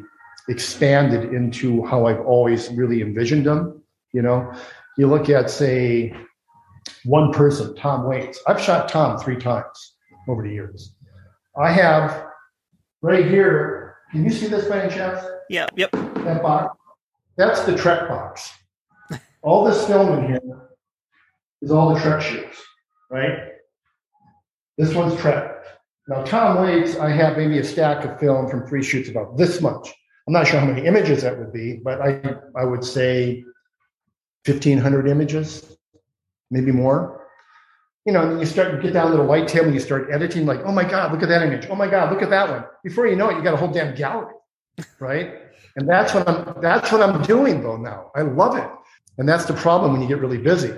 expanded 0.48 1.32
into 1.32 1.84
how 1.86 2.06
I've 2.06 2.20
always 2.20 2.68
really 2.70 3.02
envisioned 3.02 3.46
them. 3.46 3.82
You 4.12 4.22
know, 4.22 4.52
you 4.98 5.06
look 5.06 5.28
at 5.28 5.50
say 5.50 6.14
one 7.04 7.32
person, 7.32 7.74
Tom 7.76 8.08
Waits. 8.08 8.40
I've 8.46 8.60
shot 8.60 8.88
Tom 8.88 9.18
three 9.18 9.36
times 9.36 9.94
over 10.28 10.42
the 10.42 10.50
years. 10.50 10.94
I 11.56 11.70
have 11.72 12.29
right 13.02 13.26
here. 13.26 13.96
Can 14.10 14.24
you 14.24 14.30
see 14.30 14.46
this 14.46 14.66
by 14.66 14.82
any 14.82 14.94
chance? 14.94 15.24
Yeah, 15.48 15.66
yep. 15.76 15.90
That 15.92 16.42
box. 16.42 16.76
That's 17.36 17.62
the 17.62 17.76
Trek 17.76 18.08
box. 18.08 18.50
All 19.42 19.64
this 19.64 19.86
film 19.86 20.18
in 20.18 20.26
here 20.26 20.40
is 21.62 21.70
all 21.70 21.94
the 21.94 22.00
Trek 22.00 22.20
shoots, 22.20 22.62
right? 23.10 23.52
This 24.78 24.94
one's 24.94 25.18
Trek. 25.20 25.64
Now, 26.08 26.22
Tom 26.24 26.62
Waits, 26.62 26.96
I 26.96 27.10
have 27.10 27.36
maybe 27.36 27.58
a 27.58 27.64
stack 27.64 28.04
of 28.04 28.18
film 28.18 28.48
from 28.48 28.66
three 28.66 28.82
shoots 28.82 29.08
about 29.08 29.36
this 29.36 29.60
much. 29.60 29.92
I'm 30.26 30.32
not 30.32 30.46
sure 30.46 30.58
how 30.58 30.66
many 30.66 30.86
images 30.86 31.22
that 31.22 31.38
would 31.38 31.52
be, 31.52 31.80
but 31.84 32.00
I, 32.00 32.36
I 32.56 32.64
would 32.64 32.84
say 32.84 33.44
1,500 34.46 35.06
images, 35.08 35.76
maybe 36.50 36.72
more. 36.72 37.19
You 38.06 38.12
know, 38.12 38.22
and 38.22 38.32
then 38.32 38.40
you 38.40 38.46
start 38.46 38.70
to 38.72 38.80
get 38.80 38.94
down 38.94 39.10
to 39.10 39.16
the 39.16 39.22
white 39.22 39.46
table 39.46 39.66
and 39.66 39.74
you 39.74 39.80
start 39.80 40.08
editing, 40.10 40.46
like, 40.46 40.60
oh 40.64 40.72
my 40.72 40.84
God, 40.84 41.12
look 41.12 41.22
at 41.22 41.28
that 41.28 41.42
image. 41.42 41.66
Oh 41.68 41.74
my 41.74 41.86
God, 41.86 42.10
look 42.10 42.22
at 42.22 42.30
that 42.30 42.48
one. 42.48 42.64
Before 42.82 43.06
you 43.06 43.14
know 43.14 43.28
it, 43.28 43.36
you 43.36 43.42
got 43.42 43.54
a 43.54 43.58
whole 43.58 43.68
damn 43.68 43.94
gallery, 43.94 44.34
right? 44.98 45.34
And 45.76 45.88
that's 45.88 46.14
what 46.14 46.28
I'm 46.28 46.60
that's 46.60 46.90
what 46.90 47.02
I'm 47.02 47.22
doing 47.22 47.62
though 47.62 47.76
now. 47.76 48.10
I 48.16 48.22
love 48.22 48.56
it. 48.56 48.68
And 49.18 49.28
that's 49.28 49.44
the 49.44 49.52
problem 49.52 49.92
when 49.92 50.00
you 50.00 50.08
get 50.08 50.18
really 50.18 50.38
busy. 50.38 50.72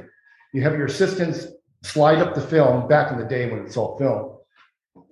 You 0.53 0.63
have 0.63 0.73
your 0.73 0.87
assistants 0.87 1.47
slide 1.83 2.19
up 2.19 2.35
the 2.35 2.41
film 2.41 2.89
back 2.89 3.13
in 3.13 3.19
the 3.19 3.25
day 3.25 3.51
when 3.51 3.65
it's 3.65 3.77
all 3.77 3.97
film, 3.99 4.37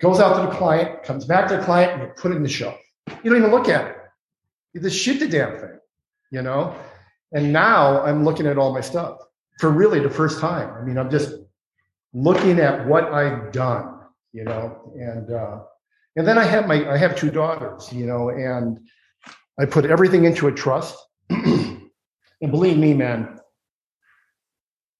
goes 0.01 0.21
out 0.21 0.41
to 0.41 0.51
the 0.51 0.57
client, 0.57 1.03
comes 1.03 1.25
back 1.25 1.49
to 1.49 1.57
the 1.57 1.63
client, 1.63 1.93
and 1.93 2.03
you 2.03 2.09
put 2.17 2.33
it 2.33 2.37
in 2.37 2.43
the 2.43 2.49
shelf. 2.49 2.79
You 3.23 3.31
don't 3.31 3.37
even 3.37 3.51
look 3.51 3.69
at 3.69 3.87
it. 3.87 3.97
You 4.73 4.81
just 4.81 4.99
shoot 4.99 5.19
the 5.19 5.29
damn 5.29 5.59
thing, 5.59 5.79
you 6.31 6.43
know? 6.43 6.75
And 7.33 7.53
now 7.53 8.03
I'm 8.03 8.25
looking 8.25 8.47
at 8.47 8.59
all 8.59 8.73
my 8.73 8.81
stuff 8.81 9.19
for 9.59 9.71
really 9.71 10.01
the 10.01 10.11
first 10.11 10.41
time. 10.41 10.73
I 10.75 10.85
mean, 10.85 10.99
I'm 10.99 11.11
just 11.11 11.35
looking 12.13 12.59
at 12.61 12.87
what 12.87 13.13
I've 13.13 13.53
done, 13.53 14.01
you 14.33 14.45
know, 14.45 14.93
and 14.97 15.31
uh, 15.31 15.61
and 16.17 16.27
then 16.27 16.39
I 16.39 16.45
have 16.45 16.67
my 16.67 16.91
I 16.91 16.97
have 16.97 17.17
two 17.17 17.31
daughters, 17.31 17.93
you 17.93 18.07
know, 18.07 18.31
and 18.31 18.79
I 19.59 19.67
put 19.67 19.85
everything 19.87 20.25
into 20.25 20.49
a 20.49 20.53
trust. 20.53 20.97
and 21.31 21.91
believe 22.41 22.77
me, 22.77 22.95
man, 22.95 23.39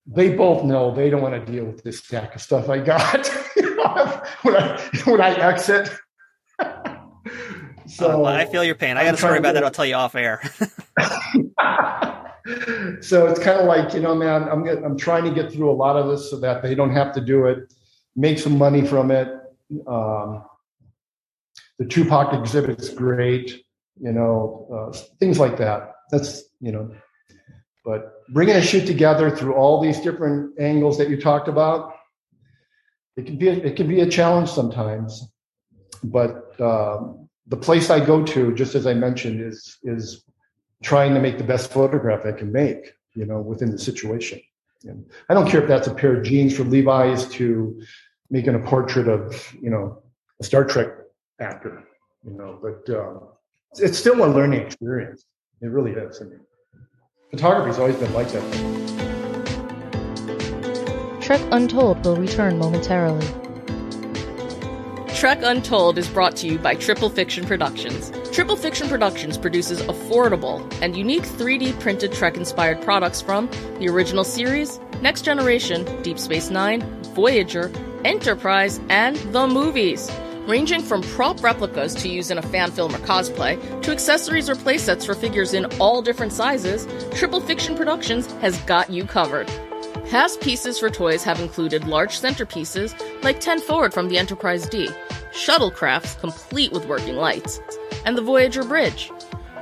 they 0.07 0.35
both 0.35 0.65
know 0.65 0.95
they 0.95 1.11
don't 1.11 1.23
want 1.23 1.35
to 1.35 1.53
deal 1.53 1.65
with 1.65 1.83
this 1.83 1.99
stack 1.99 2.35
of 2.35 2.43
stuff 2.43 2.69
I 2.69 2.79
got 2.79 3.27
when 4.43 4.57
I 4.57 4.91
when 5.05 5.21
I 5.21 5.31
exit. 5.35 5.91
so 7.87 8.27
uh, 8.27 8.31
I 8.31 8.47
feel 8.47 8.65
your 8.65 8.75
pain. 8.75 8.97
I 8.97 9.05
got 9.05 9.15
a 9.15 9.17
story 9.17 9.39
about 9.39 9.55
that. 9.55 9.65
I'll 9.65 9.71
tell 9.71 9.87
you 9.87 9.95
off 9.95 10.15
air. 10.15 10.43
so 13.01 13.27
it's 13.27 13.41
kind 13.41 13.61
of 13.61 13.67
like 13.67 13.95
you 13.95 14.01
know, 14.01 14.15
man, 14.15 14.49
I'm 14.49 14.67
I'm 14.67 14.97
trying 14.97 15.25
to 15.25 15.31
get 15.31 15.53
through 15.53 15.71
a 15.71 15.73
lot 15.73 15.97
of 15.97 16.09
this 16.09 16.31
so 16.31 16.39
that 16.41 16.63
they 16.63 16.75
don't 16.75 16.93
have 16.93 17.13
to 17.15 17.21
do 17.21 17.47
it, 17.47 17.73
make 18.17 18.39
some 18.39 18.57
money 18.57 18.87
from 18.87 19.11
it. 19.11 19.29
Um, 19.87 20.45
the 21.79 21.87
Tupac 21.87 22.35
exhibit's 22.35 22.89
great, 22.89 23.63
you 24.01 24.13
know, 24.13 24.67
uh, 24.73 24.97
things 25.19 25.39
like 25.39 25.57
that. 25.59 25.95
That's 26.11 26.45
you 26.61 26.73
know, 26.73 26.91
but 27.85 28.27
bringing 28.29 28.57
a 28.57 28.63
shoot 28.63 28.87
together 28.87 29.35
through 29.35 29.55
all 29.55 29.81
these 29.81 30.01
different 30.01 30.59
angles 30.61 30.99
that 30.99 31.09
you 31.09 31.21
talked 31.21 31.49
about, 31.49 31.95
it 33.17 33.27
can 33.27 33.37
be 33.37 33.49
a, 33.49 33.53
it 33.53 33.77
can 33.77 33.89
be 33.89 34.01
a 34.01 34.09
challenge 34.09 34.51
sometimes. 34.51 35.29
But 36.03 36.59
um, 36.61 37.29
the 37.47 37.57
place 37.57 37.91
I 37.91 38.05
go 38.05 38.25
to, 38.25 38.55
just 38.55 38.75
as 38.75 38.87
I 38.87 38.95
mentioned, 38.95 39.41
is 39.41 39.79
is 39.83 40.25
trying 40.83 41.15
to 41.15 41.21
make 41.21 41.39
the 41.39 41.45
best 41.45 41.71
photograph 41.71 42.25
I 42.25 42.33
can 42.33 42.51
make, 42.53 42.95
you 43.15 43.27
know, 43.27 43.41
within 43.41 43.71
the 43.71 43.79
situation. 43.79 44.41
And 44.85 45.05
I 45.29 45.35
don't 45.35 45.49
care 45.49 45.61
if 45.63 45.69
that's 45.69 45.89
a 45.89 45.95
pair 45.95 46.17
of 46.17 46.25
jeans 46.25 46.57
from 46.57 46.71
Levi's 46.71 47.29
to 47.29 47.81
making 48.31 48.55
a 48.55 48.61
portrait 48.61 49.09
of, 49.09 49.55
you 49.61 49.69
know, 49.69 50.03
a 50.41 50.45
Star 50.45 50.65
Trek 50.65 50.89
actor, 51.39 51.85
you 52.25 52.33
know, 52.33 52.59
but 52.63 52.89
um, 52.97 53.29
it's 53.79 53.99
still 53.99 54.25
a 54.25 54.27
learning 54.27 54.61
experience. 54.61 55.27
It 55.61 55.67
really 55.67 55.93
is. 55.93 56.23
I 56.23 56.25
mean, 56.25 56.41
photography's 57.31 57.79
always 57.79 57.97
been 57.97 58.13
like 58.15 58.29
that. 58.29 58.43
Trek 61.21 61.43
Untold 61.53 62.05
will 62.05 62.17
return 62.17 62.59
momentarily. 62.59 63.27
Trek 65.15 65.41
Untold 65.43 65.99
is 65.99 66.09
brought 66.09 66.35
to 66.37 66.47
you 66.47 66.59
by 66.59 66.75
Triple 66.75 67.11
Fiction 67.11 67.45
Productions. 67.45 68.11
Triple 68.33 68.55
Fiction 68.55 68.89
Productions 68.89 69.37
produces 69.37 69.83
affordable 69.83 70.63
and 70.81 70.97
unique 70.97 71.25
3D 71.25 71.79
printed 71.81 72.13
Trek 72.13 72.37
inspired 72.37 72.81
products 72.81 73.21
from 73.21 73.51
the 73.81 73.89
original 73.89 74.23
series, 74.23 74.79
Next 75.03 75.23
Generation, 75.23 76.01
Deep 76.03 76.17
Space 76.17 76.49
Nine, 76.49 76.81
Voyager, 77.15 77.73
Enterprise, 78.05 78.81
and 78.89 79.17
the 79.33 79.49
movies. 79.49 80.09
Ranging 80.47 80.81
from 80.81 81.03
prop 81.03 81.43
replicas 81.43 81.93
to 81.97 82.09
use 82.09 82.31
in 82.31 82.39
a 82.39 82.43
fan 82.43 82.71
film 82.71 82.95
or 82.95 82.99
cosplay, 82.99 83.59
to 83.83 83.91
accessories 83.91 84.49
or 84.49 84.55
playsets 84.55 85.05
for 85.05 85.15
figures 85.17 85.53
in 85.53 85.65
all 85.81 86.01
different 86.01 86.33
sizes, 86.33 86.87
Triple 87.13 87.41
Fiction 87.41 87.75
Productions 87.75 88.31
has 88.35 88.57
got 88.61 88.91
you 88.91 89.05
covered. 89.05 89.51
Past 90.09 90.41
pieces 90.41 90.79
for 90.79 90.89
toys 90.89 91.25
have 91.25 91.41
included 91.41 91.89
large 91.89 92.21
centerpieces 92.21 92.95
like 93.25 93.41
10 93.41 93.61
Forward 93.61 93.93
from 93.93 94.09
the 94.09 94.19
Enterprise 94.19 94.69
D, 94.69 94.89
shuttlecrafts 95.33 96.19
complete 96.21 96.73
with 96.73 96.87
working 96.87 97.17
lights, 97.17 97.61
and 98.05 98.17
the 98.17 98.23
Voyager 98.23 98.65
Bridge, 98.65 99.11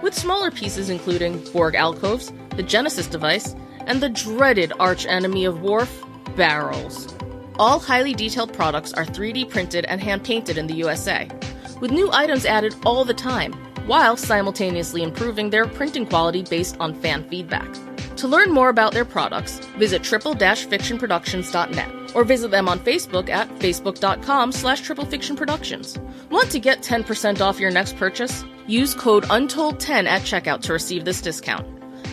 with 0.02 0.14
smaller 0.14 0.50
pieces 0.50 0.90
including 0.90 1.42
Borg 1.52 1.74
alcoves, 1.74 2.32
the 2.56 2.62
Genesis 2.62 3.06
device, 3.06 3.54
and 3.86 4.00
the 4.00 4.08
dreaded 4.08 4.72
arch 4.78 5.06
enemy 5.06 5.44
of 5.44 5.62
Worf, 5.62 6.04
barrels. 6.36 7.14
All 7.58 7.80
highly 7.80 8.14
detailed 8.14 8.52
products 8.52 8.92
are 8.92 9.04
3D 9.04 9.50
printed 9.50 9.84
and 9.86 10.00
hand 10.00 10.24
painted 10.24 10.58
in 10.58 10.66
the 10.66 10.74
USA, 10.74 11.28
with 11.80 11.90
new 11.90 12.10
items 12.12 12.46
added 12.46 12.74
all 12.84 13.04
the 13.04 13.14
time, 13.14 13.54
while 13.88 14.16
simultaneously 14.16 15.02
improving 15.02 15.50
their 15.50 15.66
printing 15.66 16.06
quality 16.06 16.44
based 16.44 16.76
on 16.78 16.94
fan 16.94 17.28
feedback. 17.28 17.68
To 18.18 18.28
learn 18.28 18.52
more 18.52 18.68
about 18.68 18.92
their 18.92 19.04
products, 19.04 19.58
visit 19.78 20.02
triple-fictionproductions.net 20.02 21.98
or 22.14 22.24
visit 22.24 22.50
them 22.50 22.68
on 22.68 22.78
Facebook 22.80 23.28
at 23.28 23.48
facebook.com 23.60 24.52
slash 24.52 24.82
triplefictionproductions. 24.82 25.98
Want 26.30 26.50
to 26.50 26.58
get 26.58 26.82
10% 26.82 27.40
off 27.40 27.60
your 27.60 27.70
next 27.70 27.96
purchase? 27.96 28.44
Use 28.66 28.94
code 28.94 29.24
UNTOLD10 29.24 30.06
at 30.06 30.22
checkout 30.22 30.62
to 30.62 30.72
receive 30.72 31.04
this 31.04 31.20
discount. 31.20 31.66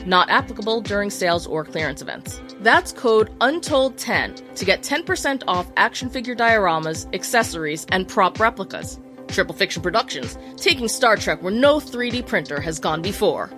Not 0.05 0.29
applicable 0.29 0.81
during 0.81 1.09
sales 1.09 1.47
or 1.47 1.65
clearance 1.65 2.01
events. 2.01 2.39
That's 2.59 2.91
code 2.91 3.37
UNTOLD10 3.39 4.55
to 4.55 4.65
get 4.65 4.83
10% 4.83 5.43
off 5.47 5.71
action 5.75 6.09
figure 6.09 6.35
dioramas, 6.35 7.13
accessories, 7.13 7.85
and 7.89 8.07
prop 8.07 8.39
replicas. 8.39 8.99
Triple 9.27 9.55
Fiction 9.55 9.81
Productions, 9.81 10.37
taking 10.57 10.87
Star 10.87 11.17
Trek 11.17 11.41
where 11.41 11.53
no 11.53 11.79
3D 11.79 12.25
printer 12.25 12.59
has 12.61 12.79
gone 12.79 13.01
before. 13.01 13.51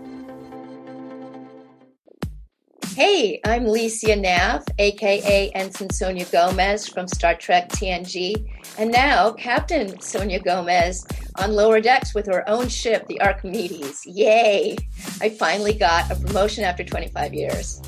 Hey, 2.97 3.39
I'm 3.45 3.65
Lycia 3.65 4.15
Naff, 4.15 4.67
aka 4.79 5.51
Ensign 5.51 5.91
Sonya 5.91 6.25
Gomez 6.31 6.87
from 6.87 7.07
Star 7.07 7.35
Trek 7.35 7.69
TNG, 7.69 8.43
and 8.79 8.91
now 8.91 9.33
Captain 9.33 10.01
Sonya 10.01 10.39
Gomez 10.39 11.05
on 11.35 11.53
lower 11.53 11.79
decks 11.79 12.15
with 12.15 12.25
her 12.25 12.43
own 12.49 12.69
ship, 12.69 13.05
the 13.05 13.21
Archimedes. 13.21 14.03
Yay! 14.07 14.77
I 15.21 15.29
finally 15.29 15.73
got 15.73 16.09
a 16.09 16.15
promotion 16.15 16.63
after 16.63 16.83
25 16.83 17.35
years. 17.35 17.79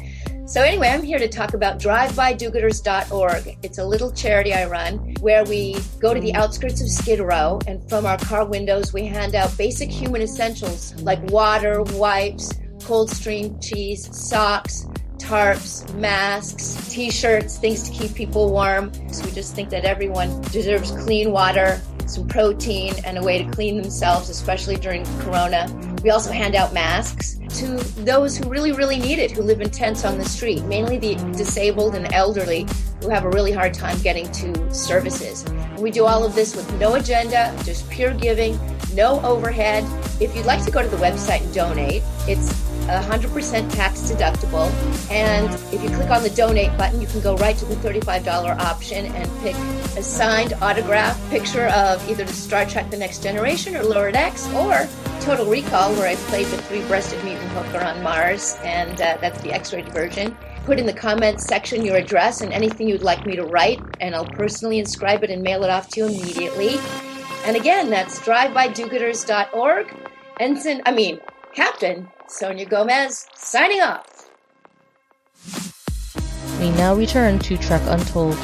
So, 0.50 0.64
anyway, 0.64 0.88
I'm 0.88 1.04
here 1.04 1.20
to 1.20 1.28
talk 1.28 1.54
about 1.54 1.78
drivebydogooders.org. 1.78 3.60
It's 3.62 3.78
a 3.78 3.86
little 3.86 4.12
charity 4.12 4.52
I 4.52 4.66
run 4.66 5.14
where 5.20 5.46
we 5.46 5.76
go 6.00 6.12
to 6.12 6.20
the 6.20 6.34
outskirts 6.34 6.82
of 6.82 6.90
Skid 6.90 7.20
Row 7.20 7.60
and 7.68 7.88
from 7.88 8.08
our 8.08 8.18
car 8.18 8.46
windows 8.46 8.92
we 8.92 9.06
hand 9.06 9.36
out 9.36 9.56
basic 9.60 9.92
human 9.92 10.24
essentials 10.24 11.00
like 11.04 11.22
water, 11.30 11.84
wipes, 11.84 12.52
cold 12.82 13.12
stream 13.12 13.60
cheese, 13.60 14.10
socks, 14.12 14.88
tarps, 15.18 15.94
masks, 15.94 16.90
t 16.90 17.12
shirts, 17.12 17.60
things 17.60 17.88
to 17.88 17.92
keep 17.92 18.16
people 18.16 18.52
warm. 18.52 18.92
So 19.14 19.26
we 19.26 19.32
just 19.32 19.54
think 19.54 19.70
that 19.70 19.86
everyone 19.86 20.42
deserves 20.42 20.90
clean 20.90 21.32
water, 21.32 21.80
some 22.08 22.28
protein, 22.28 22.96
and 23.06 23.20
a 23.20 23.22
way 23.22 23.44
to 23.44 23.52
clean 23.52 23.80
themselves, 23.80 24.30
especially 24.30 24.78
during 24.78 25.06
Corona. 25.20 25.68
We 26.04 26.12
also 26.12 26.32
hand 26.32 26.56
out 26.56 26.74
masks 26.74 27.40
to 27.60 27.78
those 28.04 28.38
who 28.38 28.50
really, 28.50 28.72
really 28.72 29.00
need 29.00 29.20
it, 29.20 29.32
who 29.32 29.42
live 29.42 29.60
in 29.60 29.70
tents 29.70 30.06
on 30.06 30.18
the 30.18 30.24
street, 30.24 30.64
mainly 30.66 30.98
the 30.98 31.16
disabled 31.36 31.96
and 31.96 32.12
elderly 32.14 32.66
who 33.02 33.10
have 33.10 33.26
a 33.26 33.30
really 33.30 33.52
hard 33.52 33.74
time 33.74 34.00
getting 34.02 34.32
to 34.32 34.74
services. 34.74 35.46
We 35.78 35.92
do 35.92 36.06
all 36.06 36.24
of 36.24 36.36
this 36.36 36.56
with 36.56 36.72
no 36.80 36.96
agenda, 36.96 37.54
just 37.64 37.90
pure 37.90 38.14
giving, 38.14 38.60
no 38.94 39.22
overhead. 39.22 39.84
If 40.22 40.36
you'd 40.36 40.46
like 40.46 40.64
to 40.66 40.72
go 40.72 40.82
to 40.82 40.88
the 40.88 40.98
website 40.98 41.42
and 41.42 41.54
donate, 41.54 42.04
it's 42.28 42.69
100% 42.90 43.74
tax 43.74 44.02
deductible. 44.02 44.72
And 45.12 45.54
if 45.74 45.84
you 45.84 45.90
click 45.90 46.10
on 46.10 46.24
the 46.24 46.30
donate 46.30 46.76
button, 46.78 47.00
you 47.02 47.08
can 47.08 47.22
go 47.22 47.36
right 47.38 47.56
to 47.58 47.66
the 47.66 47.76
$35 47.76 48.28
option 48.60 49.06
and 49.06 49.42
pick 49.42 49.56
a 49.98 50.04
signed 50.04 50.54
autograph 50.62 51.18
picture 51.30 51.68
of 51.68 52.08
either 52.10 52.24
the 52.24 52.34
Star 52.34 52.66
Trek 52.66 52.90
The 52.90 52.98
Next 52.98 53.22
Generation 53.24 53.76
or 53.76 53.84
Lower 53.84 54.12
Decks 54.12 54.48
or 54.54 54.88
Total 55.22 55.46
Recall, 55.46 55.94
where 55.94 56.08
I 56.08 56.16
played 56.16 56.48
the 56.48 56.58
three 56.64 56.82
breasted 56.88 57.24
mutant 57.24 57.52
hooker 57.52 57.84
on 57.84 58.02
Mars, 58.02 58.58
and 58.64 58.94
uh, 59.02 59.18
that's 59.22 59.42
the 59.42 59.52
X 59.52 59.74
rated 59.74 59.94
version. 59.94 60.36
Put 60.66 60.80
in 60.80 60.86
the 60.86 60.94
comments 60.94 61.46
section 61.46 61.84
your 61.84 61.98
address 61.98 62.42
and 62.42 62.54
anything 62.54 62.88
you'd 62.88 63.02
like 63.02 63.26
me 63.26 63.36
to 63.36 63.44
write, 63.44 63.80
and 64.02 64.16
I'll 64.16 64.26
personally 64.26 64.80
inscribe 64.80 65.24
it 65.24 65.30
and 65.30 65.42
mail 65.42 65.64
it 65.64 65.70
off 65.70 65.90
to 65.90 66.00
you 66.00 66.06
immediately. 66.08 66.78
And 67.46 67.56
again, 67.56 67.90
that's 67.90 68.20
drivebydogooders.org. 68.20 69.94
Ensign, 70.40 70.82
I 70.86 70.92
mean, 70.92 71.20
Captain 71.54 72.08
Sonya 72.30 72.66
Gomez, 72.66 73.26
signing 73.36 73.82
off. 73.82 74.30
We 76.60 76.70
now 76.72 76.94
return 76.94 77.40
to 77.40 77.58
Trek 77.58 77.82
Untold. 77.86 78.36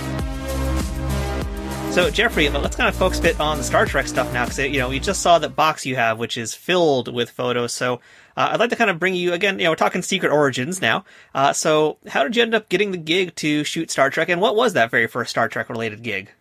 So, 1.91 2.09
Jeffery, 2.09 2.49
let's 2.49 2.75
kind 2.75 2.89
of 2.89 2.95
focus 2.95 3.19
a 3.19 3.21
bit 3.21 3.39
on 3.39 3.57
the 3.57 3.63
Star 3.63 3.85
Trek 3.85 4.07
stuff 4.07 4.33
now, 4.33 4.45
because 4.45 4.57
you 4.57 4.79
know 4.79 4.89
we 4.89 4.99
just 4.99 5.21
saw 5.21 5.37
that 5.39 5.55
box 5.55 5.85
you 5.85 5.95
have, 5.95 6.17
which 6.17 6.35
is 6.35 6.53
filled 6.53 7.13
with 7.13 7.29
photos. 7.29 7.73
So, 7.73 7.95
uh, 8.35 8.49
I'd 8.51 8.59
like 8.59 8.71
to 8.71 8.75
kind 8.75 8.89
of 8.89 8.99
bring 8.99 9.13
you 9.13 9.33
again. 9.33 9.59
You 9.59 9.65
know, 9.65 9.69
we're 9.69 9.77
talking 9.77 10.01
Secret 10.01 10.31
Origins 10.31 10.81
now. 10.81 11.05
Uh, 11.33 11.53
so, 11.53 11.97
how 12.07 12.23
did 12.23 12.35
you 12.35 12.41
end 12.41 12.55
up 12.55 12.69
getting 12.69 12.91
the 12.91 12.97
gig 12.97 13.35
to 13.35 13.63
shoot 13.63 13.91
Star 13.91 14.09
Trek, 14.09 14.29
and 14.29 14.41
what 14.41 14.55
was 14.55 14.73
that 14.73 14.89
very 14.89 15.07
first 15.07 15.29
Star 15.29 15.47
Trek 15.47 15.69
related 15.69 16.01
gig? 16.01 16.31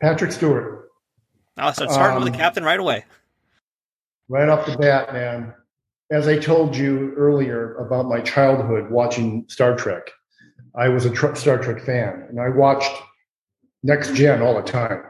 Patrick 0.00 0.30
Stewart. 0.30 0.90
Oh, 1.56 1.72
so 1.72 1.84
it 1.84 1.90
started 1.90 2.16
um, 2.16 2.22
with 2.22 2.32
the 2.32 2.38
captain 2.38 2.64
right 2.64 2.78
away. 2.78 3.04
Right 4.28 4.48
off 4.48 4.66
the 4.66 4.76
bat, 4.76 5.12
man 5.12 5.54
as 6.12 6.28
I 6.28 6.36
told 6.36 6.76
you 6.76 7.14
earlier 7.16 7.74
about 7.76 8.06
my 8.06 8.20
childhood 8.20 8.90
watching 8.90 9.46
Star 9.48 9.74
Trek, 9.74 10.10
I 10.76 10.88
was 10.88 11.06
a 11.06 11.10
tr- 11.10 11.34
Star 11.34 11.58
Trek 11.58 11.82
fan, 11.82 12.26
and 12.28 12.38
I 12.38 12.50
watched 12.50 12.92
Next 13.82 14.14
Gen 14.14 14.42
all 14.42 14.54
the 14.54 14.62
time. 14.62 15.02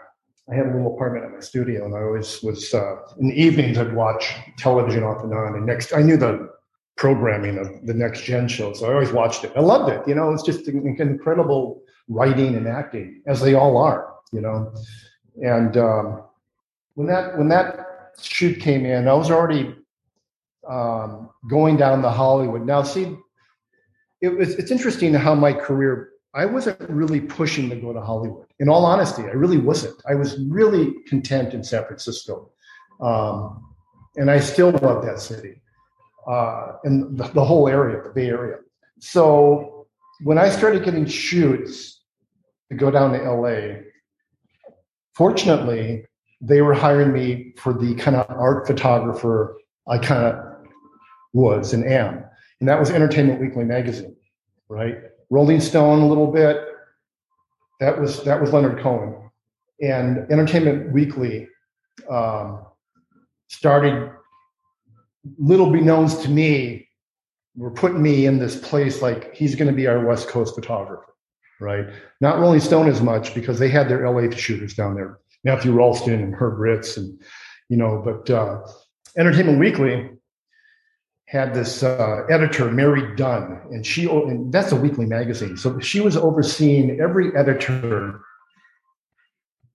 I 0.51 0.55
had 0.55 0.67
a 0.67 0.73
little 0.73 0.95
apartment 0.95 1.25
in 1.25 1.35
my 1.35 1.41
studio, 1.41 1.85
and 1.85 1.95
I 1.95 2.03
always 2.03 2.41
was 2.43 2.73
uh, 2.73 2.97
in 3.19 3.29
the 3.29 3.35
evenings. 3.35 3.79
I'd 3.79 3.95
watch 3.95 4.33
television 4.59 5.03
off 5.03 5.25
and 5.25 5.35
on. 5.35 5.57
And 5.57 5.67
next, 5.67 5.93
I 5.93 6.03
knew 6.03 6.17
the 6.17 6.49
programming 6.97 7.59
of 7.59 7.85
the 7.85 7.95
Next 7.95 8.23
Gen 8.23 8.47
show, 8.47 8.73
so 8.73 8.87
I 8.89 8.95
always 8.95 9.13
watched 9.13 9.43
it. 9.43 9.53
I 9.57 9.61
loved 9.61 9.93
it. 9.93 10.07
You 10.07 10.15
know, 10.15 10.33
it's 10.33 10.43
just 10.45 10.69
incredible 10.69 11.83
writing 12.09 12.55
and 12.55 12.69
acting, 12.69 13.23
as 13.27 13.41
they 13.41 13.55
all 13.55 13.77
are. 13.77 14.15
You 14.33 14.41
know, 14.41 14.73
and 15.43 15.77
um, 15.77 16.23
when 16.95 17.09
that 17.09 17.37
when 17.37 17.49
that 17.49 18.15
shoot 18.21 18.61
came 18.61 18.87
in, 18.87 19.09
I 19.09 19.15
was 19.15 19.31
already 19.31 19.75
um, 20.73 21.29
going 21.49 21.77
down 21.77 22.01
the 22.01 22.11
Hollywood. 22.11 22.65
Now, 22.65 22.83
see, 22.83 23.17
it 24.23 24.31
was 24.31 24.55
it's 24.55 24.71
interesting 24.71 25.13
how 25.13 25.35
my 25.35 25.53
career 25.53 26.11
I 26.35 26.47
wasn't 26.47 26.81
really 26.89 27.21
pushing 27.21 27.69
to 27.69 27.77
go 27.77 27.93
to 27.93 28.01
Hollywood. 28.01 28.47
In 28.59 28.69
all 28.71 28.87
honesty, 28.87 29.23
I 29.25 29.35
really 29.43 29.59
wasn't. 29.59 30.01
I 30.09 30.15
was 30.15 30.39
really 30.49 30.95
content 31.07 31.53
in 31.53 31.63
San 31.63 31.85
Francisco. 31.85 32.51
Um, 33.01 33.67
and 34.17 34.31
I 34.31 34.41
still 34.41 34.71
love 34.71 35.05
that 35.05 35.21
city 35.21 35.61
uh, 36.27 36.75
and 36.85 37.19
the, 37.19 37.25
the 37.25 37.45
whole 37.45 37.69
area, 37.69 38.03
the 38.03 38.11
Bay 38.11 38.29
Area. 38.29 38.57
So 39.01 39.89
when 40.23 40.39
I 40.39 40.49
started 40.49 40.85
getting 40.85 41.05
shoots 41.05 42.01
to 42.71 42.77
go 42.77 42.91
down 42.91 43.13
to 43.13 43.31
LA, 43.31 43.83
fortunately, 45.15 46.07
they 46.41 46.63
were 46.63 46.75
hiring 46.75 47.13
me 47.13 47.55
for 47.59 47.75
the 47.75 47.95
kind 47.97 48.17
of 48.17 48.25
art 48.31 48.67
photographer 48.67 49.59
I 49.89 49.99
kind 49.99 50.25
of 50.25 50.52
was 51.33 51.73
and 51.73 51.85
am. 51.85 52.25
And 52.61 52.69
that 52.69 52.79
was 52.79 52.91
Entertainment 52.91 53.41
Weekly 53.41 53.65
magazine, 53.65 54.17
right? 54.69 54.99
Rolling 55.31 55.61
Stone 55.61 56.01
a 56.01 56.07
little 56.07 56.31
bit. 56.31 56.65
That 57.81 58.01
was 58.01 58.23
that 58.25 58.41
was 58.41 58.53
Leonard 58.53 58.81
Cohen, 58.81 59.31
and 59.81 60.31
Entertainment 60.31 60.93
Weekly 60.93 61.49
um, 62.09 62.65
started 63.49 64.13
little 65.39 65.71
beknowns 65.71 66.19
to 66.19 66.29
me 66.29 66.89
were 67.57 67.71
putting 67.71 68.03
me 68.03 68.27
in 68.27 68.39
this 68.39 68.57
place 68.57 69.03
like 69.03 69.35
he's 69.35 69.55
going 69.55 69.69
to 69.69 69.75
be 69.75 69.87
our 69.87 70.05
West 70.05 70.29
Coast 70.29 70.55
photographer, 70.55 71.15
right? 71.61 71.87
Not 72.21 72.39
Rolling 72.39 72.61
Stone 72.61 72.89
as 72.89 73.03
much 73.03 73.35
because 73.35 73.59
they 73.59 73.69
had 73.69 73.89
their 73.89 74.09
LA 74.09 74.31
shooters 74.31 74.75
down 74.75 74.95
there, 74.95 75.19
Matthew 75.45 75.73
Rolston 75.73 76.23
and 76.23 76.35
Herb 76.35 76.59
Ritts, 76.59 76.97
and 76.97 77.21
you 77.69 77.77
know, 77.77 78.01
but 78.05 78.31
uh, 78.31 78.61
Entertainment 79.17 79.59
Weekly 79.59 80.11
had 81.33 81.55
this 81.55 81.83
uh, 81.83 82.27
editor, 82.29 82.71
Mary 82.71 83.17
Dunn, 83.17 83.59
and 83.71 83.87
she 83.87 84.07
and 84.07 84.53
that's 84.53 84.71
a 84.71 84.77
weekly 84.77 85.07
magazine. 85.07 85.57
So 85.57 85.81
she 85.81 85.99
was 85.99 86.15
overseeing 86.15 87.01
every 87.01 87.35
editor 87.35 88.21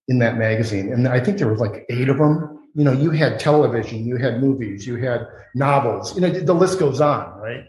in 0.07 0.19
that 0.19 0.37
magazine, 0.37 0.93
and 0.93 1.07
I 1.07 1.19
think 1.19 1.39
there 1.39 1.47
was 1.47 1.59
like 1.59 1.87
eight 1.89 2.09
of 2.09 2.19
them. 2.19 2.69
You 2.75 2.83
know, 2.83 2.91
you 2.91 3.09
had 3.09 3.39
television, 3.39 4.05
you 4.05 4.17
had 4.17 4.39
movies, 4.39 4.85
you 4.85 4.97
had 4.97 5.25
novels. 5.55 6.13
You 6.13 6.21
know, 6.21 6.29
the 6.29 6.53
list 6.53 6.77
goes 6.77 7.01
on, 7.01 7.35
right? 7.39 7.65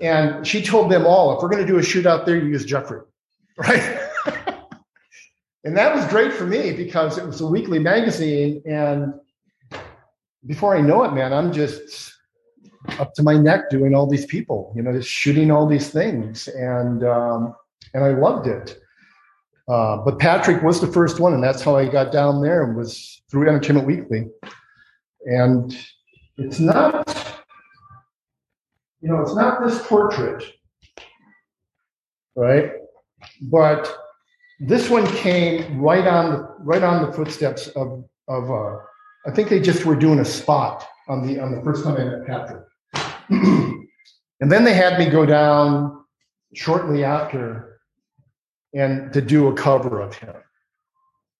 And 0.00 0.44
she 0.44 0.60
told 0.60 0.90
them 0.90 1.06
all, 1.06 1.36
if 1.36 1.42
we're 1.42 1.50
going 1.50 1.64
to 1.64 1.72
do 1.72 1.78
a 1.78 1.84
shoot 1.84 2.06
out 2.06 2.26
there, 2.26 2.36
you 2.36 2.48
use 2.48 2.64
Jeffery, 2.64 3.02
right? 3.56 4.08
and 5.62 5.76
that 5.76 5.94
was 5.94 6.04
great 6.06 6.32
for 6.32 6.46
me 6.46 6.72
because 6.72 7.16
it 7.16 7.24
was 7.24 7.40
a 7.40 7.46
weekly 7.46 7.78
magazine, 7.78 8.60
and 8.66 9.14
before 10.44 10.76
I 10.76 10.80
know 10.80 11.04
it, 11.04 11.12
man, 11.12 11.32
I'm 11.32 11.52
just 11.52 12.16
up 12.98 13.14
to 13.14 13.22
my 13.22 13.36
neck 13.36 13.70
doing 13.70 13.94
all 13.94 14.06
these 14.06 14.26
people, 14.26 14.72
you 14.74 14.82
know, 14.82 14.92
just 14.92 15.08
shooting 15.08 15.50
all 15.50 15.66
these 15.66 15.90
things, 15.90 16.48
and 16.48 17.04
um, 17.04 17.54
and 17.94 18.04
I 18.04 18.10
loved 18.10 18.46
it. 18.46 18.78
Uh, 19.68 19.98
but 19.98 20.18
Patrick 20.18 20.62
was 20.62 20.80
the 20.80 20.86
first 20.86 21.20
one, 21.20 21.32
and 21.32 21.42
that's 21.42 21.62
how 21.62 21.76
I 21.76 21.86
got 21.86 22.10
down 22.10 22.42
there 22.42 22.64
and 22.64 22.76
was 22.76 23.22
through 23.30 23.48
Entertainment 23.48 23.86
Weekly. 23.86 24.26
And 25.26 25.76
it's 26.38 26.58
not, 26.58 27.08
you 29.00 29.08
know, 29.10 29.20
it's 29.20 29.34
not 29.34 29.64
this 29.64 29.86
portrait, 29.86 30.42
right? 32.34 32.72
But 33.42 33.94
this 34.58 34.90
one 34.90 35.06
came 35.16 35.80
right 35.80 36.06
on 36.06 36.30
the 36.32 36.54
right 36.60 36.82
on 36.82 37.06
the 37.06 37.12
footsteps 37.12 37.68
of 37.68 38.04
of. 38.28 38.50
Uh, 38.50 38.78
I 39.26 39.30
think 39.30 39.50
they 39.50 39.60
just 39.60 39.84
were 39.84 39.96
doing 39.96 40.18
a 40.18 40.24
spot 40.24 40.88
on 41.08 41.26
the 41.26 41.38
on 41.38 41.54
the 41.54 41.62
first 41.62 41.84
time 41.84 41.96
I 41.96 42.04
met 42.04 42.26
Patrick. 42.26 42.64
and 44.40 44.50
then 44.50 44.64
they 44.64 44.74
had 44.74 44.98
me 44.98 45.06
go 45.06 45.24
down 45.24 46.04
shortly 46.54 47.04
after 47.04 47.80
and 48.74 49.12
to 49.12 49.20
do 49.20 49.48
a 49.48 49.54
cover 49.54 50.00
of 50.00 50.14
him 50.14 50.34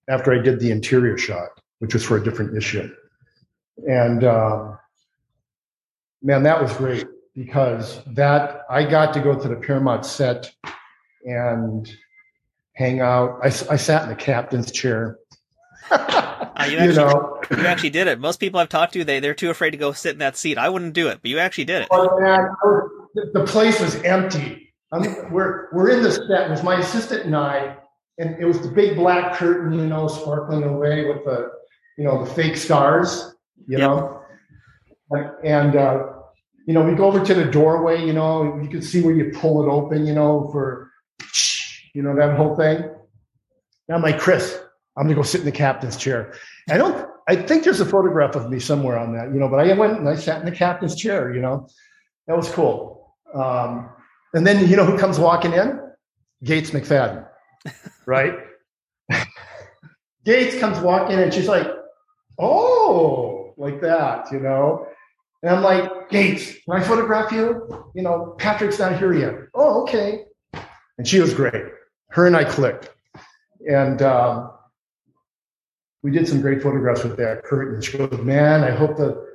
after 0.08 0.32
I 0.32 0.42
did 0.42 0.60
the 0.60 0.70
interior 0.70 1.18
shot, 1.18 1.48
which 1.78 1.94
was 1.94 2.04
for 2.04 2.16
a 2.16 2.22
different 2.22 2.56
issue. 2.56 2.92
And 3.88 4.24
um, 4.24 4.78
man, 6.22 6.42
that 6.44 6.60
was 6.60 6.72
great 6.74 7.06
because 7.34 8.02
that 8.06 8.62
I 8.68 8.84
got 8.84 9.14
to 9.14 9.20
go 9.20 9.38
to 9.38 9.48
the 9.48 9.56
Paramount 9.56 10.04
set 10.04 10.52
and 11.24 11.90
hang 12.74 13.00
out. 13.00 13.40
I, 13.42 13.46
I 13.46 13.76
sat 13.76 14.02
in 14.04 14.08
the 14.08 14.16
captain's 14.16 14.70
chair. 14.70 15.18
You, 16.60 16.76
actually, 16.76 16.88
you, 16.88 16.92
know, 16.92 17.39
you 17.50 17.66
actually 17.66 17.90
did 17.90 18.06
it. 18.06 18.20
Most 18.20 18.40
people 18.40 18.60
I've 18.60 18.68
talked 18.68 18.92
to, 18.94 19.04
they 19.04 19.20
they're 19.20 19.34
too 19.34 19.50
afraid 19.50 19.70
to 19.70 19.76
go 19.76 19.92
sit 19.92 20.12
in 20.12 20.18
that 20.18 20.36
seat. 20.36 20.58
I 20.58 20.68
wouldn't 20.68 20.94
do 20.94 21.08
it, 21.08 21.20
but 21.22 21.30
you 21.30 21.38
actually 21.38 21.64
did 21.64 21.82
it. 21.82 21.88
Oh, 21.90 22.20
man, 22.20 22.48
the 23.32 23.44
place 23.44 23.80
was 23.80 23.96
empty. 24.02 24.72
I 24.92 24.98
mean, 24.98 25.14
we're 25.30 25.68
we're 25.72 25.90
in 25.90 26.02
the 26.02 26.10
set. 26.10 26.46
It 26.46 26.50
was 26.50 26.62
my 26.62 26.80
assistant 26.80 27.24
and 27.24 27.36
I, 27.36 27.76
and 28.18 28.36
it 28.40 28.44
was 28.44 28.60
the 28.60 28.68
big 28.68 28.96
black 28.96 29.34
curtain, 29.34 29.72
you 29.72 29.86
know, 29.86 30.08
sparkling 30.08 30.64
away 30.64 31.06
with 31.06 31.24
the, 31.24 31.50
you 31.96 32.04
know, 32.04 32.24
the 32.24 32.30
fake 32.30 32.56
stars, 32.56 33.34
you 33.68 33.78
yep. 33.78 33.80
know, 33.80 34.22
and 35.44 35.76
uh, 35.76 36.06
you 36.66 36.74
know, 36.74 36.84
we 36.84 36.94
go 36.94 37.06
over 37.06 37.24
to 37.24 37.34
the 37.34 37.44
doorway. 37.44 38.04
You 38.04 38.12
know, 38.12 38.60
you 38.60 38.68
can 38.68 38.82
see 38.82 39.02
where 39.02 39.14
you 39.14 39.32
pull 39.32 39.62
it 39.64 39.70
open. 39.70 40.06
You 40.06 40.14
know, 40.14 40.48
for, 40.52 40.90
you 41.94 42.02
know, 42.02 42.14
that 42.16 42.36
whole 42.36 42.56
thing. 42.56 42.82
Now, 43.88 43.96
I'm 43.96 44.02
like 44.02 44.18
Chris, 44.18 44.58
I'm 44.96 45.04
gonna 45.04 45.14
go 45.14 45.22
sit 45.22 45.40
in 45.40 45.46
the 45.46 45.52
captain's 45.52 45.96
chair. 45.96 46.34
I 46.68 46.78
don't. 46.78 47.09
I 47.30 47.36
think 47.36 47.62
there's 47.62 47.80
a 47.80 47.86
photograph 47.86 48.34
of 48.34 48.50
me 48.50 48.58
somewhere 48.58 48.98
on 48.98 49.12
that, 49.14 49.32
you 49.32 49.38
know. 49.38 49.48
But 49.48 49.60
I 49.60 49.72
went 49.74 49.96
and 50.00 50.08
I 50.08 50.16
sat 50.16 50.40
in 50.40 50.46
the 50.46 50.56
captain's 50.56 50.96
chair, 50.96 51.32
you 51.32 51.40
know. 51.40 51.68
That 52.26 52.36
was 52.36 52.50
cool. 52.50 53.14
Um, 53.32 53.88
and 54.34 54.44
then 54.44 54.68
you 54.68 54.74
know 54.74 54.84
who 54.84 54.98
comes 54.98 55.16
walking 55.16 55.52
in? 55.52 55.78
Gates 56.42 56.72
McFadden, 56.72 57.24
right? 58.06 58.34
Gates 60.24 60.58
comes 60.58 60.80
walking 60.80 61.18
in, 61.18 61.22
and 61.22 61.32
she's 61.32 61.46
like, 61.46 61.68
"Oh, 62.36 63.54
like 63.56 63.80
that," 63.80 64.32
you 64.32 64.40
know. 64.40 64.88
And 65.44 65.54
I'm 65.54 65.62
like, 65.62 66.10
Gates, 66.10 66.52
can 66.64 66.82
I 66.82 66.82
photograph 66.82 67.30
you? 67.30 67.92
You 67.94 68.02
know, 68.02 68.34
Patrick's 68.38 68.80
not 68.80 68.98
here 68.98 69.14
yet. 69.14 69.34
Oh, 69.54 69.82
okay. 69.82 70.24
And 70.98 71.06
she 71.06 71.20
was 71.20 71.32
great. 71.32 71.64
Her 72.10 72.26
and 72.26 72.36
I 72.36 72.42
clicked. 72.42 72.90
And 73.66 74.02
um, 74.02 74.50
we 76.02 76.10
did 76.10 76.26
some 76.26 76.40
great 76.40 76.62
photographs 76.62 77.04
with 77.04 77.16
that 77.18 77.44
curtain. 77.44 77.80
She 77.80 77.98
goes, 77.98 78.18
man, 78.20 78.64
I 78.64 78.70
hope 78.70 78.96
the 78.96 79.28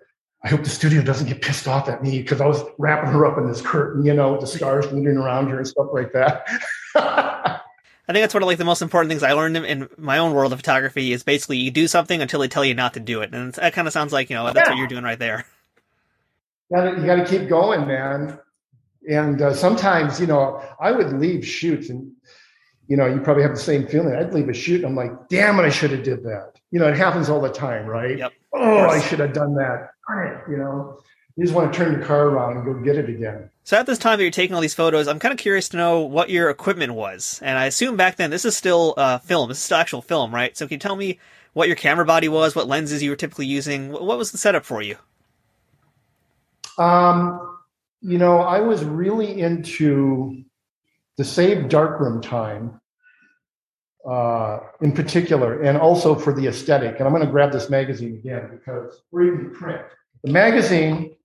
I 0.44 0.50
hope 0.50 0.64
the 0.64 0.70
studio 0.70 1.02
doesn't 1.02 1.28
get 1.28 1.42
pissed 1.42 1.68
off 1.68 1.90
at 1.90 2.04
me 2.04 2.22
because 2.22 2.40
I 2.40 2.46
was 2.46 2.62
wrapping 2.78 3.10
her 3.10 3.26
up 3.26 3.40
in 3.40 3.48
this 3.48 3.62
curtain, 3.62 4.06
you 4.06 4.14
know, 4.14 4.34
with 4.34 4.42
the 4.42 4.48
scars 4.48 4.92
moving 4.92 5.18
around 5.18 5.50
her 5.50 5.58
and 5.58 5.68
stuff 5.68 5.88
like 5.92 6.14
that. 6.14 6.48
I 8.08 8.14
think 8.14 8.22
that's 8.22 8.36
one 8.36 8.44
of 8.44 8.48
like 8.48 8.60
the 8.60 8.66
most 8.66 8.84
important 8.84 9.10
things 9.10 9.24
I 9.24 9.34
learned 9.34 9.58
in, 9.58 9.90
my 9.98 10.20
own 10.20 10.34
world 10.34 10.54
of 10.54 10.60
photography 10.60 11.12
is 11.14 11.24
basically 11.24 11.58
you 11.58 11.72
do 11.72 11.88
something 11.88 12.22
until 12.22 12.40
they 12.42 12.48
tell 12.48 12.64
you 12.64 12.76
not 12.76 12.94
to 12.94 13.00
do 13.00 13.22
it, 13.22 13.34
and 13.34 13.54
that 13.54 13.74
kind 13.74 13.88
of 13.88 13.94
sounds 13.94 14.14
like 14.14 14.30
you 14.30 14.36
know 14.36 14.46
that's 14.46 14.58
yeah. 14.58 14.70
what 14.70 14.78
you're 14.78 14.88
doing 14.88 15.04
right 15.04 15.18
there. 15.18 15.48
You 16.70 16.78
got 16.78 16.98
you 17.00 17.06
got 17.08 17.16
to 17.16 17.26
keep 17.26 17.50
going, 17.50 17.88
man. 17.88 18.40
And 19.08 19.42
uh, 19.42 19.54
sometimes, 19.54 20.20
you 20.20 20.28
know, 20.28 20.64
I 20.80 20.92
would 20.92 21.14
leave 21.14 21.46
shoots 21.46 21.90
and 21.90 22.12
you 22.88 22.98
know, 22.98 23.06
you 23.08 23.20
probably 23.20 23.44
have 23.44 23.54
the 23.54 23.60
same 23.60 23.88
feeling. 23.88 24.16
I'd 24.16 24.34
leave 24.34 24.50
a 24.50 24.54
shoot 24.54 24.78
and 24.78 24.86
I'm 24.86 24.96
like, 24.96 25.30
damn 25.30 25.60
it, 25.60 25.64
I 25.64 25.70
should 25.70 25.92
have 25.92 26.04
did 26.04 26.24
that. 26.24 26.54
You 26.72 26.80
know, 26.80 26.88
it 26.88 26.98
happens 26.98 27.30
all 27.30 27.42
the 27.42 27.50
time, 27.50 27.86
right? 27.86 28.18
Yep. 28.18 28.34
Oh, 28.54 28.88
I 28.88 29.02
should 29.02 29.20
have 29.20 29.34
done 29.34 29.56
that. 29.56 29.90
You 30.48 30.58
know, 30.58 31.00
you 31.36 31.44
just 31.44 31.56
want 31.56 31.74
to 31.74 31.78
turn 31.78 31.94
your 31.94 32.04
car 32.04 32.28
around 32.28 32.58
and 32.58 32.66
go 32.66 32.74
get 32.76 32.98
it 32.98 33.10
again. 33.10 33.50
So 33.64 33.78
at 33.78 33.88
this 33.88 33.98
time 33.98 34.18
that 34.18 34.24
you're 34.24 34.32
taking 34.32 34.56
all 34.56 34.62
these 34.62 34.76
photos, 34.76 35.08
I'm 35.08 35.20
kind 35.20 35.32
of 35.32 35.40
curious 35.40 35.70
to 35.70 35.78
know 35.78 36.02
what 36.02 36.30
your 36.30 36.50
equipment 36.50 36.94
was. 36.94 37.40
And 37.44 37.58
I 37.58 37.66
assume 37.66 37.98
back 37.98 38.18
then 38.18 38.30
this 38.30 38.46
is 38.46 38.56
still 38.56 38.94
uh, 38.98 39.18
film. 39.18 39.50
This 39.50 39.58
is 39.58 39.64
still 39.64 39.78
actual 39.78 40.02
film, 40.02 40.34
right? 40.34 40.56
So 40.56 40.68
can 40.68 40.76
you 40.76 40.80
tell 40.80 40.96
me 40.96 41.20
what 41.54 41.68
your 41.68 41.76
camera 41.76 42.06
body 42.06 42.30
was, 42.30 42.56
what 42.56 42.68
lenses 42.68 43.02
you 43.02 43.10
were 43.10 43.16
typically 43.16 43.48
using? 43.48 43.92
What 43.92 44.18
was 44.18 44.32
the 44.32 44.38
setup 44.38 44.66
for 44.66 44.82
you? 44.82 44.98
Um, 46.78 47.58
you 48.02 48.18
know, 48.18 48.40
I 48.40 48.60
was 48.60 48.84
really 48.84 49.42
into 49.42 50.45
to 51.18 51.24
save 51.24 51.70
darkroom 51.70 52.22
time 52.22 52.80
uh, 54.10 54.60
in 54.82 54.92
particular, 54.92 55.62
and 55.62 55.78
also 55.78 56.16
for 56.16 56.32
the 56.34 56.48
aesthetic. 56.48 56.98
And 57.00 57.08
I'm 57.08 57.14
going 57.14 57.26
to 57.26 57.32
grab 57.32 57.52
this 57.52 57.70
magazine 57.70 58.16
again 58.16 58.50
because 58.52 59.02
we're 59.12 59.34
even 59.34 59.52
print. 59.52 59.82
The 60.24 60.32
magazine 60.32 61.16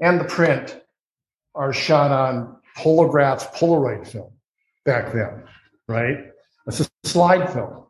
and 0.00 0.20
the 0.20 0.24
print 0.24 0.80
are 1.54 1.72
shot 1.72 2.10
on 2.10 2.56
Polagraph's 2.76 3.44
Polaroid 3.58 4.06
film 4.06 4.32
back 4.84 5.12
then, 5.12 5.44
right? 5.88 6.18
It's 6.66 6.80
a 6.80 6.88
slide 7.04 7.52
film. 7.52 7.84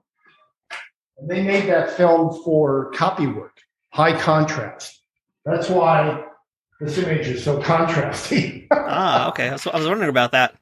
And 1.18 1.30
they 1.30 1.42
made 1.42 1.68
that 1.68 1.96
film 1.96 2.42
for 2.42 2.90
copy 2.92 3.26
work, 3.26 3.56
high 3.90 4.18
contrast. 4.18 5.00
That's 5.44 5.68
why 5.68 6.24
this 6.80 6.98
image 6.98 7.28
is 7.28 7.44
so 7.44 7.60
contrasty. 7.60 8.66
ah, 8.72 9.28
okay. 9.28 9.48
I 9.48 9.52
was 9.52 9.86
wondering 9.86 10.10
about 10.10 10.32
that. 10.32 10.56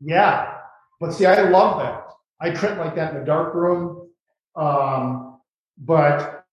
Yeah. 0.00 0.54
But 1.00 1.12
see, 1.12 1.26
I 1.26 1.48
love 1.48 1.78
that. 1.80 2.04
I 2.40 2.50
print 2.50 2.78
like 2.78 2.94
that 2.96 3.14
in 3.14 3.22
a 3.22 3.24
dark 3.24 3.54
room. 3.54 4.08
Um, 4.56 5.38
but 5.76 6.44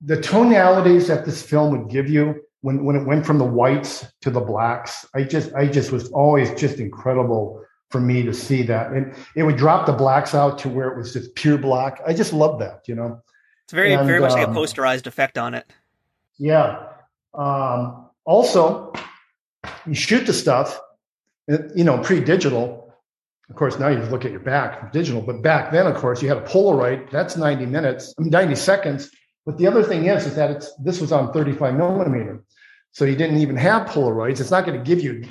the 0.00 0.20
tonalities 0.20 1.06
that 1.08 1.24
this 1.24 1.42
film 1.42 1.70
would 1.72 1.90
give 1.90 2.08
you 2.08 2.42
when, 2.62 2.84
when 2.84 2.96
it 2.96 3.06
went 3.06 3.26
from 3.26 3.38
the 3.38 3.44
whites 3.44 4.06
to 4.22 4.30
the 4.30 4.40
blacks, 4.40 5.06
I 5.14 5.24
just 5.24 5.52
I 5.54 5.66
just 5.66 5.92
was 5.92 6.10
always 6.10 6.52
just 6.54 6.78
incredible 6.78 7.62
for 7.90 8.00
me 8.00 8.22
to 8.22 8.32
see 8.32 8.62
that. 8.62 8.92
And 8.92 9.14
it 9.36 9.42
would 9.42 9.56
drop 9.56 9.86
the 9.86 9.92
blacks 9.92 10.34
out 10.34 10.58
to 10.60 10.68
where 10.68 10.88
it 10.88 10.96
was 10.96 11.12
just 11.12 11.34
pure 11.34 11.58
black. 11.58 12.00
I 12.06 12.14
just 12.14 12.32
love 12.32 12.58
that, 12.60 12.88
you 12.88 12.94
know. 12.94 13.20
It's 13.64 13.72
very, 13.72 13.92
And, 13.92 14.06
very 14.06 14.18
much 14.18 14.32
like 14.32 14.46
a 14.46 14.48
um, 14.48 14.56
posterized 14.56 15.06
effect 15.06 15.38
on 15.38 15.54
it. 15.54 15.70
Yeah. 16.38 16.88
Um, 17.34 18.06
also, 18.24 18.92
you 19.86 19.94
shoot 19.94 20.26
the 20.26 20.32
stuff, 20.32 20.80
you 21.48 21.84
know, 21.84 21.98
pre-digital. 21.98 22.81
Of 23.50 23.56
course, 23.56 23.78
now 23.78 23.88
you 23.88 23.98
look 24.04 24.24
at 24.24 24.30
your 24.30 24.40
back, 24.40 24.92
digital. 24.92 25.20
But 25.20 25.42
back 25.42 25.72
then, 25.72 25.86
of 25.86 25.96
course, 25.96 26.22
you 26.22 26.28
had 26.28 26.38
a 26.38 26.46
Polaroid. 26.46 27.10
That's 27.10 27.36
90 27.36 27.66
minutes, 27.66 28.14
I 28.18 28.22
mean, 28.22 28.30
90 28.30 28.54
seconds. 28.54 29.10
But 29.44 29.58
the 29.58 29.66
other 29.66 29.82
thing 29.82 30.06
is, 30.06 30.26
is 30.26 30.36
that 30.36 30.50
it's 30.50 30.72
this 30.76 31.00
was 31.00 31.12
on 31.12 31.32
35 31.32 31.74
millimeter, 31.74 32.42
so 32.92 33.04
you 33.04 33.16
didn't 33.16 33.38
even 33.38 33.56
have 33.56 33.88
Polaroids. 33.88 34.40
It's 34.40 34.50
not 34.50 34.64
going 34.64 34.78
to 34.78 34.84
give 34.84 35.02
you 35.02 35.24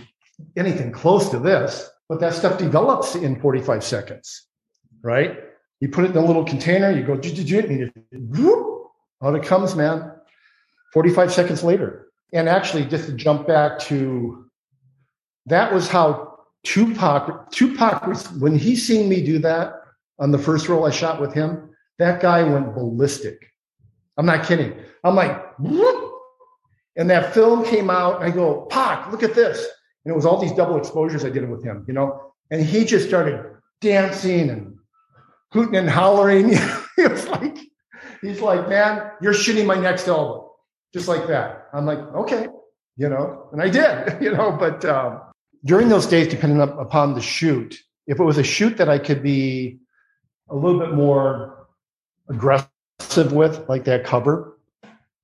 anything 0.57 0.91
close 0.91 1.29
to 1.29 1.39
this. 1.39 1.89
But 2.09 2.19
that 2.19 2.33
stuff 2.33 2.57
develops 2.57 3.15
in 3.15 3.39
45 3.39 3.83
seconds, 3.85 4.47
right? 5.01 5.39
You 5.79 5.87
put 5.87 6.03
it 6.03 6.11
in 6.11 6.17
a 6.17 6.25
little 6.25 6.43
container. 6.43 6.91
You 6.91 7.03
go, 7.03 7.13
and 7.13 8.37
you, 8.37 8.91
out 9.23 9.35
it 9.35 9.43
comes, 9.43 9.75
man. 9.75 10.11
45 10.93 11.31
seconds 11.31 11.63
later. 11.63 12.07
And 12.33 12.49
actually, 12.49 12.85
just 12.85 13.05
to 13.05 13.13
jump 13.13 13.47
back 13.47 13.79
to 13.79 14.45
that 15.45 15.73
was 15.73 15.87
how 15.87 16.30
Tupac, 16.63 17.51
Tupac 17.51 18.03
when 18.39 18.55
he 18.55 18.75
seen 18.75 19.09
me 19.09 19.23
do 19.23 19.39
that 19.39 19.73
on 20.19 20.31
the 20.31 20.37
first 20.37 20.69
roll 20.69 20.85
I 20.85 20.91
shot 20.91 21.19
with 21.19 21.33
him, 21.33 21.69
that 21.99 22.21
guy 22.21 22.43
went 22.43 22.73
ballistic. 22.75 23.51
I'm 24.17 24.25
not 24.25 24.45
kidding. 24.45 24.75
I'm 25.03 25.15
like, 25.15 25.57
whoop. 25.59 26.13
and 26.95 27.09
that 27.09 27.33
film 27.33 27.65
came 27.65 27.89
out. 27.89 28.21
I 28.21 28.29
go, 28.29 28.67
Pac, 28.69 29.11
look 29.11 29.23
at 29.23 29.33
this. 29.33 29.67
And 30.05 30.11
it 30.11 30.15
was 30.15 30.25
all 30.25 30.39
these 30.39 30.51
double 30.51 30.77
exposures 30.77 31.25
I 31.25 31.29
did 31.29 31.49
with 31.49 31.63
him, 31.63 31.85
you 31.87 31.93
know, 31.93 32.33
and 32.49 32.63
he 32.63 32.85
just 32.85 33.07
started 33.07 33.43
dancing 33.81 34.49
and 34.49 34.75
hooting 35.51 35.75
and 35.75 35.89
hollering. 35.89 36.49
he 36.95 37.07
was 37.07 37.27
like, 37.27 37.57
he's 38.21 38.41
like, 38.41 38.67
man, 38.69 39.11
you're 39.21 39.33
shooting 39.33 39.65
my 39.65 39.75
next 39.75 40.07
album 40.07 40.47
just 40.93 41.07
like 41.07 41.27
that. 41.27 41.67
I'm 41.73 41.85
like, 41.85 41.99
okay, 41.99 42.47
you 42.97 43.09
know, 43.09 43.47
and 43.51 43.61
I 43.61 43.69
did, 43.69 44.21
you 44.21 44.31
know, 44.31 44.51
but 44.51 44.83
um, 44.85 45.21
during 45.63 45.89
those 45.89 46.07
days, 46.07 46.27
depending 46.27 46.61
upon 46.61 47.13
the 47.13 47.21
shoot, 47.21 47.77
if 48.07 48.19
it 48.19 48.23
was 48.23 48.37
a 48.37 48.43
shoot 48.43 48.77
that 48.77 48.89
I 48.89 48.97
could 48.97 49.21
be 49.21 49.79
a 50.49 50.55
little 50.55 50.79
bit 50.79 50.93
more 50.93 51.67
aggressive 52.29 53.31
with, 53.31 53.67
like 53.69 53.85
that 53.85 54.03
cover, 54.03 54.57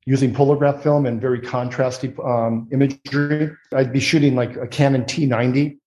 using 0.05 0.33
Polagraph 0.33 0.81
film 0.83 1.05
and 1.05 1.19
very 1.19 1.41
contrasty 1.41 2.17
um, 2.25 2.67
imagery, 2.71 3.51
I'd 3.73 3.91
be 3.91 3.99
shooting 3.99 4.35
like 4.35 4.55
a 4.55 4.67
Canon 4.67 5.03
T90, 5.03 5.77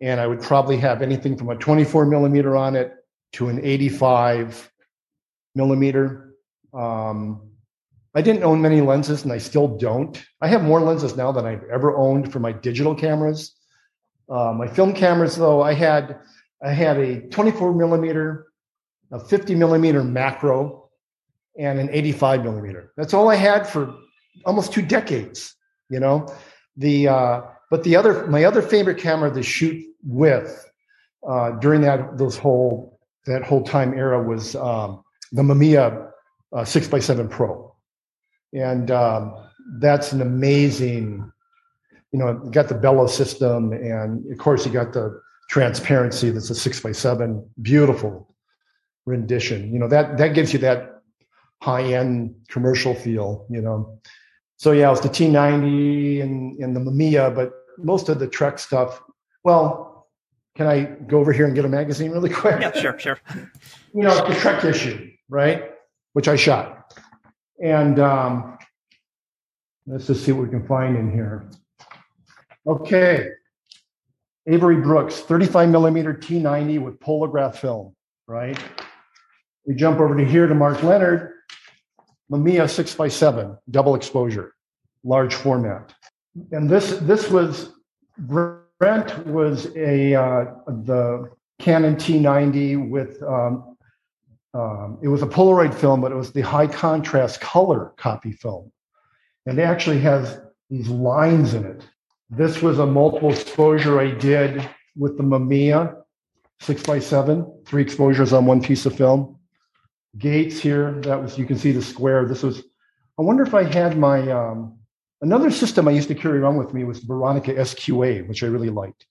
and 0.00 0.20
I 0.20 0.26
would 0.26 0.40
probably 0.40 0.76
have 0.78 1.02
anything 1.02 1.36
from 1.36 1.50
a 1.50 1.56
24 1.56 2.06
millimeter 2.06 2.56
on 2.56 2.76
it 2.76 2.94
to 3.32 3.48
an 3.48 3.60
85 3.62 4.70
millimeter. 5.54 6.34
Um, 6.72 7.50
I 8.14 8.22
didn't 8.22 8.44
own 8.44 8.62
many 8.62 8.80
lenses, 8.80 9.24
and 9.24 9.32
I 9.32 9.38
still 9.38 9.68
don't. 9.68 10.20
I 10.40 10.48
have 10.48 10.62
more 10.62 10.80
lenses 10.80 11.16
now 11.16 11.32
than 11.32 11.44
I've 11.44 11.64
ever 11.64 11.96
owned 11.96 12.32
for 12.32 12.40
my 12.40 12.52
digital 12.52 12.94
cameras. 12.94 13.54
Uh, 14.30 14.52
my 14.52 14.68
film 14.68 14.92
cameras, 14.94 15.36
though, 15.36 15.62
I 15.62 15.74
had 15.74 16.18
I 16.62 16.72
had 16.72 16.98
a 16.98 17.22
24 17.28 17.74
millimeter, 17.74 18.46
a 19.10 19.18
50 19.18 19.54
millimeter 19.54 20.04
macro, 20.04 20.88
and 21.58 21.78
an 21.78 21.88
85 21.90 22.44
millimeter. 22.44 22.92
That's 22.96 23.14
all 23.14 23.28
I 23.28 23.36
had 23.36 23.66
for 23.66 23.94
almost 24.44 24.72
two 24.72 24.82
decades. 24.82 25.54
You 25.88 26.00
know, 26.00 26.32
the 26.76 27.08
uh, 27.08 27.42
but 27.70 27.84
the 27.84 27.96
other 27.96 28.26
my 28.26 28.44
other 28.44 28.62
favorite 28.62 28.98
camera 28.98 29.32
to 29.34 29.42
shoot 29.42 29.84
with 30.04 30.70
uh, 31.28 31.52
during 31.58 31.80
that 31.82 32.18
those 32.18 32.36
whole 32.36 32.98
that 33.26 33.42
whole 33.42 33.62
time 33.62 33.94
era 33.94 34.22
was 34.22 34.54
um, 34.56 35.02
the 35.32 35.42
Mamiya 35.42 36.10
uh, 36.52 36.64
six 36.64 36.92
x 36.92 37.04
seven 37.04 37.28
Pro, 37.28 37.74
and 38.52 38.90
um, 38.90 39.34
that's 39.78 40.12
an 40.12 40.20
amazing. 40.20 41.30
You 42.12 42.18
know, 42.18 42.34
got 42.50 42.68
the 42.68 42.74
bellow 42.74 43.06
system, 43.06 43.72
and 43.72 44.30
of 44.32 44.38
course 44.38 44.66
you 44.66 44.72
got 44.72 44.92
the 44.92 45.20
transparency. 45.48 46.30
That's 46.30 46.50
a 46.50 46.54
six 46.54 46.80
by 46.80 46.92
seven, 46.92 47.48
beautiful 47.62 48.34
rendition. 49.06 49.72
You 49.72 49.78
know 49.78 49.88
that 49.88 50.18
that 50.18 50.34
gives 50.34 50.52
you 50.52 50.58
that 50.60 51.02
high 51.62 51.84
end 51.94 52.34
commercial 52.48 52.94
feel. 52.94 53.46
You 53.48 53.60
know, 53.60 54.00
so 54.56 54.72
yeah, 54.72 54.90
it's 54.90 55.00
the 55.00 55.08
T90 55.08 56.22
and 56.22 56.58
and 56.58 56.74
the 56.74 56.80
Mamiya, 56.80 57.34
but 57.34 57.52
most 57.78 58.08
of 58.08 58.18
the 58.18 58.26
Trek 58.26 58.58
stuff. 58.58 59.02
Well, 59.44 59.90
can 60.56 60.66
I 60.66 60.82
go 61.06 61.18
over 61.18 61.32
here 61.32 61.46
and 61.46 61.54
get 61.54 61.64
a 61.64 61.68
magazine 61.68 62.10
really 62.10 62.30
quick? 62.30 62.60
Yeah, 62.60 62.72
sure, 62.72 62.98
sure. 62.98 63.18
you 63.94 64.02
know, 64.02 64.28
the 64.28 64.34
Trek 64.34 64.64
issue, 64.64 65.10
right? 65.28 65.70
Which 66.12 66.28
I 66.28 66.36
shot. 66.36 66.94
And 67.62 67.98
um, 67.98 68.58
let's 69.86 70.06
just 70.06 70.24
see 70.24 70.32
what 70.32 70.44
we 70.44 70.50
can 70.50 70.66
find 70.66 70.96
in 70.96 71.10
here. 71.12 71.48
Okay. 72.66 73.28
Avery 74.46 74.76
Brooks, 74.76 75.20
35 75.20 75.68
millimeter 75.68 76.14
T90 76.14 76.80
with 76.80 76.98
Polagraph 77.00 77.58
film, 77.58 77.94
right? 78.26 78.58
We 79.66 79.74
jump 79.74 80.00
over 80.00 80.16
to 80.16 80.24
here 80.24 80.46
to 80.46 80.54
Mark 80.54 80.82
Lenard, 80.82 81.32
Mamiya 82.30 82.64
6x7, 82.64 83.58
double 83.70 83.94
exposure, 83.94 84.54
large 85.04 85.34
format. 85.34 85.94
And 86.52 86.68
this 86.68 86.98
this 86.98 87.28
was 87.28 87.72
Brent 88.18 89.26
was 89.26 89.74
a 89.76 90.14
uh, 90.14 90.44
the 90.66 91.30
Canon 91.58 91.96
T90 91.96 92.88
with 92.88 93.22
um, 93.22 93.76
um, 94.54 94.98
it 95.02 95.08
was 95.08 95.22
a 95.22 95.26
Polaroid 95.26 95.74
film, 95.74 96.00
but 96.00 96.12
it 96.12 96.16
was 96.16 96.32
the 96.32 96.40
high 96.40 96.66
contrast 96.66 97.40
color 97.40 97.92
copy 97.96 98.32
film, 98.32 98.72
and 99.46 99.58
it 99.58 99.62
actually 99.62 100.00
has 100.00 100.40
these 100.70 100.88
lines 100.88 101.54
in 101.54 101.64
it. 101.64 101.82
This 102.30 102.62
was 102.62 102.78
a 102.78 102.86
multiple 102.86 103.32
exposure 103.32 103.98
I 103.98 104.12
did 104.12 104.68
with 104.96 105.16
the 105.16 105.24
Mamiya 105.24 105.96
six 106.60 106.82
by 106.82 106.98
seven, 106.98 107.50
three 107.64 107.82
exposures 107.82 108.32
on 108.32 108.46
one 108.46 108.62
piece 108.62 108.86
of 108.86 108.94
film. 108.94 109.36
Gates 110.18 110.60
here, 110.60 110.92
that 111.02 111.20
was 111.20 111.38
you 111.38 111.46
can 111.46 111.58
see 111.58 111.72
the 111.72 111.82
square. 111.82 112.26
This 112.26 112.42
was. 112.42 112.62
I 113.18 113.22
wonder 113.22 113.42
if 113.42 113.54
I 113.54 113.64
had 113.64 113.98
my 113.98 114.30
um, 114.30 114.78
another 115.20 115.50
system 115.50 115.88
I 115.88 115.90
used 115.90 116.08
to 116.08 116.14
carry 116.14 116.38
around 116.38 116.56
with 116.56 116.72
me 116.72 116.84
was 116.84 117.00
Bronica 117.00 117.56
SQA, 117.56 118.26
which 118.28 118.42
I 118.42 118.46
really 118.46 118.70
liked. 118.70 119.06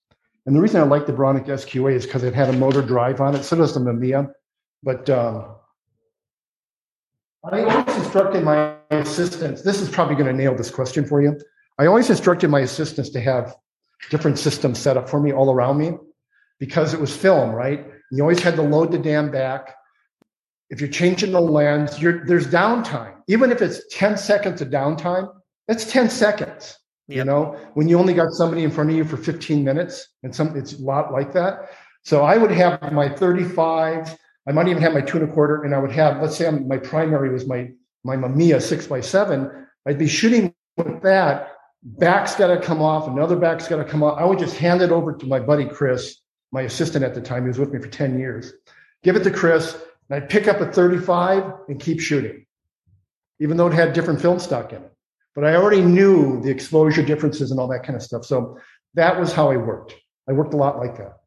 And 0.45 0.55
the 0.55 0.61
reason 0.61 0.81
I 0.81 0.85
liked 0.85 1.07
the 1.07 1.13
Bronica 1.13 1.47
SQA 1.47 1.93
is 1.93 2.05
because 2.05 2.23
it 2.23 2.33
had 2.33 2.49
a 2.49 2.53
motor 2.53 2.81
drive 2.81 3.21
on 3.21 3.35
it. 3.35 3.43
So 3.43 3.55
does 3.55 3.73
the 3.73 3.79
Mamiya. 3.79 4.31
But 4.81 5.09
um, 5.09 5.55
I 7.43 7.63
always 7.63 7.95
instructed 7.97 8.43
my 8.43 8.75
assistants. 8.91 9.61
This 9.61 9.81
is 9.81 9.89
probably 9.89 10.15
going 10.15 10.27
to 10.27 10.33
nail 10.33 10.55
this 10.55 10.71
question 10.71 11.05
for 11.05 11.21
you. 11.21 11.37
I 11.79 11.85
always 11.85 12.09
instructed 12.09 12.49
my 12.49 12.59
assistants 12.59 13.09
to 13.11 13.21
have 13.21 13.55
different 14.09 14.37
systems 14.37 14.79
set 14.79 14.97
up 14.97 15.07
for 15.07 15.21
me 15.21 15.31
all 15.31 15.49
around 15.49 15.77
me 15.77 15.93
because 16.59 16.93
it 16.93 16.99
was 16.99 17.15
film, 17.15 17.51
right? 17.51 17.87
You 18.11 18.21
always 18.21 18.41
had 18.41 18.57
to 18.57 18.61
load 18.61 18.91
the 18.91 18.99
dam 18.99 19.31
back. 19.31 19.75
If 20.69 20.81
you're 20.81 20.89
changing 20.89 21.31
the 21.31 21.39
lens, 21.39 21.97
there's 21.97 22.47
downtime. 22.47 23.15
Even 23.27 23.49
if 23.49 23.61
it's 23.61 23.81
10 23.91 24.17
seconds 24.17 24.61
of 24.61 24.69
downtime, 24.69 25.33
that's 25.69 25.89
10 25.89 26.09
seconds. 26.09 26.77
You 27.07 27.23
know, 27.23 27.57
when 27.73 27.87
you 27.87 27.97
only 27.97 28.13
got 28.13 28.33
somebody 28.33 28.63
in 28.63 28.71
front 28.71 28.91
of 28.91 28.95
you 28.95 29.03
for 29.03 29.17
15 29.17 29.63
minutes, 29.63 30.07
and 30.21 30.35
some 30.35 30.55
it's 30.55 30.73
a 30.73 30.81
lot 30.81 31.11
like 31.11 31.33
that. 31.33 31.71
So 32.03 32.23
I 32.23 32.37
would 32.37 32.51
have 32.51 32.91
my 32.91 33.09
35, 33.09 34.15
I 34.47 34.51
might 34.51 34.67
even 34.67 34.83
have 34.83 34.93
my 34.93 35.01
two 35.01 35.17
and 35.17 35.29
a 35.29 35.33
quarter, 35.33 35.63
and 35.63 35.73
I 35.73 35.79
would 35.79 35.91
have, 35.91 36.21
let's 36.21 36.35
say 36.35 36.47
I'm, 36.47 36.67
my 36.67 36.77
primary 36.77 37.31
was 37.31 37.47
my 37.47 37.69
my 38.03 38.15
Mamiya 38.15 38.61
six 38.61 38.85
by 38.85 39.01
seven. 39.01 39.67
I'd 39.87 39.97
be 39.97 40.07
shooting 40.07 40.53
with 40.77 41.01
that. 41.01 41.51
Back's 41.81 42.35
got 42.35 42.47
to 42.47 42.59
come 42.59 42.81
off, 42.81 43.07
another 43.07 43.37
back's 43.37 43.67
got 43.67 43.77
to 43.77 43.85
come 43.85 44.03
off. 44.03 44.19
I 44.19 44.25
would 44.25 44.39
just 44.39 44.57
hand 44.57 44.81
it 44.81 44.91
over 44.91 45.13
to 45.13 45.25
my 45.25 45.39
buddy 45.39 45.65
Chris, 45.65 46.17
my 46.51 46.61
assistant 46.61 47.05
at 47.05 47.15
the 47.15 47.21
time. 47.21 47.43
He 47.43 47.47
was 47.47 47.59
with 47.59 47.71
me 47.71 47.79
for 47.79 47.87
10 47.87 48.19
years. 48.19 48.53
Give 49.03 49.15
it 49.15 49.23
to 49.23 49.31
Chris, 49.31 49.75
and 50.09 50.21
I'd 50.21 50.29
pick 50.29 50.47
up 50.47 50.59
a 50.59 50.71
35 50.71 51.43
and 51.69 51.79
keep 51.79 52.01
shooting, 52.01 52.45
even 53.39 53.55
though 53.55 53.67
it 53.67 53.73
had 53.73 53.93
different 53.93 54.21
film 54.21 54.39
stock 54.39 54.73
in 54.73 54.81
it. 54.83 54.91
But 55.35 55.45
I 55.45 55.55
already 55.55 55.81
knew 55.81 56.41
the 56.41 56.49
exposure 56.49 57.01
differences 57.01 57.51
and 57.51 57.59
all 57.59 57.67
that 57.69 57.83
kind 57.83 57.95
of 57.95 58.01
stuff. 58.01 58.25
So 58.25 58.57
that 58.95 59.17
was 59.17 59.31
how 59.31 59.51
I 59.51 59.57
worked. 59.57 59.95
I 60.27 60.33
worked 60.33 60.53
a 60.53 60.57
lot 60.57 60.79
like 60.79 60.97
that. 60.97 61.19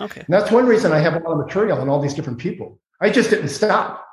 Okay. 0.00 0.20
And 0.20 0.28
that's 0.28 0.50
one 0.50 0.66
reason 0.66 0.92
I 0.92 1.00
have 1.00 1.14
a 1.14 1.18
lot 1.18 1.32
of 1.32 1.38
material 1.38 1.78
on 1.78 1.88
all 1.88 2.00
these 2.00 2.14
different 2.14 2.38
people. 2.38 2.78
I 3.00 3.10
just 3.10 3.30
didn't 3.30 3.48
stop, 3.48 4.06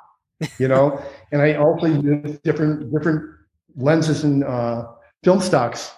you 0.58 0.68
know. 0.68 1.00
and 1.32 1.40
I 1.40 1.54
also 1.54 1.86
used 1.86 2.42
different 2.42 2.92
different 2.92 3.30
lenses 3.76 4.24
and 4.24 4.44
uh, 4.44 4.88
film 5.26 5.40
stocks. 5.40 5.92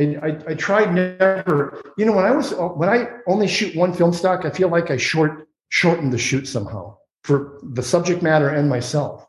I, 0.00 0.16
I, 0.22 0.38
I 0.48 0.54
tried 0.54 0.94
never, 0.94 1.82
you 1.98 2.06
know, 2.06 2.12
when 2.12 2.24
I 2.24 2.30
was 2.30 2.54
when 2.54 2.88
I 2.88 3.08
only 3.26 3.46
shoot 3.46 3.76
one 3.76 3.92
film 3.92 4.14
stock, 4.14 4.46
I 4.46 4.50
feel 4.50 4.70
like 4.70 4.90
I 4.90 4.96
short 4.96 5.46
shortened 5.68 6.14
the 6.14 6.18
shoot 6.18 6.48
somehow 6.48 6.96
for 7.22 7.58
the 7.62 7.82
subject 7.82 8.22
matter 8.22 8.48
and 8.48 8.70
myself. 8.70 9.26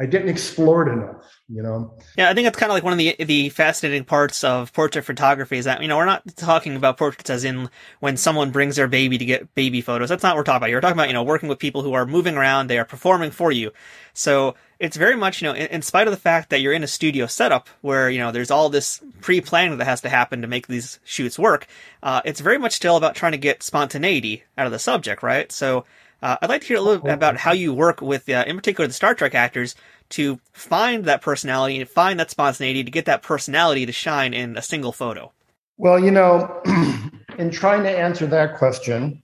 I 0.00 0.06
didn't 0.06 0.28
explore 0.28 0.88
it 0.88 0.92
enough, 0.92 1.24
you 1.48 1.62
know. 1.62 1.96
Yeah, 2.16 2.30
I 2.30 2.34
think 2.34 2.46
that's 2.46 2.58
kind 2.58 2.70
of 2.70 2.74
like 2.74 2.82
one 2.82 2.92
of 2.92 2.98
the 2.98 3.14
the 3.20 3.50
fascinating 3.50 4.04
parts 4.04 4.42
of 4.42 4.72
portrait 4.72 5.04
photography 5.04 5.58
is 5.58 5.64
that 5.64 5.80
you 5.80 5.86
know 5.86 5.96
we're 5.96 6.04
not 6.04 6.24
talking 6.34 6.74
about 6.74 6.98
portraits 6.98 7.30
as 7.30 7.44
in 7.44 7.70
when 8.00 8.16
someone 8.16 8.50
brings 8.50 8.74
their 8.74 8.88
baby 8.88 9.16
to 9.16 9.24
get 9.24 9.54
baby 9.54 9.80
photos. 9.80 10.08
That's 10.08 10.24
not 10.24 10.30
what 10.30 10.40
we're 10.40 10.44
talking 10.44 10.56
about. 10.56 10.70
You're 10.70 10.80
talking 10.80 10.96
about 10.96 11.06
you 11.06 11.14
know 11.14 11.22
working 11.22 11.48
with 11.48 11.60
people 11.60 11.82
who 11.82 11.92
are 11.92 12.04
moving 12.04 12.36
around, 12.36 12.66
they 12.66 12.78
are 12.78 12.84
performing 12.84 13.30
for 13.30 13.52
you. 13.52 13.70
So 14.12 14.56
it's 14.80 14.96
very 14.96 15.16
much 15.16 15.42
you 15.42 15.48
know 15.48 15.54
in, 15.54 15.66
in 15.68 15.82
spite 15.82 16.06
of 16.06 16.12
the 16.12 16.20
fact 16.20 16.50
that 16.50 16.60
you're 16.60 16.72
in 16.72 16.84
a 16.84 16.88
studio 16.88 17.26
setup 17.26 17.68
where 17.80 18.08
you 18.08 18.18
know 18.18 18.30
there's 18.30 18.50
all 18.50 18.68
this 18.68 19.00
pre-planning 19.20 19.78
that 19.78 19.84
has 19.84 20.00
to 20.02 20.08
happen 20.08 20.42
to 20.42 20.48
make 20.48 20.66
these 20.66 20.98
shoots 21.04 21.38
work. 21.38 21.66
Uh, 22.02 22.20
it's 22.24 22.40
very 22.40 22.58
much 22.58 22.74
still 22.74 22.96
about 22.96 23.14
trying 23.14 23.32
to 23.32 23.38
get 23.38 23.62
spontaneity 23.62 24.44
out 24.56 24.66
of 24.66 24.72
the 24.72 24.78
subject, 24.78 25.22
right? 25.22 25.50
So 25.50 25.84
uh, 26.22 26.36
I'd 26.42 26.48
like 26.48 26.62
to 26.62 26.68
hear 26.68 26.78
a 26.78 26.82
little 26.82 27.02
bit 27.02 27.14
about 27.14 27.36
how 27.36 27.52
you 27.52 27.72
work 27.72 28.00
with, 28.00 28.28
uh, 28.28 28.44
in 28.46 28.56
particular, 28.56 28.88
the 28.88 28.92
Star 28.92 29.14
Trek 29.14 29.34
actors 29.34 29.76
to 30.10 30.40
find 30.52 31.04
that 31.04 31.22
personality 31.22 31.80
and 31.80 31.88
find 31.88 32.18
that 32.18 32.30
spontaneity 32.30 32.82
to 32.82 32.90
get 32.90 33.04
that 33.04 33.22
personality 33.22 33.86
to 33.86 33.92
shine 33.92 34.34
in 34.34 34.56
a 34.56 34.62
single 34.62 34.92
photo. 34.92 35.32
Well, 35.76 35.98
you 36.02 36.10
know, 36.10 36.60
in 37.38 37.50
trying 37.50 37.84
to 37.84 37.90
answer 37.90 38.26
that 38.26 38.56
question, 38.56 39.22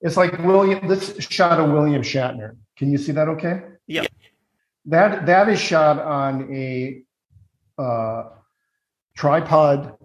it's 0.00 0.16
like 0.16 0.38
William. 0.38 0.86
This 0.86 1.16
shot 1.18 1.60
of 1.60 1.70
William 1.70 2.02
Shatner. 2.02 2.56
Can 2.76 2.90
you 2.90 2.98
see 2.98 3.12
that? 3.12 3.28
Okay. 3.28 3.62
Yeah. 3.86 4.04
That 4.86 5.26
that 5.26 5.48
is 5.48 5.60
shot 5.60 5.98
on 5.98 6.52
a 6.52 7.02
uh, 7.78 8.24
tripod 9.16 9.96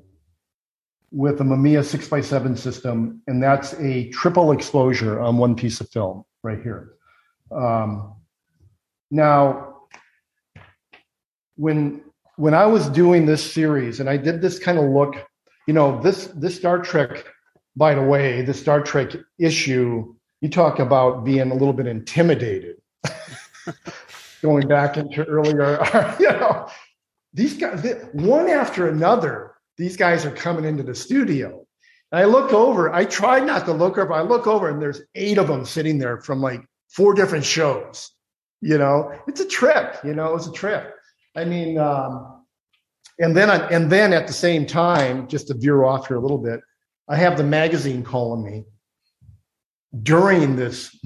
with 1.11 1.41
a 1.41 1.43
Mamiya 1.43 1.79
6x7 1.79 2.57
system, 2.57 3.21
and 3.27 3.41
that's 3.41 3.73
a 3.79 4.09
triple 4.09 4.51
exposure 4.51 5.19
on 5.19 5.37
one 5.37 5.55
piece 5.55 5.81
of 5.81 5.89
film 5.89 6.23
right 6.43 6.61
here. 6.61 6.93
Um, 7.51 8.15
now, 9.09 9.87
when 11.55 12.01
when 12.35 12.53
I 12.53 12.65
was 12.65 12.87
doing 12.89 13.25
this 13.25 13.51
series, 13.51 13.99
and 13.99 14.09
I 14.09 14.17
did 14.17 14.41
this 14.41 14.59
kind 14.59 14.77
of 14.77 14.85
look, 14.85 15.15
you 15.67 15.73
know, 15.73 15.99
this 16.01 16.27
this 16.27 16.55
Star 16.55 16.79
Trek, 16.79 17.25
by 17.75 17.95
the 17.95 18.03
way, 18.03 18.43
the 18.43 18.53
Star 18.53 18.81
Trek 18.81 19.11
issue, 19.39 20.15
you 20.41 20.49
talk 20.49 20.79
about 20.79 21.25
being 21.25 21.51
a 21.51 21.53
little 21.53 21.73
bit 21.73 21.87
intimidated. 21.87 22.77
Going 24.41 24.67
back 24.67 24.97
into 24.97 25.25
earlier, 25.25 25.79
you 26.19 26.29
know, 26.29 26.69
these 27.33 27.55
guys, 27.55 27.85
one 28.13 28.49
after 28.49 28.87
another, 28.87 29.55
these 29.77 29.97
guys 29.97 30.25
are 30.25 30.31
coming 30.31 30.65
into 30.65 30.83
the 30.83 30.95
studio. 30.95 31.65
And 32.11 32.21
I 32.21 32.25
look 32.25 32.53
over, 32.53 32.93
I 32.93 33.05
try 33.05 33.39
not 33.39 33.65
to 33.65 33.73
look 33.73 33.97
over, 33.97 34.13
I 34.13 34.21
look 34.21 34.47
over 34.47 34.69
and 34.69 34.81
there's 34.81 35.01
eight 35.15 35.37
of 35.37 35.47
them 35.47 35.65
sitting 35.65 35.97
there 35.97 36.21
from 36.21 36.41
like 36.41 36.61
four 36.89 37.13
different 37.13 37.45
shows. 37.45 38.11
You 38.61 38.77
know, 38.77 39.11
it's 39.27 39.41
a 39.41 39.47
trip, 39.47 39.97
you 40.03 40.13
know, 40.13 40.35
it's 40.35 40.47
a 40.47 40.51
trip. 40.51 40.95
I 41.35 41.45
mean, 41.45 41.77
um, 41.77 42.43
and 43.19 43.35
then, 43.35 43.49
I, 43.49 43.67
and 43.67 43.91
then 43.91 44.13
at 44.13 44.27
the 44.27 44.33
same 44.33 44.65
time, 44.65 45.27
just 45.27 45.47
to 45.47 45.53
veer 45.53 45.83
off 45.83 46.07
here 46.07 46.17
a 46.17 46.21
little 46.21 46.37
bit, 46.37 46.61
I 47.09 47.17
have 47.17 47.37
the 47.37 47.43
magazine 47.43 48.03
calling 48.03 48.43
me 48.43 48.63
during 50.03 50.55
this 50.55 50.97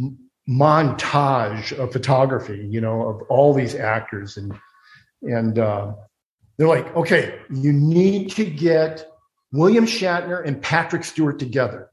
montage 0.50 1.72
of 1.78 1.92
photography, 1.92 2.68
you 2.70 2.82
know, 2.82 3.08
of 3.08 3.22
all 3.30 3.54
these 3.54 3.76
actors 3.76 4.38
and, 4.38 4.54
and, 5.22 5.60
uh, 5.60 5.94
they're 6.58 6.68
like, 6.68 6.96
okay, 6.96 7.40
you 7.50 7.74
need 7.74 8.30
to 8.32 8.46
get 8.46 9.10
William 9.52 9.86
Shatner 9.86 10.46
and 10.46 10.62
Patrick 10.62 11.04
Stewart 11.04 11.40
together. 11.40 11.90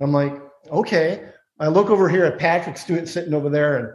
I'm 0.00 0.12
like, 0.12 0.40
okay. 0.70 1.28
I 1.60 1.68
look 1.68 1.88
over 1.88 2.08
here 2.08 2.24
at 2.24 2.38
Patrick 2.38 2.76
Stewart 2.76 3.08
sitting 3.08 3.32
over 3.32 3.48
there 3.48 3.78
and 3.78 3.88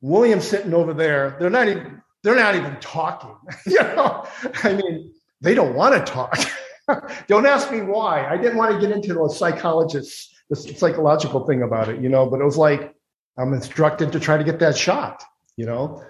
William 0.00 0.40
sitting 0.40 0.74
over 0.74 0.92
there. 0.92 1.36
They're 1.38 1.50
not 1.50 1.68
even 1.68 2.02
they're 2.24 2.34
not 2.34 2.56
even 2.56 2.76
talking. 2.80 3.36
you 3.66 3.78
know, 3.78 4.26
I 4.64 4.74
mean, 4.74 5.12
they 5.40 5.54
don't 5.54 5.74
want 5.74 5.94
to 5.94 6.12
talk. 6.12 6.36
don't 7.26 7.46
ask 7.46 7.70
me 7.70 7.82
why. 7.82 8.26
I 8.26 8.36
didn't 8.36 8.56
want 8.56 8.74
to 8.74 8.80
get 8.80 8.94
into 8.94 9.14
the 9.14 9.28
psychologist, 9.28 10.34
the 10.50 10.56
psychological 10.56 11.46
thing 11.46 11.62
about 11.62 11.88
it, 11.88 12.00
you 12.00 12.08
know, 12.08 12.26
but 12.28 12.40
it 12.40 12.44
was 12.44 12.56
like 12.56 12.94
I'm 13.38 13.52
instructed 13.52 14.12
to 14.12 14.20
try 14.20 14.36
to 14.36 14.44
get 14.44 14.58
that 14.60 14.76
shot, 14.76 15.22
you 15.56 15.66
know. 15.66 16.02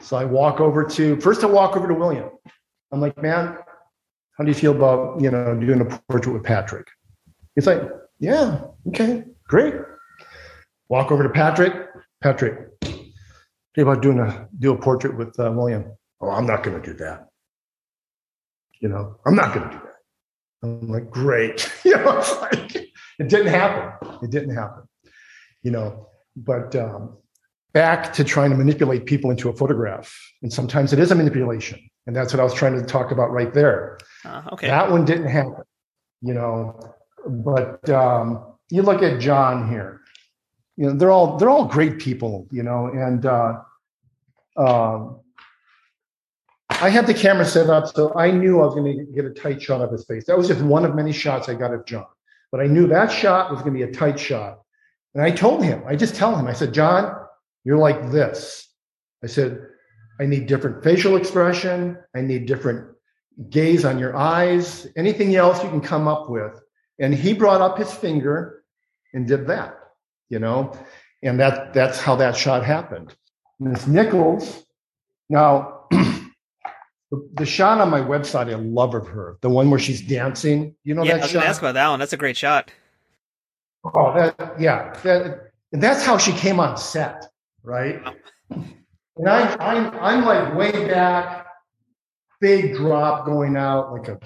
So 0.00 0.16
I 0.16 0.24
walk 0.24 0.60
over 0.60 0.84
to 0.84 1.20
first 1.20 1.42
I 1.42 1.46
walk 1.46 1.76
over 1.76 1.88
to 1.88 1.94
William. 1.94 2.30
I'm 2.92 3.00
like, 3.00 3.20
man, 3.20 3.56
how 4.36 4.44
do 4.44 4.48
you 4.48 4.54
feel 4.54 4.72
about 4.72 5.20
you 5.20 5.30
know 5.30 5.58
doing 5.58 5.80
a 5.80 5.84
portrait 6.08 6.32
with 6.32 6.44
Patrick? 6.44 6.86
He's 7.54 7.66
like, 7.66 7.82
yeah, 8.18 8.60
okay, 8.88 9.24
great. 9.44 9.74
Walk 10.88 11.10
over 11.10 11.22
to 11.22 11.30
Patrick. 11.30 11.74
Patrick, 12.22 12.70
how 12.84 13.82
about 13.82 14.02
doing 14.02 14.18
a 14.18 14.48
do 14.58 14.72
a 14.72 14.78
portrait 14.78 15.16
with 15.16 15.38
uh, 15.38 15.52
William? 15.52 15.84
Oh, 16.20 16.30
I'm 16.30 16.46
not 16.46 16.62
going 16.62 16.80
to 16.80 16.86
do 16.86 16.96
that. 16.98 17.28
You 18.80 18.88
know, 18.88 19.16
I'm 19.26 19.34
not 19.34 19.54
going 19.54 19.68
to 19.68 19.76
do 19.76 19.82
that. 19.82 19.96
I'm 20.62 20.88
like, 20.88 21.10
great. 21.10 21.70
you 21.84 21.96
know, 21.96 22.22
like 22.40 22.85
it 23.18 23.28
didn't 23.28 23.48
happen. 23.48 24.18
It 24.22 24.30
didn't 24.30 24.54
happen. 24.54 24.84
You 25.62 25.70
know, 25.72 26.08
but 26.36 26.74
um, 26.76 27.16
back 27.72 28.12
to 28.14 28.24
trying 28.24 28.50
to 28.50 28.56
manipulate 28.56 29.06
people 29.06 29.30
into 29.30 29.48
a 29.48 29.56
photograph, 29.56 30.14
and 30.42 30.52
sometimes 30.52 30.92
it 30.92 30.98
is 30.98 31.10
a 31.10 31.14
manipulation, 31.14 31.80
and 32.06 32.14
that's 32.14 32.32
what 32.32 32.40
I 32.40 32.44
was 32.44 32.54
trying 32.54 32.78
to 32.80 32.84
talk 32.84 33.10
about 33.10 33.30
right 33.32 33.52
there. 33.52 33.98
Uh, 34.24 34.42
okay. 34.52 34.68
That 34.68 34.90
one 34.90 35.04
didn't 35.04 35.28
happen. 35.28 35.64
You 36.22 36.34
know, 36.34 36.80
but 37.26 37.88
um, 37.90 38.54
you 38.70 38.82
look 38.82 39.02
at 39.02 39.20
John 39.20 39.68
here 39.68 40.00
you 40.76 40.86
know 40.86 40.92
they're 40.92 41.10
all 41.10 41.36
they're 41.36 41.50
all 41.50 41.64
great 41.64 41.98
people 41.98 42.46
you 42.50 42.62
know 42.62 42.86
and 42.86 43.26
uh, 43.26 43.58
um, 44.56 45.20
i 46.70 46.88
had 46.88 47.06
the 47.06 47.14
camera 47.14 47.44
set 47.44 47.68
up 47.68 47.86
so 47.86 48.14
i 48.14 48.30
knew 48.30 48.60
i 48.60 48.64
was 48.64 48.74
going 48.74 48.96
to 48.96 49.04
get 49.12 49.24
a 49.24 49.30
tight 49.30 49.60
shot 49.60 49.80
of 49.80 49.90
his 49.90 50.04
face 50.04 50.24
that 50.26 50.36
was 50.36 50.48
just 50.48 50.60
one 50.62 50.84
of 50.84 50.94
many 50.94 51.12
shots 51.12 51.48
i 51.48 51.54
got 51.54 51.72
of 51.72 51.84
john 51.86 52.06
but 52.50 52.60
i 52.60 52.66
knew 52.66 52.86
that 52.86 53.10
shot 53.10 53.50
was 53.50 53.60
going 53.62 53.74
to 53.74 53.86
be 53.86 53.90
a 53.90 53.92
tight 53.92 54.18
shot. 54.18 54.60
And 55.14 55.24
i 55.24 55.30
told 55.30 55.62
him 55.62 55.82
i 55.86 55.96
just 55.96 56.14
tell 56.14 56.36
him 56.36 56.46
i 56.46 56.52
said 56.52 56.74
john 56.74 57.14
you're 57.64 57.78
like 57.78 58.12
this. 58.12 58.68
I 59.24 59.26
said 59.26 59.66
i 60.20 60.26
need 60.26 60.46
different 60.46 60.84
facial 60.84 61.16
expression. 61.16 61.98
I 62.14 62.20
need 62.20 62.46
different 62.46 62.94
gaze 63.50 63.84
on 63.84 63.98
your 63.98 64.16
eyes. 64.16 64.86
Anything 64.96 65.34
else 65.34 65.62
you 65.62 65.68
can 65.68 65.80
come 65.80 66.06
up 66.06 66.30
with. 66.30 66.60
And 66.98 67.12
he 67.12 67.32
brought 67.32 67.60
up 67.60 67.76
his 67.76 67.92
finger 67.92 68.62
and 69.12 69.26
did 69.26 69.46
that 69.48 69.76
you 70.28 70.38
know, 70.38 70.76
and 71.22 71.38
that 71.40 71.72
that's 71.72 72.00
how 72.00 72.16
that 72.16 72.36
shot 72.36 72.64
happened. 72.64 73.14
Miss 73.60 73.86
Nichols, 73.86 74.64
now 75.28 75.86
the, 77.34 77.46
shot 77.46 77.80
on 77.80 77.90
my 77.90 78.00
website, 78.00 78.50
I 78.50 78.56
love 78.56 78.94
of 78.94 79.06
her, 79.08 79.36
the 79.40 79.50
one 79.50 79.70
where 79.70 79.78
she's 79.78 80.00
dancing. 80.00 80.74
You 80.84 80.94
know 80.94 81.02
yeah, 81.04 81.14
that 81.14 81.20
I 81.20 81.24
was 81.24 81.30
shot. 81.32 81.44
Ask 81.44 81.62
about 81.62 81.74
that 81.74 81.88
one. 81.88 81.98
That's 81.98 82.12
a 82.12 82.16
great 82.16 82.36
shot. 82.36 82.70
Oh, 83.84 84.12
that 84.14 84.60
yeah, 84.60 84.92
that, 85.04 85.50
and 85.72 85.82
that's 85.82 86.04
how 86.04 86.18
she 86.18 86.32
came 86.32 86.58
on 86.58 86.76
set, 86.76 87.26
right? 87.62 88.02
And 88.50 89.28
I, 89.28 89.54
I'm 89.60 89.94
I'm 90.00 90.24
like 90.24 90.54
way 90.54 90.88
back, 90.88 91.46
big 92.40 92.74
drop 92.74 93.26
going 93.26 93.56
out, 93.56 93.92
like 93.92 94.08
a, 94.08 94.18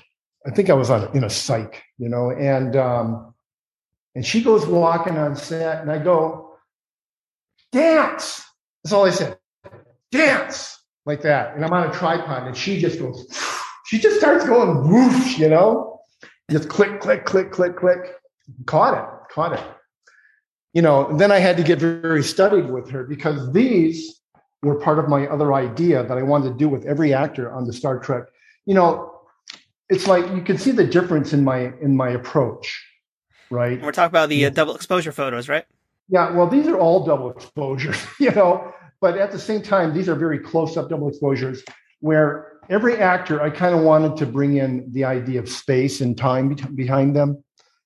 I 0.46 0.50
think 0.50 0.70
I 0.70 0.74
was 0.74 0.90
on 0.90 1.14
in 1.14 1.24
a 1.24 1.28
cyc, 1.28 1.74
you 1.98 2.08
know, 2.08 2.30
and 2.30 2.74
um, 2.76 3.34
and 4.14 4.24
she 4.24 4.42
goes 4.42 4.66
walking 4.66 5.18
on 5.18 5.36
set, 5.36 5.82
and 5.82 5.90
I 5.90 5.98
go, 5.98 6.56
dance. 7.72 8.42
That's 8.82 8.92
all 8.92 9.04
I 9.04 9.10
said. 9.10 9.38
Dance 10.10 10.79
like 11.06 11.22
that. 11.22 11.54
And 11.54 11.64
I'm 11.64 11.72
on 11.72 11.88
a 11.88 11.92
tripod, 11.92 12.46
and 12.46 12.56
she 12.56 12.80
just 12.80 12.98
goes, 12.98 13.26
she 13.86 13.98
just 13.98 14.18
starts 14.18 14.44
going 14.44 14.90
whoosh, 14.90 15.38
you 15.38 15.48
know? 15.48 16.00
Just 16.50 16.68
click, 16.68 17.00
click, 17.00 17.24
click, 17.24 17.50
click, 17.50 17.76
click. 17.76 18.14
Caught 18.66 18.98
it, 18.98 19.32
caught 19.32 19.52
it. 19.52 19.64
You 20.72 20.82
know, 20.82 21.16
then 21.16 21.30
I 21.30 21.38
had 21.38 21.56
to 21.56 21.62
get 21.62 21.78
very 21.78 22.22
studied 22.22 22.70
with 22.70 22.90
her 22.90 23.04
because 23.04 23.52
these 23.52 24.20
were 24.62 24.78
part 24.78 24.98
of 24.98 25.08
my 25.08 25.26
other 25.28 25.54
idea 25.54 26.02
that 26.04 26.18
I 26.18 26.22
wanted 26.22 26.50
to 26.50 26.54
do 26.54 26.68
with 26.68 26.84
every 26.86 27.14
actor 27.14 27.52
on 27.52 27.64
the 27.64 27.72
Star 27.72 27.98
Trek. 27.98 28.24
You 28.66 28.74
know, 28.74 29.12
it's 29.88 30.06
like 30.06 30.28
you 30.34 30.42
can 30.42 30.58
see 30.58 30.70
the 30.70 30.84
difference 30.84 31.32
in 31.32 31.42
my 31.44 31.72
in 31.80 31.96
my 31.96 32.10
approach 32.10 32.84
right? 33.50 33.74
And 33.74 33.82
we're 33.82 33.92
talking 33.92 34.12
about 34.12 34.28
the 34.28 34.46
uh, 34.46 34.50
double 34.50 34.74
exposure 34.74 35.12
photos, 35.12 35.48
right? 35.48 35.66
Yeah, 36.08 36.30
well, 36.30 36.46
these 36.46 36.66
are 36.66 36.78
all 36.78 37.04
double 37.04 37.30
exposures, 37.30 37.98
you 38.20 38.30
know, 38.30 38.72
but 39.00 39.16
at 39.16 39.30
the 39.30 39.38
same 39.38 39.62
time, 39.62 39.94
these 39.94 40.08
are 40.08 40.14
very 40.14 40.38
close 40.38 40.76
up 40.76 40.88
double 40.88 41.08
exposures 41.08 41.62
where 42.00 42.52
every 42.68 42.96
actor, 42.96 43.42
I 43.42 43.50
kind 43.50 43.74
of 43.74 43.82
wanted 43.82 44.16
to 44.18 44.26
bring 44.26 44.56
in 44.56 44.90
the 44.92 45.04
idea 45.04 45.40
of 45.40 45.48
space 45.48 46.00
and 46.00 46.16
time 46.16 46.54
behind 46.74 47.14
them, 47.16 47.42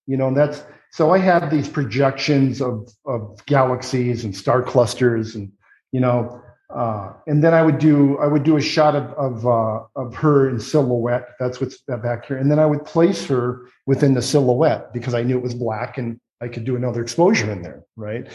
you 0.06 0.16
know, 0.16 0.28
and 0.28 0.36
that's 0.36 0.64
so 0.92 1.10
I 1.10 1.18
have 1.18 1.50
these 1.50 1.68
projections 1.68 2.60
of, 2.60 2.88
of 3.04 3.44
galaxies 3.46 4.24
and 4.24 4.36
star 4.36 4.62
clusters 4.62 5.34
and, 5.34 5.50
you 5.90 5.98
know, 5.98 6.40
uh, 6.72 7.12
and 7.26 7.42
then 7.42 7.52
I 7.52 7.62
would 7.62 7.78
do 7.78 8.16
I 8.18 8.26
would 8.26 8.42
do 8.42 8.56
a 8.56 8.60
shot 8.60 8.96
of 8.96 9.12
of, 9.12 9.46
uh, 9.46 9.84
of 9.96 10.14
her 10.14 10.48
in 10.48 10.58
silhouette. 10.58 11.30
That's 11.38 11.60
what's 11.60 11.78
back 11.78 12.26
here, 12.26 12.38
and 12.38 12.50
then 12.50 12.58
I 12.58 12.66
would 12.66 12.84
place 12.84 13.26
her 13.26 13.68
within 13.86 14.14
the 14.14 14.22
silhouette 14.22 14.92
because 14.92 15.14
I 15.14 15.22
knew 15.22 15.36
it 15.36 15.42
was 15.42 15.54
black 15.54 15.98
and 15.98 16.18
I 16.40 16.48
could 16.48 16.64
do 16.64 16.74
another 16.74 17.02
exposure 17.02 17.50
in 17.52 17.62
there, 17.62 17.84
right? 17.96 18.26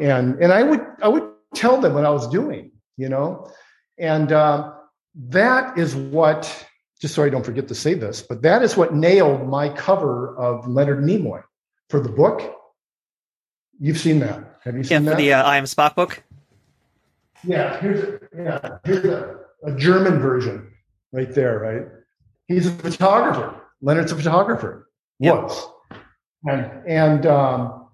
And 0.00 0.42
and 0.42 0.52
I 0.52 0.62
would 0.62 0.84
I 1.00 1.08
would 1.08 1.30
tell 1.56 1.80
them 1.80 1.94
what 1.94 2.04
I 2.04 2.10
was 2.10 2.28
doing, 2.28 2.70
you 2.96 3.08
know? 3.08 3.50
And 3.98 4.30
uh, 4.30 4.72
that 5.28 5.78
is 5.78 5.96
what, 5.96 6.66
just 7.00 7.14
so 7.14 7.24
I 7.24 7.28
don't 7.30 7.44
forget 7.44 7.66
to 7.68 7.74
say 7.74 7.94
this, 7.94 8.22
but 8.22 8.42
that 8.42 8.62
is 8.62 8.76
what 8.76 8.94
nailed 8.94 9.48
my 9.48 9.68
cover 9.70 10.36
of 10.36 10.68
Leonard 10.68 11.02
Nimoy 11.02 11.42
for 11.88 12.00
the 12.00 12.10
book. 12.10 12.54
You've 13.80 13.98
seen 13.98 14.20
that. 14.20 14.58
Have 14.64 14.76
you 14.76 14.84
seen 14.84 15.04
yeah, 15.04 15.10
that? 15.10 15.16
for 15.16 15.22
the 15.22 15.32
uh, 15.32 15.42
I 15.42 15.56
Am 15.56 15.64
Spock 15.64 15.94
book? 15.94 16.22
Yeah, 17.44 17.80
here's 17.80 18.02
a, 18.02 18.20
yeah, 18.36 18.78
here's 18.84 19.04
a, 19.04 19.36
a 19.64 19.72
German 19.76 20.18
version 20.18 20.72
right 21.12 21.32
there, 21.32 21.58
right? 21.58 21.86
He's 22.48 22.66
a 22.66 22.70
photographer. 22.70 23.60
Leonard's 23.80 24.12
a 24.12 24.16
photographer. 24.16 24.88
Yep. 25.20 25.34
Was. 25.34 25.68
And 26.48 26.70
and 26.86 27.26
um, 27.26 27.85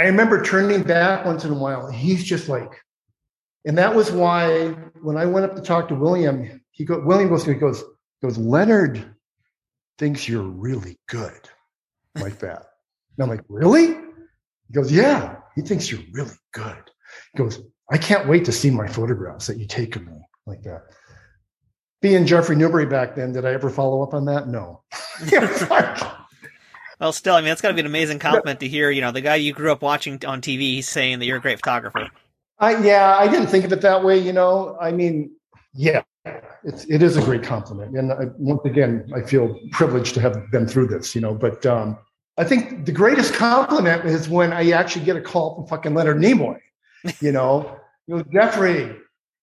I 0.00 0.04
remember 0.04 0.42
turning 0.42 0.82
back 0.82 1.26
once 1.26 1.44
in 1.44 1.50
a 1.50 1.54
while. 1.54 1.84
and 1.84 1.94
He's 1.94 2.24
just 2.24 2.48
like, 2.48 2.72
and 3.66 3.76
that 3.76 3.94
was 3.94 4.10
why 4.10 4.68
when 5.02 5.18
I 5.18 5.26
went 5.26 5.44
up 5.44 5.54
to 5.56 5.60
talk 5.60 5.88
to 5.88 5.94
William, 5.94 6.62
he 6.70 6.86
go 6.86 7.04
William 7.04 7.28
goes 7.28 7.44
he 7.44 7.52
goes 7.52 7.84
goes 8.22 8.38
Leonard 8.38 9.14
thinks 9.98 10.26
you're 10.26 10.42
really 10.42 10.98
good, 11.06 11.50
like 12.14 12.38
that. 12.38 12.64
And 13.18 13.24
I'm 13.24 13.28
like, 13.28 13.44
really? 13.50 13.88
He 13.88 14.72
goes, 14.72 14.90
yeah. 14.90 15.36
He 15.54 15.60
thinks 15.60 15.90
you're 15.90 16.00
really 16.12 16.38
good. 16.52 16.90
He 17.34 17.38
goes, 17.38 17.60
I 17.90 17.98
can't 17.98 18.26
wait 18.26 18.46
to 18.46 18.52
see 18.52 18.70
my 18.70 18.86
photographs 18.86 19.48
that 19.48 19.58
you 19.58 19.66
take 19.66 19.96
of 19.96 20.06
me, 20.06 20.18
like 20.46 20.62
that. 20.62 20.84
Being 22.00 22.24
Jeffery 22.24 22.56
Newbury 22.56 22.86
back 22.86 23.14
then, 23.14 23.32
did 23.32 23.44
I 23.44 23.52
ever 23.52 23.68
follow 23.68 24.02
up 24.02 24.14
on 24.14 24.24
that? 24.24 24.48
No. 24.48 24.82
Well, 27.00 27.12
still, 27.12 27.34
I 27.34 27.40
mean, 27.40 27.50
it's 27.50 27.62
got 27.62 27.68
to 27.68 27.74
be 27.74 27.80
an 27.80 27.86
amazing 27.86 28.18
compliment 28.18 28.60
to 28.60 28.68
hear. 28.68 28.90
You 28.90 29.00
know, 29.00 29.10
the 29.10 29.22
guy 29.22 29.36
you 29.36 29.54
grew 29.54 29.72
up 29.72 29.80
watching 29.80 30.22
on 30.26 30.42
TV 30.42 30.84
saying 30.84 31.18
that 31.18 31.24
you're 31.24 31.38
a 31.38 31.40
great 31.40 31.56
photographer. 31.58 32.10
I 32.58 32.84
yeah, 32.84 33.16
I 33.18 33.26
didn't 33.26 33.46
think 33.46 33.64
of 33.64 33.72
it 33.72 33.80
that 33.80 34.04
way. 34.04 34.18
You 34.18 34.34
know, 34.34 34.76
I 34.78 34.92
mean, 34.92 35.30
yeah, 35.72 36.02
it's 36.62 36.84
it 36.84 37.02
is 37.02 37.16
a 37.16 37.22
great 37.22 37.42
compliment, 37.42 37.96
and 37.96 38.12
I, 38.12 38.26
once 38.36 38.60
again, 38.66 39.10
I 39.16 39.22
feel 39.22 39.58
privileged 39.72 40.12
to 40.14 40.20
have 40.20 40.50
been 40.50 40.66
through 40.66 40.88
this. 40.88 41.14
You 41.14 41.22
know, 41.22 41.34
but 41.34 41.64
um, 41.64 41.96
I 42.36 42.44
think 42.44 42.84
the 42.84 42.92
greatest 42.92 43.32
compliment 43.32 44.04
is 44.04 44.28
when 44.28 44.52
I 44.52 44.70
actually 44.72 45.06
get 45.06 45.16
a 45.16 45.22
call 45.22 45.54
from 45.54 45.66
fucking 45.68 45.94
Leonard 45.94 46.18
Nimoy. 46.18 46.58
You 47.22 47.32
know, 47.32 47.78
you 48.06 48.16
know, 48.16 48.24
Jeffery, 48.30 48.94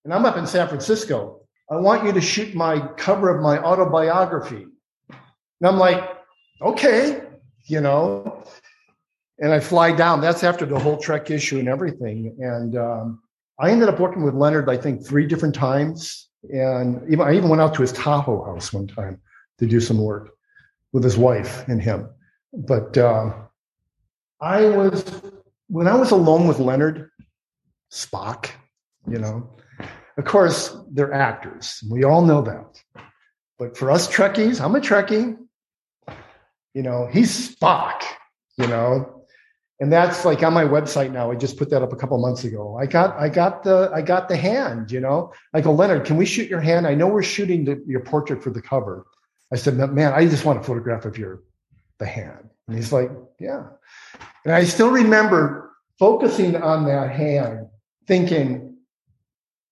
and 0.06 0.14
I'm 0.14 0.26
up 0.26 0.38
in 0.38 0.46
San 0.46 0.68
Francisco. 0.68 1.42
I 1.72 1.78
want 1.78 2.06
you 2.06 2.12
to 2.12 2.22
shoot 2.22 2.54
my 2.54 2.88
cover 2.98 3.36
of 3.36 3.42
my 3.42 3.58
autobiography. 3.58 4.68
And 5.10 5.68
I'm 5.68 5.80
like, 5.80 6.08
okay, 6.62 7.24
you 7.68 7.82
know, 7.82 8.44
and 9.40 9.54
I 9.54 9.60
fly 9.60 9.92
down. 9.96 10.22
That's 10.22 10.44
after 10.44 10.66
the 10.66 10.80
whole 10.80 10.98
Trek 10.98 11.30
issue 11.30 11.60
and 11.60 11.68
everything. 11.68 12.36
And 12.40 12.76
um, 12.78 13.22
I 13.60 13.72
ended 13.72 13.90
up 13.90 14.00
working 14.00 14.24
with 14.24 14.34
Leonard, 14.34 14.70
I 14.70 14.78
think, 14.78 15.06
three 15.06 15.28
different 15.28 15.54
times. 15.54 16.30
And 16.54 17.02
even, 17.12 17.22
I 17.22 17.36
even 17.36 17.50
went 17.50 17.62
out 17.62 17.74
to 17.76 17.82
his 17.82 17.92
Tahoe 17.92 18.44
house 18.46 18.74
one 18.74 18.88
time 18.88 19.20
to 19.60 19.68
do 19.68 19.80
some 19.80 19.98
work 19.98 20.32
with 20.94 21.04
his 21.04 21.18
wife 21.18 21.68
and 21.68 21.82
him. 21.82 22.10
But 22.54 22.98
um, 22.98 23.34
I 24.40 24.66
was, 24.66 25.22
when 25.68 25.88
I 25.88 25.96
was 25.96 26.12
alone 26.12 26.48
with 26.48 26.60
Leonard, 26.60 27.10
Spock, 27.92 28.50
you 29.08 29.18
know, 29.18 29.50
of 30.18 30.26
course, 30.26 30.76
they're 30.92 31.14
actors. 31.14 31.84
We 31.90 32.04
all 32.04 32.24
know 32.24 32.42
that. 32.42 32.82
But 33.60 33.78
for 33.78 33.92
us 33.92 34.08
Trekkies, 34.08 34.62
I'm 34.62 34.76
a 34.76 34.80
Trekkie. 34.80 35.38
You 36.78 36.84
know, 36.84 37.08
he's 37.12 37.56
Spock, 37.56 38.04
you 38.56 38.68
know, 38.68 39.24
and 39.80 39.92
that's 39.92 40.26
like 40.26 40.44
on 40.44 40.54
my 40.54 40.64
website 40.64 41.12
now. 41.12 41.32
I 41.32 41.36
just 41.36 41.58
put 41.58 41.72
that 41.72 41.82
up 41.82 41.92
a 41.92 41.96
couple 41.96 42.20
months 42.20 42.44
ago. 42.44 42.78
I 42.78 42.86
got, 42.86 43.18
I 43.18 43.30
got 43.30 43.64
the, 43.64 43.90
I 43.92 44.04
got 44.04 44.30
the 44.30 44.38
hand. 44.38 44.92
You 44.92 45.00
know, 45.00 45.34
I 45.56 45.62
go, 45.62 45.72
Leonard, 45.72 46.06
can 46.06 46.18
we 46.18 46.26
shoot 46.28 46.48
your 46.48 46.62
hand? 46.62 46.86
I 46.86 46.94
know 46.94 47.08
we're 47.08 47.24
shooting 47.24 47.66
the, 47.66 47.84
your 47.88 48.02
portrait 48.02 48.44
for 48.44 48.52
the 48.52 48.62
cover. 48.62 49.08
I 49.52 49.56
said, 49.56 49.76
man, 49.76 50.14
I 50.14 50.28
just 50.28 50.46
want 50.46 50.60
a 50.60 50.64
photograph 50.64 51.06
of 51.06 51.18
your 51.18 51.42
the 51.98 52.06
hand. 52.06 52.48
And 52.68 52.76
he's 52.76 52.94
like, 52.94 53.10
yeah. 53.40 53.70
And 54.46 54.54
I 54.54 54.64
still 54.66 54.92
remember 54.92 55.72
focusing 55.98 56.56
on 56.58 56.86
that 56.86 57.10
hand, 57.10 57.70
thinking, 58.06 58.78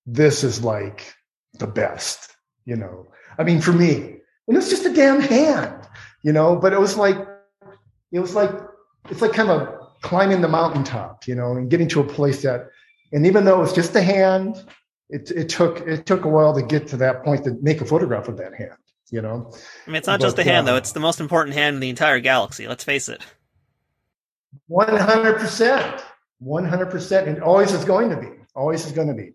this 0.07 0.43
is 0.43 0.63
like 0.63 1.13
the 1.59 1.67
best. 1.67 2.35
You 2.65 2.77
know, 2.77 3.11
I 3.37 3.43
mean, 3.43 3.61
for 3.61 3.73
me, 3.73 4.21
and 4.47 4.57
it's 4.57 4.71
just 4.71 4.87
a 4.87 4.93
damn 4.93 5.21
hand. 5.21 5.84
You 6.25 6.33
know, 6.33 6.55
but 6.55 6.73
it 6.73 6.79
was 6.79 6.97
like, 6.97 7.17
it 8.11 8.19
was 8.19 8.33
like, 8.33 8.49
it's 9.11 9.21
like 9.21 9.33
kind 9.33 9.51
of 9.51 9.69
climbing 10.01 10.41
the 10.41 10.47
mountaintop, 10.47 11.27
you 11.27 11.35
know, 11.35 11.51
and 11.51 11.69
getting 11.69 11.87
to 11.89 11.99
a 11.99 12.03
place 12.03 12.41
that, 12.41 12.69
and 13.11 13.27
even 13.27 13.45
though 13.45 13.59
it 13.59 13.61
was 13.61 13.73
just 13.73 13.95
a 13.95 14.01
hand, 14.01 14.65
it, 15.11 15.29
it 15.29 15.49
took 15.49 15.81
it 15.81 16.07
took 16.07 16.25
a 16.25 16.27
while 16.27 16.55
to 16.55 16.63
get 16.63 16.87
to 16.87 16.97
that 16.97 17.23
point 17.23 17.43
to 17.43 17.55
make 17.61 17.79
a 17.79 17.85
photograph 17.85 18.27
of 18.27 18.37
that 18.37 18.55
hand, 18.55 18.79
you 19.11 19.21
know. 19.21 19.51
I 19.85 19.89
mean, 19.91 19.97
it's 19.97 20.07
not 20.07 20.19
But, 20.19 20.25
just 20.25 20.39
a 20.39 20.43
hand, 20.43 20.67
uh, 20.67 20.71
though. 20.71 20.77
It's 20.77 20.93
the 20.93 20.99
most 20.99 21.19
important 21.19 21.55
hand 21.55 21.75
in 21.75 21.79
the 21.79 21.89
entire 21.89 22.19
galaxy. 22.19 22.67
Let's 22.67 22.83
face 22.83 23.07
it. 23.07 23.21
One 24.65 24.97
hundred 24.97 25.37
percent, 25.37 26.03
one 26.39 26.65
hundred 26.65 26.89
percent, 26.89 27.27
and 27.27 27.43
always 27.43 27.71
is 27.71 27.85
going 27.85 28.09
to 28.09 28.17
be, 28.17 28.29
always 28.55 28.83
is 28.83 28.93
going 28.93 29.09
to 29.09 29.13
be. 29.13 29.33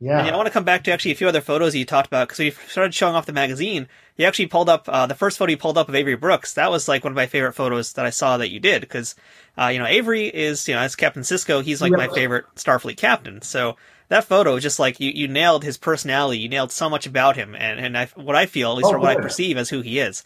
Yeah, 0.00 0.20
And 0.20 0.28
I 0.28 0.36
want 0.36 0.46
to 0.46 0.52
come 0.52 0.64
back 0.64 0.84
to 0.84 0.92
actually 0.92 1.10
a 1.10 1.16
few 1.16 1.26
other 1.26 1.40
photos 1.40 1.74
you 1.74 1.84
talked 1.84 2.06
about 2.06 2.28
because 2.28 2.38
you 2.38 2.52
started 2.68 2.94
showing 2.94 3.16
off 3.16 3.26
the 3.26 3.32
magazine. 3.32 3.88
You 4.16 4.26
actually 4.26 4.46
pulled 4.46 4.68
up 4.68 4.88
uh, 4.88 5.06
the 5.06 5.14
first 5.14 5.38
photo 5.38 5.50
you 5.50 5.56
pulled 5.56 5.76
up 5.76 5.88
of 5.88 5.94
Avery 5.94 6.14
Brooks. 6.14 6.54
That 6.54 6.70
was 6.70 6.86
like 6.86 7.02
one 7.02 7.12
of 7.12 7.16
my 7.16 7.26
favorite 7.26 7.54
photos 7.54 7.92
that 7.94 8.06
I 8.06 8.10
saw 8.10 8.36
that 8.36 8.50
you 8.50 8.60
did 8.60 8.82
because 8.82 9.16
uh, 9.56 9.66
you 9.66 9.78
know 9.78 9.86
Avery 9.86 10.26
is 10.28 10.68
you 10.68 10.74
know 10.74 10.80
as 10.80 10.94
Captain 10.94 11.22
Sisko, 11.22 11.62
he's 11.62 11.80
like 11.80 11.92
my 11.92 12.08
favorite 12.08 12.44
Starfleet 12.54 12.96
captain. 12.96 13.42
So 13.42 13.76
that 14.08 14.24
photo 14.24 14.58
just 14.58 14.78
like 14.78 15.00
you, 15.00 15.10
you 15.10 15.26
nailed 15.28 15.64
his 15.64 15.76
personality. 15.76 16.38
You 16.38 16.48
nailed 16.48 16.72
so 16.72 16.88
much 16.88 17.06
about 17.06 17.36
him, 17.36 17.54
and 17.56 17.80
and 17.80 17.98
I, 17.98 18.06
what 18.14 18.36
I 18.36 18.46
feel, 18.46 18.70
at 18.70 18.76
least 18.76 18.90
Oh, 18.90 18.94
or 18.94 18.98
what 19.00 19.10
I 19.10 19.20
perceive 19.20 19.56
as 19.56 19.68
who 19.68 19.80
he 19.80 19.98
is. 19.98 20.24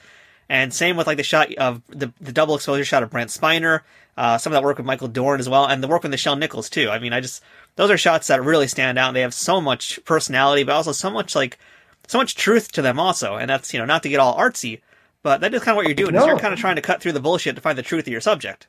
And 0.53 0.71
same 0.75 0.99
with 0.99 1.07
like 1.07 1.17
the 1.17 1.23
shot 1.23 1.51
of 1.55 1.81
the 1.89 2.13
the 2.21 2.31
double 2.31 2.55
exposure 2.55 2.85
shot 2.85 3.03
of 3.03 3.09
Brent 3.09 3.31
Spiner, 3.31 3.81
uh, 4.19 4.37
some 4.37 4.53
of 4.53 4.55
that 4.55 4.63
work 4.63 4.77
with 4.77 4.85
Michael 4.85 5.09
Dorn 5.09 5.41
as 5.41 5.49
well, 5.49 5.65
and 5.65 5.83
the 5.83 5.89
work 5.89 6.03
with 6.03 6.13
Nichelle 6.13 6.39
Nichols 6.39 6.69
too. 6.69 6.91
I 6.91 6.99
mean, 6.99 7.15
I 7.15 7.21
just 7.21 7.43
those 7.77 7.91
are 7.91 7.97
shots 7.97 8.27
that 8.27 8.45
really 8.45 8.69
stand 8.69 8.99
out. 8.99 9.15
They 9.15 9.23
have 9.23 9.33
so 9.33 9.63
much 9.63 9.99
personality, 10.05 10.63
but 10.65 10.75
also 10.75 10.93
so 10.93 11.09
much 11.09 11.35
like 11.35 11.59
so 12.07 12.19
much 12.19 12.35
truth 12.35 12.71
to 12.73 12.83
them 12.83 13.01
also. 13.01 13.37
And 13.37 13.49
that's 13.49 13.73
you 13.73 13.79
know 13.81 13.87
not 13.87 14.03
to 14.03 14.11
get 14.11 14.21
all 14.21 14.37
artsy, 14.39 14.83
but 15.23 15.41
that 15.41 15.55
is 15.55 15.63
kind 15.63 15.73
of 15.73 15.77
what 15.77 15.87
you're 15.87 15.95
doing. 15.95 16.15
Is 16.15 16.21
No. 16.21 16.27
you're 16.27 16.39
kind 16.39 16.53
of 16.53 16.61
trying 16.61 16.77
to 16.77 16.83
cut 16.83 17.01
through 17.01 17.13
the 17.13 17.21
bullshit 17.21 17.55
to 17.55 17.63
find 17.63 17.79
the 17.79 17.83
truth 17.83 18.07
of 18.07 18.13
your 18.13 18.21
subject. 18.21 18.67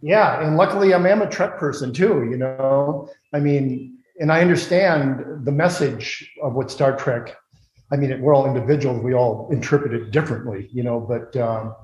Yeah, 0.00 0.40
and 0.40 0.56
luckily 0.56 0.94
I'm, 0.94 1.04
I'm 1.04 1.20
a 1.20 1.28
Trek 1.28 1.58
person 1.58 1.92
too. 1.92 2.26
You 2.30 2.38
know, 2.38 3.10
I 3.34 3.40
mean, 3.40 3.98
and 4.18 4.32
I 4.32 4.40
understand 4.40 5.44
the 5.44 5.52
message 5.52 6.30
of 6.42 6.54
what 6.54 6.70
Star 6.70 6.96
Trek. 6.96 7.36
I 7.90 7.96
mean, 7.96 8.20
we're 8.20 8.34
all 8.34 8.46
individuals. 8.46 9.02
We 9.02 9.14
all 9.14 9.48
interpret 9.50 9.94
it 9.94 10.10
differently, 10.10 10.68
you 10.72 10.82
know. 10.82 11.00
But 11.00 11.36
um, 11.36 11.74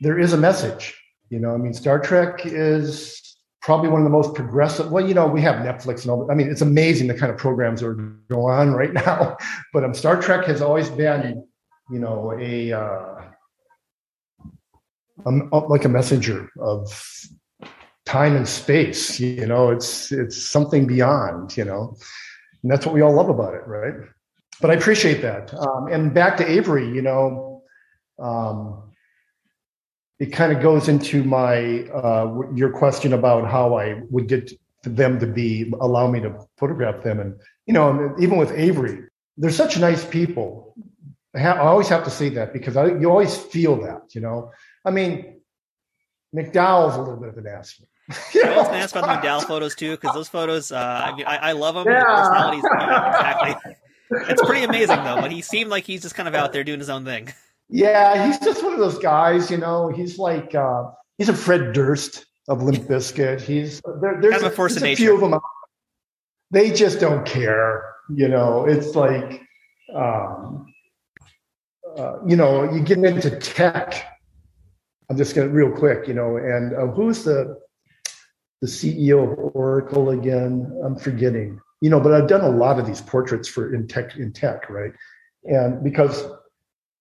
there 0.00 0.18
is 0.18 0.32
a 0.32 0.36
message. 0.36 0.96
You 1.30 1.38
know, 1.38 1.54
I 1.54 1.56
mean, 1.58 1.74
Star 1.74 1.98
Trek 1.98 2.40
is 2.44 3.36
probably 3.62 3.88
one 3.88 4.00
of 4.00 4.04
the 4.04 4.10
most 4.10 4.34
progressive. 4.34 4.90
Well, 4.90 5.06
you 5.06 5.14
know, 5.14 5.26
we 5.26 5.40
have 5.42 5.56
Netflix 5.56 6.02
and 6.02 6.10
all. 6.10 6.30
I 6.30 6.34
mean, 6.34 6.50
it's 6.50 6.62
amazing 6.62 7.08
the 7.08 7.14
kind 7.14 7.32
of 7.32 7.38
programs 7.38 7.80
that 7.80 7.88
are 7.88 7.94
going 7.94 8.54
on 8.54 8.72
right 8.72 8.92
now. 9.06 9.36
But 9.72 9.84
um, 9.84 9.94
Star 9.94 10.20
Trek 10.20 10.44
has 10.46 10.60
always 10.60 10.90
been, 10.90 11.46
you 11.90 11.98
know, 11.98 12.34
a, 12.38 12.72
uh, 12.72 13.22
um, 15.26 15.48
like 15.50 15.84
a 15.84 15.88
messenger 15.88 16.50
of 16.60 16.90
time 18.08 18.34
and 18.34 18.48
space 18.48 19.20
you 19.20 19.46
know 19.46 19.70
it's 19.70 20.10
it's 20.12 20.34
something 20.34 20.86
beyond 20.86 21.54
you 21.58 21.64
know 21.64 21.94
and 22.62 22.72
that's 22.72 22.86
what 22.86 22.94
we 22.94 23.02
all 23.02 23.12
love 23.12 23.28
about 23.28 23.52
it 23.52 23.66
right 23.66 23.92
but 24.60 24.70
i 24.70 24.74
appreciate 24.74 25.22
that 25.22 25.52
um, 25.54 25.86
and 25.90 26.14
back 26.14 26.36
to 26.36 26.48
avery 26.48 26.88
you 26.88 27.02
know 27.02 27.62
um, 28.18 28.82
it 30.18 30.26
kind 30.32 30.52
of 30.52 30.60
goes 30.60 30.88
into 30.88 31.22
my 31.22 31.82
uh, 31.90 32.40
your 32.54 32.70
question 32.70 33.12
about 33.12 33.48
how 33.48 33.76
i 33.76 34.00
would 34.10 34.28
get 34.28 34.52
them 34.84 35.18
to 35.18 35.26
be 35.26 35.72
allow 35.80 36.10
me 36.10 36.20
to 36.20 36.34
photograph 36.56 37.02
them 37.02 37.20
and 37.20 37.38
you 37.66 37.74
know 37.74 38.14
even 38.18 38.38
with 38.38 38.52
avery 38.52 39.04
they're 39.36 39.50
such 39.50 39.78
nice 39.78 40.04
people 40.04 40.74
i, 41.34 41.40
ha- 41.40 41.54
I 41.54 41.66
always 41.66 41.88
have 41.88 42.04
to 42.04 42.10
say 42.10 42.28
that 42.30 42.52
because 42.52 42.76
I, 42.76 42.86
you 42.86 43.10
always 43.10 43.36
feel 43.36 43.80
that 43.82 44.14
you 44.14 44.20
know 44.20 44.52
i 44.84 44.90
mean 44.90 45.40
mcdowell's 46.34 46.96
a 46.96 47.00
little 47.00 47.16
bit 47.16 47.30
of 47.30 47.38
an 47.38 47.46
ass 47.46 47.80
You 48.34 48.42
I 48.42 48.48
was 48.48 48.56
know? 48.56 48.62
going 48.62 48.72
to 48.72 48.78
ask 48.78 48.96
about 48.96 49.22
the 49.22 49.28
McDowell 49.28 49.46
photos 49.46 49.74
too, 49.74 49.90
because 49.90 50.14
those 50.14 50.28
photos, 50.30 50.72
uh, 50.72 51.02
I 51.04 51.14
mean, 51.14 51.26
I, 51.26 51.36
I 51.36 51.52
love 51.52 51.74
them. 51.74 51.86
Yeah. 51.86 52.00
The 52.00 52.04
personalities, 52.04 52.64
exactly. 52.64 53.74
It's 54.10 54.42
pretty 54.42 54.64
amazing 54.64 54.96
though. 55.04 55.20
But 55.20 55.30
he 55.32 55.42
seemed 55.42 55.70
like 55.70 55.84
he's 55.84 56.02
just 56.02 56.14
kind 56.14 56.28
of 56.28 56.34
out 56.34 56.52
there 56.52 56.64
doing 56.64 56.78
his 56.78 56.90
own 56.90 57.04
thing. 57.04 57.32
Yeah, 57.68 58.26
he's 58.26 58.38
just 58.38 58.62
one 58.64 58.72
of 58.72 58.78
those 58.78 58.98
guys, 58.98 59.50
you 59.50 59.58
know. 59.58 59.88
He's 59.88 60.18
like 60.18 60.54
uh, 60.54 60.84
he's 61.18 61.28
a 61.28 61.34
Fred 61.34 61.72
Durst 61.72 62.24
of 62.48 62.62
Limp 62.62 62.88
Bizkit. 62.88 63.40
He's 63.42 63.80
there, 64.00 64.18
there's 64.20 64.42
a 64.42 64.48
there's 64.48 64.76
a 64.82 64.96
few 64.96 65.14
of 65.14 65.20
them. 65.20 65.34
out- 65.34 65.42
They 66.50 66.70
just 66.70 66.98
don't 67.00 67.26
care, 67.26 67.84
you 68.08 68.28
know. 68.28 68.64
It's 68.66 68.94
like, 68.96 69.42
um, 69.94 70.72
uh, 71.96 72.24
you 72.26 72.36
know, 72.36 72.72
you 72.72 72.80
get 72.80 72.98
into 72.98 73.30
tech. 73.38 74.02
I'm 75.10 75.16
just 75.18 75.34
gonna 75.34 75.48
real 75.48 75.70
quick, 75.70 76.08
you 76.08 76.14
know. 76.14 76.36
And 76.38 76.74
uh, 76.74 76.86
who's 76.86 77.24
the 77.24 77.58
the 78.62 78.66
CEO 78.66 79.30
of 79.30 79.38
Oracle 79.54 80.10
again. 80.10 80.80
I'm 80.84 80.96
forgetting, 80.96 81.60
you 81.80 81.90
know, 81.90 82.00
but 82.00 82.12
I've 82.12 82.28
done 82.28 82.40
a 82.40 82.48
lot 82.48 82.78
of 82.78 82.86
these 82.86 83.00
portraits 83.00 83.48
for 83.48 83.74
in 83.74 83.86
tech, 83.86 84.16
in 84.16 84.32
tech, 84.32 84.68
right? 84.68 84.92
And 85.44 85.82
because 85.82 86.24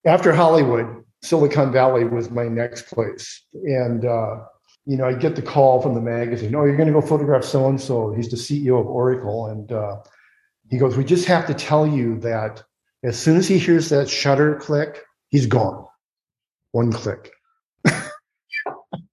after 0.05 0.33
Hollywood, 0.33 1.03
Silicon 1.23 1.71
Valley 1.71 2.03
was 2.03 2.29
my 2.29 2.47
next 2.47 2.87
place, 2.87 3.43
and 3.53 4.05
uh, 4.05 4.37
you 4.85 4.95
know, 4.95 5.05
I 5.05 5.13
get 5.13 5.35
the 5.35 5.41
call 5.41 5.81
from 5.81 5.95
the 5.95 6.01
magazine. 6.01 6.55
Oh, 6.55 6.63
you're 6.63 6.77
going 6.77 6.87
to 6.87 6.93
go 6.93 7.01
photograph 7.01 7.43
so 7.43 7.67
and 7.67 7.81
so. 7.81 8.13
He's 8.13 8.29
the 8.29 8.37
CEO 8.37 8.79
of 8.79 8.87
Oracle, 8.87 9.47
and 9.47 9.71
uh, 9.71 9.97
he 10.69 10.77
goes, 10.77 10.95
"We 10.95 11.03
just 11.03 11.25
have 11.25 11.47
to 11.47 11.53
tell 11.53 11.87
you 11.87 12.19
that 12.19 12.63
as 13.03 13.17
soon 13.19 13.37
as 13.37 13.47
he 13.47 13.57
hears 13.57 13.89
that 13.89 14.09
shutter 14.09 14.55
click, 14.55 15.03
he's 15.29 15.47
gone. 15.47 15.85
One 16.71 16.91
click." 16.91 17.31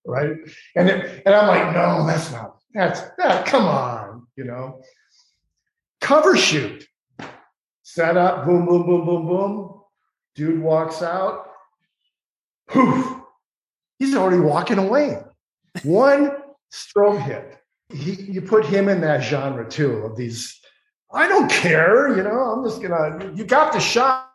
right? 0.06 0.36
And 0.76 0.88
it, 0.88 1.22
and 1.24 1.34
I'm 1.34 1.48
like, 1.48 1.74
no, 1.74 2.06
that's 2.06 2.30
not. 2.32 2.58
That's 2.74 3.00
that. 3.18 3.46
Come 3.46 3.64
on, 3.64 4.26
you 4.36 4.44
know. 4.44 4.80
Cover 6.04 6.36
shoot. 6.36 6.86
Set 7.82 8.18
up. 8.18 8.44
Boom, 8.44 8.66
boom, 8.66 8.84
boom, 8.84 9.06
boom, 9.06 9.26
boom. 9.26 9.80
Dude 10.34 10.60
walks 10.60 11.00
out. 11.00 11.46
Poof. 12.68 13.22
He's 13.98 14.14
already 14.14 14.40
walking 14.40 14.76
away. 14.76 15.22
One 15.82 16.36
strobe 16.70 17.22
hit. 17.22 17.56
He, 17.88 18.20
you 18.20 18.42
put 18.42 18.66
him 18.66 18.90
in 18.90 19.00
that 19.00 19.22
genre 19.22 19.66
too 19.66 19.92
of 20.00 20.14
these. 20.14 20.60
I 21.10 21.26
don't 21.26 21.50
care, 21.50 22.14
you 22.14 22.22
know. 22.22 22.52
I'm 22.52 22.64
just 22.64 22.82
gonna. 22.82 23.32
You 23.34 23.46
got 23.46 23.72
the 23.72 23.80
shot, 23.80 24.28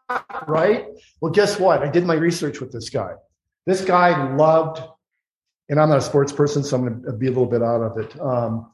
right? 0.48 0.88
Well, 1.22 1.32
guess 1.32 1.60
what? 1.60 1.84
I 1.84 1.88
did 1.88 2.04
my 2.04 2.16
research 2.16 2.60
with 2.60 2.72
this 2.72 2.90
guy. 2.90 3.12
This 3.68 3.86
guy 3.86 4.34
loved, 4.34 4.82
and 5.70 5.80
I'm 5.80 5.90
not 5.90 6.00
a 6.00 6.02
sports 6.02 6.32
person, 6.32 6.64
so 6.64 6.78
I'm 6.78 7.02
gonna 7.04 7.16
be 7.16 7.28
a 7.28 7.32
little 7.32 7.46
bit 7.46 7.62
out 7.62 7.84
of 7.84 7.98
it. 8.00 8.20
Um, 8.20 8.72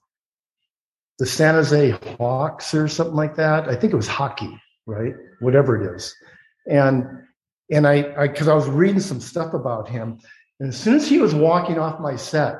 the 1.20 1.26
San 1.26 1.56
Jose 1.56 1.92
Hawks 2.18 2.74
or 2.74 2.88
something 2.88 3.16
like 3.16 3.36
that. 3.36 3.70
I 3.70 3.76
think 3.76 3.94
it 3.94 3.98
was 3.98 4.08
hockey, 4.08 4.60
right? 4.86 5.14
Whatever 5.40 5.82
it 5.82 5.96
is, 5.96 6.14
and 6.68 7.06
and 7.72 7.88
I 7.88 8.28
because 8.28 8.48
I, 8.48 8.54
I 8.54 8.56
was 8.56 8.68
reading 8.68 9.00
some 9.00 9.22
stuff 9.22 9.54
about 9.54 9.88
him, 9.88 10.20
and 10.60 10.70
as 10.70 10.80
soon 10.80 10.96
as 10.96 11.08
he 11.08 11.20
was 11.20 11.34
walking 11.34 11.80
off 11.80 12.00
my 12.00 12.16
set, 12.16 12.60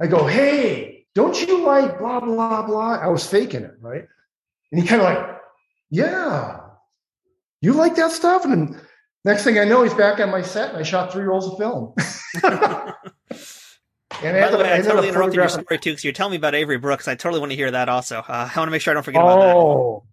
I 0.00 0.06
go, 0.06 0.26
hey, 0.26 1.06
don't 1.14 1.40
you 1.40 1.64
like 1.64 1.98
blah, 1.98 2.20
blah, 2.20 2.62
blah? 2.66 2.98
I 3.00 3.08
was 3.08 3.26
faking 3.26 3.62
it, 3.62 3.74
right? 3.80 4.04
And 4.72 4.80
he 4.80 4.86
kind 4.86 5.02
of 5.02 5.06
like, 5.06 5.38
yeah, 5.90 6.60
you 7.60 7.72
like 7.72 7.94
that 7.96 8.10
stuff? 8.10 8.44
And 8.44 8.52
then 8.52 8.80
next 9.24 9.44
thing 9.44 9.58
I 9.58 9.64
know, 9.64 9.82
he's 9.82 9.94
back 9.94 10.20
on 10.20 10.30
my 10.30 10.42
set 10.42 10.70
and 10.70 10.78
I 10.78 10.82
shot 10.82 11.12
three 11.12 11.24
rolls 11.24 11.46
of 11.46 11.58
film. 11.58 11.94
And 14.24 14.40
By 14.40 14.50
the 14.50 14.58
way, 14.58 14.72
I, 14.72 14.80
totally 14.80 15.08
interrupted 15.08 15.36
your 15.36 15.48
story 15.48 15.78
too 15.78 15.90
because 15.90 16.04
you're 16.04 16.12
telling 16.12 16.32
me 16.32 16.36
about 16.38 16.54
Avery 16.54 16.78
Brooks. 16.78 17.08
I 17.08 17.14
totally 17.14 17.40
want 17.40 17.52
to 17.52 17.56
hear 17.56 17.70
that 17.70 17.88
also. 17.88 18.18
Uh, 18.18 18.50
I 18.54 18.58
want 18.58 18.68
to 18.68 18.70
make 18.70 18.82
sure 18.82 18.92
I 18.92 18.94
don't 18.94 19.02
forget 19.02 19.22
oh, 19.22 19.26
about 19.26 19.40
that. 19.40 19.56
Oh, 19.56 20.04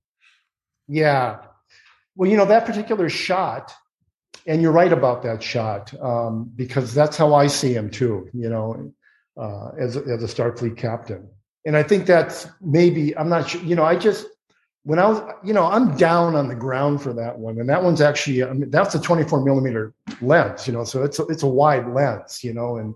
yeah. 0.88 1.38
Well, 2.16 2.30
you 2.30 2.38
know 2.38 2.46
that 2.46 2.66
particular 2.66 3.10
shot 3.10 3.74
and 4.48 4.62
you're 4.62 4.72
right 4.72 4.92
about 4.92 5.24
that 5.24 5.44
shot 5.44 5.94
um, 6.02 6.52
because 6.56 6.94
that's 6.94 7.18
how 7.18 7.34
I 7.34 7.48
see 7.48 7.74
him 7.74 7.90
too. 7.90 8.30
You 8.34 8.50
know, 8.50 8.94
uh, 9.38 9.70
as 9.80 9.98
as 9.98 10.24
a 10.24 10.28
Starfleet 10.28 10.78
captain, 10.78 11.30
and 11.66 11.78
I 11.78 11.84
think 11.84 12.06
that's 12.06 12.48
maybe 12.62 13.16
I'm 13.18 13.30
not 13.30 13.50
sure. 13.50 13.62
You 13.62 13.76
know, 13.76 13.84
I 13.84 13.96
just 13.96 14.28
when 14.84 14.98
I 14.98 15.08
was, 15.08 15.22
you 15.44 15.54
know, 15.54 15.66
I'm 15.66 15.96
down 15.96 16.36
on 16.36 16.48
the 16.48 16.56
ground 16.56 17.02
for 17.02 17.14
that 17.14 17.38
one, 17.38 17.60
and 17.60 17.70
that 17.70 17.84
one's 17.84 18.02
actually 18.02 18.44
I 18.44 18.54
mean, 18.54 18.70
that's 18.72 18.96
a 18.96 19.02
24 19.02 19.44
millimeter 19.44 19.94
lens. 20.22 20.68
You 20.68 20.74
know, 20.74 20.84
so 20.84 21.04
it's 21.04 21.20
a, 21.20 21.26
it's 21.28 21.44
a 21.44 21.48
wide 21.48 21.88
lens. 21.88 22.44
You 22.44 22.54
know, 22.54 22.78
and 22.78 22.96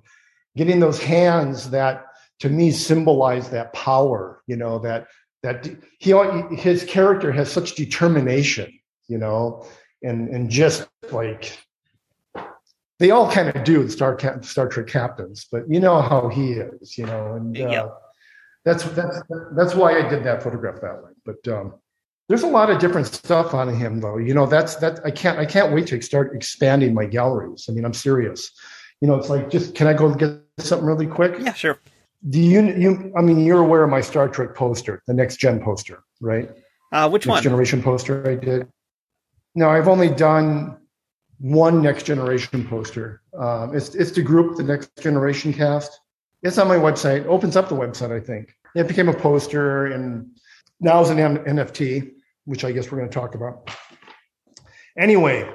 getting 0.55 0.79
those 0.79 1.01
hands 1.01 1.69
that 1.71 2.05
to 2.39 2.49
me 2.49 2.71
symbolize 2.71 3.49
that 3.49 3.73
power. 3.73 4.41
You 4.47 4.57
know, 4.57 4.79
that 4.79 5.07
that 5.43 5.69
he 5.99 6.13
his 6.55 6.83
character 6.83 7.31
has 7.31 7.51
such 7.51 7.75
determination. 7.75 8.71
You 9.07 9.19
know 9.19 9.65
and 10.05 10.29
and 10.29 10.49
just 10.49 10.87
like 11.11 11.57
they 12.99 13.11
all 13.11 13.29
kind 13.29 13.49
of 13.49 13.63
do 13.65 13.83
the 13.83 13.89
Star 13.89 14.17
Star 14.41 14.69
Trek 14.69 14.87
captains, 14.87 15.47
but 15.51 15.69
you 15.69 15.79
know 15.79 16.01
how 16.01 16.29
he 16.29 16.53
is, 16.53 16.97
you 16.97 17.05
know, 17.05 17.33
and 17.33 17.59
uh, 17.59 17.89
that's 18.63 18.83
that's 18.83 19.21
that's 19.53 19.75
why 19.75 19.99
I 19.99 20.07
did 20.07 20.23
that 20.23 20.41
photograph 20.43 20.79
that 20.81 21.03
way. 21.03 21.11
But 21.25 21.47
um, 21.51 21.73
there's 22.29 22.43
a 22.43 22.47
lot 22.47 22.69
of 22.69 22.79
different 22.79 23.07
stuff 23.07 23.53
on 23.53 23.73
him, 23.75 23.99
though. 23.99 24.17
You 24.17 24.33
know, 24.33 24.45
that's 24.45 24.75
that 24.77 24.99
I 25.03 25.11
can't 25.11 25.37
I 25.37 25.45
can't 25.45 25.73
wait 25.73 25.87
to 25.87 26.01
start 26.01 26.35
expanding 26.35 26.93
my 26.93 27.05
galleries. 27.05 27.65
I 27.67 27.73
mean, 27.73 27.83
I'm 27.83 27.93
serious. 27.93 28.51
You 29.01 29.09
know, 29.09 29.15
it's 29.15 29.29
like 29.29 29.49
just 29.49 29.75
can 29.75 29.87
I 29.87 29.93
go 29.93 30.13
get 30.13 30.39
something 30.57 30.87
really 30.87 31.07
quick? 31.07 31.35
Yeah, 31.39 31.53
sure. 31.53 31.79
Do 32.29 32.39
you 32.39 32.61
you? 32.61 33.13
I 33.17 33.21
mean, 33.21 33.39
you're 33.39 33.61
aware 33.61 33.83
of 33.83 33.89
my 33.89 34.01
Star 34.01 34.27
Trek 34.27 34.55
poster, 34.55 35.03
the 35.07 35.13
next 35.13 35.37
gen 35.37 35.61
poster, 35.61 36.03
right? 36.21 36.49
Uh, 36.91 37.09
which 37.09 37.25
next 37.25 37.35
one? 37.35 37.43
Generation 37.43 37.83
poster 37.83 38.27
I 38.27 38.35
did. 38.35 38.67
No, 39.53 39.69
I've 39.69 39.87
only 39.87 40.09
done 40.09 40.77
one 41.39 41.81
next 41.81 42.03
generation 42.03 42.67
poster. 42.67 43.21
Um, 43.37 43.75
it's 43.75 43.93
it's 43.95 44.11
to 44.11 44.21
group 44.21 44.57
the 44.57 44.63
next 44.63 44.95
generation 45.01 45.53
cast. 45.53 45.99
It's 46.41 46.57
on 46.57 46.67
my 46.67 46.77
website. 46.77 47.25
Opens 47.25 47.55
up 47.55 47.69
the 47.69 47.75
website, 47.75 48.11
I 48.11 48.19
think. 48.19 48.55
It 48.75 48.87
became 48.87 49.09
a 49.09 49.13
poster, 49.13 49.87
and 49.87 50.29
now 50.79 51.01
it's 51.01 51.09
an 51.09 51.17
NFT, 51.17 52.11
which 52.45 52.63
I 52.63 52.71
guess 52.71 52.91
we're 52.91 52.97
going 52.97 53.09
to 53.09 53.13
talk 53.13 53.35
about. 53.35 53.69
Anyway, 54.97 55.49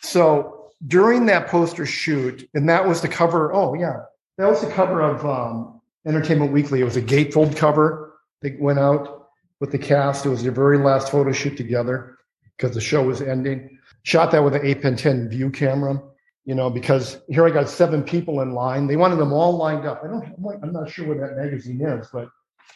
so 0.00 0.70
during 0.86 1.26
that 1.26 1.48
poster 1.48 1.86
shoot, 1.86 2.48
and 2.54 2.68
that 2.68 2.86
was 2.86 3.00
the 3.00 3.08
cover. 3.08 3.52
Oh 3.52 3.74
yeah, 3.74 4.02
that 4.38 4.48
was 4.48 4.60
the 4.60 4.70
cover 4.70 5.00
of 5.00 5.24
um, 5.26 5.80
Entertainment 6.06 6.52
Weekly. 6.52 6.80
It 6.80 6.84
was 6.84 6.96
a 6.96 7.02
gatefold 7.02 7.56
cover. 7.56 8.14
They 8.40 8.56
went 8.58 8.78
out 8.78 9.28
with 9.60 9.70
the 9.70 9.78
cast. 9.78 10.26
It 10.26 10.30
was 10.30 10.42
their 10.42 10.52
very 10.52 10.78
last 10.78 11.10
photo 11.10 11.32
shoot 11.32 11.56
together 11.56 12.18
because 12.56 12.74
the 12.74 12.80
show 12.80 13.02
was 13.02 13.22
ending. 13.22 13.78
Shot 14.02 14.30
that 14.32 14.42
with 14.42 14.54
an 14.54 14.62
8pen 14.62 15.30
view 15.30 15.50
camera, 15.50 16.02
you 16.44 16.54
know, 16.54 16.70
because 16.70 17.18
here 17.28 17.46
I 17.46 17.50
got 17.50 17.68
seven 17.68 18.02
people 18.02 18.40
in 18.40 18.52
line. 18.52 18.86
They 18.86 18.96
wanted 18.96 19.16
them 19.16 19.32
all 19.32 19.56
lined 19.56 19.86
up. 19.86 20.02
I 20.02 20.08
don't, 20.08 20.34
I'm 20.62 20.72
not 20.72 20.90
sure 20.90 21.06
where 21.06 21.18
that 21.18 21.36
magazine 21.36 21.80
is, 21.80 22.08
but 22.12 22.28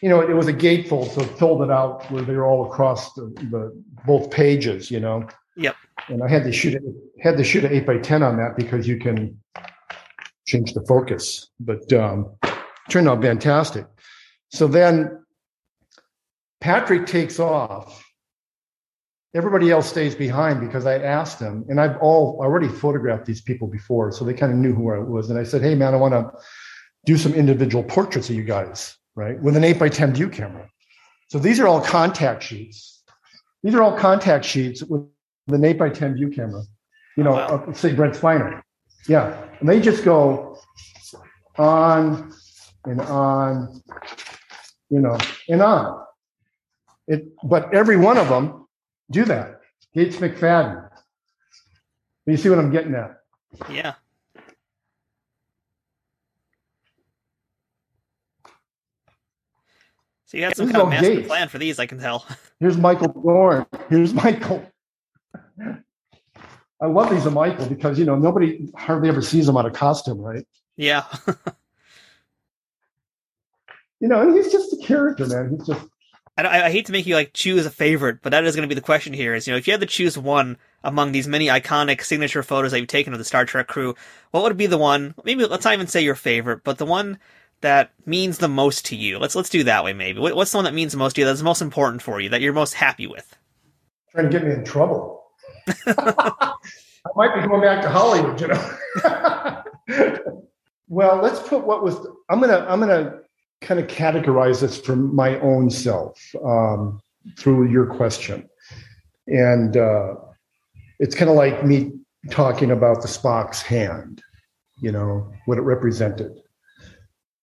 you 0.02 0.08
know, 0.08 0.20
it 0.20 0.34
was 0.34 0.46
a 0.46 0.52
gatefold, 0.52 1.10
so 1.12 1.22
it 1.22 1.38
filled 1.38 1.62
it 1.62 1.70
out 1.70 2.08
where 2.10 2.22
they 2.22 2.34
were 2.34 2.46
all 2.46 2.70
across 2.70 3.14
the, 3.14 3.22
the 3.50 3.82
both 4.04 4.30
pages, 4.30 4.90
you 4.90 5.00
know. 5.00 5.26
Yep. 5.56 5.74
And 6.08 6.22
I 6.22 6.28
had 6.28 6.44
to 6.44 6.52
shoot 6.52 6.74
it, 6.74 6.82
had 7.20 7.38
to 7.38 7.44
shoot 7.44 7.64
an 7.64 7.72
eight 7.72 7.86
by 7.86 7.98
ten 7.98 8.22
on 8.22 8.36
that 8.36 8.56
because 8.56 8.86
you 8.86 8.98
can 8.98 9.40
change 10.46 10.72
the 10.72 10.84
focus. 10.86 11.50
But 11.60 11.92
um, 11.92 12.34
turned 12.88 13.08
out 13.08 13.22
fantastic. 13.22 13.86
So 14.48 14.66
then 14.66 15.24
Patrick 16.60 17.06
takes 17.06 17.38
off 17.38 18.02
everybody 19.36 19.70
else 19.70 19.88
stays 19.88 20.14
behind 20.14 20.60
because 20.60 20.86
I 20.86 20.98
asked 20.98 21.38
them, 21.38 21.64
and 21.68 21.78
I've 21.80 21.96
all 21.98 22.38
already 22.40 22.68
photographed 22.68 23.26
these 23.26 23.42
people 23.42 23.68
before, 23.68 24.10
so 24.10 24.24
they 24.24 24.32
kind 24.32 24.50
of 24.50 24.58
knew 24.58 24.74
who 24.74 24.90
I 24.90 24.98
was. 24.98 25.28
And 25.28 25.38
I 25.38 25.44
said, 25.44 25.62
"Hey, 25.62 25.74
man, 25.74 25.92
I 25.92 25.98
want 25.98 26.14
to 26.14 26.30
do 27.04 27.16
some 27.18 27.34
individual 27.34 27.84
portraits 27.84 28.30
of 28.30 28.34
you 28.34 28.44
guys, 28.44 28.96
right, 29.14 29.40
with 29.40 29.56
an 29.56 29.64
eight 29.64 29.78
by 29.78 29.88
ten 29.88 30.14
view 30.14 30.30
camera." 30.30 30.68
So 31.28 31.38
these 31.38 31.60
are 31.60 31.68
all 31.68 31.80
contact 31.80 32.42
sheets. 32.42 33.04
These 33.62 33.74
are 33.74 33.82
all 33.82 33.96
contact 33.96 34.44
sheets 34.44 34.82
with 34.82 35.02
an 35.48 35.64
eight 35.64 35.78
by 35.78 35.90
ten 35.90 36.14
view 36.14 36.30
camera. 36.30 36.62
You 37.16 37.24
know, 37.24 37.32
wow. 37.32 37.72
say 37.72 37.94
Brent 37.94 38.14
Spiner. 38.14 38.62
Yeah, 39.08 39.44
and 39.60 39.68
they 39.68 39.80
just 39.80 40.04
go 40.04 40.58
on 41.58 42.32
and 42.84 43.00
on, 43.00 43.82
you 44.90 45.00
know, 45.00 45.18
and 45.48 45.62
on. 45.62 46.04
It, 47.06 47.28
but 47.44 47.72
every 47.72 47.96
one 47.96 48.18
of 48.18 48.28
them 48.28 48.66
do 49.10 49.24
that. 49.26 49.60
Gates 49.94 50.16
McFadden. 50.16 50.88
You 52.26 52.36
see 52.36 52.48
what 52.48 52.58
I'm 52.58 52.72
getting 52.72 52.94
at? 52.94 53.18
Yeah. 53.70 53.94
So 60.26 60.36
you 60.36 60.42
had 60.42 60.56
some 60.56 60.68
kind 60.68 60.82
of 60.82 60.88
master 60.88 61.14
Gates. 61.14 61.28
plan 61.28 61.48
for 61.48 61.58
these, 61.58 61.78
I 61.78 61.86
can 61.86 62.00
tell. 62.00 62.26
Here's 62.60 62.76
Michael 62.76 63.08
Dorn. 63.08 63.64
Here's 63.88 64.12
Michael. 64.12 64.66
I 66.80 66.86
love 66.86 67.10
these 67.10 67.24
of 67.26 67.32
Michael 67.32 67.66
because 67.66 67.98
you 67.98 68.04
know 68.04 68.16
nobody 68.16 68.68
hardly 68.76 69.08
ever 69.08 69.22
sees 69.22 69.48
him 69.48 69.56
out 69.56 69.66
of 69.66 69.72
costume, 69.72 70.20
right? 70.20 70.46
Yeah. 70.76 71.04
you 74.00 74.08
know, 74.08 74.20
and 74.20 74.36
he's 74.36 74.52
just 74.52 74.72
a 74.72 74.76
character, 74.76 75.26
man. 75.26 75.56
He's 75.56 75.66
just 75.66 75.86
I, 76.38 76.64
I, 76.64 76.70
hate 76.70 76.86
to 76.86 76.92
make 76.92 77.06
you 77.06 77.14
like 77.14 77.32
choose 77.32 77.64
a 77.64 77.70
favorite, 77.70 78.18
but 78.20 78.30
that 78.30 78.44
is 78.44 78.54
going 78.54 78.68
to 78.68 78.74
be 78.74 78.78
the 78.78 78.84
question 78.84 79.14
here. 79.14 79.34
Is 79.34 79.46
you 79.46 79.52
know 79.52 79.56
if 79.56 79.66
you 79.66 79.72
had 79.72 79.80
to 79.80 79.86
choose 79.86 80.18
one 80.18 80.58
among 80.84 81.12
these 81.12 81.26
many 81.26 81.46
iconic 81.46 82.02
signature 82.02 82.42
photos 82.42 82.72
that 82.72 82.80
you've 82.80 82.88
taken 82.88 83.14
of 83.14 83.18
the 83.18 83.24
Star 83.24 83.46
Trek 83.46 83.68
crew, 83.68 83.94
what 84.32 84.42
would 84.42 84.56
be 84.56 84.66
the 84.66 84.76
one? 84.76 85.14
Maybe 85.24 85.46
let's 85.46 85.64
not 85.64 85.74
even 85.74 85.86
say 85.86 86.02
your 86.02 86.14
favorite, 86.14 86.62
but 86.62 86.76
the 86.76 86.84
one 86.84 87.18
that 87.62 87.92
means 88.04 88.38
the 88.38 88.48
most 88.48 88.84
to 88.86 88.96
you. 88.96 89.18
Let's 89.18 89.34
let's 89.34 89.48
do 89.48 89.64
that 89.64 89.82
way. 89.82 89.94
Maybe 89.94 90.20
what's 90.20 90.50
the 90.50 90.58
one 90.58 90.66
that 90.66 90.74
means 90.74 90.92
the 90.92 90.98
most 90.98 91.14
to 91.14 91.22
you? 91.22 91.26
That's 91.26 91.40
most 91.40 91.62
important 91.62 92.02
for 92.02 92.20
you. 92.20 92.28
That 92.28 92.42
you're 92.42 92.52
most 92.52 92.74
happy 92.74 93.06
with. 93.06 93.34
Trying 94.12 94.30
to 94.30 94.30
get 94.30 94.46
me 94.46 94.52
in 94.52 94.64
trouble. 94.64 95.25
I 95.86 97.10
might 97.14 97.34
be 97.40 97.46
going 97.46 97.60
back 97.60 97.82
to 97.82 97.88
Hollywood, 97.88 98.40
you 98.40 98.48
know. 98.48 99.62
well, 100.88 101.16
let's 101.16 101.40
put 101.48 101.66
what 101.66 101.82
was. 101.82 101.96
I'm 102.28 102.40
gonna 102.40 102.66
I'm 102.68 102.80
gonna 102.80 103.20
kind 103.60 103.80
of 103.80 103.86
categorize 103.86 104.60
this 104.60 104.80
from 104.80 105.14
my 105.14 105.38
own 105.40 105.70
self 105.70 106.20
um, 106.44 107.00
through 107.36 107.70
your 107.70 107.86
question. 107.86 108.48
And 109.26 109.76
uh, 109.76 110.14
it's 110.98 111.14
kind 111.14 111.30
of 111.30 111.36
like 111.36 111.64
me 111.64 111.92
talking 112.30 112.70
about 112.70 113.02
the 113.02 113.08
Spock's 113.08 113.62
hand, 113.62 114.22
you 114.80 114.92
know, 114.92 115.32
what 115.46 115.58
it 115.58 115.62
represented. 115.62 116.40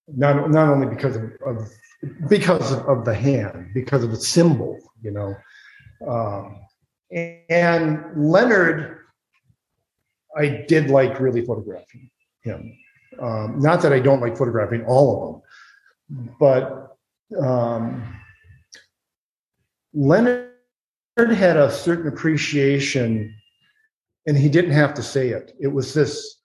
Not, 0.08 0.52
not 0.52 0.70
only 0.70 0.88
because 0.88 1.16
of, 1.16 1.32
of 1.46 1.70
because 2.28 2.74
of 2.74 3.06
the 3.06 3.14
hand, 3.14 3.70
because 3.74 4.04
of 4.04 4.12
the 4.12 4.18
symbol, 4.18 4.78
you 5.02 5.12
know. 5.12 5.36
Um, 6.08 6.60
and 7.12 8.04
Leonard, 8.16 9.00
I 10.36 10.66
did 10.68 10.90
like 10.90 11.20
really 11.20 11.46
photographing 11.46 12.10
him. 12.42 12.78
Um, 13.22 13.60
not 13.60 13.82
that 13.82 13.94
I 13.94 14.00
don't 14.00 14.22
like 14.22 14.38
photographing 14.38 14.84
all 14.86 15.44
of 16.10 16.18
them, 16.18 16.36
but 16.40 16.98
um, 17.40 18.04
Leonard 19.94 20.50
had 21.18 21.58
a 21.58 21.72
certain 21.72 22.08
appreciation, 22.08 23.34
and 24.26 24.38
he 24.38 24.50
didn't 24.50 24.72
have 24.72 24.94
to 24.96 25.04
say 25.04 25.30
it. 25.30 25.56
It 25.60 25.68
was 25.68 25.94
this 25.94 26.42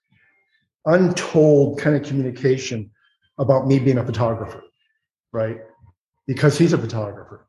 untold 0.85 1.79
kind 1.79 1.95
of 1.95 2.03
communication 2.03 2.91
about 3.39 3.67
me 3.67 3.79
being 3.79 3.97
a 3.97 4.05
photographer, 4.05 4.63
right? 5.31 5.57
Because 6.27 6.57
he's 6.57 6.73
a 6.73 6.77
photographer. 6.77 7.47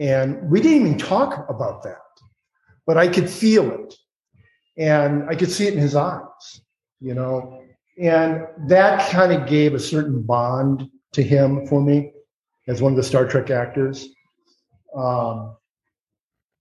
And 0.00 0.50
we 0.50 0.60
didn't 0.60 0.86
even 0.86 0.98
talk 0.98 1.48
about 1.48 1.82
that, 1.84 1.98
but 2.86 2.96
I 2.96 3.08
could 3.08 3.28
feel 3.28 3.70
it. 3.70 3.94
And 4.76 5.28
I 5.28 5.34
could 5.34 5.50
see 5.50 5.66
it 5.66 5.74
in 5.74 5.78
his 5.78 5.94
eyes, 5.94 6.60
you 7.00 7.14
know. 7.14 7.62
And 8.00 8.46
that 8.68 9.10
kind 9.10 9.32
of 9.32 9.48
gave 9.48 9.74
a 9.74 9.78
certain 9.78 10.22
bond 10.22 10.88
to 11.12 11.22
him 11.22 11.66
for 11.66 11.80
me 11.80 12.12
as 12.66 12.82
one 12.82 12.92
of 12.92 12.96
the 12.96 13.02
Star 13.02 13.26
Trek 13.26 13.50
actors. 13.50 14.08
Um, 14.96 15.56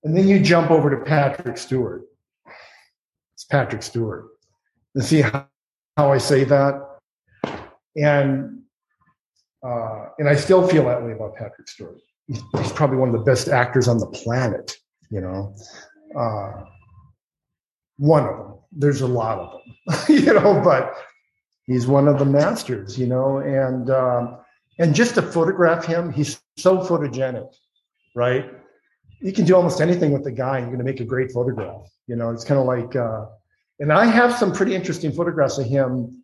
and 0.03 0.15
then 0.15 0.28
you 0.28 0.39
jump 0.39 0.69
over 0.69 0.89
to 0.89 1.03
Patrick 1.05 1.57
Stewart. 1.57 2.03
It's 3.34 3.45
Patrick 3.45 3.82
Stewart. 3.82 4.28
And 4.93 5.03
see 5.03 5.21
how, 5.21 5.47
how 5.97 6.11
I 6.11 6.19
say 6.19 6.43
that? 6.43 6.99
And 7.95 8.63
uh, 9.65 10.09
and 10.19 10.28
I 10.28 10.36
still 10.36 10.67
feel 10.67 10.86
that 10.86 11.01
way 11.01 11.13
about 11.13 11.36
Patrick 11.36 11.69
Stewart. 11.69 11.97
He's, 12.28 12.41
he's, 12.57 12.71
probably 12.74 12.97
one 12.97 13.09
of 13.09 13.13
the 13.13 13.24
best 13.24 13.47
actors 13.47 13.88
on 13.88 13.97
the 13.97 14.07
planet, 14.07 14.76
you 15.09 15.21
know. 15.21 15.55
Uh, 16.18 16.66
one 17.97 18.26
of 18.26 18.38
them. 18.38 18.53
There's 18.72 19.01
a 19.01 19.07
lot 19.07 19.38
of 19.38 19.61
them, 20.07 20.18
you 20.18 20.34
know, 20.34 20.59
but 20.64 20.95
he's 21.66 21.86
one 21.86 22.07
of 22.07 22.18
the 22.18 22.26
masters, 22.26 22.97
you 22.97 23.05
know, 23.05 23.38
and 23.38 23.89
um, 23.91 24.38
and 24.80 24.95
just 24.95 25.16
to 25.16 25.22
photograph 25.22 25.86
him, 25.86 26.11
he's 26.11 26.41
so 26.57 26.80
photogenic, 26.80 27.53
right? 28.16 28.51
You 29.22 29.32
can 29.32 29.45
do 29.45 29.55
almost 29.55 29.80
anything 29.80 30.11
with 30.11 30.24
the 30.24 30.32
guy, 30.32 30.57
and 30.57 30.68
you're 30.68 30.76
going 30.76 30.86
to 30.86 30.91
make 30.91 30.99
a 30.99 31.05
great 31.05 31.32
photograph. 31.32 31.89
You 32.07 32.16
know, 32.16 32.32
it's 32.32 32.43
kind 32.43 32.59
of 32.59 32.66
like, 32.66 32.95
uh, 32.95 33.26
and 33.80 33.93
I 33.93 34.05
have 34.05 34.36
some 34.36 34.51
pretty 34.51 34.76
interesting 34.76 35.11
photographs 35.11 35.57
of 35.57 35.66
him. 35.66 36.24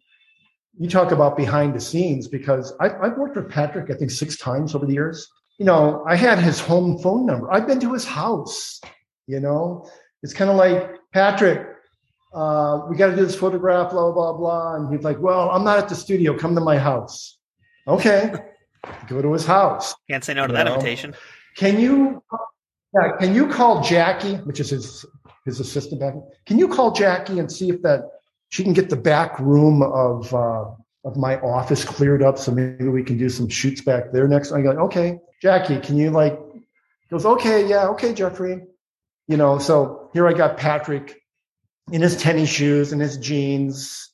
You 0.78 0.90
talk 0.90 1.12
about 1.12 1.38
behind 1.38 1.76
the 1.76 1.80
scenes 1.80 2.28
because 2.28 2.74
I've, 2.80 2.94
I've 3.02 3.18
worked 3.18 3.36
with 3.36 3.50
Patrick, 3.50 3.90
I 3.90 3.94
think, 3.94 4.12
six 4.12 4.38
times 4.38 4.76
over 4.76 4.86
the 4.86 4.94
years. 4.94 5.28
You 5.58 5.66
know, 5.66 6.04
I 6.08 6.16
had 6.16 6.40
his 6.40 6.60
home 6.60 6.98
phone 7.00 7.26
number. 7.26 7.52
I've 7.52 7.68
been 7.68 7.80
to 7.82 7.94
his 7.94 8.06
house. 8.06 8.82
You 9.30 9.40
know, 9.40 9.90
it's 10.24 10.34
kind 10.34 10.50
of 10.50 10.58
like 10.58 10.98
Patrick 11.14 11.70
uh, 12.34 12.86
we 12.90 12.96
got 12.96 13.08
to 13.08 13.16
do 13.16 13.26
this 13.26 13.36
photograph, 13.36 13.92
blah, 13.92 14.12
blah, 14.12 14.34
blah. 14.34 14.76
And 14.76 14.94
he's 14.94 15.04
like, 15.04 15.20
well, 15.20 15.50
I'm 15.50 15.64
not 15.64 15.80
at 15.80 15.90
the 15.90 15.96
studio. 15.96 16.38
Come 16.38 16.56
to 16.56 16.62
my 16.62 16.78
house. 16.78 17.38
Okay. 17.88 18.34
Go 19.08 19.22
to 19.22 19.34
his 19.34 19.46
house. 19.46 19.96
Can't 20.10 20.24
say 20.24 20.34
no 20.34 20.48
to 20.48 20.54
that 20.54 20.66
know? 20.66 20.76
invitation. 20.76 21.16
Can 21.58 21.80
you, 21.80 22.24
yeah, 22.94 23.18
can 23.20 23.34
you 23.34 23.48
call 23.48 23.82
Jackie, 23.82 24.36
which 24.36 24.60
is 24.60 24.70
his, 24.70 25.06
his 25.46 25.60
assistant 25.60 26.00
back? 26.00 26.14
Can 26.46 26.60
you 26.60 26.68
call 26.68 26.92
Jackie 26.92 27.40
and 27.40 27.52
see 27.52 27.70
if 27.70 27.82
that 27.82 28.02
she 28.50 28.64
can 28.64 28.74
get 28.74 28.90
the 28.90 28.96
back 28.96 29.40
room 29.40 29.82
of, 29.82 30.34
uh, 30.34 30.66
of 31.06 31.18
my 31.18 31.40
office 31.40 31.84
cleared 31.84 32.22
up 32.22 32.38
so 32.38 32.52
maybe 32.52 32.88
we 32.88 33.04
can 33.04 33.18
do 33.18 33.30
some 33.30 33.50
shoots 33.50 33.82
back 33.82 34.12
there 34.12 34.28
next. 34.28 34.52
I 34.52 34.62
go, 34.62 34.72
okay, 34.72 35.20
Jackie, 35.42 35.80
can 35.80 35.98
you 35.98 36.12
like, 36.12 36.40
goes, 37.10 37.26
okay, 37.26 37.68
yeah, 37.68 37.88
okay, 37.88 38.14
Jeffery. 38.14 38.62
You 39.30 39.38
know, 39.38 39.60
so 39.60 40.10
here 40.12 40.28
I 40.28 40.34
got 40.34 40.58
Patrick 40.58 41.22
in 41.92 42.02
his 42.02 42.18
tennis 42.18 42.50
shoes 42.50 42.92
and 42.92 43.00
his 43.00 43.16
jeans. 43.18 44.10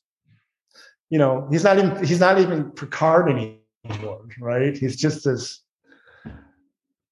You 1.08 1.18
know, 1.18 1.48
he's 1.50 1.64
not 1.64 1.78
even 1.78 2.04
he's 2.04 2.20
not 2.20 2.38
even 2.38 2.70
Picard 2.72 3.30
anymore, 3.30 4.26
right? 4.38 4.76
He's 4.76 4.94
just 4.94 5.24
this. 5.24 5.62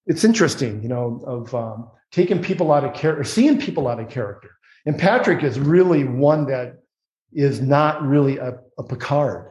It's 0.06 0.22
interesting, 0.22 0.82
you 0.82 0.88
know, 0.90 1.22
of 1.26 1.54
um, 1.54 1.90
taking 2.12 2.42
people 2.42 2.72
out 2.72 2.84
of 2.84 2.92
character, 2.92 3.24
seeing 3.24 3.58
people 3.58 3.88
out 3.88 3.98
of 3.98 4.10
character. 4.10 4.50
And 4.84 4.98
Patrick 4.98 5.42
is 5.42 5.58
really 5.58 6.04
one 6.04 6.44
that 6.48 6.82
is 7.32 7.62
not 7.62 8.02
really 8.02 8.36
a, 8.36 8.58
a 8.76 8.82
Picard 8.82 9.50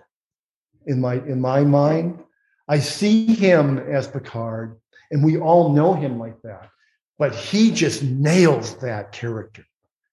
in 0.85 1.01
my 1.01 1.15
in 1.15 1.41
my 1.41 1.63
mind. 1.63 2.19
I 2.67 2.77
see 2.77 3.25
him 3.33 3.79
as 3.79 4.07
Picard, 4.07 4.79
and 5.09 5.23
we 5.23 5.39
all 5.39 5.73
know 5.73 5.95
him 5.95 6.19
like 6.19 6.39
that. 6.43 6.69
But 7.17 7.35
he 7.35 7.71
just 7.71 8.03
nails 8.03 8.77
that 8.77 9.11
character. 9.11 9.65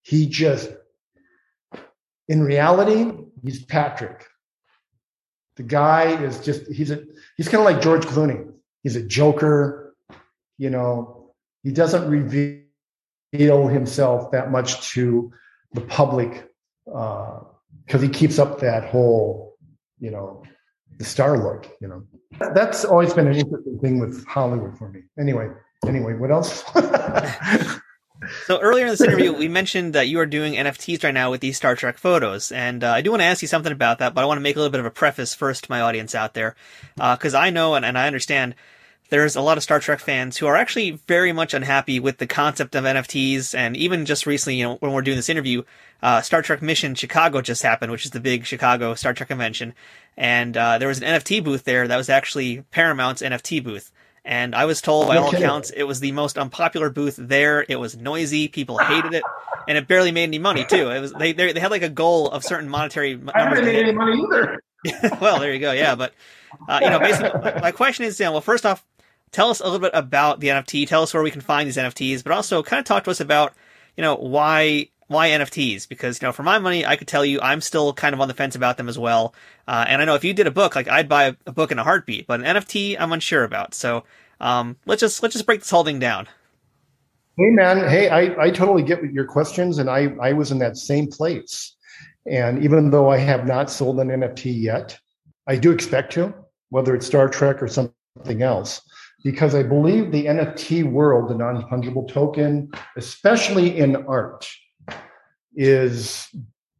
He 0.03 0.26
just 0.26 0.70
in 2.30 2.44
reality, 2.44 3.11
he's 3.42 3.64
Patrick. 3.64 4.24
The 5.57 5.64
guy 5.64 6.22
is 6.22 6.38
just, 6.38 6.70
he's 6.70 6.92
a, 6.92 7.03
he's 7.36 7.48
kind 7.48 7.59
of 7.59 7.64
like 7.64 7.82
George 7.82 8.07
Clooney. 8.07 8.48
He's 8.84 8.94
a 8.94 9.03
joker. 9.03 9.96
You 10.57 10.70
know, 10.70 11.32
he 11.64 11.72
doesn't 11.72 12.09
reveal 12.09 12.62
himself 13.66 14.30
that 14.30 14.53
much 14.53 14.92
to 14.92 15.32
the 15.72 15.80
public 15.80 16.48
because 16.84 17.44
uh, 17.94 17.98
he 17.98 18.09
keeps 18.09 18.38
up 18.38 18.61
that 18.61 18.84
whole, 18.84 19.57
you 19.98 20.12
know, 20.12 20.44
the 20.98 21.05
star 21.05 21.36
look, 21.36 21.68
you 21.80 21.88
know. 21.88 22.05
That's 22.55 22.84
always 22.84 23.12
been 23.12 23.26
an 23.26 23.34
interesting 23.34 23.80
thing 23.80 23.98
with 23.98 24.24
Hollywood 24.24 24.78
for 24.78 24.88
me. 24.88 25.01
Anyway, 25.18 25.51
anyway, 25.87 26.14
what 26.14 26.31
else? 26.31 26.64
So 28.45 28.61
earlier 28.61 28.85
in 28.85 28.91
this 28.91 29.01
interview, 29.01 29.33
we 29.33 29.49
mentioned 29.49 29.95
that 29.95 30.09
you 30.09 30.20
are 30.20 30.26
doing 30.26 30.53
NFTs 30.53 31.03
right 31.03 31.14
now 31.14 31.31
with 31.31 31.41
these 31.41 31.57
Star 31.57 31.74
Trek 31.74 31.97
photos, 31.97 32.53
and 32.53 32.85
uh, 32.85 32.93
I 32.93 33.01
do 33.01 33.11
want 33.11 33.22
to 33.22 33.26
ask 33.26 33.41
you 33.41 33.49
something 33.49 33.72
about 33.72 33.99
that, 33.99 34.12
but 34.12 34.20
I 34.22 34.26
want 34.26 34.37
to 34.37 34.43
make 34.43 34.57
a 34.57 34.59
little 34.59 34.70
bit 34.70 34.81
of 34.81 34.87
a 34.87 34.91
preface 34.91 35.35
first 35.35 35.64
to 35.64 35.70
my 35.70 35.81
audience 35.81 36.14
out 36.14 36.35
there, 36.35 36.55
because 36.97 37.35
uh, 37.35 37.39
I 37.39 37.51
know 37.51 37.74
and, 37.74 37.85
and 37.85 37.97
I 37.97 38.07
understand 38.07 38.55
there's 39.09 39.37
a 39.37 39.41
lot 39.41 39.57
of 39.57 39.62
Star 39.62 39.81
Trek 39.81 40.01
fans 40.01 40.37
who 40.37 40.47
are 40.47 40.57
actually 40.57 40.93
very 41.09 41.33
much 41.33 41.55
unhappy 41.55 41.99
with 41.99 42.18
the 42.18 42.26
concept 42.26 42.74
of 42.74 42.85
NFTs, 42.85 43.55
and 43.55 43.74
even 43.74 44.05
just 44.05 44.26
recently, 44.26 44.57
you 44.57 44.64
know, 44.64 44.76
when 44.76 44.93
we're 44.93 45.03
doing 45.03 45.16
this 45.16 45.31
interview, 45.31 45.62
uh, 46.03 46.20
Star 46.20 46.43
Trek 46.43 46.61
Mission 46.61 46.95
Chicago 46.95 47.41
just 47.41 47.62
happened, 47.62 47.91
which 47.91 48.05
is 48.05 48.11
the 48.11 48.20
big 48.20 48.45
Chicago 48.45 48.95
Star 48.95 49.14
Trek 49.14 49.31
convention, 49.31 49.72
and 50.18 50.57
uh, 50.59 50.76
there 50.76 50.89
was 50.89 51.01
an 51.01 51.05
NFT 51.05 51.43
booth 51.43 51.64
there 51.64 51.89
that 51.89 51.97
was 51.97 52.11
actually 52.11 52.64
Paramount's 52.70 53.22
NFT 53.22 53.64
booth. 53.64 53.91
And 54.31 54.55
I 54.55 54.66
was 54.66 54.81
told 54.81 55.09
by 55.09 55.16
all 55.16 55.35
accounts 55.35 55.70
it 55.70 55.82
was 55.82 55.98
the 55.98 56.12
most 56.12 56.39
unpopular 56.39 56.89
booth 56.89 57.16
there. 57.19 57.66
It 57.69 57.74
was 57.74 57.97
noisy. 57.97 58.47
People 58.47 58.78
hated 58.78 59.12
it, 59.12 59.24
and 59.66 59.77
it 59.77 59.89
barely 59.89 60.12
made 60.12 60.23
any 60.23 60.39
money 60.39 60.65
too. 60.65 60.89
It 60.89 61.01
was 61.01 61.12
they 61.12 61.32
they, 61.32 61.52
they 61.52 61.59
had 61.59 61.73
like 61.73 61.82
a 61.82 61.89
goal 61.89 62.31
of 62.31 62.44
certain 62.44 62.69
monetary 62.69 63.16
numbers. 63.16 63.32
I 63.35 63.40
haven't 63.40 63.65
made 63.65 63.82
any 63.82 63.93
money 63.93 64.23
either. 64.23 64.62
well, 65.20 65.40
there 65.40 65.52
you 65.52 65.59
go. 65.59 65.73
Yeah, 65.73 65.97
but 65.97 66.15
uh, 66.69 66.78
you 66.81 66.90
know, 66.90 67.01
basically, 67.01 67.40
my 67.61 67.73
question 67.73 68.05
is, 68.05 68.20
you 68.20 68.27
know, 68.27 68.31
well, 68.31 68.40
first 68.40 68.65
off, 68.65 68.86
tell 69.32 69.51
us 69.51 69.59
a 69.59 69.65
little 69.65 69.81
bit 69.81 69.90
about 69.94 70.39
the 70.39 70.47
NFT. 70.47 70.86
Tell 70.86 71.02
us 71.02 71.12
where 71.12 71.24
we 71.24 71.32
can 71.32 71.40
find 71.40 71.66
these 71.66 71.77
NFTs, 71.77 72.23
but 72.23 72.32
also 72.32 72.62
kind 72.62 72.78
of 72.78 72.86
talk 72.86 73.02
to 73.05 73.11
us 73.11 73.19
about, 73.19 73.52
you 73.97 74.02
know, 74.02 74.15
why 74.15 74.90
why 75.11 75.31
NFTs? 75.31 75.89
Because 75.89 76.23
you 76.23 76.28
know, 76.28 76.32
for 76.32 76.45
my 76.45 76.61
money, 76.61 76.87
I 76.87 76.95
could 76.95 77.09
tell 77.09 77.24
you 77.24 77.41
I'm 77.41 77.61
still 77.61 77.93
kind 77.93 78.15
of 78.15 78.20
on 78.20 78.28
the 78.28 78.35
fence 78.35 78.55
about 78.55 78.77
them 78.77 78.89
as 78.89 78.97
well. 78.97 79.35
Uh, 79.66 79.85
and 79.89 80.01
I 80.01 80.05
know 80.05 80.15
if 80.15 80.23
you 80.23 80.32
did 80.32 80.47
a 80.47 80.53
book, 80.53 80.77
like 80.77 80.87
I'd 80.87 81.09
buy 81.09 81.35
a 81.47 81.53
book 81.53 81.73
in 81.73 81.81
a 81.81 81.82
heartbeat, 81.82 82.28
but 82.28 82.39
an 82.39 82.47
NFT, 82.47 82.97
I'm 82.97 83.11
unsure 83.11 83.43
about. 83.43 83.74
So 83.74 84.05
um, 84.41 84.77
let's 84.87 85.01
just 85.01 85.20
let's 85.20 85.32
just 85.32 85.47
break 85.47 85.61
this 85.62 85.70
whole 85.70 85.82
thing 85.82 85.99
down. 85.99 86.28
Hey 87.37 87.51
man, 87.51 87.89
hey, 87.89 88.09
I, 88.09 88.41
I 88.41 88.51
totally 88.51 88.85
get 88.85 89.03
your 89.03 89.24
questions, 89.24 89.78
and 89.78 89.91
I 89.91 90.15
I 90.23 90.32
was 90.32 90.53
in 90.53 90.61
that 90.61 90.77
same 90.77 91.09
place. 91.09 91.74
And 92.31 92.62
even 92.62 92.91
though 92.91 93.11
I 93.11 93.19
have 93.19 93.49
not 93.49 93.69
sold 93.69 93.99
an 93.99 94.09
NFT 94.09 94.62
yet, 94.62 94.97
I 95.49 95.57
do 95.57 95.73
expect 95.73 96.12
to, 96.12 96.32
whether 96.69 96.95
it's 96.95 97.07
Star 97.07 97.28
Trek 97.28 97.61
or 97.61 97.66
something 97.66 98.43
else, 98.43 98.81
because 99.24 99.57
I 99.57 99.65
believe 99.65 100.12
the 100.12 100.27
NFT 100.27 100.85
world, 100.85 101.31
the 101.31 101.35
non 101.35 101.62
fungible 101.69 102.09
token, 102.09 102.70
especially 102.97 103.77
in 103.77 103.97
art, 104.07 104.49
is 105.62 106.27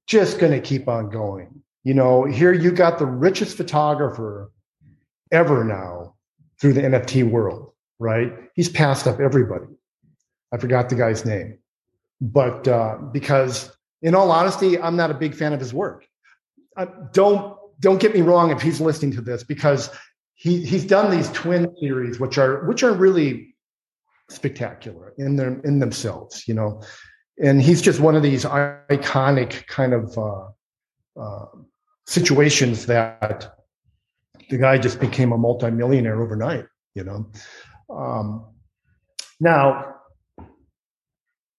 just 0.07 0.39
going 0.39 0.52
to 0.52 0.61
keep 0.61 0.89
on 0.89 1.11
going. 1.11 1.62
You 1.85 1.93
know, 1.93 2.24
here 2.24 2.51
you 2.51 2.70
got 2.73 2.98
the 2.98 3.05
richest 3.05 3.59
photographer 3.59 4.51
ever 5.31 5.65
now 5.65 6.15
through 6.59 6.73
the 6.73 6.81
NFT 6.81 7.31
world, 7.31 7.73
right? 7.98 8.32
He's 8.55 8.70
passed 8.70 9.07
up 9.07 9.20
everybody. 9.20 9.66
I 10.51 10.57
forgot 10.57 10.89
the 10.89 10.94
guy's 10.94 11.27
name. 11.27 11.59
But 12.23 12.66
uh, 12.69 12.97
because, 13.12 13.70
in 14.01 14.15
all 14.15 14.31
honesty, 14.31 14.81
I'm 14.81 14.97
not 14.97 15.11
a 15.11 15.15
big 15.15 15.35
fan 15.35 15.52
of 15.52 15.61
his 15.61 15.74
work. 15.74 16.07
Uh, 16.74 16.86
don't 17.12 17.55
don't 17.81 18.01
get 18.01 18.15
me 18.15 18.23
wrong 18.23 18.51
if 18.51 18.62
he's 18.62 18.81
listening 18.81 19.12
to 19.12 19.20
this 19.20 19.44
because 19.44 19.90
he 20.35 20.65
he's 20.65 20.86
done 20.86 21.11
these 21.11 21.31
twin 21.32 21.74
series, 21.81 22.19
which 22.19 22.39
are 22.39 22.65
which 22.65 22.82
are 22.82 22.93
really 22.93 23.55
spectacular 24.31 25.12
in 25.19 25.36
their 25.36 25.61
in 25.61 25.81
themselves, 25.81 26.48
you 26.48 26.55
know. 26.55 26.82
And 27.42 27.62
he's 27.62 27.80
just 27.80 28.00
one 28.00 28.16
of 28.16 28.22
these 28.22 28.44
iconic 28.44 29.66
kind 29.66 29.94
of 29.94 30.18
uh, 30.18 30.48
uh, 31.18 31.46
situations 32.06 32.86
that 32.86 33.56
the 34.50 34.58
guy 34.58 34.76
just 34.76 35.00
became 35.00 35.32
a 35.32 35.38
multimillionaire 35.38 36.20
overnight, 36.20 36.66
you 36.94 37.04
know. 37.04 37.26
Um, 37.88 38.46
now, 39.38 39.94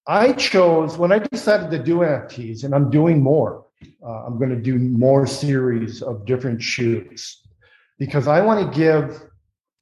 I 0.07 0.33
chose 0.33 0.97
when 0.97 1.11
I 1.11 1.19
decided 1.19 1.71
to 1.71 1.79
do 1.79 1.99
NFTs, 1.99 2.63
and 2.63 2.75
I'm 2.75 2.89
doing 2.89 3.21
more. 3.21 3.65
Uh, 4.05 4.25
I'm 4.25 4.37
going 4.37 4.49
to 4.49 4.61
do 4.61 4.77
more 4.77 5.25
series 5.25 6.01
of 6.01 6.25
different 6.25 6.61
shoots 6.61 7.41
because 7.97 8.27
I 8.27 8.41
want 8.41 8.71
to 8.71 8.77
give, 8.77 9.23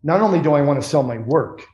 not 0.04 0.22
only 0.22 0.42
do 0.42 0.54
I 0.54 0.62
want 0.62 0.82
to 0.82 0.88
sell 0.88 1.04
my 1.04 1.18
work, 1.18 1.66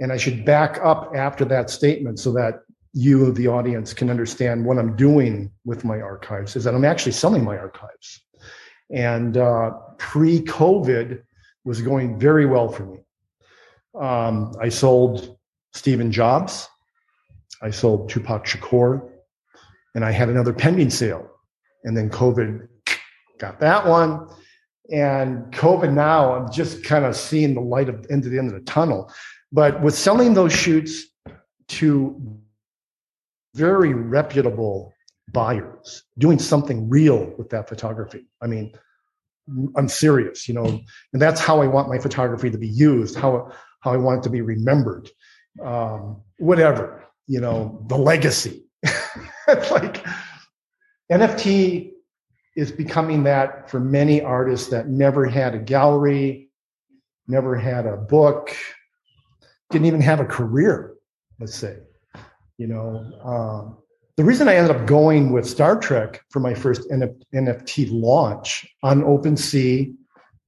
and 0.00 0.12
I 0.12 0.18
should 0.18 0.44
back 0.44 0.78
up 0.82 1.12
after 1.14 1.44
that 1.46 1.70
statement 1.70 2.18
so 2.18 2.32
that 2.32 2.65
you, 2.96 3.26
of 3.26 3.34
the 3.34 3.46
audience, 3.48 3.92
can 3.92 4.08
understand 4.08 4.64
what 4.64 4.78
I'm 4.78 4.96
doing 4.96 5.50
with 5.64 5.84
my 5.84 6.00
archives 6.00 6.56
is 6.56 6.64
that 6.64 6.74
I'm 6.74 6.84
actually 6.84 7.12
selling 7.12 7.44
my 7.44 7.58
archives. 7.58 8.22
And 8.90 9.36
uh, 9.36 9.72
pre 9.98 10.40
COVID 10.40 11.22
was 11.64 11.82
going 11.82 12.18
very 12.18 12.46
well 12.46 12.68
for 12.68 12.86
me. 12.86 12.98
Um, 14.00 14.54
I 14.60 14.68
sold 14.68 15.36
Stephen 15.74 16.10
Jobs, 16.10 16.68
I 17.62 17.70
sold 17.70 18.08
Tupac 18.08 18.46
Shakur, 18.46 19.08
and 19.94 20.04
I 20.04 20.10
had 20.10 20.28
another 20.28 20.52
pending 20.52 20.90
sale. 20.90 21.28
And 21.84 21.96
then 21.96 22.10
COVID 22.10 22.68
got 23.38 23.60
that 23.60 23.86
one 23.86 24.26
and 24.90 25.52
COVID 25.52 25.92
now, 25.92 26.34
I'm 26.34 26.50
just 26.52 26.84
kind 26.84 27.04
of 27.04 27.16
seeing 27.16 27.54
the 27.54 27.60
light 27.60 27.88
of 27.88 28.06
into 28.08 28.28
the 28.28 28.38
end 28.38 28.48
of 28.48 28.54
the 28.54 28.70
tunnel. 28.70 29.12
But 29.52 29.82
with 29.82 29.94
selling 29.94 30.34
those 30.34 30.52
shoots 30.52 31.04
to 31.68 32.40
very 33.56 33.94
reputable 33.94 34.92
buyers, 35.32 36.04
doing 36.18 36.38
something 36.38 36.88
real 36.88 37.32
with 37.38 37.50
that 37.50 37.68
photography. 37.68 38.26
I 38.42 38.46
mean, 38.46 38.72
I'm 39.76 39.88
serious, 39.88 40.48
you 40.48 40.54
know, 40.54 40.66
and 41.12 41.22
that's 41.22 41.40
how 41.40 41.62
I 41.62 41.66
want 41.66 41.88
my 41.88 41.98
photography 41.98 42.50
to 42.50 42.58
be 42.58 42.68
used, 42.68 43.16
how 43.16 43.50
how 43.80 43.92
I 43.92 43.96
want 43.96 44.20
it 44.20 44.22
to 44.24 44.30
be 44.30 44.40
remembered, 44.40 45.08
um, 45.62 46.22
whatever, 46.38 47.04
you 47.26 47.40
know, 47.40 47.84
the 47.88 47.96
legacy. 47.96 48.64
like 49.70 50.04
NFT 51.10 51.92
is 52.56 52.72
becoming 52.72 53.22
that 53.24 53.70
for 53.70 53.78
many 53.78 54.20
artists 54.22 54.68
that 54.70 54.88
never 54.88 55.26
had 55.26 55.54
a 55.54 55.58
gallery, 55.58 56.50
never 57.28 57.54
had 57.54 57.86
a 57.86 57.96
book, 57.96 58.56
didn't 59.70 59.86
even 59.86 60.00
have 60.00 60.20
a 60.20 60.24
career, 60.24 60.94
let's 61.38 61.54
say. 61.54 61.76
You 62.58 62.68
know, 62.68 63.12
um, 63.22 63.76
the 64.16 64.24
reason 64.24 64.48
I 64.48 64.56
ended 64.56 64.74
up 64.74 64.86
going 64.86 65.30
with 65.30 65.46
Star 65.46 65.78
Trek 65.78 66.22
for 66.30 66.40
my 66.40 66.54
first 66.54 66.88
NFT 66.90 67.88
launch 67.90 68.66
on 68.82 69.02
OpenSea, 69.02 69.94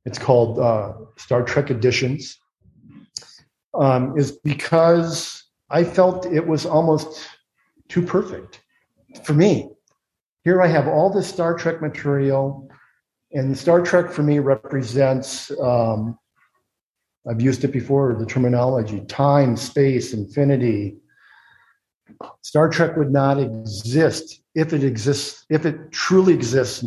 it's 0.06 0.18
called 0.18 0.59
uh, 0.59 0.94
Star 1.18 1.43
Trek 1.43 1.70
Editions, 1.70 2.39
um, 3.74 4.16
is 4.16 4.32
because 4.32 5.44
I 5.68 5.85
felt 5.85 6.24
it 6.24 6.47
was 6.47 6.64
almost 6.64 7.28
too 7.89 8.01
perfect 8.01 8.62
for 9.22 9.35
me. 9.35 9.68
Here 10.44 10.62
I 10.62 10.66
have 10.66 10.89
all 10.89 11.10
this 11.10 11.28
Star 11.28 11.55
Trek 11.55 11.82
material, 11.82 12.70
and 13.32 13.56
Star 13.56 13.82
Trek 13.82 14.10
for 14.10 14.22
me 14.22 14.39
represents, 14.39 15.51
um, 15.60 16.18
I've 17.28 17.43
used 17.43 17.64
it 17.64 17.72
before, 17.72 18.16
the 18.18 18.24
terminology 18.24 19.01
time, 19.01 19.59
space, 19.59 20.14
infinity. 20.14 20.97
Star 22.43 22.69
Trek 22.69 22.97
would 22.97 23.12
not 23.12 23.39
exist 23.39 24.40
if 24.55 24.73
it 24.73 24.82
exists, 24.82 25.45
if 25.51 25.65
it 25.65 25.93
truly 25.93 26.35
exists 26.35 26.85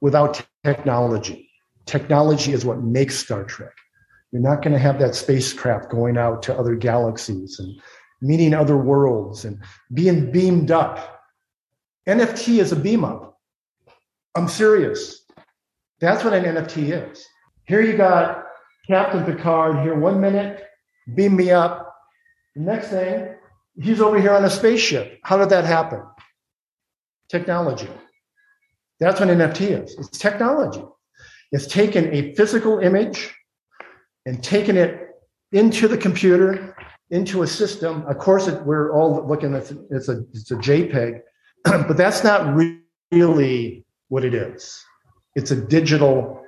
without 0.00 0.44
technology. 0.64 1.48
Technology 1.86 2.52
is 2.52 2.64
what 2.64 2.82
makes 2.82 3.16
Star 3.16 3.44
Trek. 3.44 3.74
You're 4.30 4.42
not 4.42 4.62
going 4.62 4.72
to 4.72 4.78
have 4.78 4.98
that 4.98 5.14
spacecraft 5.14 5.90
going 5.90 6.16
out 6.16 6.42
to 6.44 6.56
other 6.56 6.74
galaxies 6.74 7.58
and 7.58 7.80
meeting 8.20 8.54
other 8.54 8.76
worlds 8.76 9.44
and 9.44 9.58
being 9.92 10.30
beamed 10.30 10.70
up 10.70 11.22
NFT 12.08 12.58
is 12.58 12.72
a 12.72 12.76
beam 12.76 13.04
up. 13.04 13.38
I'm 14.34 14.48
serious. 14.48 15.24
That's 16.00 16.24
what 16.24 16.32
an 16.32 16.44
NFT 16.44 16.90
is. 16.90 17.24
Here 17.66 17.80
you 17.80 17.96
got 17.96 18.44
Captain 18.88 19.24
Picard 19.24 19.82
here 19.82 19.94
one 19.94 20.20
minute, 20.20 20.64
beam 21.14 21.36
me 21.36 21.52
up. 21.52 21.94
The 22.56 22.62
next 22.62 22.88
thing, 22.88 23.36
he's 23.80 24.00
over 24.00 24.20
here 24.20 24.32
on 24.32 24.44
a 24.44 24.50
spaceship. 24.50 25.18
How 25.22 25.36
did 25.36 25.50
that 25.50 25.64
happen? 25.64 26.02
Technology. 27.28 27.88
That's 29.00 29.20
what 29.20 29.28
NFT 29.28 29.82
is. 29.82 29.96
It's 29.98 30.18
technology. 30.18 30.84
It's 31.50 31.66
taken 31.66 32.12
a 32.14 32.34
physical 32.34 32.78
image 32.78 33.34
and 34.26 34.42
taken 34.42 34.76
it 34.76 35.08
into 35.50 35.88
the 35.88 35.98
computer, 35.98 36.76
into 37.10 37.42
a 37.42 37.46
system. 37.46 38.06
Of 38.06 38.18
course, 38.18 38.48
it, 38.48 38.64
we're 38.64 38.92
all 38.92 39.26
looking 39.26 39.54
at 39.54 39.70
it's 39.90 40.08
a, 40.08 40.24
it's 40.32 40.50
a 40.50 40.56
JPEG 40.56 41.20
but 41.64 41.96
that's 41.96 42.24
not 42.24 42.56
really 43.10 43.84
what 44.08 44.24
it 44.24 44.34
is. 44.34 44.84
It's 45.34 45.50
a 45.50 45.56
digital 45.56 46.42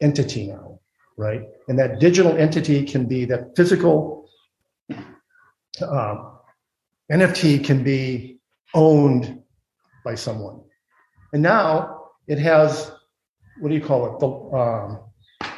entity 0.00 0.48
now, 0.48 0.78
right? 1.16 1.42
And 1.68 1.78
that 1.78 2.00
digital 2.00 2.36
entity 2.36 2.84
can 2.84 3.06
be 3.06 3.24
that 3.26 3.56
physical 3.56 4.28
um, 5.80 6.31
NFT 7.10 7.64
can 7.64 7.82
be 7.82 8.38
owned 8.74 9.42
by 10.04 10.14
someone. 10.14 10.60
And 11.32 11.42
now 11.42 12.08
it 12.26 12.38
has, 12.38 12.90
what 13.60 13.68
do 13.68 13.74
you 13.74 13.80
call 13.80 14.14
it? 14.14 14.20
The, 14.20 14.56
um, 14.56 15.50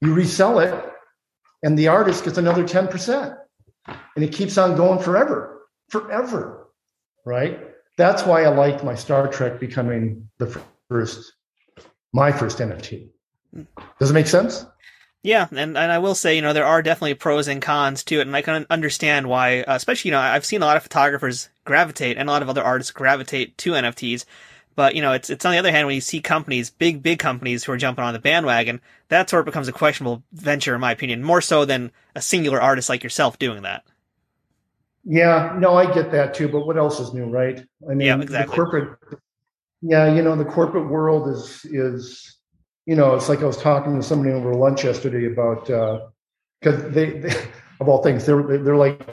you 0.00 0.14
resell 0.14 0.60
it, 0.60 0.74
and 1.62 1.78
the 1.78 1.88
artist 1.88 2.24
gets 2.24 2.38
another 2.38 2.64
10%. 2.64 3.36
And 3.86 4.24
it 4.24 4.32
keeps 4.32 4.58
on 4.58 4.76
going 4.76 5.00
forever, 5.00 5.62
forever, 5.88 6.68
right? 7.24 7.68
that's 7.98 8.22
why 8.24 8.44
I 8.44 8.48
liked 8.48 8.82
my 8.82 8.94
Star 8.94 9.28
Trek 9.28 9.60
becoming 9.60 10.30
the 10.38 10.62
first, 10.88 11.32
my 12.14 12.32
first 12.32 12.58
NFT. 12.58 13.10
Does 13.98 14.10
it 14.10 14.14
make 14.14 14.28
sense? 14.28 14.64
Yeah, 15.28 15.46
and, 15.50 15.76
and 15.76 15.92
I 15.92 15.98
will 15.98 16.14
say, 16.14 16.34
you 16.36 16.40
know, 16.40 16.54
there 16.54 16.64
are 16.64 16.80
definitely 16.80 17.12
pros 17.12 17.48
and 17.48 17.60
cons 17.60 18.02
to 18.04 18.18
it, 18.20 18.26
and 18.26 18.34
I 18.34 18.40
can 18.40 18.64
understand 18.70 19.28
why, 19.28 19.60
uh, 19.60 19.76
especially, 19.76 20.08
you 20.08 20.12
know, 20.12 20.20
I've 20.20 20.46
seen 20.46 20.62
a 20.62 20.64
lot 20.64 20.78
of 20.78 20.82
photographers 20.82 21.50
gravitate 21.66 22.16
and 22.16 22.30
a 22.30 22.32
lot 22.32 22.40
of 22.40 22.48
other 22.48 22.62
artists 22.62 22.92
gravitate 22.92 23.58
to 23.58 23.72
NFTs. 23.72 24.24
But, 24.74 24.94
you 24.94 25.02
know, 25.02 25.12
it's, 25.12 25.28
it's 25.28 25.44
on 25.44 25.52
the 25.52 25.58
other 25.58 25.70
hand, 25.70 25.86
when 25.86 25.96
you 25.96 26.00
see 26.00 26.22
companies, 26.22 26.70
big, 26.70 27.02
big 27.02 27.18
companies 27.18 27.62
who 27.62 27.72
are 27.72 27.76
jumping 27.76 28.04
on 28.04 28.14
the 28.14 28.18
bandwagon, 28.18 28.80
that 29.10 29.28
sort 29.28 29.40
of 29.40 29.44
becomes 29.44 29.68
a 29.68 29.72
questionable 29.72 30.22
venture, 30.32 30.74
in 30.74 30.80
my 30.80 30.92
opinion, 30.92 31.22
more 31.22 31.42
so 31.42 31.66
than 31.66 31.92
a 32.14 32.22
singular 32.22 32.58
artist 32.58 32.88
like 32.88 33.04
yourself 33.04 33.38
doing 33.38 33.64
that. 33.64 33.84
Yeah, 35.04 35.54
no, 35.58 35.74
I 35.74 35.92
get 35.92 36.10
that 36.12 36.32
too. 36.32 36.48
But 36.48 36.66
what 36.66 36.78
else 36.78 37.00
is 37.00 37.12
new, 37.12 37.26
right? 37.26 37.62
I 37.84 37.92
mean, 37.92 38.06
yeah, 38.06 38.18
exactly. 38.18 38.50
the 38.50 38.62
corporate. 38.62 38.98
Yeah, 39.82 40.10
you 40.10 40.22
know, 40.22 40.36
the 40.36 40.46
corporate 40.46 40.88
world 40.88 41.28
is 41.28 41.66
is 41.66 42.37
you 42.88 42.96
know, 42.96 43.14
it's 43.14 43.28
like 43.28 43.42
I 43.42 43.44
was 43.44 43.58
talking 43.58 43.94
to 43.96 44.02
somebody 44.02 44.32
over 44.32 44.54
lunch 44.54 44.82
yesterday 44.82 45.26
about 45.26 45.66
because 45.66 46.82
uh, 46.82 46.88
they, 46.88 47.10
they, 47.18 47.28
of 47.80 47.88
all 47.88 48.02
things, 48.02 48.24
they're 48.24 48.42
they're 48.42 48.76
like 48.76 49.06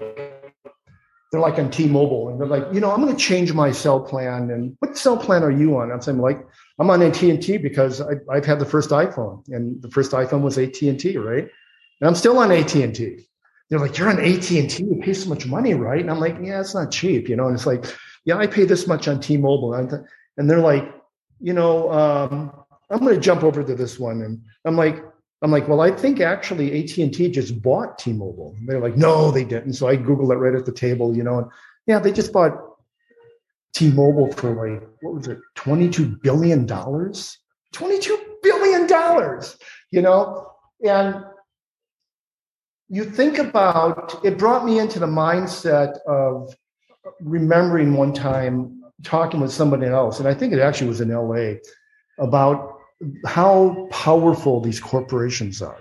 they're 1.32 1.42
like 1.42 1.60
on 1.60 1.70
T-Mobile, 1.70 2.30
and 2.30 2.40
they're 2.40 2.48
like, 2.48 2.64
you 2.74 2.80
know, 2.80 2.90
I'm 2.90 3.02
going 3.02 3.14
to 3.14 3.22
change 3.22 3.52
my 3.52 3.74
cell 3.74 4.00
plan. 4.00 4.50
And 4.50 4.78
what 4.80 4.98
cell 4.98 5.18
plan 5.18 5.44
are 5.44 5.52
you 5.52 5.76
on? 5.78 5.92
I'm 5.92 6.02
saying 6.02 6.20
like 6.20 6.40
I'm 6.80 6.90
on 6.90 7.02
AT 7.02 7.22
and 7.24 7.44
T 7.44 7.58
because 7.58 8.00
I, 8.00 8.14
I've 8.32 8.46
had 8.46 8.60
the 8.60 8.66
first 8.66 8.92
iPhone, 8.92 9.46
and 9.50 9.82
the 9.82 9.92
first 9.92 10.14
iPhone 10.14 10.42
was 10.42 10.58
AT 10.58 10.82
and 10.82 10.98
T, 10.98 11.18
right? 11.18 11.44
And 12.00 12.08
I'm 12.08 12.16
still 12.16 12.40
on 12.40 12.54
AT 12.54 12.74
and 12.76 12.96
T 12.96 13.28
they're 13.70 13.80
like, 13.80 13.98
you're 13.98 14.10
on 14.10 14.20
AT&T, 14.20 14.84
you 14.84 15.02
pay 15.02 15.14
so 15.14 15.28
much 15.28 15.48
money, 15.48 15.74
right? 15.74 16.00
And 16.00 16.12
I'm 16.12 16.20
like, 16.20 16.38
yeah, 16.40 16.62
it's 16.62 16.76
not 16.76 16.92
cheap, 16.92 17.28
you 17.28 17.36
know? 17.36 17.48
And 17.48 17.56
it's 17.56 17.66
like, 17.66 17.84
yeah, 18.24 18.38
I 18.38 18.46
pay 18.46 18.64
this 18.66 18.86
much 18.86 19.08
on 19.08 19.20
T-Mobile. 19.20 19.74
And 19.74 20.48
they're 20.48 20.60
like, 20.60 20.94
you 21.40 21.54
know, 21.54 21.92
um, 21.92 22.65
I'm 22.96 23.02
going 23.02 23.16
to 23.16 23.22
jump 23.22 23.44
over 23.44 23.62
to 23.62 23.76
this 23.76 24.00
one. 24.00 24.22
And 24.22 24.42
I'm 24.64 24.78
like, 24.78 25.04
I'm 25.42 25.52
like, 25.52 25.68
well, 25.68 25.82
I 25.82 25.92
think 25.92 26.22
actually 26.22 26.80
AT&T 26.80 27.30
just 27.32 27.62
bought 27.62 28.00
T-Mobile. 28.00 28.56
And 28.58 28.70
they're 28.70 28.80
like, 28.80 28.96
no, 28.96 29.32
they 29.32 29.44
didn't. 29.44 29.74
So 29.74 29.90
I 29.90 29.98
Googled 29.98 30.32
it 30.32 30.38
right 30.38 30.56
at 30.56 30.66
the 30.66 30.72
table, 30.72 31.16
you 31.16 31.24
know, 31.24 31.40
and 31.40 31.48
yeah, 31.88 32.00
they 32.00 32.14
just 32.14 32.32
bought 32.32 32.54
T-Mobile 33.74 34.32
for 34.32 34.52
like, 34.56 34.88
what 35.02 35.16
was 35.16 35.28
it? 35.28 35.40
$22 35.58 36.22
billion, 36.22 36.66
$22 36.66 38.18
billion, 38.42 39.42
you 39.92 40.02
know? 40.02 40.52
And 40.88 41.26
you 42.88 43.04
think 43.04 43.40
about 43.40 44.24
it 44.24 44.38
brought 44.38 44.66
me 44.66 44.80
into 44.80 45.00
the 45.00 45.08
mindset 45.08 45.98
of 46.08 46.56
remembering 47.20 47.94
one 47.94 48.14
time 48.14 48.82
talking 49.04 49.40
with 49.40 49.52
somebody 49.52 49.88
else 49.88 50.20
and 50.20 50.28
i 50.28 50.34
think 50.34 50.54
it 50.54 50.60
actually 50.60 50.88
was 50.88 51.02
in 51.02 51.10
la 51.10 51.54
about 52.20 52.75
how 53.26 53.88
powerful 53.92 54.62
these 54.62 54.80
corporations 54.80 55.62
are. 55.62 55.80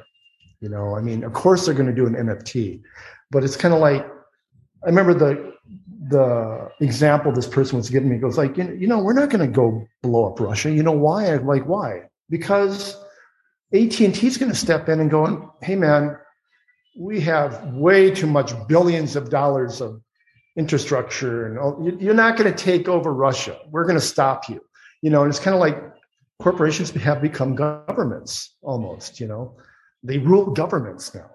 You 0.60 0.68
know, 0.68 0.96
I 0.96 1.00
mean, 1.00 1.24
of 1.24 1.32
course 1.32 1.66
they're 1.66 1.74
going 1.74 1.88
to 1.88 1.94
do 1.94 2.06
an 2.06 2.14
NFT, 2.14 2.82
but 3.30 3.44
it's 3.44 3.56
kind 3.56 3.74
of 3.74 3.80
like 3.80 4.06
I 4.84 4.86
remember 4.86 5.14
the 5.14 5.54
the 6.08 6.70
example 6.80 7.32
this 7.32 7.46
person 7.46 7.78
was 7.78 7.88
giving 7.88 8.10
me 8.10 8.18
goes 8.18 8.36
like, 8.36 8.56
you 8.58 8.86
know, 8.86 8.98
we're 8.98 9.14
not 9.14 9.30
going 9.30 9.40
to 9.40 9.52
go 9.52 9.86
blow 10.02 10.30
up 10.30 10.38
Russia. 10.38 10.70
You 10.70 10.82
know 10.82 10.92
why? 10.92 11.32
I'm 11.32 11.46
like, 11.46 11.64
why? 11.64 12.02
Because 12.28 12.96
AT&T 13.72 14.26
is 14.26 14.36
going 14.36 14.52
to 14.52 14.56
step 14.56 14.88
in 14.88 15.00
and 15.00 15.10
go, 15.10 15.54
hey 15.62 15.76
man, 15.76 16.16
we 16.98 17.20
have 17.20 17.64
way 17.72 18.10
too 18.10 18.26
much 18.26 18.52
billions 18.68 19.16
of 19.16 19.30
dollars 19.30 19.80
of 19.80 20.00
infrastructure 20.56 21.46
and 21.46 22.00
you're 22.00 22.14
not 22.14 22.36
going 22.36 22.52
to 22.52 22.56
take 22.56 22.88
over 22.88 23.12
Russia. 23.12 23.58
We're 23.70 23.84
going 23.84 23.98
to 23.98 24.04
stop 24.04 24.48
you. 24.48 24.60
You 25.02 25.10
know, 25.10 25.22
and 25.22 25.30
it's 25.30 25.40
kind 25.40 25.54
of 25.54 25.60
like 25.60 25.82
corporations 26.40 26.90
have 26.90 27.22
become 27.22 27.54
governments 27.54 28.56
almost, 28.62 29.20
you 29.20 29.26
know. 29.26 29.56
They 30.02 30.18
rule 30.18 30.50
governments 30.50 31.14
now. 31.14 31.30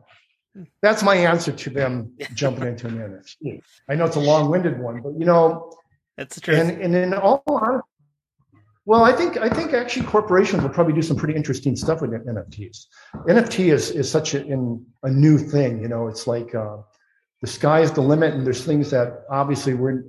That's 0.81 1.03
my 1.03 1.15
answer 1.15 1.51
to 1.51 1.69
them 1.69 2.13
jumping 2.33 2.67
into 2.67 2.87
an 2.87 2.97
NFT. 2.97 3.61
I 3.89 3.95
know 3.95 4.05
it's 4.05 4.15
a 4.15 4.19
long-winded 4.19 4.79
one, 4.79 5.01
but 5.01 5.13
you 5.17 5.25
know, 5.25 5.71
that's 6.17 6.39
true. 6.39 6.55
And, 6.55 6.71
and 6.81 6.95
in 6.95 7.13
all 7.13 7.43
honesty, 7.47 7.85
well, 8.85 9.03
I 9.03 9.11
think 9.11 9.37
I 9.37 9.49
think 9.49 9.73
actually 9.73 10.07
corporations 10.07 10.63
will 10.63 10.69
probably 10.69 10.93
do 10.93 11.03
some 11.03 11.15
pretty 11.15 11.35
interesting 11.35 11.75
stuff 11.75 12.01
with 12.01 12.09
NFTs. 12.09 12.87
NFT 13.27 13.71
is 13.71 13.91
is 13.91 14.09
such 14.09 14.33
a, 14.33 14.43
in, 14.43 14.83
a 15.03 15.09
new 15.11 15.37
thing. 15.37 15.79
You 15.79 15.87
know, 15.87 16.07
it's 16.07 16.25
like 16.25 16.55
uh, 16.55 16.77
the 17.41 17.47
sky 17.47 17.81
is 17.81 17.91
the 17.91 18.01
limit, 18.01 18.33
and 18.33 18.47
there's 18.47 18.65
things 18.65 18.89
that 18.89 19.25
obviously 19.29 19.75
we're 19.75 20.03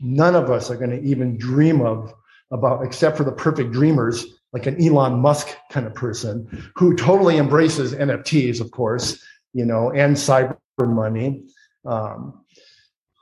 none 0.00 0.34
of 0.34 0.50
us 0.50 0.70
are 0.70 0.76
going 0.76 0.90
to 0.90 1.00
even 1.00 1.38
dream 1.38 1.80
of 1.80 2.12
about, 2.50 2.84
except 2.84 3.16
for 3.16 3.24
the 3.24 3.32
perfect 3.32 3.72
dreamers, 3.72 4.26
like 4.56 4.64
an 4.64 4.82
Elon 4.82 5.20
Musk 5.20 5.54
kind 5.70 5.86
of 5.86 5.94
person 5.94 6.48
who 6.76 6.96
totally 6.96 7.36
embraces 7.36 7.92
NFTs, 7.92 8.58
of 8.58 8.70
course, 8.70 9.22
you 9.52 9.66
know, 9.66 9.90
and 9.92 10.16
cyber 10.16 10.56
money. 10.80 11.44
Um, 11.84 12.42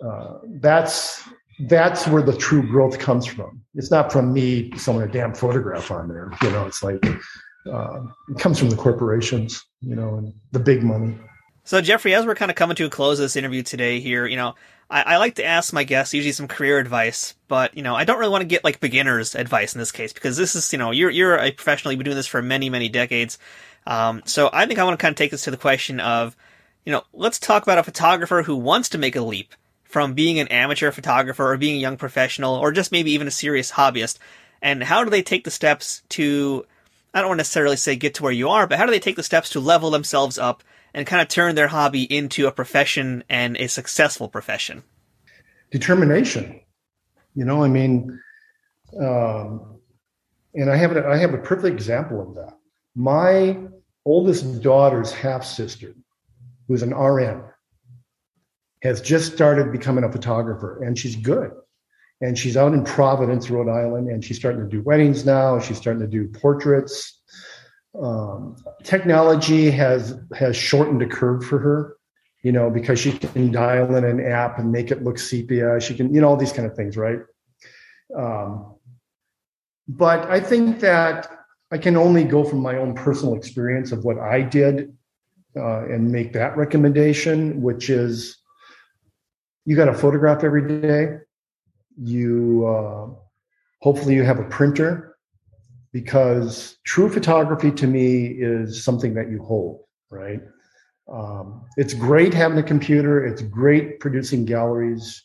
uh, 0.00 0.34
that's 0.60 1.28
that's 1.66 2.06
where 2.06 2.22
the 2.22 2.36
true 2.36 2.62
growth 2.62 3.00
comes 3.00 3.26
from. 3.26 3.60
It's 3.74 3.90
not 3.90 4.12
from 4.12 4.32
me 4.32 4.70
selling 4.76 5.08
a 5.08 5.10
damn 5.10 5.34
photograph 5.34 5.90
on 5.90 6.06
there. 6.06 6.30
You 6.40 6.50
know, 6.50 6.66
it's 6.66 6.84
like 6.84 7.04
uh, 7.04 8.00
it 8.28 8.38
comes 8.38 8.60
from 8.60 8.70
the 8.70 8.76
corporations, 8.76 9.60
you 9.80 9.96
know, 9.96 10.14
and 10.14 10.32
the 10.52 10.60
big 10.60 10.84
money. 10.84 11.18
So, 11.64 11.80
Jeffery, 11.80 12.14
as 12.14 12.26
we're 12.26 12.34
kind 12.34 12.50
of 12.50 12.56
coming 12.56 12.76
to 12.76 12.84
a 12.84 12.90
close 12.90 13.18
of 13.18 13.24
this 13.24 13.36
interview 13.36 13.62
today, 13.62 13.98
here, 13.98 14.26
you 14.26 14.36
know, 14.36 14.54
I, 14.90 15.02
I, 15.02 15.16
like 15.16 15.36
to 15.36 15.44
ask 15.44 15.72
my 15.72 15.82
guests 15.84 16.12
usually 16.12 16.32
some 16.32 16.46
career 16.46 16.78
advice, 16.78 17.34
but 17.48 17.74
you 17.74 17.82
know, 17.82 17.94
I 17.94 18.04
don't 18.04 18.18
really 18.18 18.30
want 18.30 18.42
to 18.42 18.46
get 18.46 18.64
like 18.64 18.80
beginners 18.80 19.34
advice 19.34 19.74
in 19.74 19.78
this 19.78 19.90
case 19.90 20.12
because 20.12 20.36
this 20.36 20.54
is, 20.54 20.70
you 20.74 20.78
know, 20.78 20.90
you're 20.90 21.08
you're 21.08 21.38
a 21.38 21.52
professional. 21.52 21.90
You've 21.92 22.00
been 22.00 22.04
doing 22.04 22.16
this 22.16 22.26
for 22.26 22.42
many 22.42 22.68
many 22.68 22.90
decades. 22.90 23.38
Um, 23.86 24.22
so, 24.26 24.50
I 24.52 24.66
think 24.66 24.78
I 24.78 24.84
want 24.84 24.98
to 24.98 25.02
kind 25.02 25.12
of 25.12 25.16
take 25.16 25.30
this 25.30 25.44
to 25.44 25.50
the 25.50 25.56
question 25.56 26.00
of, 26.00 26.36
you 26.84 26.92
know, 26.92 27.02
let's 27.14 27.38
talk 27.38 27.62
about 27.62 27.78
a 27.78 27.82
photographer 27.82 28.42
who 28.42 28.56
wants 28.56 28.90
to 28.90 28.98
make 28.98 29.16
a 29.16 29.22
leap 29.22 29.54
from 29.94 30.12
being 30.12 30.38
an 30.40 30.48
amateur 30.48 30.90
photographer 30.90 31.50
or 31.50 31.56
being 31.56 31.76
a 31.76 31.80
young 31.80 31.96
professional 31.96 32.56
or 32.56 32.72
just 32.72 32.92
maybe 32.92 33.12
even 33.12 33.28
a 33.28 33.30
serious 33.30 33.70
hobbyist? 33.72 34.18
And 34.60 34.82
how 34.82 35.02
do 35.02 35.08
they 35.08 35.22
take 35.22 35.44
the 35.44 35.50
steps 35.50 36.02
to, 36.10 36.66
I 37.14 37.20
don't 37.20 37.28
want 37.28 37.38
to 37.38 37.42
necessarily 37.42 37.76
say 37.76 37.94
get 37.94 38.14
to 38.14 38.22
where 38.22 38.32
you 38.32 38.48
are, 38.48 38.66
but 38.66 38.76
how 38.76 38.86
do 38.86 38.90
they 38.90 38.98
take 38.98 39.16
the 39.16 39.22
steps 39.22 39.50
to 39.50 39.60
level 39.60 39.90
themselves 39.90 40.36
up 40.36 40.64
and 40.94 41.06
kind 41.06 41.20
of 41.20 41.28
turn 41.28 41.54
their 41.54 41.68
hobby 41.68 42.04
into 42.04 42.46
a 42.46 42.52
profession 42.52 43.24
and 43.28 43.56
a 43.56 43.68
successful 43.68 44.28
profession? 44.28 44.84
Determination. 45.70 46.60
You 47.34 47.44
know, 47.44 47.64
I 47.64 47.68
mean, 47.68 48.20
um, 48.98 49.80
and 50.54 50.70
I 50.70 50.76
have 50.76 50.96
a, 50.96 51.06
I 51.06 51.16
have 51.16 51.34
a 51.34 51.38
perfect 51.38 51.74
example 51.74 52.22
of 52.22 52.34
that. 52.36 52.56
My 52.94 53.58
oldest 54.04 54.62
daughter's 54.62 55.12
half 55.12 55.44
sister, 55.44 55.94
who's 56.68 56.82
an 56.82 56.94
RN, 56.94 57.42
has 58.82 59.00
just 59.00 59.32
started 59.32 59.72
becoming 59.72 60.04
a 60.04 60.12
photographer 60.12 60.82
and 60.84 60.98
she's 60.98 61.16
good. 61.16 61.50
And 62.20 62.38
she's 62.38 62.56
out 62.56 62.72
in 62.72 62.84
Providence, 62.84 63.50
Rhode 63.50 63.68
Island, 63.68 64.08
and 64.08 64.24
she's 64.24 64.36
starting 64.38 64.60
to 64.62 64.68
do 64.68 64.82
weddings 64.82 65.26
now. 65.26 65.58
She's 65.58 65.76
starting 65.76 66.00
to 66.00 66.06
do 66.06 66.28
portraits. 66.28 67.20
Um, 68.00 68.56
technology 68.82 69.70
has 69.70 70.18
has 70.36 70.56
shortened 70.56 71.00
the 71.00 71.06
curve 71.06 71.44
for 71.44 71.58
her, 71.58 71.96
you 72.42 72.50
know, 72.50 72.68
because 72.68 72.98
she 72.98 73.12
can 73.12 73.52
dial 73.52 73.94
in 73.94 74.04
an 74.04 74.20
app 74.20 74.58
and 74.58 74.72
make 74.72 74.90
it 74.90 75.04
look 75.04 75.18
sepia. 75.18 75.80
She 75.80 75.94
can, 75.94 76.12
you 76.12 76.20
know, 76.20 76.28
all 76.28 76.36
these 76.36 76.52
kind 76.52 76.68
of 76.68 76.74
things, 76.74 76.96
right? 76.96 77.20
Um, 78.16 78.74
but 79.86 80.28
I 80.30 80.40
think 80.40 80.80
that 80.80 81.30
I 81.70 81.78
can 81.78 81.96
only 81.96 82.24
go 82.24 82.42
from 82.44 82.60
my 82.60 82.76
own 82.76 82.94
personal 82.94 83.34
experience 83.34 83.92
of 83.92 84.04
what 84.04 84.18
I 84.18 84.40
did 84.40 84.96
uh, 85.56 85.84
and 85.84 86.10
make 86.10 86.32
that 86.32 86.56
recommendation, 86.56 87.62
which 87.62 87.90
is 87.90 88.38
you 89.64 89.76
got 89.76 89.86
to 89.86 89.94
photograph 89.94 90.42
every 90.42 90.80
day. 90.80 91.18
You 91.96 92.66
uh, 92.66 93.14
hopefully 93.82 94.14
you 94.14 94.24
have 94.24 94.40
a 94.40 94.44
printer 94.44 95.13
because 95.94 96.76
true 96.84 97.08
photography 97.08 97.70
to 97.70 97.86
me 97.86 98.26
is 98.26 98.84
something 98.84 99.14
that 99.14 99.30
you 99.30 99.42
hold, 99.42 99.84
right? 100.10 100.42
Um, 101.10 101.64
it's 101.78 101.94
great 101.94 102.34
having 102.34 102.58
a 102.58 102.62
computer. 102.62 103.24
It's 103.24 103.40
great 103.40 104.00
producing 104.00 104.44
galleries. 104.44 105.22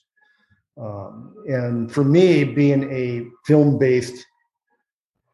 Um, 0.80 1.36
and 1.46 1.92
for 1.92 2.06
me, 2.06 2.46
being 2.46 2.90
a 2.90 3.28
film-based, 3.46 4.26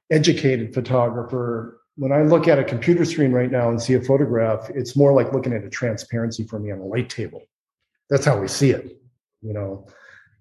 educated 0.10 0.74
photographer, 0.74 1.82
when 1.98 2.12
I 2.12 2.24
look 2.24 2.48
at 2.48 2.58
a 2.58 2.64
computer 2.64 3.06
screen 3.06 3.32
right 3.32 3.52
now 3.52 3.70
and 3.70 3.80
see 3.80 3.94
a 3.94 4.02
photograph, 4.02 4.72
it's 4.74 4.96
more 4.96 5.14
like 5.14 5.34
looking 5.34 5.54
at 5.54 5.64
a 5.64 5.70
transparency 5.70 6.44
for 6.46 6.58
me 6.60 6.72
on 6.72 6.80
a 6.80 6.86
light 6.86 7.10
table 7.12 7.44
that's 8.10 8.26
how 8.26 8.40
we 8.40 8.48
see 8.48 8.72
it. 8.72 9.00
You 9.42 9.54
know, 9.54 9.88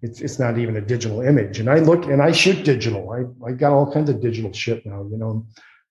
it's 0.05 0.20
it's 0.20 0.39
not 0.39 0.59
even 0.59 0.76
a 0.76 0.81
digital 0.82 1.22
image. 1.22 1.59
And 1.59 1.70
I 1.70 1.78
look 1.78 2.05
and 2.05 2.20
I 2.20 2.31
shoot 2.32 2.64
digital. 2.64 3.10
I 3.10 3.48
I 3.48 3.52
got 3.52 3.72
all 3.72 3.90
kinds 3.90 4.10
of 4.10 4.20
digital 4.20 4.52
shit 4.52 4.85
now. 4.85 5.06
You 5.10 5.16
know, 5.16 5.47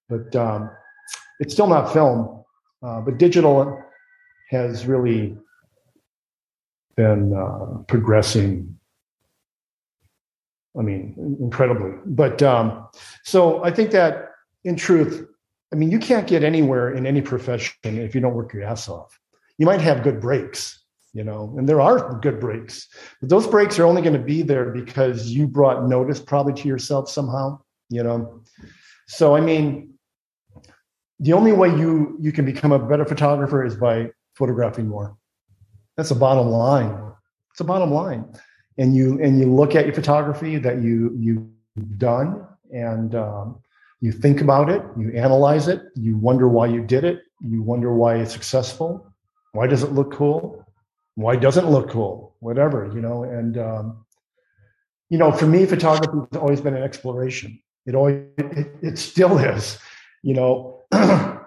but 0.07 0.35
um, 0.35 0.69
it's 1.39 1.53
still 1.53 1.67
not 1.67 1.91
film. 1.91 2.43
Uh, 2.83 3.01
but 3.01 3.17
digital 3.17 3.81
has 4.49 4.85
really 4.85 5.35
been 6.95 7.33
uh, 7.33 7.81
progressing. 7.87 8.77
I 10.77 10.81
mean, 10.81 11.37
incredibly. 11.39 11.91
But 12.05 12.43
um, 12.43 12.87
so 13.23 13.63
I 13.63 13.71
think 13.71 13.91
that 13.91 14.29
in 14.63 14.75
truth, 14.75 15.25
I 15.71 15.75
mean, 15.75 15.89
you 15.89 15.99
can't 15.99 16.27
get 16.27 16.43
anywhere 16.43 16.93
in 16.93 17.07
any 17.07 17.21
profession 17.21 17.73
if 17.83 18.13
you 18.13 18.21
don't 18.21 18.33
work 18.33 18.53
your 18.53 18.63
ass 18.63 18.89
off. 18.89 19.19
You 19.57 19.65
might 19.65 19.81
have 19.81 20.03
good 20.03 20.19
breaks, 20.19 20.82
you 21.13 21.23
know 21.23 21.53
and 21.57 21.67
there 21.69 21.81
are 21.81 22.19
good 22.19 22.39
breaks 22.39 22.87
but 23.19 23.29
those 23.29 23.47
breaks 23.47 23.77
are 23.79 23.85
only 23.85 24.01
going 24.01 24.13
to 24.13 24.19
be 24.19 24.41
there 24.41 24.71
because 24.71 25.29
you 25.29 25.47
brought 25.47 25.87
notice 25.87 26.19
probably 26.19 26.53
to 26.53 26.67
yourself 26.67 27.09
somehow 27.09 27.59
you 27.89 28.03
know? 28.03 28.41
So 29.07 29.35
i 29.35 29.41
mean 29.41 29.93
the 31.19 31.33
only 31.33 31.53
way 31.53 31.69
you 31.69 32.17
you 32.19 32.31
can 32.31 32.45
become 32.45 32.71
a 32.71 32.79
better 32.79 33.05
photographer 33.05 33.63
is 33.63 33.75
by 33.75 34.11
photographing 34.35 34.87
more. 34.87 35.15
That's 35.95 36.11
a 36.11 36.15
bottom 36.15 36.47
line. 36.47 36.97
It's 37.51 37.61
a 37.61 37.63
bottom 37.63 37.91
line. 37.91 38.25
And 38.77 38.95
you 38.95 39.21
and 39.21 39.39
you 39.39 39.45
look 39.45 39.75
at 39.75 39.85
your 39.85 39.93
photography 39.93 40.57
that 40.57 40.81
you 40.81 41.15
you've 41.17 41.97
done 41.97 42.45
and 42.73 43.15
um, 43.15 43.59
you 44.01 44.11
think 44.11 44.41
about 44.41 44.69
it 44.69 44.83
you 44.97 45.11
analyze 45.13 45.67
it 45.67 45.81
you 45.95 46.17
wonder 46.17 46.47
why 46.47 46.67
you 46.67 46.83
did 46.83 47.03
it 47.03 47.21
you 47.41 47.63
wonder 47.63 47.93
why 47.93 48.15
it's 48.15 48.33
successful 48.33 49.07
why 49.53 49.65
does 49.65 49.81
it 49.81 49.91
look 49.91 50.11
cool 50.11 50.62
why 51.15 51.35
doesn't 51.35 51.65
it 51.65 51.69
look 51.69 51.89
cool? 51.89 52.35
Whatever 52.39 52.91
you 52.93 53.01
know 53.01 53.23
and 53.23 53.57
um, 53.57 54.05
you 55.09 55.17
know 55.17 55.31
for 55.31 55.47
me 55.47 55.65
photography 55.65 56.17
has 56.31 56.39
always 56.39 56.61
been 56.61 56.75
an 56.75 56.83
exploration. 56.83 57.59
It 57.85 57.95
always 57.95 58.23
it, 58.37 58.75
it 58.81 58.97
still 58.97 59.37
is 59.37 59.77
you 60.21 60.33
know. 60.33 60.81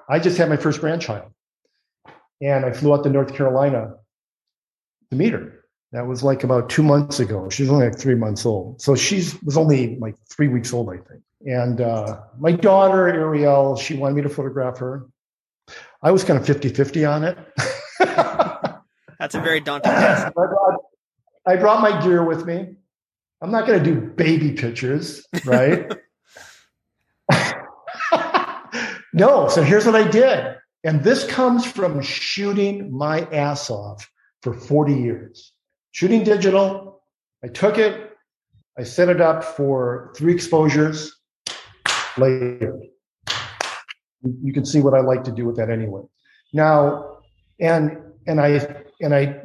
I 0.09 0.21
just 0.21 0.39
had 0.39 0.49
my 0.49 0.57
first 0.57 0.81
grandchild 0.81 1.33
and 2.41 2.65
i 2.65 2.73
flew 2.73 2.93
out 2.93 3.03
to 3.05 3.11
north 3.11 3.35
carolina 3.35 3.95
to 5.11 5.17
meet 5.17 5.33
her. 5.33 5.65
That 5.93 6.07
was 6.07 6.23
like 6.23 6.43
about 6.45 6.69
two 6.69 6.83
months 6.83 7.21
ago. 7.21 7.49
She's 7.49 7.71
only 7.71 7.87
like 7.87 7.99
three 7.99 8.17
months 8.17 8.45
old. 8.45 8.83
So 8.83 8.97
she 8.97 9.23
was 9.45 9.57
only 9.57 9.97
like 9.99 10.17
three 10.29 10.49
weeks 10.49 10.73
old 10.73 10.91
i 10.91 10.97
think. 10.97 11.23
And 11.47 11.81
uh, 11.81 12.21
my 12.39 12.53
daughter 12.53 13.09
ariel 13.09 13.77
she 13.77 13.95
wanted 13.95 14.15
me 14.15 14.23
to 14.23 14.29
photograph 14.29 14.79
her. 14.79 15.07
I 16.03 16.11
was 16.11 16.25
kind 16.25 16.39
of 16.39 16.47
50-50 16.47 17.11
on 17.11 17.25
it 17.25 17.39
That's 19.19 19.35
a 19.35 19.41
very 19.41 19.61
daunting 19.61 19.93
task. 19.93 20.27
I 20.27 20.31
brought, 20.31 20.81
I 21.47 21.57
brought 21.57 21.81
my 21.81 22.03
gear 22.03 22.25
with 22.25 22.45
me. 22.47 22.75
I'm 23.43 23.51
not 23.51 23.67
going 23.67 23.83
to 23.83 23.85
do 23.85 24.01
baby 24.01 24.53
pictures, 24.53 25.27
right? 25.45 25.93
no. 29.13 29.49
So 29.49 29.63
here's 29.63 29.87
what 29.87 29.97
I 29.97 30.09
did. 30.09 30.57
And 30.85 31.03
this 31.03 31.27
comes 31.27 31.67
from 31.67 32.01
shooting 32.01 32.97
my 32.97 33.23
ass 33.33 33.71
off 33.71 34.09
for 34.43 34.55
40 34.55 34.95
years. 34.95 35.53
Shooting 35.93 36.25
digital, 36.25 37.03
I 37.43 37.49
took 37.49 37.79
it, 37.79 38.17
I 38.79 38.85
set 38.85 39.09
it 39.09 39.21
up 39.21 39.43
for 39.43 40.13
three 40.17 40.35
exposures 40.35 41.13
later. 42.19 42.79
you 44.43 44.53
can 44.53 44.65
see 44.65 44.81
what 44.81 44.95
I 44.95 45.01
like 45.01 45.25
to 45.25 45.33
do 45.33 45.45
with 45.47 45.57
that 45.57 45.71
anyway. 45.71 46.03
Now, 46.53 47.19
and 47.59 47.99
and 48.27 48.41
I 48.41 48.85
and 49.01 49.15
I 49.15 49.41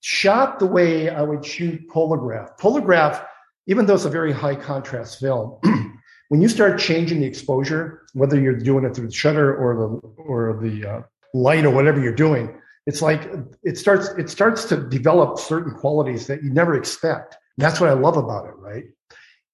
shot 0.00 0.58
the 0.58 0.66
way 0.66 1.08
I 1.08 1.22
would 1.22 1.44
shoot 1.44 1.88
Polagraph. 1.88 2.58
Polagraph, 2.58 3.24
even 3.66 3.86
though 3.86 3.94
it's 3.94 4.04
a 4.04 4.10
very 4.10 4.32
high 4.32 4.54
contrast 4.54 5.20
film, 5.20 5.58
when 6.28 6.42
you 6.42 6.48
start 6.48 6.78
changing 6.78 7.20
the 7.20 7.26
exposure, 7.26 8.02
whether 8.12 8.38
you're 8.40 8.56
doing 8.56 8.84
it 8.84 8.94
through 8.94 9.06
the 9.06 9.12
shutter 9.12 9.56
or 9.56 9.74
the 9.76 10.08
or 10.22 10.58
the 10.60 10.86
uh, 10.86 11.02
light 11.32 11.64
or 11.64 11.70
whatever 11.70 12.00
you're 12.00 12.14
doing, 12.14 12.54
it's 12.86 13.00
like 13.00 13.28
it 13.62 13.78
starts 13.78 14.08
it 14.18 14.28
starts 14.28 14.64
to 14.66 14.76
develop 14.88 15.38
certain 15.38 15.72
qualities 15.72 16.26
that 16.26 16.42
you 16.42 16.50
never 16.50 16.74
expect. 16.74 17.36
That's 17.56 17.80
what 17.80 17.88
I 17.88 17.94
love 17.94 18.16
about 18.16 18.46
it, 18.46 18.56
right? 18.58 18.84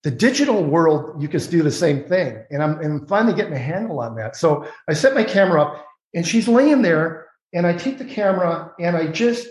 The 0.02 0.10
digital 0.10 0.64
world, 0.64 1.20
you 1.20 1.28
can 1.28 1.40
do 1.40 1.62
the 1.62 1.70
same 1.70 2.04
thing, 2.04 2.42
and 2.50 2.62
I'm 2.62 2.78
and 2.80 3.00
I'm 3.00 3.06
finally 3.06 3.34
getting 3.34 3.52
a 3.52 3.58
handle 3.58 4.00
on 4.00 4.16
that. 4.16 4.36
So 4.36 4.66
I 4.88 4.94
set 4.94 5.14
my 5.14 5.24
camera 5.24 5.62
up, 5.62 5.86
and 6.14 6.26
she's 6.26 6.48
laying 6.48 6.82
there, 6.82 7.28
and 7.52 7.66
I 7.66 7.72
take 7.72 7.98
the 7.98 8.04
camera 8.04 8.72
and 8.78 8.96
I 8.96 9.08
just 9.08 9.48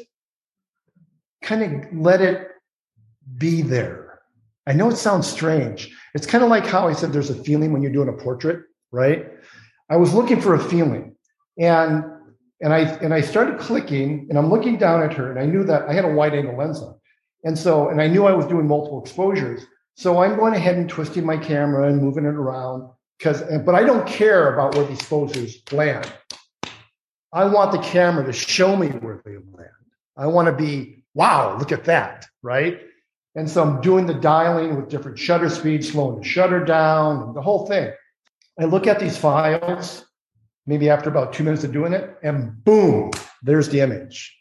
kind 1.41 1.63
of 1.63 1.93
let 1.97 2.21
it 2.21 2.47
be 3.38 3.61
there. 3.61 4.19
I 4.67 4.73
know 4.73 4.89
it 4.89 4.97
sounds 4.97 5.27
strange. 5.27 5.95
It's 6.13 6.27
kind 6.27 6.43
of 6.43 6.49
like 6.49 6.65
how 6.65 6.88
I 6.88 6.93
said 6.93 7.11
there's 7.11 7.30
a 7.30 7.43
feeling 7.43 7.73
when 7.73 7.81
you're 7.81 7.91
doing 7.91 8.09
a 8.09 8.13
portrait, 8.13 8.65
right? 8.91 9.26
I 9.89 9.97
was 9.97 10.13
looking 10.13 10.39
for 10.39 10.53
a 10.53 10.59
feeling, 10.59 11.15
and 11.57 12.03
and 12.61 12.73
I 12.73 12.81
and 13.01 13.13
I 13.13 13.21
started 13.21 13.59
clicking, 13.59 14.27
and 14.30 14.38
I'm 14.38 14.49
looking 14.49 14.77
down 14.77 15.01
at 15.01 15.13
her, 15.13 15.31
and 15.31 15.39
I 15.39 15.45
knew 15.45 15.63
that 15.63 15.89
I 15.89 15.93
had 15.93 16.05
a 16.05 16.09
wide 16.09 16.35
angle 16.35 16.55
lens 16.55 16.80
on, 16.81 16.95
and 17.43 17.57
so 17.57 17.89
and 17.89 17.99
I 18.01 18.07
knew 18.07 18.26
I 18.26 18.34
was 18.34 18.45
doing 18.45 18.67
multiple 18.67 19.01
exposures. 19.01 19.65
So 19.95 20.21
I'm 20.21 20.38
going 20.38 20.53
ahead 20.53 20.77
and 20.77 20.88
twisting 20.88 21.26
my 21.26 21.38
camera 21.38 21.88
and 21.88 22.01
moving 22.01 22.26
it 22.26 22.35
around 22.35 22.89
because, 23.17 23.41
but 23.65 23.76
I 23.76 23.84
don't 23.84 24.07
care 24.07 24.53
about 24.53 24.76
where 24.76 24.85
these 24.85 24.99
exposures 24.99 25.61
land. 25.73 26.09
I 27.31 27.45
want 27.45 27.72
the 27.72 27.80
camera 27.80 28.26
to 28.26 28.34
show 28.34 28.76
me 28.76 28.88
where 28.88 29.22
they 29.23 29.35
land. 29.35 29.69
I 30.18 30.27
want 30.27 30.47
to 30.47 30.53
be, 30.53 31.03
wow, 31.14 31.57
look 31.57 31.72
at 31.72 31.85
that, 31.85 32.26
right? 32.41 32.81
And 33.35 33.49
so 33.49 33.64
I'm 33.64 33.81
doing 33.81 34.06
the 34.06 34.15
dialing 34.15 34.76
with 34.76 34.89
different 34.89 35.19
shutter 35.19 35.49
speeds, 35.49 35.91
slowing 35.91 36.19
the 36.19 36.26
shutter 36.26 36.64
down, 36.64 37.34
the 37.34 37.41
whole 37.41 37.68
thing. 37.68 37.91
I 38.60 38.65
look 38.65 38.88
at 38.88 38.99
these 38.99 39.18
files, 39.18 40.06
maybe 40.65 40.89
after 40.89 41.10
about 41.10 41.31
two 41.31 41.43
minutes 41.43 41.64
of 41.64 41.72
doing 41.72 41.93
it, 41.93 42.18
and 42.23 42.64
boom, 42.64 43.11
there's 43.43 43.69
the 43.69 43.80
image. 43.80 44.35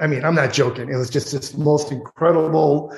I 0.00 0.06
mean, 0.06 0.24
I'm 0.24 0.34
not 0.34 0.52
joking. 0.52 0.88
It 0.88 0.96
was 0.96 1.10
just 1.10 1.32
this 1.32 1.54
most 1.56 1.92
incredible 1.92 2.96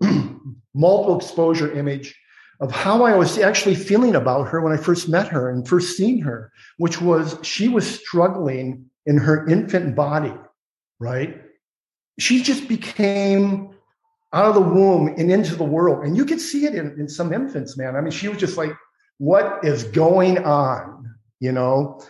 multiple 0.74 1.16
exposure 1.16 1.70
image 1.72 2.18
of 2.62 2.70
how 2.70 3.02
I 3.04 3.16
was 3.16 3.38
actually 3.38 3.74
feeling 3.74 4.14
about 4.14 4.44
her 4.48 4.60
when 4.60 4.72
I 4.72 4.76
first 4.76 5.08
met 5.08 5.26
her 5.28 5.50
and 5.50 5.66
first 5.66 5.96
seen 5.96 6.20
her, 6.20 6.52
which 6.78 7.00
was 7.00 7.36
she 7.42 7.68
was 7.68 7.98
struggling 7.98 8.86
in 9.04 9.18
her 9.18 9.44
infant 9.48 9.96
body, 9.96 10.32
right? 11.00 11.42
She 12.20 12.40
just 12.40 12.68
became 12.68 13.74
out 14.32 14.46
of 14.46 14.54
the 14.54 14.60
womb 14.60 15.08
and 15.18 15.30
into 15.30 15.56
the 15.56 15.64
world. 15.64 16.06
And 16.06 16.16
you 16.16 16.24
could 16.24 16.40
see 16.40 16.64
it 16.64 16.76
in, 16.76 16.98
in 17.00 17.08
some 17.08 17.32
infants, 17.32 17.76
man. 17.76 17.96
I 17.96 18.00
mean, 18.00 18.12
she 18.12 18.28
was 18.28 18.38
just 18.38 18.56
like, 18.56 18.72
what 19.18 19.64
is 19.64 19.82
going 19.82 20.38
on? 20.44 21.16
You 21.40 21.50
know, 21.50 22.00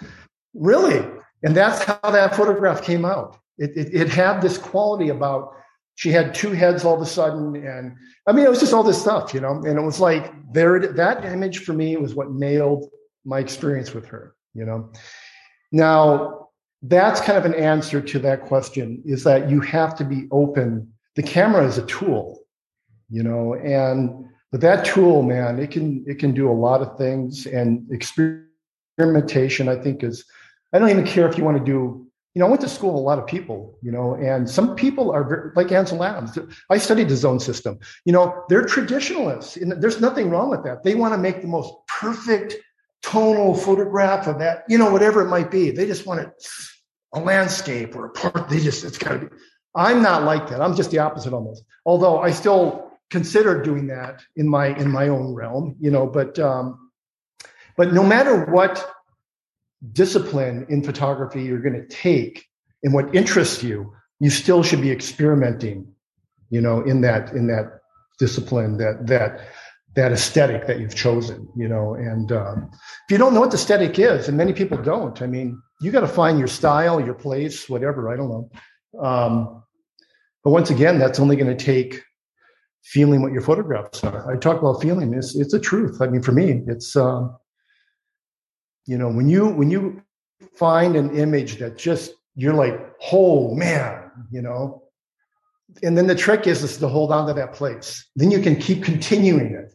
really. 0.53 1.03
And 1.43 1.57
that's 1.57 1.83
how 1.83 1.99
that 2.11 2.37
photograph 2.37 2.83
came 2.83 3.07
out. 3.07 3.39
It, 3.57 3.71
it, 3.75 3.95
it 3.95 4.09
had 4.11 4.43
this 4.43 4.59
quality 4.59 5.09
about 5.09 5.57
she 5.95 6.11
had 6.11 6.35
two 6.35 6.53
heads 6.53 6.85
all 6.85 6.95
of 6.95 7.03
a 7.03 7.07
sudden 7.07 7.55
and 7.57 7.95
i 8.27 8.33
mean 8.33 8.45
it 8.45 8.51
was 8.51 8.61
just 8.61 8.73
all 8.73 8.83
this 8.83 9.01
stuff 9.01 9.35
you 9.35 9.41
know? 9.41 9.63
And 9.67 9.79
it 9.79 9.83
was 9.83 10.01
like 10.01 10.33
there 10.53 10.79
that 10.79 11.25
image 11.25 11.59
for 11.59 11.73
me 11.73 11.97
was 11.97 12.15
what 12.15 12.33
nailed 12.33 12.89
my 13.25 13.39
experience 13.39 13.95
with 13.95 14.07
her 14.07 14.35
you 14.55 14.65
know? 14.65 14.91
Now 15.71 16.49
that's 16.83 17.21
kind 17.21 17.39
of 17.39 17.45
an 17.45 17.55
answer 17.55 18.01
to 18.01 18.19
that 18.21 18.43
question 18.43 19.03
is 19.05 19.25
that 19.25 19.49
you 19.49 19.61
have 19.61 19.95
to 19.97 20.05
be 20.05 20.27
open. 20.31 20.93
The 21.15 21.23
camera 21.23 21.67
is 21.67 21.79
a 21.79 21.87
tool 21.87 22.41
you 23.09 23.23
know? 23.23 23.55
And 23.55 24.23
but 24.53 24.61
that 24.61 24.85
tool 24.85 25.23
man 25.23 25.59
it 25.59 25.71
can 25.71 26.05
it 26.07 26.19
can 26.19 26.33
do 26.33 26.49
a 26.49 26.53
lot 26.53 26.83
of 26.83 26.97
things 26.97 27.47
and 27.47 27.85
experimentation 27.91 29.69
i 29.69 29.75
think 29.75 30.05
is 30.05 30.25
i 30.73 30.79
don't 30.79 30.91
even 30.91 31.07
care 31.07 31.27
if 31.27 31.37
you 31.37 31.43
want 31.43 31.57
to 31.57 31.65
do 31.65 32.02
you 32.35 32.41
know, 32.41 32.47
I 32.47 32.49
went 32.49 32.63
to 32.63 32.69
school 32.69 32.95
with 32.95 33.01
a 33.01 33.05
lot 33.05 33.19
of 33.19 33.27
people, 33.27 33.79
you 33.83 33.93
know, 33.93 34.15
and 34.15 34.49
some 34.49 34.75
people 34.75 35.11
are 35.11 35.23
very, 35.23 35.51
like 35.55 35.71
Ansel 35.71 36.03
Adams. 36.03 36.39
I 36.71 36.79
studied 36.79 37.09
the 37.09 37.17
zone 37.17 37.41
system. 37.41 37.79
You 38.07 38.13
know, 38.13 38.45
they're 38.49 38.65
traditionalists, 38.65 39.57
and 39.57 39.73
there's 39.83 40.01
nothing 40.01 40.31
wrong 40.31 40.49
with 40.49 40.65
that. 40.65 40.83
They 40.83 40.95
want 40.95 41.13
to 41.13 41.19
make 41.19 41.43
the 41.43 41.49
most 41.49 41.75
perfect 41.89 42.55
tonal 43.03 43.55
photograph 43.55 44.27
of 44.27 44.39
that, 44.39 44.65
you 44.69 44.79
know, 44.79 44.91
whatever 44.91 45.21
it 45.21 45.29
might 45.29 45.51
be. 45.51 45.71
They 45.71 45.87
just 45.87 46.07
want 46.07 46.21
it 46.21 46.31
a 47.15 47.21
landscape 47.21 47.95
or 47.95 48.07
a 48.07 48.11
park. 48.11 48.49
They 48.49 48.61
just, 48.61 48.85
it's 48.85 48.97
got 48.97 49.13
to 49.13 49.19
be. 49.19 49.27
I'm 49.75 50.03
not 50.03 50.25
like 50.25 50.49
that. 50.49 50.61
I'm 50.61 50.75
just 50.75 50.91
the 50.91 50.99
opposite 50.99 51.33
almost. 51.33 51.65
Although 51.85 52.21
I 52.21 52.31
still 52.31 52.93
consider 53.11 53.63
doing 53.63 53.87
that 53.89 54.23
in 54.37 54.49
my 54.49 54.69
in 54.79 54.91
my 54.91 55.09
own 55.09 55.35
realm, 55.35 55.77
you 55.81 55.91
know, 55.91 56.07
but 56.07 56.39
um, 56.39 56.91
but 57.77 57.93
no 57.93 58.03
matter 58.03 58.47
what 58.47 58.87
discipline 59.93 60.67
in 60.69 60.83
photography 60.83 61.43
you're 61.43 61.61
going 61.61 61.75
to 61.75 61.87
take 61.89 62.47
and 62.83 62.93
what 62.93 63.15
interests 63.15 63.63
you, 63.63 63.93
you 64.21 64.31
still 64.31 64.63
should 64.63 64.81
be 64.81 64.91
experimenting, 64.91 65.87
you 66.51 66.61
know, 66.61 66.81
in 66.83 67.01
that 67.01 67.33
in 67.33 67.47
that 67.49 67.81
discipline 68.19 68.77
that 68.79 69.07
that 69.07 69.41
that 69.95 70.13
aesthetic 70.13 70.67
that 70.67 70.81
you've 70.81 70.95
chosen, 70.95 71.49
you 71.57 71.69
know. 71.69 71.95
And 71.95 72.33
um, 72.33 72.71
if 72.73 73.11
you 73.11 73.19
don't 73.19 73.35
know 73.35 73.41
what 73.41 73.51
the 73.51 73.57
aesthetic 73.57 73.99
is, 73.99 74.29
and 74.29 74.37
many 74.37 74.53
people 74.53 74.79
don't, 74.79 75.21
I 75.21 75.27
mean, 75.27 75.61
you 75.81 75.91
got 75.91 76.01
to 76.01 76.09
find 76.09 76.39
your 76.39 76.49
style, 76.49 77.01
your 77.01 77.15
place, 77.15 77.69
whatever. 77.69 78.11
I 78.11 78.17
don't 78.17 78.29
know. 78.29 78.51
Um, 79.01 79.63
but 80.45 80.51
once 80.51 80.71
again, 80.71 80.99
that's 80.99 81.21
only 81.21 81.37
going 81.37 81.55
to 81.57 81.65
take 81.65 82.03
feeling 82.85 83.23
what 83.23 83.33
your 83.33 83.43
photographs 83.43 84.03
are. 84.03 84.33
I 84.33 84.37
talk 84.37 84.61
about 84.61 84.83
feeling. 84.83 85.15
It's 85.15 85.35
it's 85.35 85.55
a 85.55 85.61
truth. 85.61 86.01
I 86.01 86.07
mean, 86.07 86.23
for 86.23 86.33
me, 86.33 86.63
it's 86.67 86.97
um, 86.97 87.37
you 88.87 88.99
know 88.99 89.09
when 89.09 89.29
you 89.29 89.49
when 89.49 89.71
you 89.71 90.03
find 90.55 90.97
an 90.97 91.17
image 91.17 91.59
that 91.59 91.77
just 91.77 92.15
you're 92.35 92.55
like 92.55 92.95
oh 93.13 93.55
man 93.55 94.03
you 94.31 94.43
know? 94.43 94.83
And 95.83 95.97
then 95.97 96.07
the 96.07 96.15
trick 96.15 96.47
is 96.47 96.63
is 96.63 96.77
to 96.79 96.89
hold 96.89 97.13
on 97.13 97.27
to 97.29 97.33
that 97.35 97.55
place. 97.55 98.07
Then 98.15 98.31
you 98.31 98.41
can 98.41 98.57
keep 98.57 98.85
continuing 98.85 99.53
it. 99.53 99.75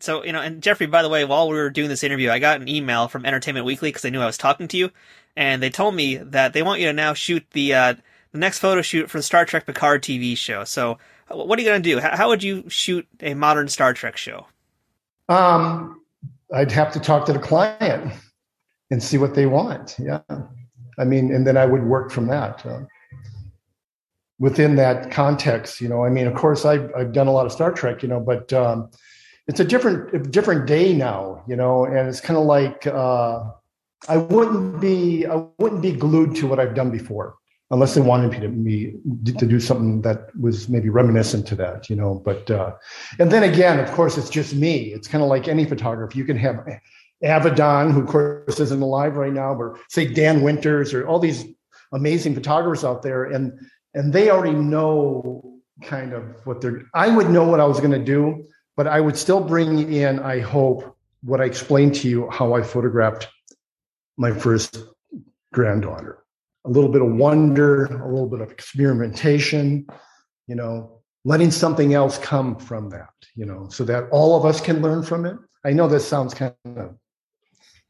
So 0.00 0.24
you 0.24 0.32
know 0.32 0.40
and 0.40 0.62
jeffery 0.62 0.86
by 0.86 1.02
the 1.02 1.08
way 1.08 1.24
while 1.24 1.48
we 1.48 1.56
were 1.56 1.68
doing 1.68 1.88
this 1.90 2.02
interview 2.02 2.30
i 2.30 2.38
got 2.38 2.60
an 2.60 2.68
email 2.68 3.08
from 3.08 3.26
entertainment 3.26 3.66
weekly 3.66 3.90
because 3.90 4.00
they 4.00 4.08
knew 4.08 4.20
i 4.20 4.26
was 4.26 4.38
talking 4.38 4.66
to 4.68 4.78
you 4.78 4.90
and 5.36 5.62
they 5.62 5.68
told 5.68 5.94
me 5.94 6.16
that 6.16 6.54
they 6.54 6.62
want 6.62 6.80
you 6.80 6.86
to 6.86 6.92
now 6.92 7.12
shoot 7.12 7.44
the 7.50 7.74
uh, 7.74 7.94
the 8.32 8.38
next 8.38 8.60
photo 8.60 8.80
shoot 8.80 9.10
for 9.10 9.18
the 9.18 9.22
star 9.22 9.44
trek 9.44 9.66
picard 9.66 10.02
tv 10.02 10.36
show. 10.36 10.64
So 10.64 10.98
what 11.28 11.58
are 11.58 11.62
you 11.62 11.68
going 11.68 11.82
to 11.82 11.88
do? 11.88 12.00
How, 12.00 12.16
how 12.16 12.28
would 12.28 12.42
you 12.42 12.64
shoot 12.68 13.06
a 13.20 13.34
modern 13.34 13.68
star 13.68 13.92
trek 13.92 14.16
show? 14.16 14.46
Um 15.28 16.00
i'd 16.54 16.72
have 16.72 16.92
to 16.92 17.00
talk 17.00 17.26
to 17.26 17.32
the 17.32 17.38
client 17.38 18.12
and 18.90 19.02
see 19.02 19.18
what 19.18 19.34
they 19.34 19.46
want. 19.46 19.96
Yeah. 19.98 20.20
I 20.98 21.04
mean, 21.04 21.32
and 21.32 21.46
then 21.46 21.56
I 21.56 21.66
would 21.66 21.84
work 21.84 22.10
from 22.10 22.26
that. 22.26 22.64
Uh, 22.66 22.80
within 24.38 24.74
that 24.76 25.10
context, 25.10 25.80
you 25.80 25.88
know, 25.88 26.04
I 26.04 26.08
mean, 26.08 26.26
of 26.26 26.34
course, 26.34 26.64
I've, 26.64 26.90
I've 26.96 27.12
done 27.12 27.26
a 27.26 27.32
lot 27.32 27.46
of 27.46 27.52
Star 27.52 27.70
Trek, 27.70 28.02
you 28.02 28.08
know, 28.08 28.20
but 28.20 28.52
um, 28.52 28.90
it's 29.46 29.60
a 29.60 29.64
different, 29.64 30.30
different 30.30 30.66
day 30.66 30.94
now, 30.94 31.44
you 31.46 31.56
know, 31.56 31.84
and 31.84 32.08
it's 32.08 32.20
kind 32.20 32.38
of 32.38 32.44
like 32.46 32.86
uh, 32.86 33.44
I 34.08 34.16
wouldn't 34.16 34.80
be, 34.80 35.26
I 35.26 35.44
wouldn't 35.58 35.82
be 35.82 35.92
glued 35.92 36.34
to 36.36 36.46
what 36.46 36.58
I've 36.58 36.74
done 36.74 36.90
before, 36.90 37.36
unless 37.70 37.94
they 37.94 38.00
wanted 38.00 38.30
me 38.30 38.40
to, 38.40 38.48
me 38.48 38.94
to 39.38 39.46
do 39.46 39.60
something 39.60 40.00
that 40.02 40.34
was 40.40 40.68
maybe 40.68 40.88
reminiscent 40.88 41.46
to 41.48 41.54
that, 41.56 41.90
you 41.90 41.96
know. 41.96 42.22
But 42.24 42.50
uh, 42.50 42.72
and 43.18 43.30
then 43.30 43.42
again, 43.42 43.78
of 43.78 43.90
course, 43.92 44.16
it's 44.16 44.30
just 44.30 44.54
me. 44.54 44.92
It's 44.94 45.06
kind 45.06 45.22
of 45.22 45.28
like 45.28 45.48
any 45.48 45.66
photographer. 45.66 46.16
You 46.16 46.24
can 46.24 46.38
have 46.38 46.66
Avedon, 47.22 47.92
who 47.92 48.02
of 48.02 48.06
course 48.06 48.60
isn't 48.60 48.82
alive 48.82 49.16
right 49.16 49.32
now, 49.32 49.54
or 49.54 49.78
say 49.88 50.06
Dan 50.06 50.42
Winters 50.42 50.94
or 50.94 51.06
all 51.06 51.18
these 51.18 51.44
amazing 51.92 52.34
photographers 52.34 52.84
out 52.84 53.02
there, 53.02 53.24
and 53.24 53.58
and 53.94 54.12
they 54.12 54.30
already 54.30 54.56
know 54.56 55.60
kind 55.82 56.12
of 56.12 56.24
what 56.44 56.60
they're. 56.60 56.82
I 56.94 57.08
would 57.08 57.30
know 57.30 57.44
what 57.44 57.60
I 57.60 57.64
was 57.64 57.78
going 57.78 57.92
to 57.92 58.04
do, 58.04 58.44
but 58.76 58.86
I 58.86 59.00
would 59.00 59.16
still 59.16 59.40
bring 59.40 59.92
in. 59.92 60.20
I 60.20 60.40
hope 60.40 60.96
what 61.22 61.40
I 61.40 61.44
explained 61.44 61.94
to 61.96 62.08
you 62.08 62.30
how 62.30 62.54
I 62.54 62.62
photographed 62.62 63.28
my 64.16 64.32
first 64.32 64.78
granddaughter. 65.52 66.18
A 66.64 66.70
little 66.70 66.90
bit 66.90 67.02
of 67.02 67.12
wonder, 67.12 67.86
a 67.86 68.08
little 68.08 68.28
bit 68.28 68.40
of 68.40 68.50
experimentation, 68.50 69.86
you 70.46 70.54
know, 70.54 71.00
letting 71.24 71.50
something 71.50 71.94
else 71.94 72.18
come 72.18 72.56
from 72.56 72.90
that, 72.90 73.10
you 73.34 73.46
know, 73.46 73.68
so 73.70 73.84
that 73.84 74.04
all 74.10 74.36
of 74.36 74.44
us 74.44 74.60
can 74.60 74.82
learn 74.82 75.02
from 75.02 75.26
it. 75.26 75.36
I 75.64 75.72
know 75.72 75.88
this 75.88 76.06
sounds 76.06 76.34
kind 76.34 76.54
of 76.64 76.96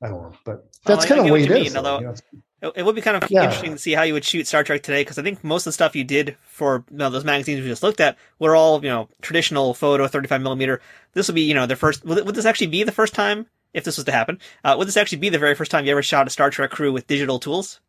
I 0.03 0.09
don't 0.09 0.23
know, 0.23 0.33
but 0.45 0.71
that's 0.85 1.05
kind 1.05 1.21
of 1.21 1.27
the 1.27 1.33
way 1.33 1.43
it 1.43 1.51
is. 1.51 1.77
although, 1.77 2.01
you 2.01 2.15
know, 2.63 2.73
it 2.75 2.85
would 2.85 2.95
be 2.95 3.03
kind 3.03 3.23
of 3.23 3.31
yeah. 3.31 3.45
interesting 3.45 3.73
to 3.73 3.79
see 3.79 3.93
how 3.93 4.03
you 4.03 4.15
would 4.15 4.25
shoot 4.25 4.47
Star 4.47 4.65
Trek 4.65 4.83
today, 4.83 5.03
because 5.03 5.19
I 5.19 5.23
think 5.23 5.45
most 5.45 5.63
of 5.63 5.67
the 5.67 5.73
stuff 5.73 5.95
you 5.95 6.05
did 6.05 6.37
for 6.47 6.85
you 6.91 6.97
know, 6.97 7.11
those 7.11 7.25
magazines 7.25 7.61
we 7.61 7.69
just 7.69 7.83
looked 7.83 8.01
at 8.01 8.17
were 8.39 8.57
all 8.57 8.83
you 8.83 8.91
know 8.91 9.09
traditional 9.21 9.75
photo, 9.75 10.07
thirty 10.07 10.29
five 10.29 10.41
millimeter. 10.41 10.81
This 11.13 11.29
would 11.29 11.35
be 11.35 11.43
you 11.43 11.55
know 11.55 11.67
the 11.67 11.77
first. 11.77 12.05
Would, 12.05 12.25
would 12.25 12.35
this 12.35 12.47
actually 12.47 12.69
be 12.69 12.83
the 12.83 12.93
first 12.93 13.15
time 13.15 13.47
if 13.73 13.85
this 13.85 13.97
was 13.97 14.05
to 14.05 14.13
happen, 14.13 14.39
uh, 14.65 14.75
would 14.79 14.89
this 14.89 14.97
actually 14.97 15.19
be 15.19 15.29
the 15.29 15.39
very 15.39 15.55
first 15.55 15.71
time 15.71 15.85
you 15.85 15.93
ever 15.93 16.03
shot 16.03 16.27
a 16.27 16.31
Star 16.31 16.51
Trek 16.51 16.71
crew 16.71 16.93
with 16.93 17.07
digital 17.07 17.39
tools? 17.39 17.81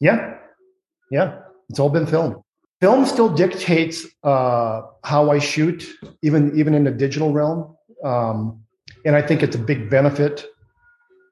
Yeah, 0.00 0.38
yeah, 1.10 1.40
it's 1.68 1.78
all 1.78 1.90
been 1.90 2.06
film. 2.06 2.42
Film 2.80 3.06
still 3.06 3.28
dictates 3.28 4.06
uh, 4.22 4.82
how 5.02 5.30
I 5.30 5.38
shoot, 5.38 5.86
even 6.22 6.56
even 6.58 6.74
in 6.74 6.84
the 6.84 6.90
digital 6.90 7.32
realm, 7.32 7.76
um, 8.04 8.62
and 9.04 9.16
I 9.16 9.22
think 9.22 9.42
it's 9.42 9.56
a 9.56 9.58
big 9.58 9.90
benefit 9.90 10.46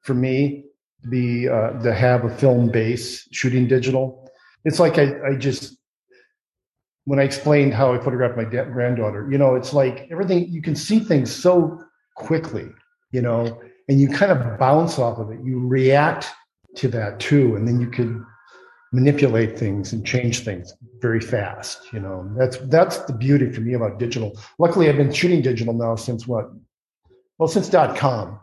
for 0.02 0.14
me 0.14 0.64
to 1.02 1.08
be 1.08 1.48
uh, 1.48 1.70
to 1.82 1.92
have 1.92 2.24
a 2.24 2.30
film 2.30 2.70
base 2.70 3.28
shooting 3.32 3.66
digital. 3.66 4.30
It's 4.64 4.78
like 4.78 4.98
I, 4.98 5.14
I 5.26 5.34
just 5.36 5.76
when 7.04 7.18
I 7.18 7.22
explained 7.22 7.74
how 7.74 7.92
I 7.92 7.98
photographed 7.98 8.36
my 8.36 8.44
da- 8.44 8.64
granddaughter, 8.64 9.28
you 9.30 9.38
know, 9.38 9.56
it's 9.56 9.72
like 9.72 10.06
everything 10.10 10.48
you 10.48 10.62
can 10.62 10.76
see 10.76 11.00
things 11.00 11.34
so 11.34 11.82
quickly, 12.16 12.68
you 13.10 13.20
know, 13.20 13.60
and 13.88 14.00
you 14.00 14.08
kind 14.08 14.30
of 14.30 14.58
bounce 14.58 14.98
off 14.98 15.18
of 15.18 15.30
it. 15.30 15.40
You 15.42 15.66
react 15.66 16.30
to 16.76 16.88
that 16.88 17.18
too, 17.18 17.56
and 17.56 17.66
then 17.66 17.80
you 17.80 17.90
can 17.90 18.24
manipulate 18.92 19.58
things 19.58 19.92
and 19.92 20.06
change 20.06 20.40
things 20.40 20.72
very 21.00 21.20
fast. 21.20 21.92
You 21.92 22.00
know, 22.00 22.30
that's 22.38 22.58
that's 22.68 22.98
the 22.98 23.12
beauty 23.12 23.50
for 23.50 23.62
me 23.62 23.74
about 23.74 23.98
digital. 23.98 24.38
Luckily, 24.58 24.88
I've 24.88 24.96
been 24.96 25.12
shooting 25.12 25.42
digital 25.42 25.74
now 25.74 25.96
since 25.96 26.26
what? 26.26 26.50
Well, 27.38 27.48
since 27.48 27.68
dot 27.68 27.96
com. 27.96 28.38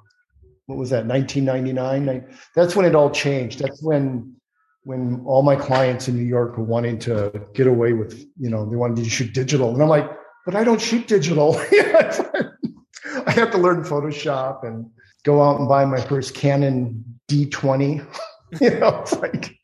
What 0.70 0.78
was 0.78 0.91
that? 0.91 1.08
1999. 1.08 2.32
That's 2.54 2.76
when 2.76 2.86
it 2.86 2.94
all 2.94 3.10
changed. 3.10 3.58
That's 3.58 3.82
when 3.82 4.36
when 4.84 5.24
all 5.26 5.41
my 5.41 5.56
clients 5.56 6.08
in 6.08 6.16
New 6.16 6.24
York 6.24 6.60
were 6.60 6.64
wanting 6.64 7.00
to 7.00 7.32
get 7.56 7.66
away 7.66 7.94
with, 7.94 8.24
you 8.38 8.52
know, 8.52 8.70
they 8.70 8.76
wanted 8.76 9.04
to 9.04 9.10
shoot 9.10 9.34
digital, 9.34 9.74
and 9.74 9.82
I'm 9.82 9.90
like, 9.90 10.08
but 10.46 10.56
I 10.56 10.64
don't 10.64 10.80
shoot 10.80 11.08
digital. 11.08 11.56
I 11.72 13.32
have 13.32 13.50
to 13.50 13.58
learn 13.58 13.84
Photoshop 13.84 14.64
and 14.64 14.88
go 15.24 15.41
out 15.41 15.60
and 15.60 15.68
buy 15.68 15.86
my 15.86 16.02
first 16.02 16.36
Canon 16.36 17.04
D20. 17.28 18.06
you 18.62 18.80
know, 18.80 19.00
it's 19.00 19.14
like 19.14 19.58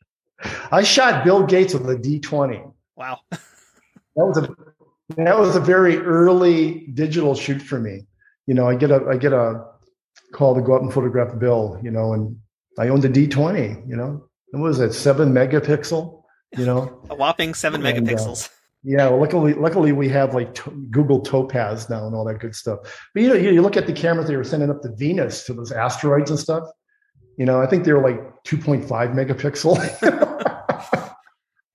I 0.72 0.82
shot 0.82 1.24
Bill 1.24 1.46
Gates 1.46 1.72
with 1.72 1.88
a 1.88 1.94
D20. 1.94 2.72
Wow. 2.96 3.20
that 3.30 3.40
was 4.16 4.38
a 4.38 4.48
that 5.16 5.38
was 5.38 5.54
a 5.54 5.60
very 5.60 5.98
early 5.98 6.88
digital 6.94 7.36
shoot 7.36 7.62
for 7.62 7.78
me. 7.78 8.08
You 8.48 8.54
know, 8.54 8.68
I 8.68 8.74
get 8.74 8.90
a 8.90 9.06
I 9.08 9.16
get 9.16 9.32
a 9.32 9.75
call 10.32 10.54
to 10.54 10.60
go 10.60 10.74
up 10.74 10.82
and 10.82 10.92
photograph 10.92 11.38
Bill, 11.38 11.78
you 11.82 11.90
know, 11.90 12.12
and 12.12 12.36
I 12.78 12.88
owned 12.88 13.04
a 13.04 13.08
D20, 13.08 13.88
you 13.88 13.96
know. 13.96 14.28
What 14.50 14.62
was 14.62 14.80
it, 14.80 14.92
seven 14.92 15.32
megapixel? 15.32 16.22
You 16.56 16.66
know, 16.66 17.02
a 17.10 17.14
whopping 17.14 17.54
seven 17.54 17.84
and, 17.84 18.06
megapixels. 18.06 18.46
Uh, 18.46 18.52
yeah, 18.88 19.08
well, 19.08 19.20
luckily, 19.20 19.54
luckily 19.54 19.92
we 19.92 20.08
have 20.10 20.34
like 20.34 20.54
to- 20.54 20.86
Google 20.90 21.20
Topaz 21.20 21.90
now 21.90 22.06
and 22.06 22.14
all 22.14 22.24
that 22.24 22.38
good 22.38 22.54
stuff. 22.54 22.78
But 23.14 23.22
you 23.22 23.28
know, 23.28 23.34
you, 23.34 23.50
you 23.50 23.62
look 23.62 23.76
at 23.76 23.86
the 23.86 23.92
cameras 23.92 24.28
they 24.28 24.36
were 24.36 24.44
sending 24.44 24.70
up 24.70 24.82
to 24.82 24.94
Venus 24.94 25.44
to 25.46 25.54
those 25.54 25.72
asteroids 25.72 26.30
and 26.30 26.38
stuff. 26.38 26.68
You 27.36 27.46
know, 27.46 27.60
I 27.60 27.66
think 27.66 27.84
they 27.84 27.92
were 27.92 28.02
like 28.02 28.20
2.5 28.44 28.86
megapixel. 28.86 29.76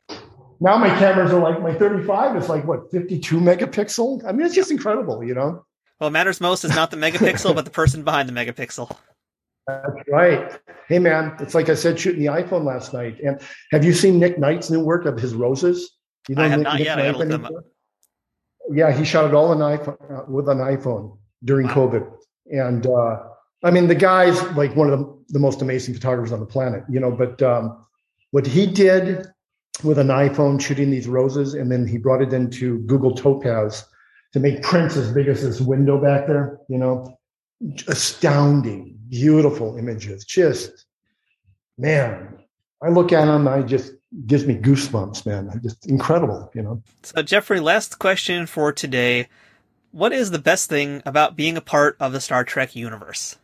now 0.61 0.77
my 0.77 0.89
cameras 0.97 1.31
are 1.31 1.41
like 1.41 1.61
my 1.61 1.73
35 1.73 2.37
is 2.37 2.49
like 2.49 2.65
what 2.65 2.89
52 2.91 3.39
megapixel. 3.39 4.25
I 4.25 4.31
mean, 4.31 4.45
it's 4.45 4.55
just 4.55 4.71
incredible. 4.71 5.23
You 5.23 5.33
know. 5.35 5.65
What 6.01 6.13
matters 6.13 6.41
most 6.41 6.63
is 6.63 6.75
not 6.75 6.89
the 6.89 6.97
megapixel, 6.97 7.53
but 7.53 7.63
the 7.63 7.69
person 7.69 8.01
behind 8.01 8.27
the 8.27 8.33
megapixel. 8.33 8.91
That's 9.67 10.09
right. 10.11 10.59
Hey, 10.87 10.97
man, 10.97 11.35
it's 11.39 11.53
like 11.53 11.69
I 11.69 11.75
said 11.75 11.99
shooting 11.99 12.21
the 12.21 12.31
iPhone 12.31 12.63
last 12.63 12.91
night. 12.91 13.19
And 13.23 13.39
have 13.71 13.85
you 13.85 13.93
seen 13.93 14.17
Nick 14.17 14.39
Knight's 14.39 14.71
new 14.71 14.83
work 14.83 15.05
of 15.05 15.19
his 15.19 15.35
roses? 15.35 15.91
You 16.27 16.33
know, 16.33 16.41
I 16.41 16.47
have 16.47 16.57
Nick, 16.57 16.63
not 16.63 16.77
Nick 16.79 16.85
yet. 16.87 16.97
I 16.97 17.11
them 17.11 17.45
up. 17.45 17.53
Yeah, 18.71 18.91
he 18.91 19.05
shot 19.05 19.25
it 19.25 19.35
all 19.35 19.49
on 19.49 19.59
iPhone, 19.59 20.11
uh, 20.11 20.23
with 20.27 20.49
an 20.49 20.57
iPhone 20.57 21.19
during 21.43 21.67
wow. 21.67 21.75
COVID. 21.75 22.11
And 22.51 22.87
uh, 22.87 23.19
I 23.63 23.69
mean, 23.69 23.87
the 23.87 23.93
guy's 23.93 24.41
like 24.53 24.75
one 24.75 24.89
of 24.89 24.97
the, 24.97 25.23
the, 25.29 25.39
most 25.39 25.61
amazing 25.61 25.93
photographers 25.93 26.31
on 26.31 26.39
the 26.39 26.47
planet, 26.47 26.83
you 26.89 26.99
know, 26.99 27.11
but 27.11 27.43
um, 27.43 27.85
what 28.31 28.47
he 28.47 28.65
did 28.65 29.27
with 29.83 29.99
an 29.99 30.07
iPhone 30.07 30.59
shooting 30.59 30.89
these 30.89 31.07
roses, 31.07 31.53
and 31.53 31.71
then 31.71 31.85
he 31.85 31.99
brought 31.99 32.23
it 32.23 32.33
into 32.33 32.79
Google 32.87 33.13
Topaz 33.13 33.85
to 34.33 34.39
make 34.39 34.61
prints 34.61 34.95
as 34.95 35.11
big 35.11 35.27
as 35.27 35.41
this 35.41 35.59
window 35.59 36.01
back 36.01 36.27
there, 36.27 36.59
you 36.69 36.77
know, 36.77 37.17
astounding, 37.87 38.97
beautiful 39.09 39.77
images. 39.77 40.25
Just, 40.25 40.85
man, 41.77 42.39
I 42.81 42.89
look 42.89 43.11
at 43.11 43.25
them, 43.25 43.47
I 43.47 43.61
just 43.61 43.93
gives 44.25 44.45
me 44.45 44.55
goosebumps, 44.55 45.25
man. 45.25 45.59
Just 45.63 45.85
incredible, 45.87 46.51
you 46.53 46.61
know. 46.61 46.81
So, 47.03 47.21
Jeffery, 47.21 47.59
last 47.59 47.99
question 47.99 48.45
for 48.45 48.71
today. 48.71 49.27
What 49.91 50.13
is 50.13 50.31
the 50.31 50.39
best 50.39 50.69
thing 50.69 51.01
about 51.05 51.35
being 51.35 51.57
a 51.57 51.61
part 51.61 51.97
of 51.99 52.13
the 52.13 52.21
Star 52.21 52.43
Trek 52.43 52.75
universe? 52.75 53.37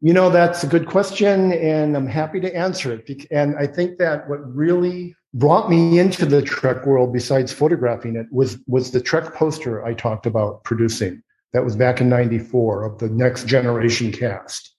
You 0.00 0.12
know, 0.12 0.30
that's 0.30 0.62
a 0.62 0.66
good 0.66 0.86
question, 0.86 1.52
and 1.52 1.96
I'm 1.96 2.06
happy 2.06 2.38
to 2.40 2.54
answer 2.54 2.92
it. 2.92 3.26
And 3.30 3.56
I 3.56 3.66
think 3.66 3.98
that 3.98 4.28
what 4.28 4.54
really 4.54 5.16
brought 5.34 5.68
me 5.68 5.98
into 5.98 6.24
the 6.24 6.40
Trek 6.40 6.86
world, 6.86 7.12
besides 7.12 7.52
photographing 7.52 8.16
it, 8.16 8.26
was 8.30 8.58
was 8.66 8.92
the 8.92 9.00
Trek 9.00 9.34
poster 9.34 9.84
I 9.84 9.92
talked 9.92 10.26
about 10.26 10.64
producing. 10.64 11.22
That 11.52 11.64
was 11.64 11.76
back 11.76 12.00
in 12.00 12.08
'94 12.08 12.84
of 12.84 12.98
the 12.98 13.10
Next 13.10 13.46
Generation 13.46 14.12
cast, 14.12 14.74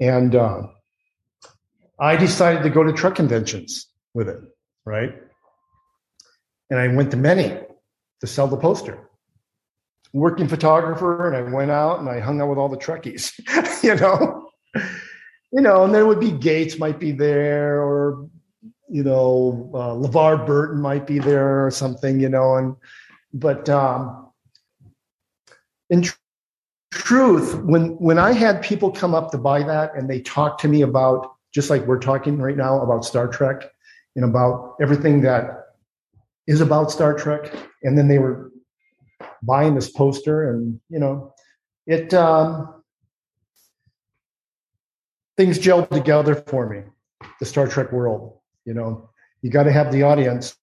and 0.00 0.34
uh, 0.34 0.62
I 1.98 2.16
decided 2.16 2.62
to 2.64 2.70
go 2.70 2.82
to 2.82 2.92
Trek 2.92 3.14
conventions 3.14 3.88
with 4.12 4.28
it, 4.28 4.40
right? 4.84 5.14
And 6.70 6.78
I 6.78 6.88
went 6.88 7.10
to 7.12 7.16
many 7.16 7.56
to 8.20 8.26
sell 8.26 8.48
the 8.48 8.56
poster. 8.56 8.98
Working 10.12 10.46
photographer, 10.46 11.26
and 11.26 11.36
I 11.36 11.42
went 11.42 11.72
out 11.72 11.98
and 11.98 12.08
I 12.08 12.20
hung 12.20 12.40
out 12.40 12.48
with 12.48 12.58
all 12.58 12.68
the 12.68 12.76
Trekkies, 12.76 13.32
you 13.82 13.96
know, 13.96 14.48
you 15.52 15.60
know, 15.60 15.84
and 15.84 15.92
there 15.92 16.06
would 16.06 16.20
be 16.20 16.30
Gates 16.30 16.78
might 16.78 17.00
be 17.00 17.10
there, 17.10 17.82
or 17.82 18.28
you 18.94 19.02
know, 19.02 19.68
uh, 19.74 19.92
LeVar 20.06 20.46
Burton 20.46 20.80
might 20.80 21.04
be 21.04 21.18
there 21.18 21.66
or 21.66 21.70
something, 21.72 22.20
you 22.20 22.28
know, 22.28 22.54
and 22.54 22.76
but 23.32 23.68
um, 23.68 24.30
in 25.90 26.02
tr- 26.02 26.14
truth, 26.92 27.56
when 27.56 27.96
when 27.98 28.20
I 28.20 28.30
had 28.30 28.62
people 28.62 28.92
come 28.92 29.12
up 29.12 29.32
to 29.32 29.38
buy 29.38 29.64
that 29.64 29.96
and 29.96 30.08
they 30.08 30.20
talked 30.20 30.60
to 30.60 30.68
me 30.68 30.82
about 30.82 31.34
just 31.52 31.70
like 31.70 31.84
we're 31.86 31.98
talking 31.98 32.38
right 32.38 32.56
now 32.56 32.80
about 32.82 33.04
Star 33.04 33.26
Trek, 33.26 33.68
and 34.14 34.24
about 34.24 34.76
everything 34.80 35.22
that 35.22 35.74
is 36.46 36.60
about 36.60 36.92
Star 36.92 37.14
Trek. 37.14 37.52
And 37.82 37.98
then 37.98 38.06
they 38.06 38.20
were 38.20 38.52
buying 39.42 39.74
this 39.74 39.90
poster, 39.90 40.52
and 40.52 40.78
you 40.88 41.00
know, 41.00 41.34
it 41.88 42.14
um, 42.14 42.84
things 45.36 45.58
gelled 45.58 45.90
together 45.90 46.36
for 46.36 46.68
me. 46.68 46.82
The 47.40 47.46
Star 47.46 47.66
Trek 47.66 47.90
world, 47.90 48.38
you 48.64 48.74
know, 48.74 49.08
you 49.42 49.50
got 49.50 49.64
to 49.64 49.72
have 49.72 49.92
the 49.92 50.02
audience. 50.02 50.56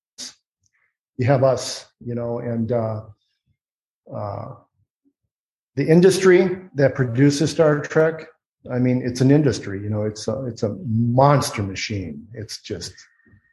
You 1.18 1.28
have 1.28 1.44
us, 1.44 1.86
you 2.04 2.16
know, 2.16 2.40
and 2.40 2.72
uh, 2.72 3.02
uh, 4.14 4.56
the 5.76 5.88
industry 5.88 6.58
that 6.76 6.96
produces 6.96 7.52
Star 7.52 7.80
Trek. 7.80 8.28
I 8.72 8.80
mean, 8.80 9.02
it's 9.04 9.22
an 9.22 9.32
industry. 9.32 9.82
You 9.82 9.90
know, 9.90 10.04
it's 10.04 10.28
a, 10.28 10.46
it's 10.46 10.64
a 10.64 10.76
monster 10.86 11.64
machine. 11.64 12.28
It's 12.34 12.62
just 12.62 12.94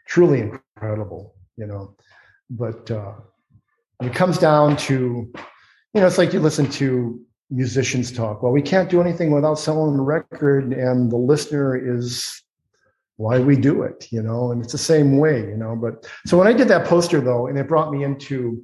truly 0.06 0.40
incredible, 0.40 1.34
you 1.56 1.66
know. 1.66 1.94
But 2.50 2.90
uh, 2.90 3.12
it 4.02 4.14
comes 4.14 4.38
down 4.38 4.76
to, 4.78 5.30
you 5.94 6.00
know, 6.00 6.06
it's 6.06 6.18
like 6.18 6.32
you 6.32 6.40
listen 6.40 6.70
to 6.70 7.20
musicians 7.50 8.12
talk. 8.12 8.42
Well, 8.42 8.52
we 8.52 8.62
can't 8.62 8.90
do 8.90 9.00
anything 9.00 9.30
without 9.30 9.58
selling 9.58 9.96
the 9.96 10.02
record, 10.02 10.72
and 10.72 11.10
the 11.10 11.16
listener 11.16 11.76
is 11.76 12.42
why 13.18 13.38
we 13.40 13.56
do 13.56 13.82
it, 13.82 14.08
you 14.10 14.22
know. 14.22 14.50
And 14.50 14.62
it's 14.62 14.72
the 14.72 14.78
same 14.78 15.18
way, 15.18 15.40
you 15.40 15.56
know. 15.56 15.76
But 15.76 16.10
so 16.24 16.38
when 16.38 16.46
I 16.46 16.52
did 16.52 16.68
that 16.68 16.86
poster, 16.86 17.20
though, 17.20 17.48
and 17.48 17.58
it 17.58 17.68
brought 17.68 17.92
me 17.92 18.04
into 18.04 18.62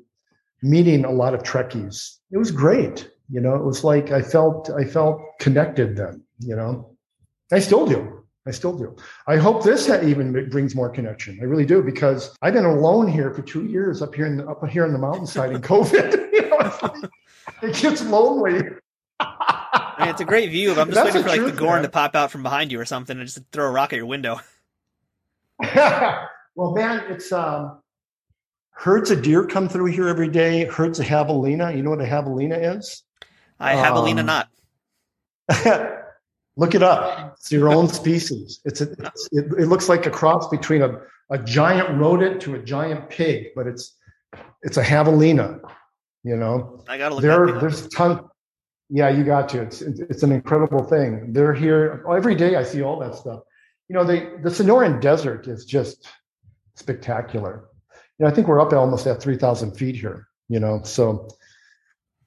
meeting 0.63 1.05
a 1.05 1.11
lot 1.11 1.35
of 1.35 1.43
Trekkies, 1.43 2.19
it 2.31 2.39
was 2.39 2.51
great. 2.51 3.11
You 3.29 3.41
know, 3.41 3.55
it 3.57 3.65
was 3.65 3.85
like 3.85 4.13
I 4.13 4.23
felt 4.23 4.71
I 4.71 4.85
felt 4.85 5.21
connected 5.41 5.97
then. 5.97 6.23
You 6.39 6.57
know, 6.57 6.97
I 7.53 7.59
still 7.59 7.87
do. 7.87 8.25
I 8.47 8.51
still 8.51 8.77
do. 8.77 8.95
I 9.27 9.37
hope 9.37 9.65
this 9.65 9.89
even 9.89 10.49
brings 10.51 10.75
more 10.75 10.91
connection. 10.91 11.39
I 11.41 11.45
really 11.45 11.65
do 11.65 11.83
because 11.83 12.37
I've 12.43 12.53
been 12.53 12.67
alone 12.67 13.09
here 13.09 13.33
for 13.33 13.43
two 13.43 13.65
years 13.65 14.03
up 14.03 14.15
here 14.15 14.27
in 14.27 14.37
the, 14.37 14.47
up 14.47 14.69
here 14.69 14.85
in 14.85 14.93
the 14.93 14.99
mountainside 14.99 15.53
in 15.53 15.63
COVID. 15.63 16.13
you 16.33 16.51
know, 16.51 17.09
it 17.63 17.75
gets 17.77 18.05
lonely. 18.05 18.63
It's 20.01 20.21
a 20.21 20.25
great 20.25 20.51
view. 20.51 20.71
I'm 20.73 20.91
just 20.91 20.95
That's 20.95 21.07
waiting 21.07 21.23
for 21.23 21.29
like 21.29 21.39
truth, 21.39 21.55
the 21.55 21.61
Gorn 21.61 21.77
man. 21.77 21.83
to 21.83 21.89
pop 21.89 22.15
out 22.15 22.31
from 22.31 22.43
behind 22.43 22.73
you 22.73 22.81
or 22.81 22.85
something 22.85 23.16
and 23.16 23.27
just 23.27 23.41
throw 23.53 23.66
a 23.66 23.71
rock 23.71 23.93
at 23.93 23.97
your 23.97 24.07
window. 24.07 24.41
well, 25.75 26.73
man, 26.75 27.05
it's 27.09 27.33
um, 27.33 27.81
herds 28.71 29.11
of 29.11 29.23
deer 29.23 29.47
come 29.47 29.69
through 29.69 29.87
here 29.87 30.09
every 30.09 30.29
day. 30.29 30.65
Herds 30.65 31.01
of 31.01 31.07
javelina. 31.07 31.77
You 31.77 31.83
know 31.83 31.91
what 31.91 32.01
a 32.01 32.07
javelina 32.07 32.77
is? 32.77 33.03
I 33.61 33.75
javelina 33.75 34.21
um, 34.21 34.27
not. 34.27 34.49
Look 36.57 36.75
it 36.75 36.83
up. 36.83 37.35
It's 37.39 37.51
your 37.51 37.69
own 37.69 37.89
species. 37.89 38.61
It's, 38.65 38.81
a, 38.81 38.93
it's 38.93 39.29
it, 39.33 39.47
it, 39.59 39.66
looks 39.66 39.89
like 39.89 40.07
a 40.07 40.11
cross 40.11 40.49
between 40.49 40.83
a, 40.83 41.01
a 41.31 41.39
giant 41.39 41.99
rodent 41.99 42.41
to 42.43 42.55
a 42.55 42.59
giant 42.61 43.11
pig, 43.11 43.49
but 43.57 43.66
it's 43.66 43.97
it's 44.62 44.77
a 44.77 44.83
javelina. 44.83 45.61
You 46.23 46.37
know, 46.37 46.83
I 46.89 46.97
gotta 46.97 47.16
look. 47.16 47.23
There, 47.23 47.59
there's 47.61 47.89
ton. 47.89 48.29
Yeah, 48.90 49.09
you 49.09 49.24
got 49.24 49.48
to. 49.51 49.62
It's 49.62 49.81
it's 49.82 50.23
an 50.23 50.32
incredible 50.32 50.85
thing. 50.85 51.32
They're 51.32 51.55
here 51.55 52.05
every 52.11 52.35
day. 52.35 52.56
I 52.56 52.62
see 52.65 52.82
all 52.82 52.98
that 53.01 53.15
stuff. 53.15 53.40
You 53.89 53.94
know, 53.97 54.05
they 54.05 54.20
the 54.43 54.51
Sonoran 54.51 55.01
Desert 55.01 55.48
is 55.48 55.65
just 55.65 56.09
spectacular. 56.77 57.65
You 58.19 58.24
know, 58.24 58.31
I 58.31 58.35
think 58.35 58.47
we're 58.47 58.61
up 58.61 58.73
at 58.73 58.78
almost 58.78 59.06
at 59.06 59.20
three 59.23 59.36
thousand 59.39 59.73
feet 59.77 59.97
here. 59.97 60.28
You 60.48 60.61
know, 60.61 60.82
so 60.85 61.28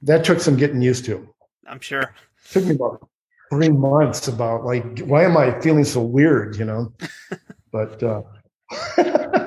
that 0.02 0.26
took 0.26 0.40
some 0.40 0.58
getting 0.58 0.82
used 0.82 1.06
to. 1.06 1.28
I'm 1.68 1.80
sure. 1.80 2.02
It 2.02 2.52
took 2.52 2.66
me 2.66 2.76
about 2.76 3.08
three 3.52 3.70
months. 3.70 4.28
About 4.28 4.66
like, 4.66 5.00
why 5.00 5.24
am 5.24 5.38
I 5.38 5.60
feeling 5.62 5.86
so 5.86 6.02
weird? 6.02 6.58
You 6.58 6.66
know, 6.66 6.94
but. 7.72 8.02
uh 8.04 8.24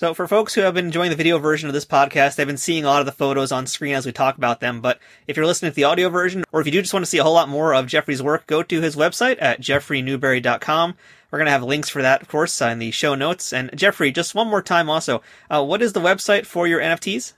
So, 0.00 0.14
for 0.14 0.26
folks 0.26 0.54
who 0.54 0.62
have 0.62 0.72
been 0.72 0.86
enjoying 0.86 1.10
the 1.10 1.14
video 1.14 1.36
version 1.36 1.68
of 1.68 1.74
this 1.74 1.84
podcast, 1.84 2.36
they've 2.36 2.46
been 2.46 2.56
seeing 2.56 2.84
a 2.84 2.86
lot 2.86 3.00
of 3.00 3.04
the 3.04 3.12
photos 3.12 3.52
on 3.52 3.66
screen 3.66 3.94
as 3.94 4.06
we 4.06 4.12
talk 4.12 4.38
about 4.38 4.60
them. 4.60 4.80
But 4.80 4.98
if 5.26 5.36
you're 5.36 5.44
listening 5.44 5.72
to 5.72 5.76
the 5.76 5.84
audio 5.84 6.08
version, 6.08 6.42
or 6.52 6.60
if 6.62 6.66
you 6.66 6.72
do 6.72 6.80
just 6.80 6.94
want 6.94 7.04
to 7.04 7.06
see 7.06 7.18
a 7.18 7.22
whole 7.22 7.34
lot 7.34 7.50
more 7.50 7.74
of 7.74 7.86
Jeffery's 7.86 8.22
work, 8.22 8.46
go 8.46 8.62
to 8.62 8.80
his 8.80 8.96
website 8.96 9.36
at 9.42 9.60
jefferynewbury.com. 9.60 10.94
We're 11.30 11.38
going 11.38 11.44
to 11.48 11.52
have 11.52 11.62
links 11.62 11.90
for 11.90 12.00
that, 12.00 12.22
of 12.22 12.28
course, 12.28 12.62
uh, 12.62 12.68
in 12.68 12.78
the 12.78 12.92
show 12.92 13.14
notes. 13.14 13.52
And 13.52 13.76
Jeffrey, 13.76 14.10
just 14.10 14.34
one 14.34 14.48
more 14.48 14.62
time 14.62 14.88
also, 14.88 15.20
uh, 15.50 15.62
what 15.62 15.82
is 15.82 15.92
the 15.92 16.00
website 16.00 16.46
for 16.46 16.66
your 16.66 16.80
NFTs? 16.80 17.34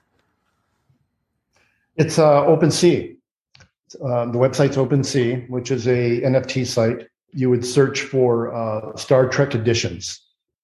It's 1.97 2.17
uh, 2.17 2.45
OpenSea. 2.45 3.17
Um, 4.05 4.31
the 4.31 4.39
website's 4.39 4.77
OpenSea, 4.77 5.51
which 5.51 5.73
is 5.73 5.89
a 5.89 6.21
NFT 6.21 6.65
site. 6.65 7.09
You 7.33 7.51
would 7.51 7.67
search 7.67 8.03
for 8.03 8.55
uh, 8.55 8.95
Star 8.97 9.29
Trek 9.29 9.57
editions 9.57 10.22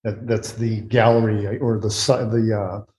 that, 0.09 0.26
that's 0.26 0.52
the 0.52 0.80
gallery 0.82 1.59
or 1.59 1.78
the 1.78 1.89
the 1.89 2.59
uh, 2.59 2.93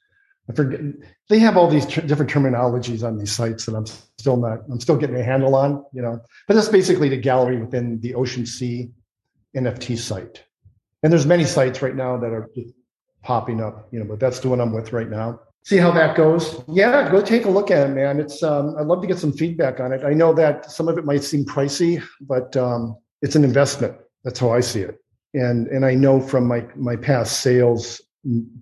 I 0.50 0.54
forget. 0.54 0.80
They 1.28 1.40
have 1.40 1.58
all 1.58 1.70
these 1.70 1.86
different 1.86 2.32
terminologies 2.32 3.04
on 3.04 3.18
these 3.18 3.32
sites 3.32 3.66
that 3.66 3.76
I'm 3.76 3.86
still 3.86 4.38
not. 4.38 4.60
I'm 4.72 4.80
still 4.80 4.98
getting 4.98 5.16
a 5.16 5.24
handle 5.24 5.56
on. 5.56 5.84
You 5.94 6.02
know, 6.02 6.20
but 6.48 6.54
that's 6.54 6.70
basically 6.70 7.10
the 7.10 7.18
gallery 7.18 7.58
within 7.58 8.00
the 8.02 8.14
OpenSea 8.14 8.92
NFT 9.56 9.98
site. 9.98 10.44
And 11.02 11.12
there's 11.12 11.26
many 11.26 11.46
sites 11.46 11.82
right 11.82 11.96
now 11.96 12.18
that 12.18 12.32
are 12.32 12.50
just 12.56 12.74
popping 13.24 13.62
up. 13.62 13.88
You 13.92 14.00
know, 14.00 14.06
but 14.06 14.20
that's 14.20 14.40
the 14.40 14.50
one 14.50 14.62
I'm 14.62 14.72
with 14.72 14.94
right 14.94 15.10
now. 15.10 15.40
See 15.64 15.78
how 15.78 15.92
that 15.92 16.16
goes. 16.16 16.64
Yeah, 16.68 17.12
go 17.12 17.22
take 17.22 17.46
a 17.46 17.50
look 17.50 17.70
at 17.70 17.90
it, 17.90 17.94
man. 17.94 18.20
It's 18.20 18.44
um, 18.44 18.76
I'd 18.78 18.86
love 18.86 19.02
to 19.02 19.08
get 19.08 19.20
some 19.20 19.34
feedback 19.34 19.80
on 19.80 19.92
it. 19.92 20.04
I 20.04 20.14
know 20.14 20.34
that 20.34 20.72
some 20.72 20.88
of 20.88 20.98
it 20.98 21.06
might 21.06 21.24
seem 21.24 21.46
pricey, 21.46 22.02
but 22.22 22.56
um, 22.56 22.96
it's 23.22 23.36
an 23.36 23.44
investment. 23.44 23.96
That's 24.24 24.40
how 24.40 24.52
I 24.52 24.60
see 24.60 24.82
it 24.82 25.00
and 25.34 25.68
and 25.68 25.86
I 25.86 25.96
know 25.96 26.20
from 26.20 26.48
my 26.48 26.66
my 26.76 26.96
past 26.96 27.42
sales 27.42 28.02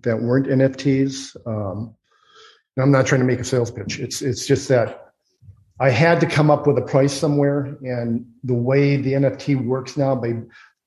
that 0.02 0.20
weren't 0.20 0.46
NFTs. 0.46 1.36
Um, 1.46 1.94
I'm 2.78 2.92
not 2.92 3.06
trying 3.06 3.20
to 3.20 3.26
make 3.26 3.40
a 3.40 3.44
sales 3.44 3.70
pitch. 3.70 3.98
It's 3.98 4.22
it's 4.22 4.46
just 4.46 4.68
that 4.68 5.12
I 5.80 5.90
had 5.90 6.20
to 6.20 6.26
come 6.26 6.50
up 6.50 6.66
with 6.66 6.78
a 6.78 6.82
price 6.82 7.12
somewhere, 7.12 7.76
and 7.82 8.26
the 8.44 8.54
way 8.54 8.96
the 8.96 9.14
NFT 9.14 9.64
works 9.64 9.96
now, 9.96 10.14
by 10.14 10.34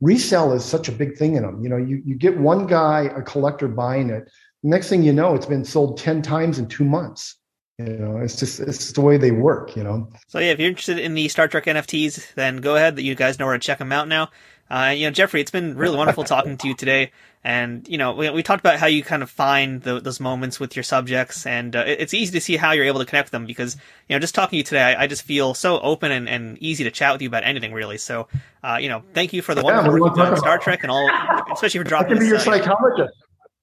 resell 0.02 0.54
is 0.54 0.66
such 0.66 0.90
a 0.90 0.92
big 0.92 1.18
thing 1.18 1.36
in 1.36 1.44
them. 1.44 1.64
You 1.64 1.70
know, 1.70 1.78
you 1.78 2.02
you 2.06 2.16
get 2.16 2.38
one 2.38 2.68
guy, 2.68 3.04
a 3.16 3.22
collector, 3.22 3.68
buying 3.68 4.10
it. 4.10 4.30
Next 4.64 4.90
thing 4.90 5.04
you 5.04 5.14
know, 5.14 5.34
it's 5.36 5.46
been 5.46 5.66
sold 5.66 5.98
ten 5.98 6.22
times 6.22 6.60
in 6.60 6.68
two 6.68 6.86
months. 6.86 7.38
You 7.78 7.98
know, 7.98 8.18
it's 8.18 8.38
just 8.38 8.60
it's 8.60 8.78
just 8.78 8.96
the 8.96 9.02
way 9.02 9.18
they 9.18 9.32
work. 9.32 9.76
You 9.76 9.84
know. 9.84 10.10
So 10.28 10.40
yeah, 10.40 10.52
if 10.52 10.60
you're 10.60 10.70
interested 10.70 11.00
in 11.00 11.14
the 11.14 11.28
Star 11.30 11.48
Trek 11.48 11.66
NFTs, 11.66 12.34
then 12.36 12.58
go 12.58 12.76
ahead. 12.76 12.96
That 12.96 13.04
you 13.04 13.16
guys 13.16 13.40
know 13.40 13.46
where 13.46 13.58
to 13.58 13.60
check 13.60 13.80
them 13.80 13.92
out 13.92 14.08
now. 14.08 14.30
Uh, 14.72 14.92
you 14.92 15.06
know, 15.06 15.12
Jeffery, 15.12 15.42
it's 15.42 15.52
been 15.52 15.76
really 15.76 15.98
wonderful 15.98 16.24
talking 16.24 16.58
to 16.58 16.68
you 16.70 16.76
today. 16.76 17.12
And, 17.44 17.86
you 17.90 17.98
know, 17.98 18.14
we, 18.14 18.30
we 18.30 18.42
talked 18.42 18.62
about 18.62 18.80
how 18.80 18.86
you 18.86 19.04
kind 19.04 19.22
of 19.22 19.30
find 19.30 19.82
the, 19.82 20.00
those 20.00 20.22
moments 20.22 20.62
with 20.62 20.78
your 20.78 20.84
subjects, 20.84 21.46
and 21.46 21.76
uh, 21.76 21.84
it's 21.86 22.14
easy 22.14 22.32
to 22.34 22.42
see 22.42 22.56
how 22.56 22.72
you're 22.72 22.86
able 22.86 23.00
to 23.00 23.06
connect 23.06 23.28
with 23.28 23.32
them 23.32 23.46
because, 23.46 23.76
you 24.08 24.16
know, 24.16 24.20
just 24.20 24.34
talking 24.34 24.52
to 24.52 24.58
you 24.58 24.64
today, 24.64 24.82
I, 24.82 25.04
I 25.04 25.08
just 25.08 25.24
feel 25.24 25.54
so 25.56 25.80
open 25.80 26.12
and, 26.12 26.30
and 26.30 26.58
easy 26.60 26.86
to 26.86 26.92
chat 26.92 27.14
with 27.14 27.22
you 27.22 27.28
about 27.28 27.44
anything, 27.44 27.74
really. 27.74 27.98
So, 27.98 28.28
uh, 28.64 28.78
you 28.80 28.88
know, 28.88 29.04
thank 29.14 29.34
you 29.34 29.42
for 29.42 29.56
the 29.56 29.62
wonderful 29.64 29.92
work 29.92 30.02
you've 30.06 30.16
done 30.16 30.38
Star 30.38 30.58
Trek 30.60 30.84
and 30.84 30.92
all, 30.92 31.10
especially 31.52 31.80
for 31.80 31.84
dropping 31.84 32.14
I 32.14 32.16
can 32.16 32.20
be 32.20 32.28
your 32.28 32.40
psychologist. 32.40 33.14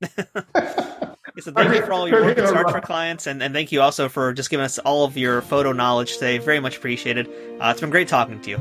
so 1.39 1.53
thank 1.53 1.75
you 1.75 1.83
for 1.87 1.93
all 1.93 2.09
your 2.09 2.23
work 2.23 2.37
with 2.37 2.49
Star 2.49 2.65
Trek 2.65 2.85
clients, 2.85 3.27
and, 3.27 3.43
and 3.43 3.55
thank 3.55 3.73
you 3.73 3.81
also 3.81 4.11
for 4.11 4.35
just 4.35 4.51
giving 4.51 4.65
us 4.65 4.79
all 4.81 5.05
of 5.05 5.17
your 5.17 5.41
photo 5.41 5.73
knowledge 5.73 6.15
today. 6.15 6.37
Very 6.37 6.61
much 6.61 6.77
appreciated. 6.77 7.29
Uh, 7.61 7.71
it's 7.71 7.81
been 7.81 7.91
great 7.91 8.09
talking 8.09 8.41
to 8.43 8.51
you. 8.51 8.61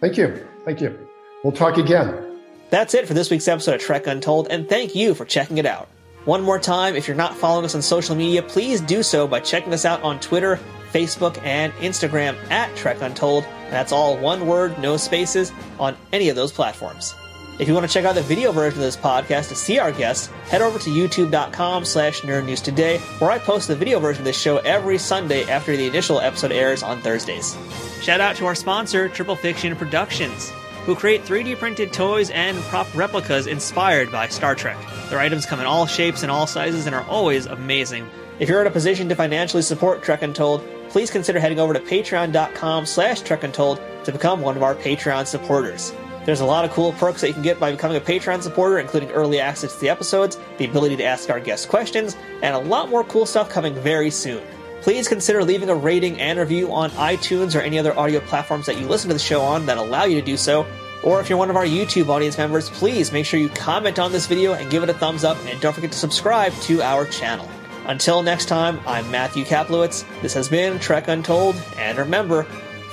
Thank 0.00 0.16
you. 0.16 0.48
Thank 0.64 0.80
you. 0.80 1.08
We'll 1.42 1.52
talk 1.52 1.76
again. 1.76 2.38
That's 2.70 2.94
it 2.94 3.06
for 3.06 3.14
this 3.14 3.30
week's 3.30 3.48
episode 3.48 3.74
of 3.74 3.80
Trek 3.80 4.06
Untold, 4.06 4.48
and 4.48 4.68
thank 4.68 4.94
you 4.94 5.14
for 5.14 5.24
checking 5.24 5.58
it 5.58 5.66
out. 5.66 5.88
One 6.24 6.42
more 6.42 6.58
time, 6.58 6.94
if 6.94 7.08
you're 7.08 7.16
not 7.16 7.36
following 7.36 7.64
us 7.64 7.74
on 7.74 7.82
social 7.82 8.14
media, 8.14 8.42
please 8.42 8.80
do 8.80 9.02
so 9.02 9.26
by 9.26 9.40
checking 9.40 9.74
us 9.74 9.84
out 9.84 10.02
on 10.02 10.20
Twitter, 10.20 10.58
Facebook, 10.92 11.42
and 11.44 11.72
Instagram 11.74 12.36
at 12.50 12.74
Trek 12.76 13.02
Untold. 13.02 13.44
And 13.44 13.72
that's 13.72 13.90
all 13.90 14.16
one 14.16 14.46
word, 14.46 14.78
no 14.78 14.96
spaces, 14.96 15.52
on 15.80 15.96
any 16.12 16.28
of 16.28 16.36
those 16.36 16.52
platforms. 16.52 17.14
If 17.58 17.68
you 17.68 17.74
want 17.74 17.86
to 17.86 17.92
check 17.92 18.06
out 18.06 18.14
the 18.14 18.22
video 18.22 18.50
version 18.50 18.78
of 18.78 18.84
this 18.84 18.96
podcast 18.96 19.48
to 19.48 19.54
see 19.54 19.78
our 19.78 19.92
guests, 19.92 20.28
head 20.48 20.62
over 20.62 20.78
to 20.78 20.90
youtube.com 20.90 21.84
slash 21.84 22.22
nerdnewstoday, 22.22 22.98
where 23.20 23.30
I 23.30 23.38
post 23.38 23.68
the 23.68 23.76
video 23.76 24.00
version 24.00 24.22
of 24.22 24.24
this 24.24 24.40
show 24.40 24.56
every 24.58 24.96
Sunday 24.96 25.44
after 25.44 25.76
the 25.76 25.86
initial 25.86 26.18
episode 26.18 26.50
airs 26.50 26.82
on 26.82 27.02
Thursdays. 27.02 27.56
Shout 28.00 28.22
out 28.22 28.36
to 28.36 28.46
our 28.46 28.54
sponsor, 28.54 29.08
Triple 29.08 29.36
Fiction 29.36 29.76
Productions, 29.76 30.50
who 30.86 30.96
create 30.96 31.24
3D 31.24 31.58
printed 31.58 31.92
toys 31.92 32.30
and 32.30 32.56
prop 32.62 32.92
replicas 32.96 33.46
inspired 33.46 34.10
by 34.10 34.28
Star 34.28 34.54
Trek. 34.54 34.78
Their 35.10 35.20
items 35.20 35.44
come 35.44 35.60
in 35.60 35.66
all 35.66 35.86
shapes 35.86 36.22
and 36.22 36.32
all 36.32 36.46
sizes 36.46 36.86
and 36.86 36.94
are 36.94 37.04
always 37.04 37.44
amazing. 37.44 38.08
If 38.40 38.48
you're 38.48 38.62
in 38.62 38.66
a 38.66 38.70
position 38.70 39.10
to 39.10 39.14
financially 39.14 39.62
support 39.62 40.02
Trek 40.02 40.22
Untold, 40.22 40.64
please 40.88 41.10
consider 41.10 41.38
heading 41.38 41.60
over 41.60 41.74
to 41.74 41.80
patreon.com 41.80 42.86
slash 42.86 43.20
Trek 43.20 43.42
to 43.42 44.10
become 44.10 44.40
one 44.40 44.56
of 44.56 44.62
our 44.62 44.74
Patreon 44.74 45.26
supporters. 45.26 45.92
There's 46.24 46.40
a 46.40 46.46
lot 46.46 46.64
of 46.64 46.70
cool 46.70 46.92
perks 46.92 47.20
that 47.20 47.28
you 47.28 47.34
can 47.34 47.42
get 47.42 47.58
by 47.58 47.72
becoming 47.72 47.96
a 47.96 48.00
Patreon 48.00 48.42
supporter, 48.42 48.78
including 48.78 49.10
early 49.10 49.40
access 49.40 49.74
to 49.74 49.80
the 49.80 49.88
episodes, 49.88 50.38
the 50.58 50.64
ability 50.64 50.96
to 50.96 51.04
ask 51.04 51.28
our 51.30 51.40
guests 51.40 51.66
questions, 51.66 52.16
and 52.42 52.54
a 52.54 52.58
lot 52.58 52.88
more 52.88 53.02
cool 53.04 53.26
stuff 53.26 53.50
coming 53.50 53.74
very 53.74 54.10
soon. 54.10 54.42
Please 54.82 55.08
consider 55.08 55.42
leaving 55.42 55.68
a 55.68 55.74
rating 55.74 56.20
and 56.20 56.38
review 56.38 56.72
on 56.72 56.90
iTunes 56.92 57.56
or 57.56 57.60
any 57.60 57.78
other 57.78 57.96
audio 57.98 58.20
platforms 58.20 58.66
that 58.66 58.78
you 58.78 58.86
listen 58.86 59.08
to 59.08 59.14
the 59.14 59.20
show 59.20 59.40
on 59.40 59.66
that 59.66 59.78
allow 59.78 60.04
you 60.04 60.18
to 60.20 60.24
do 60.24 60.36
so. 60.36 60.66
Or 61.02 61.20
if 61.20 61.28
you're 61.28 61.38
one 61.38 61.50
of 61.50 61.56
our 61.56 61.64
YouTube 61.64 62.08
audience 62.08 62.38
members, 62.38 62.70
please 62.70 63.10
make 63.10 63.26
sure 63.26 63.40
you 63.40 63.48
comment 63.48 63.98
on 63.98 64.12
this 64.12 64.26
video 64.26 64.54
and 64.54 64.70
give 64.70 64.84
it 64.84 64.90
a 64.90 64.94
thumbs 64.94 65.24
up, 65.24 65.36
and 65.46 65.60
don't 65.60 65.72
forget 65.72 65.90
to 65.90 65.98
subscribe 65.98 66.52
to 66.62 66.82
our 66.82 67.04
channel. 67.04 67.48
Until 67.86 68.22
next 68.22 68.46
time, 68.46 68.80
I'm 68.86 69.10
Matthew 69.10 69.44
Kaplowitz. 69.44 70.04
This 70.22 70.34
has 70.34 70.48
been 70.48 70.78
Trek 70.78 71.08
Untold, 71.08 71.56
and 71.76 71.98
remember, 71.98 72.44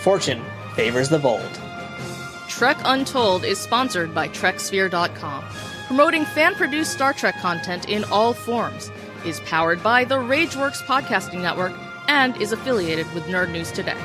fortune 0.01 0.43
favors 0.75 1.09
the 1.09 1.19
bold. 1.19 1.68
Trek 2.59 2.81
Untold 2.83 3.45
is 3.45 3.57
sponsored 3.57 4.13
by 4.13 4.27
TrekSphere.com, 4.27 5.45
promoting 5.87 6.25
fan 6.25 6.55
produced 6.55 6.91
Star 6.91 7.13
Trek 7.13 7.37
content 7.37 7.87
in 7.87 8.03
all 8.11 8.33
forms, 8.33 8.91
is 9.25 9.39
powered 9.45 9.81
by 9.81 10.03
the 10.03 10.15
Rageworks 10.15 10.83
Podcasting 10.83 11.41
Network, 11.41 11.71
and 12.09 12.35
is 12.41 12.51
affiliated 12.51 13.09
with 13.13 13.23
Nerd 13.27 13.49
News 13.53 13.71
Today. 13.71 13.95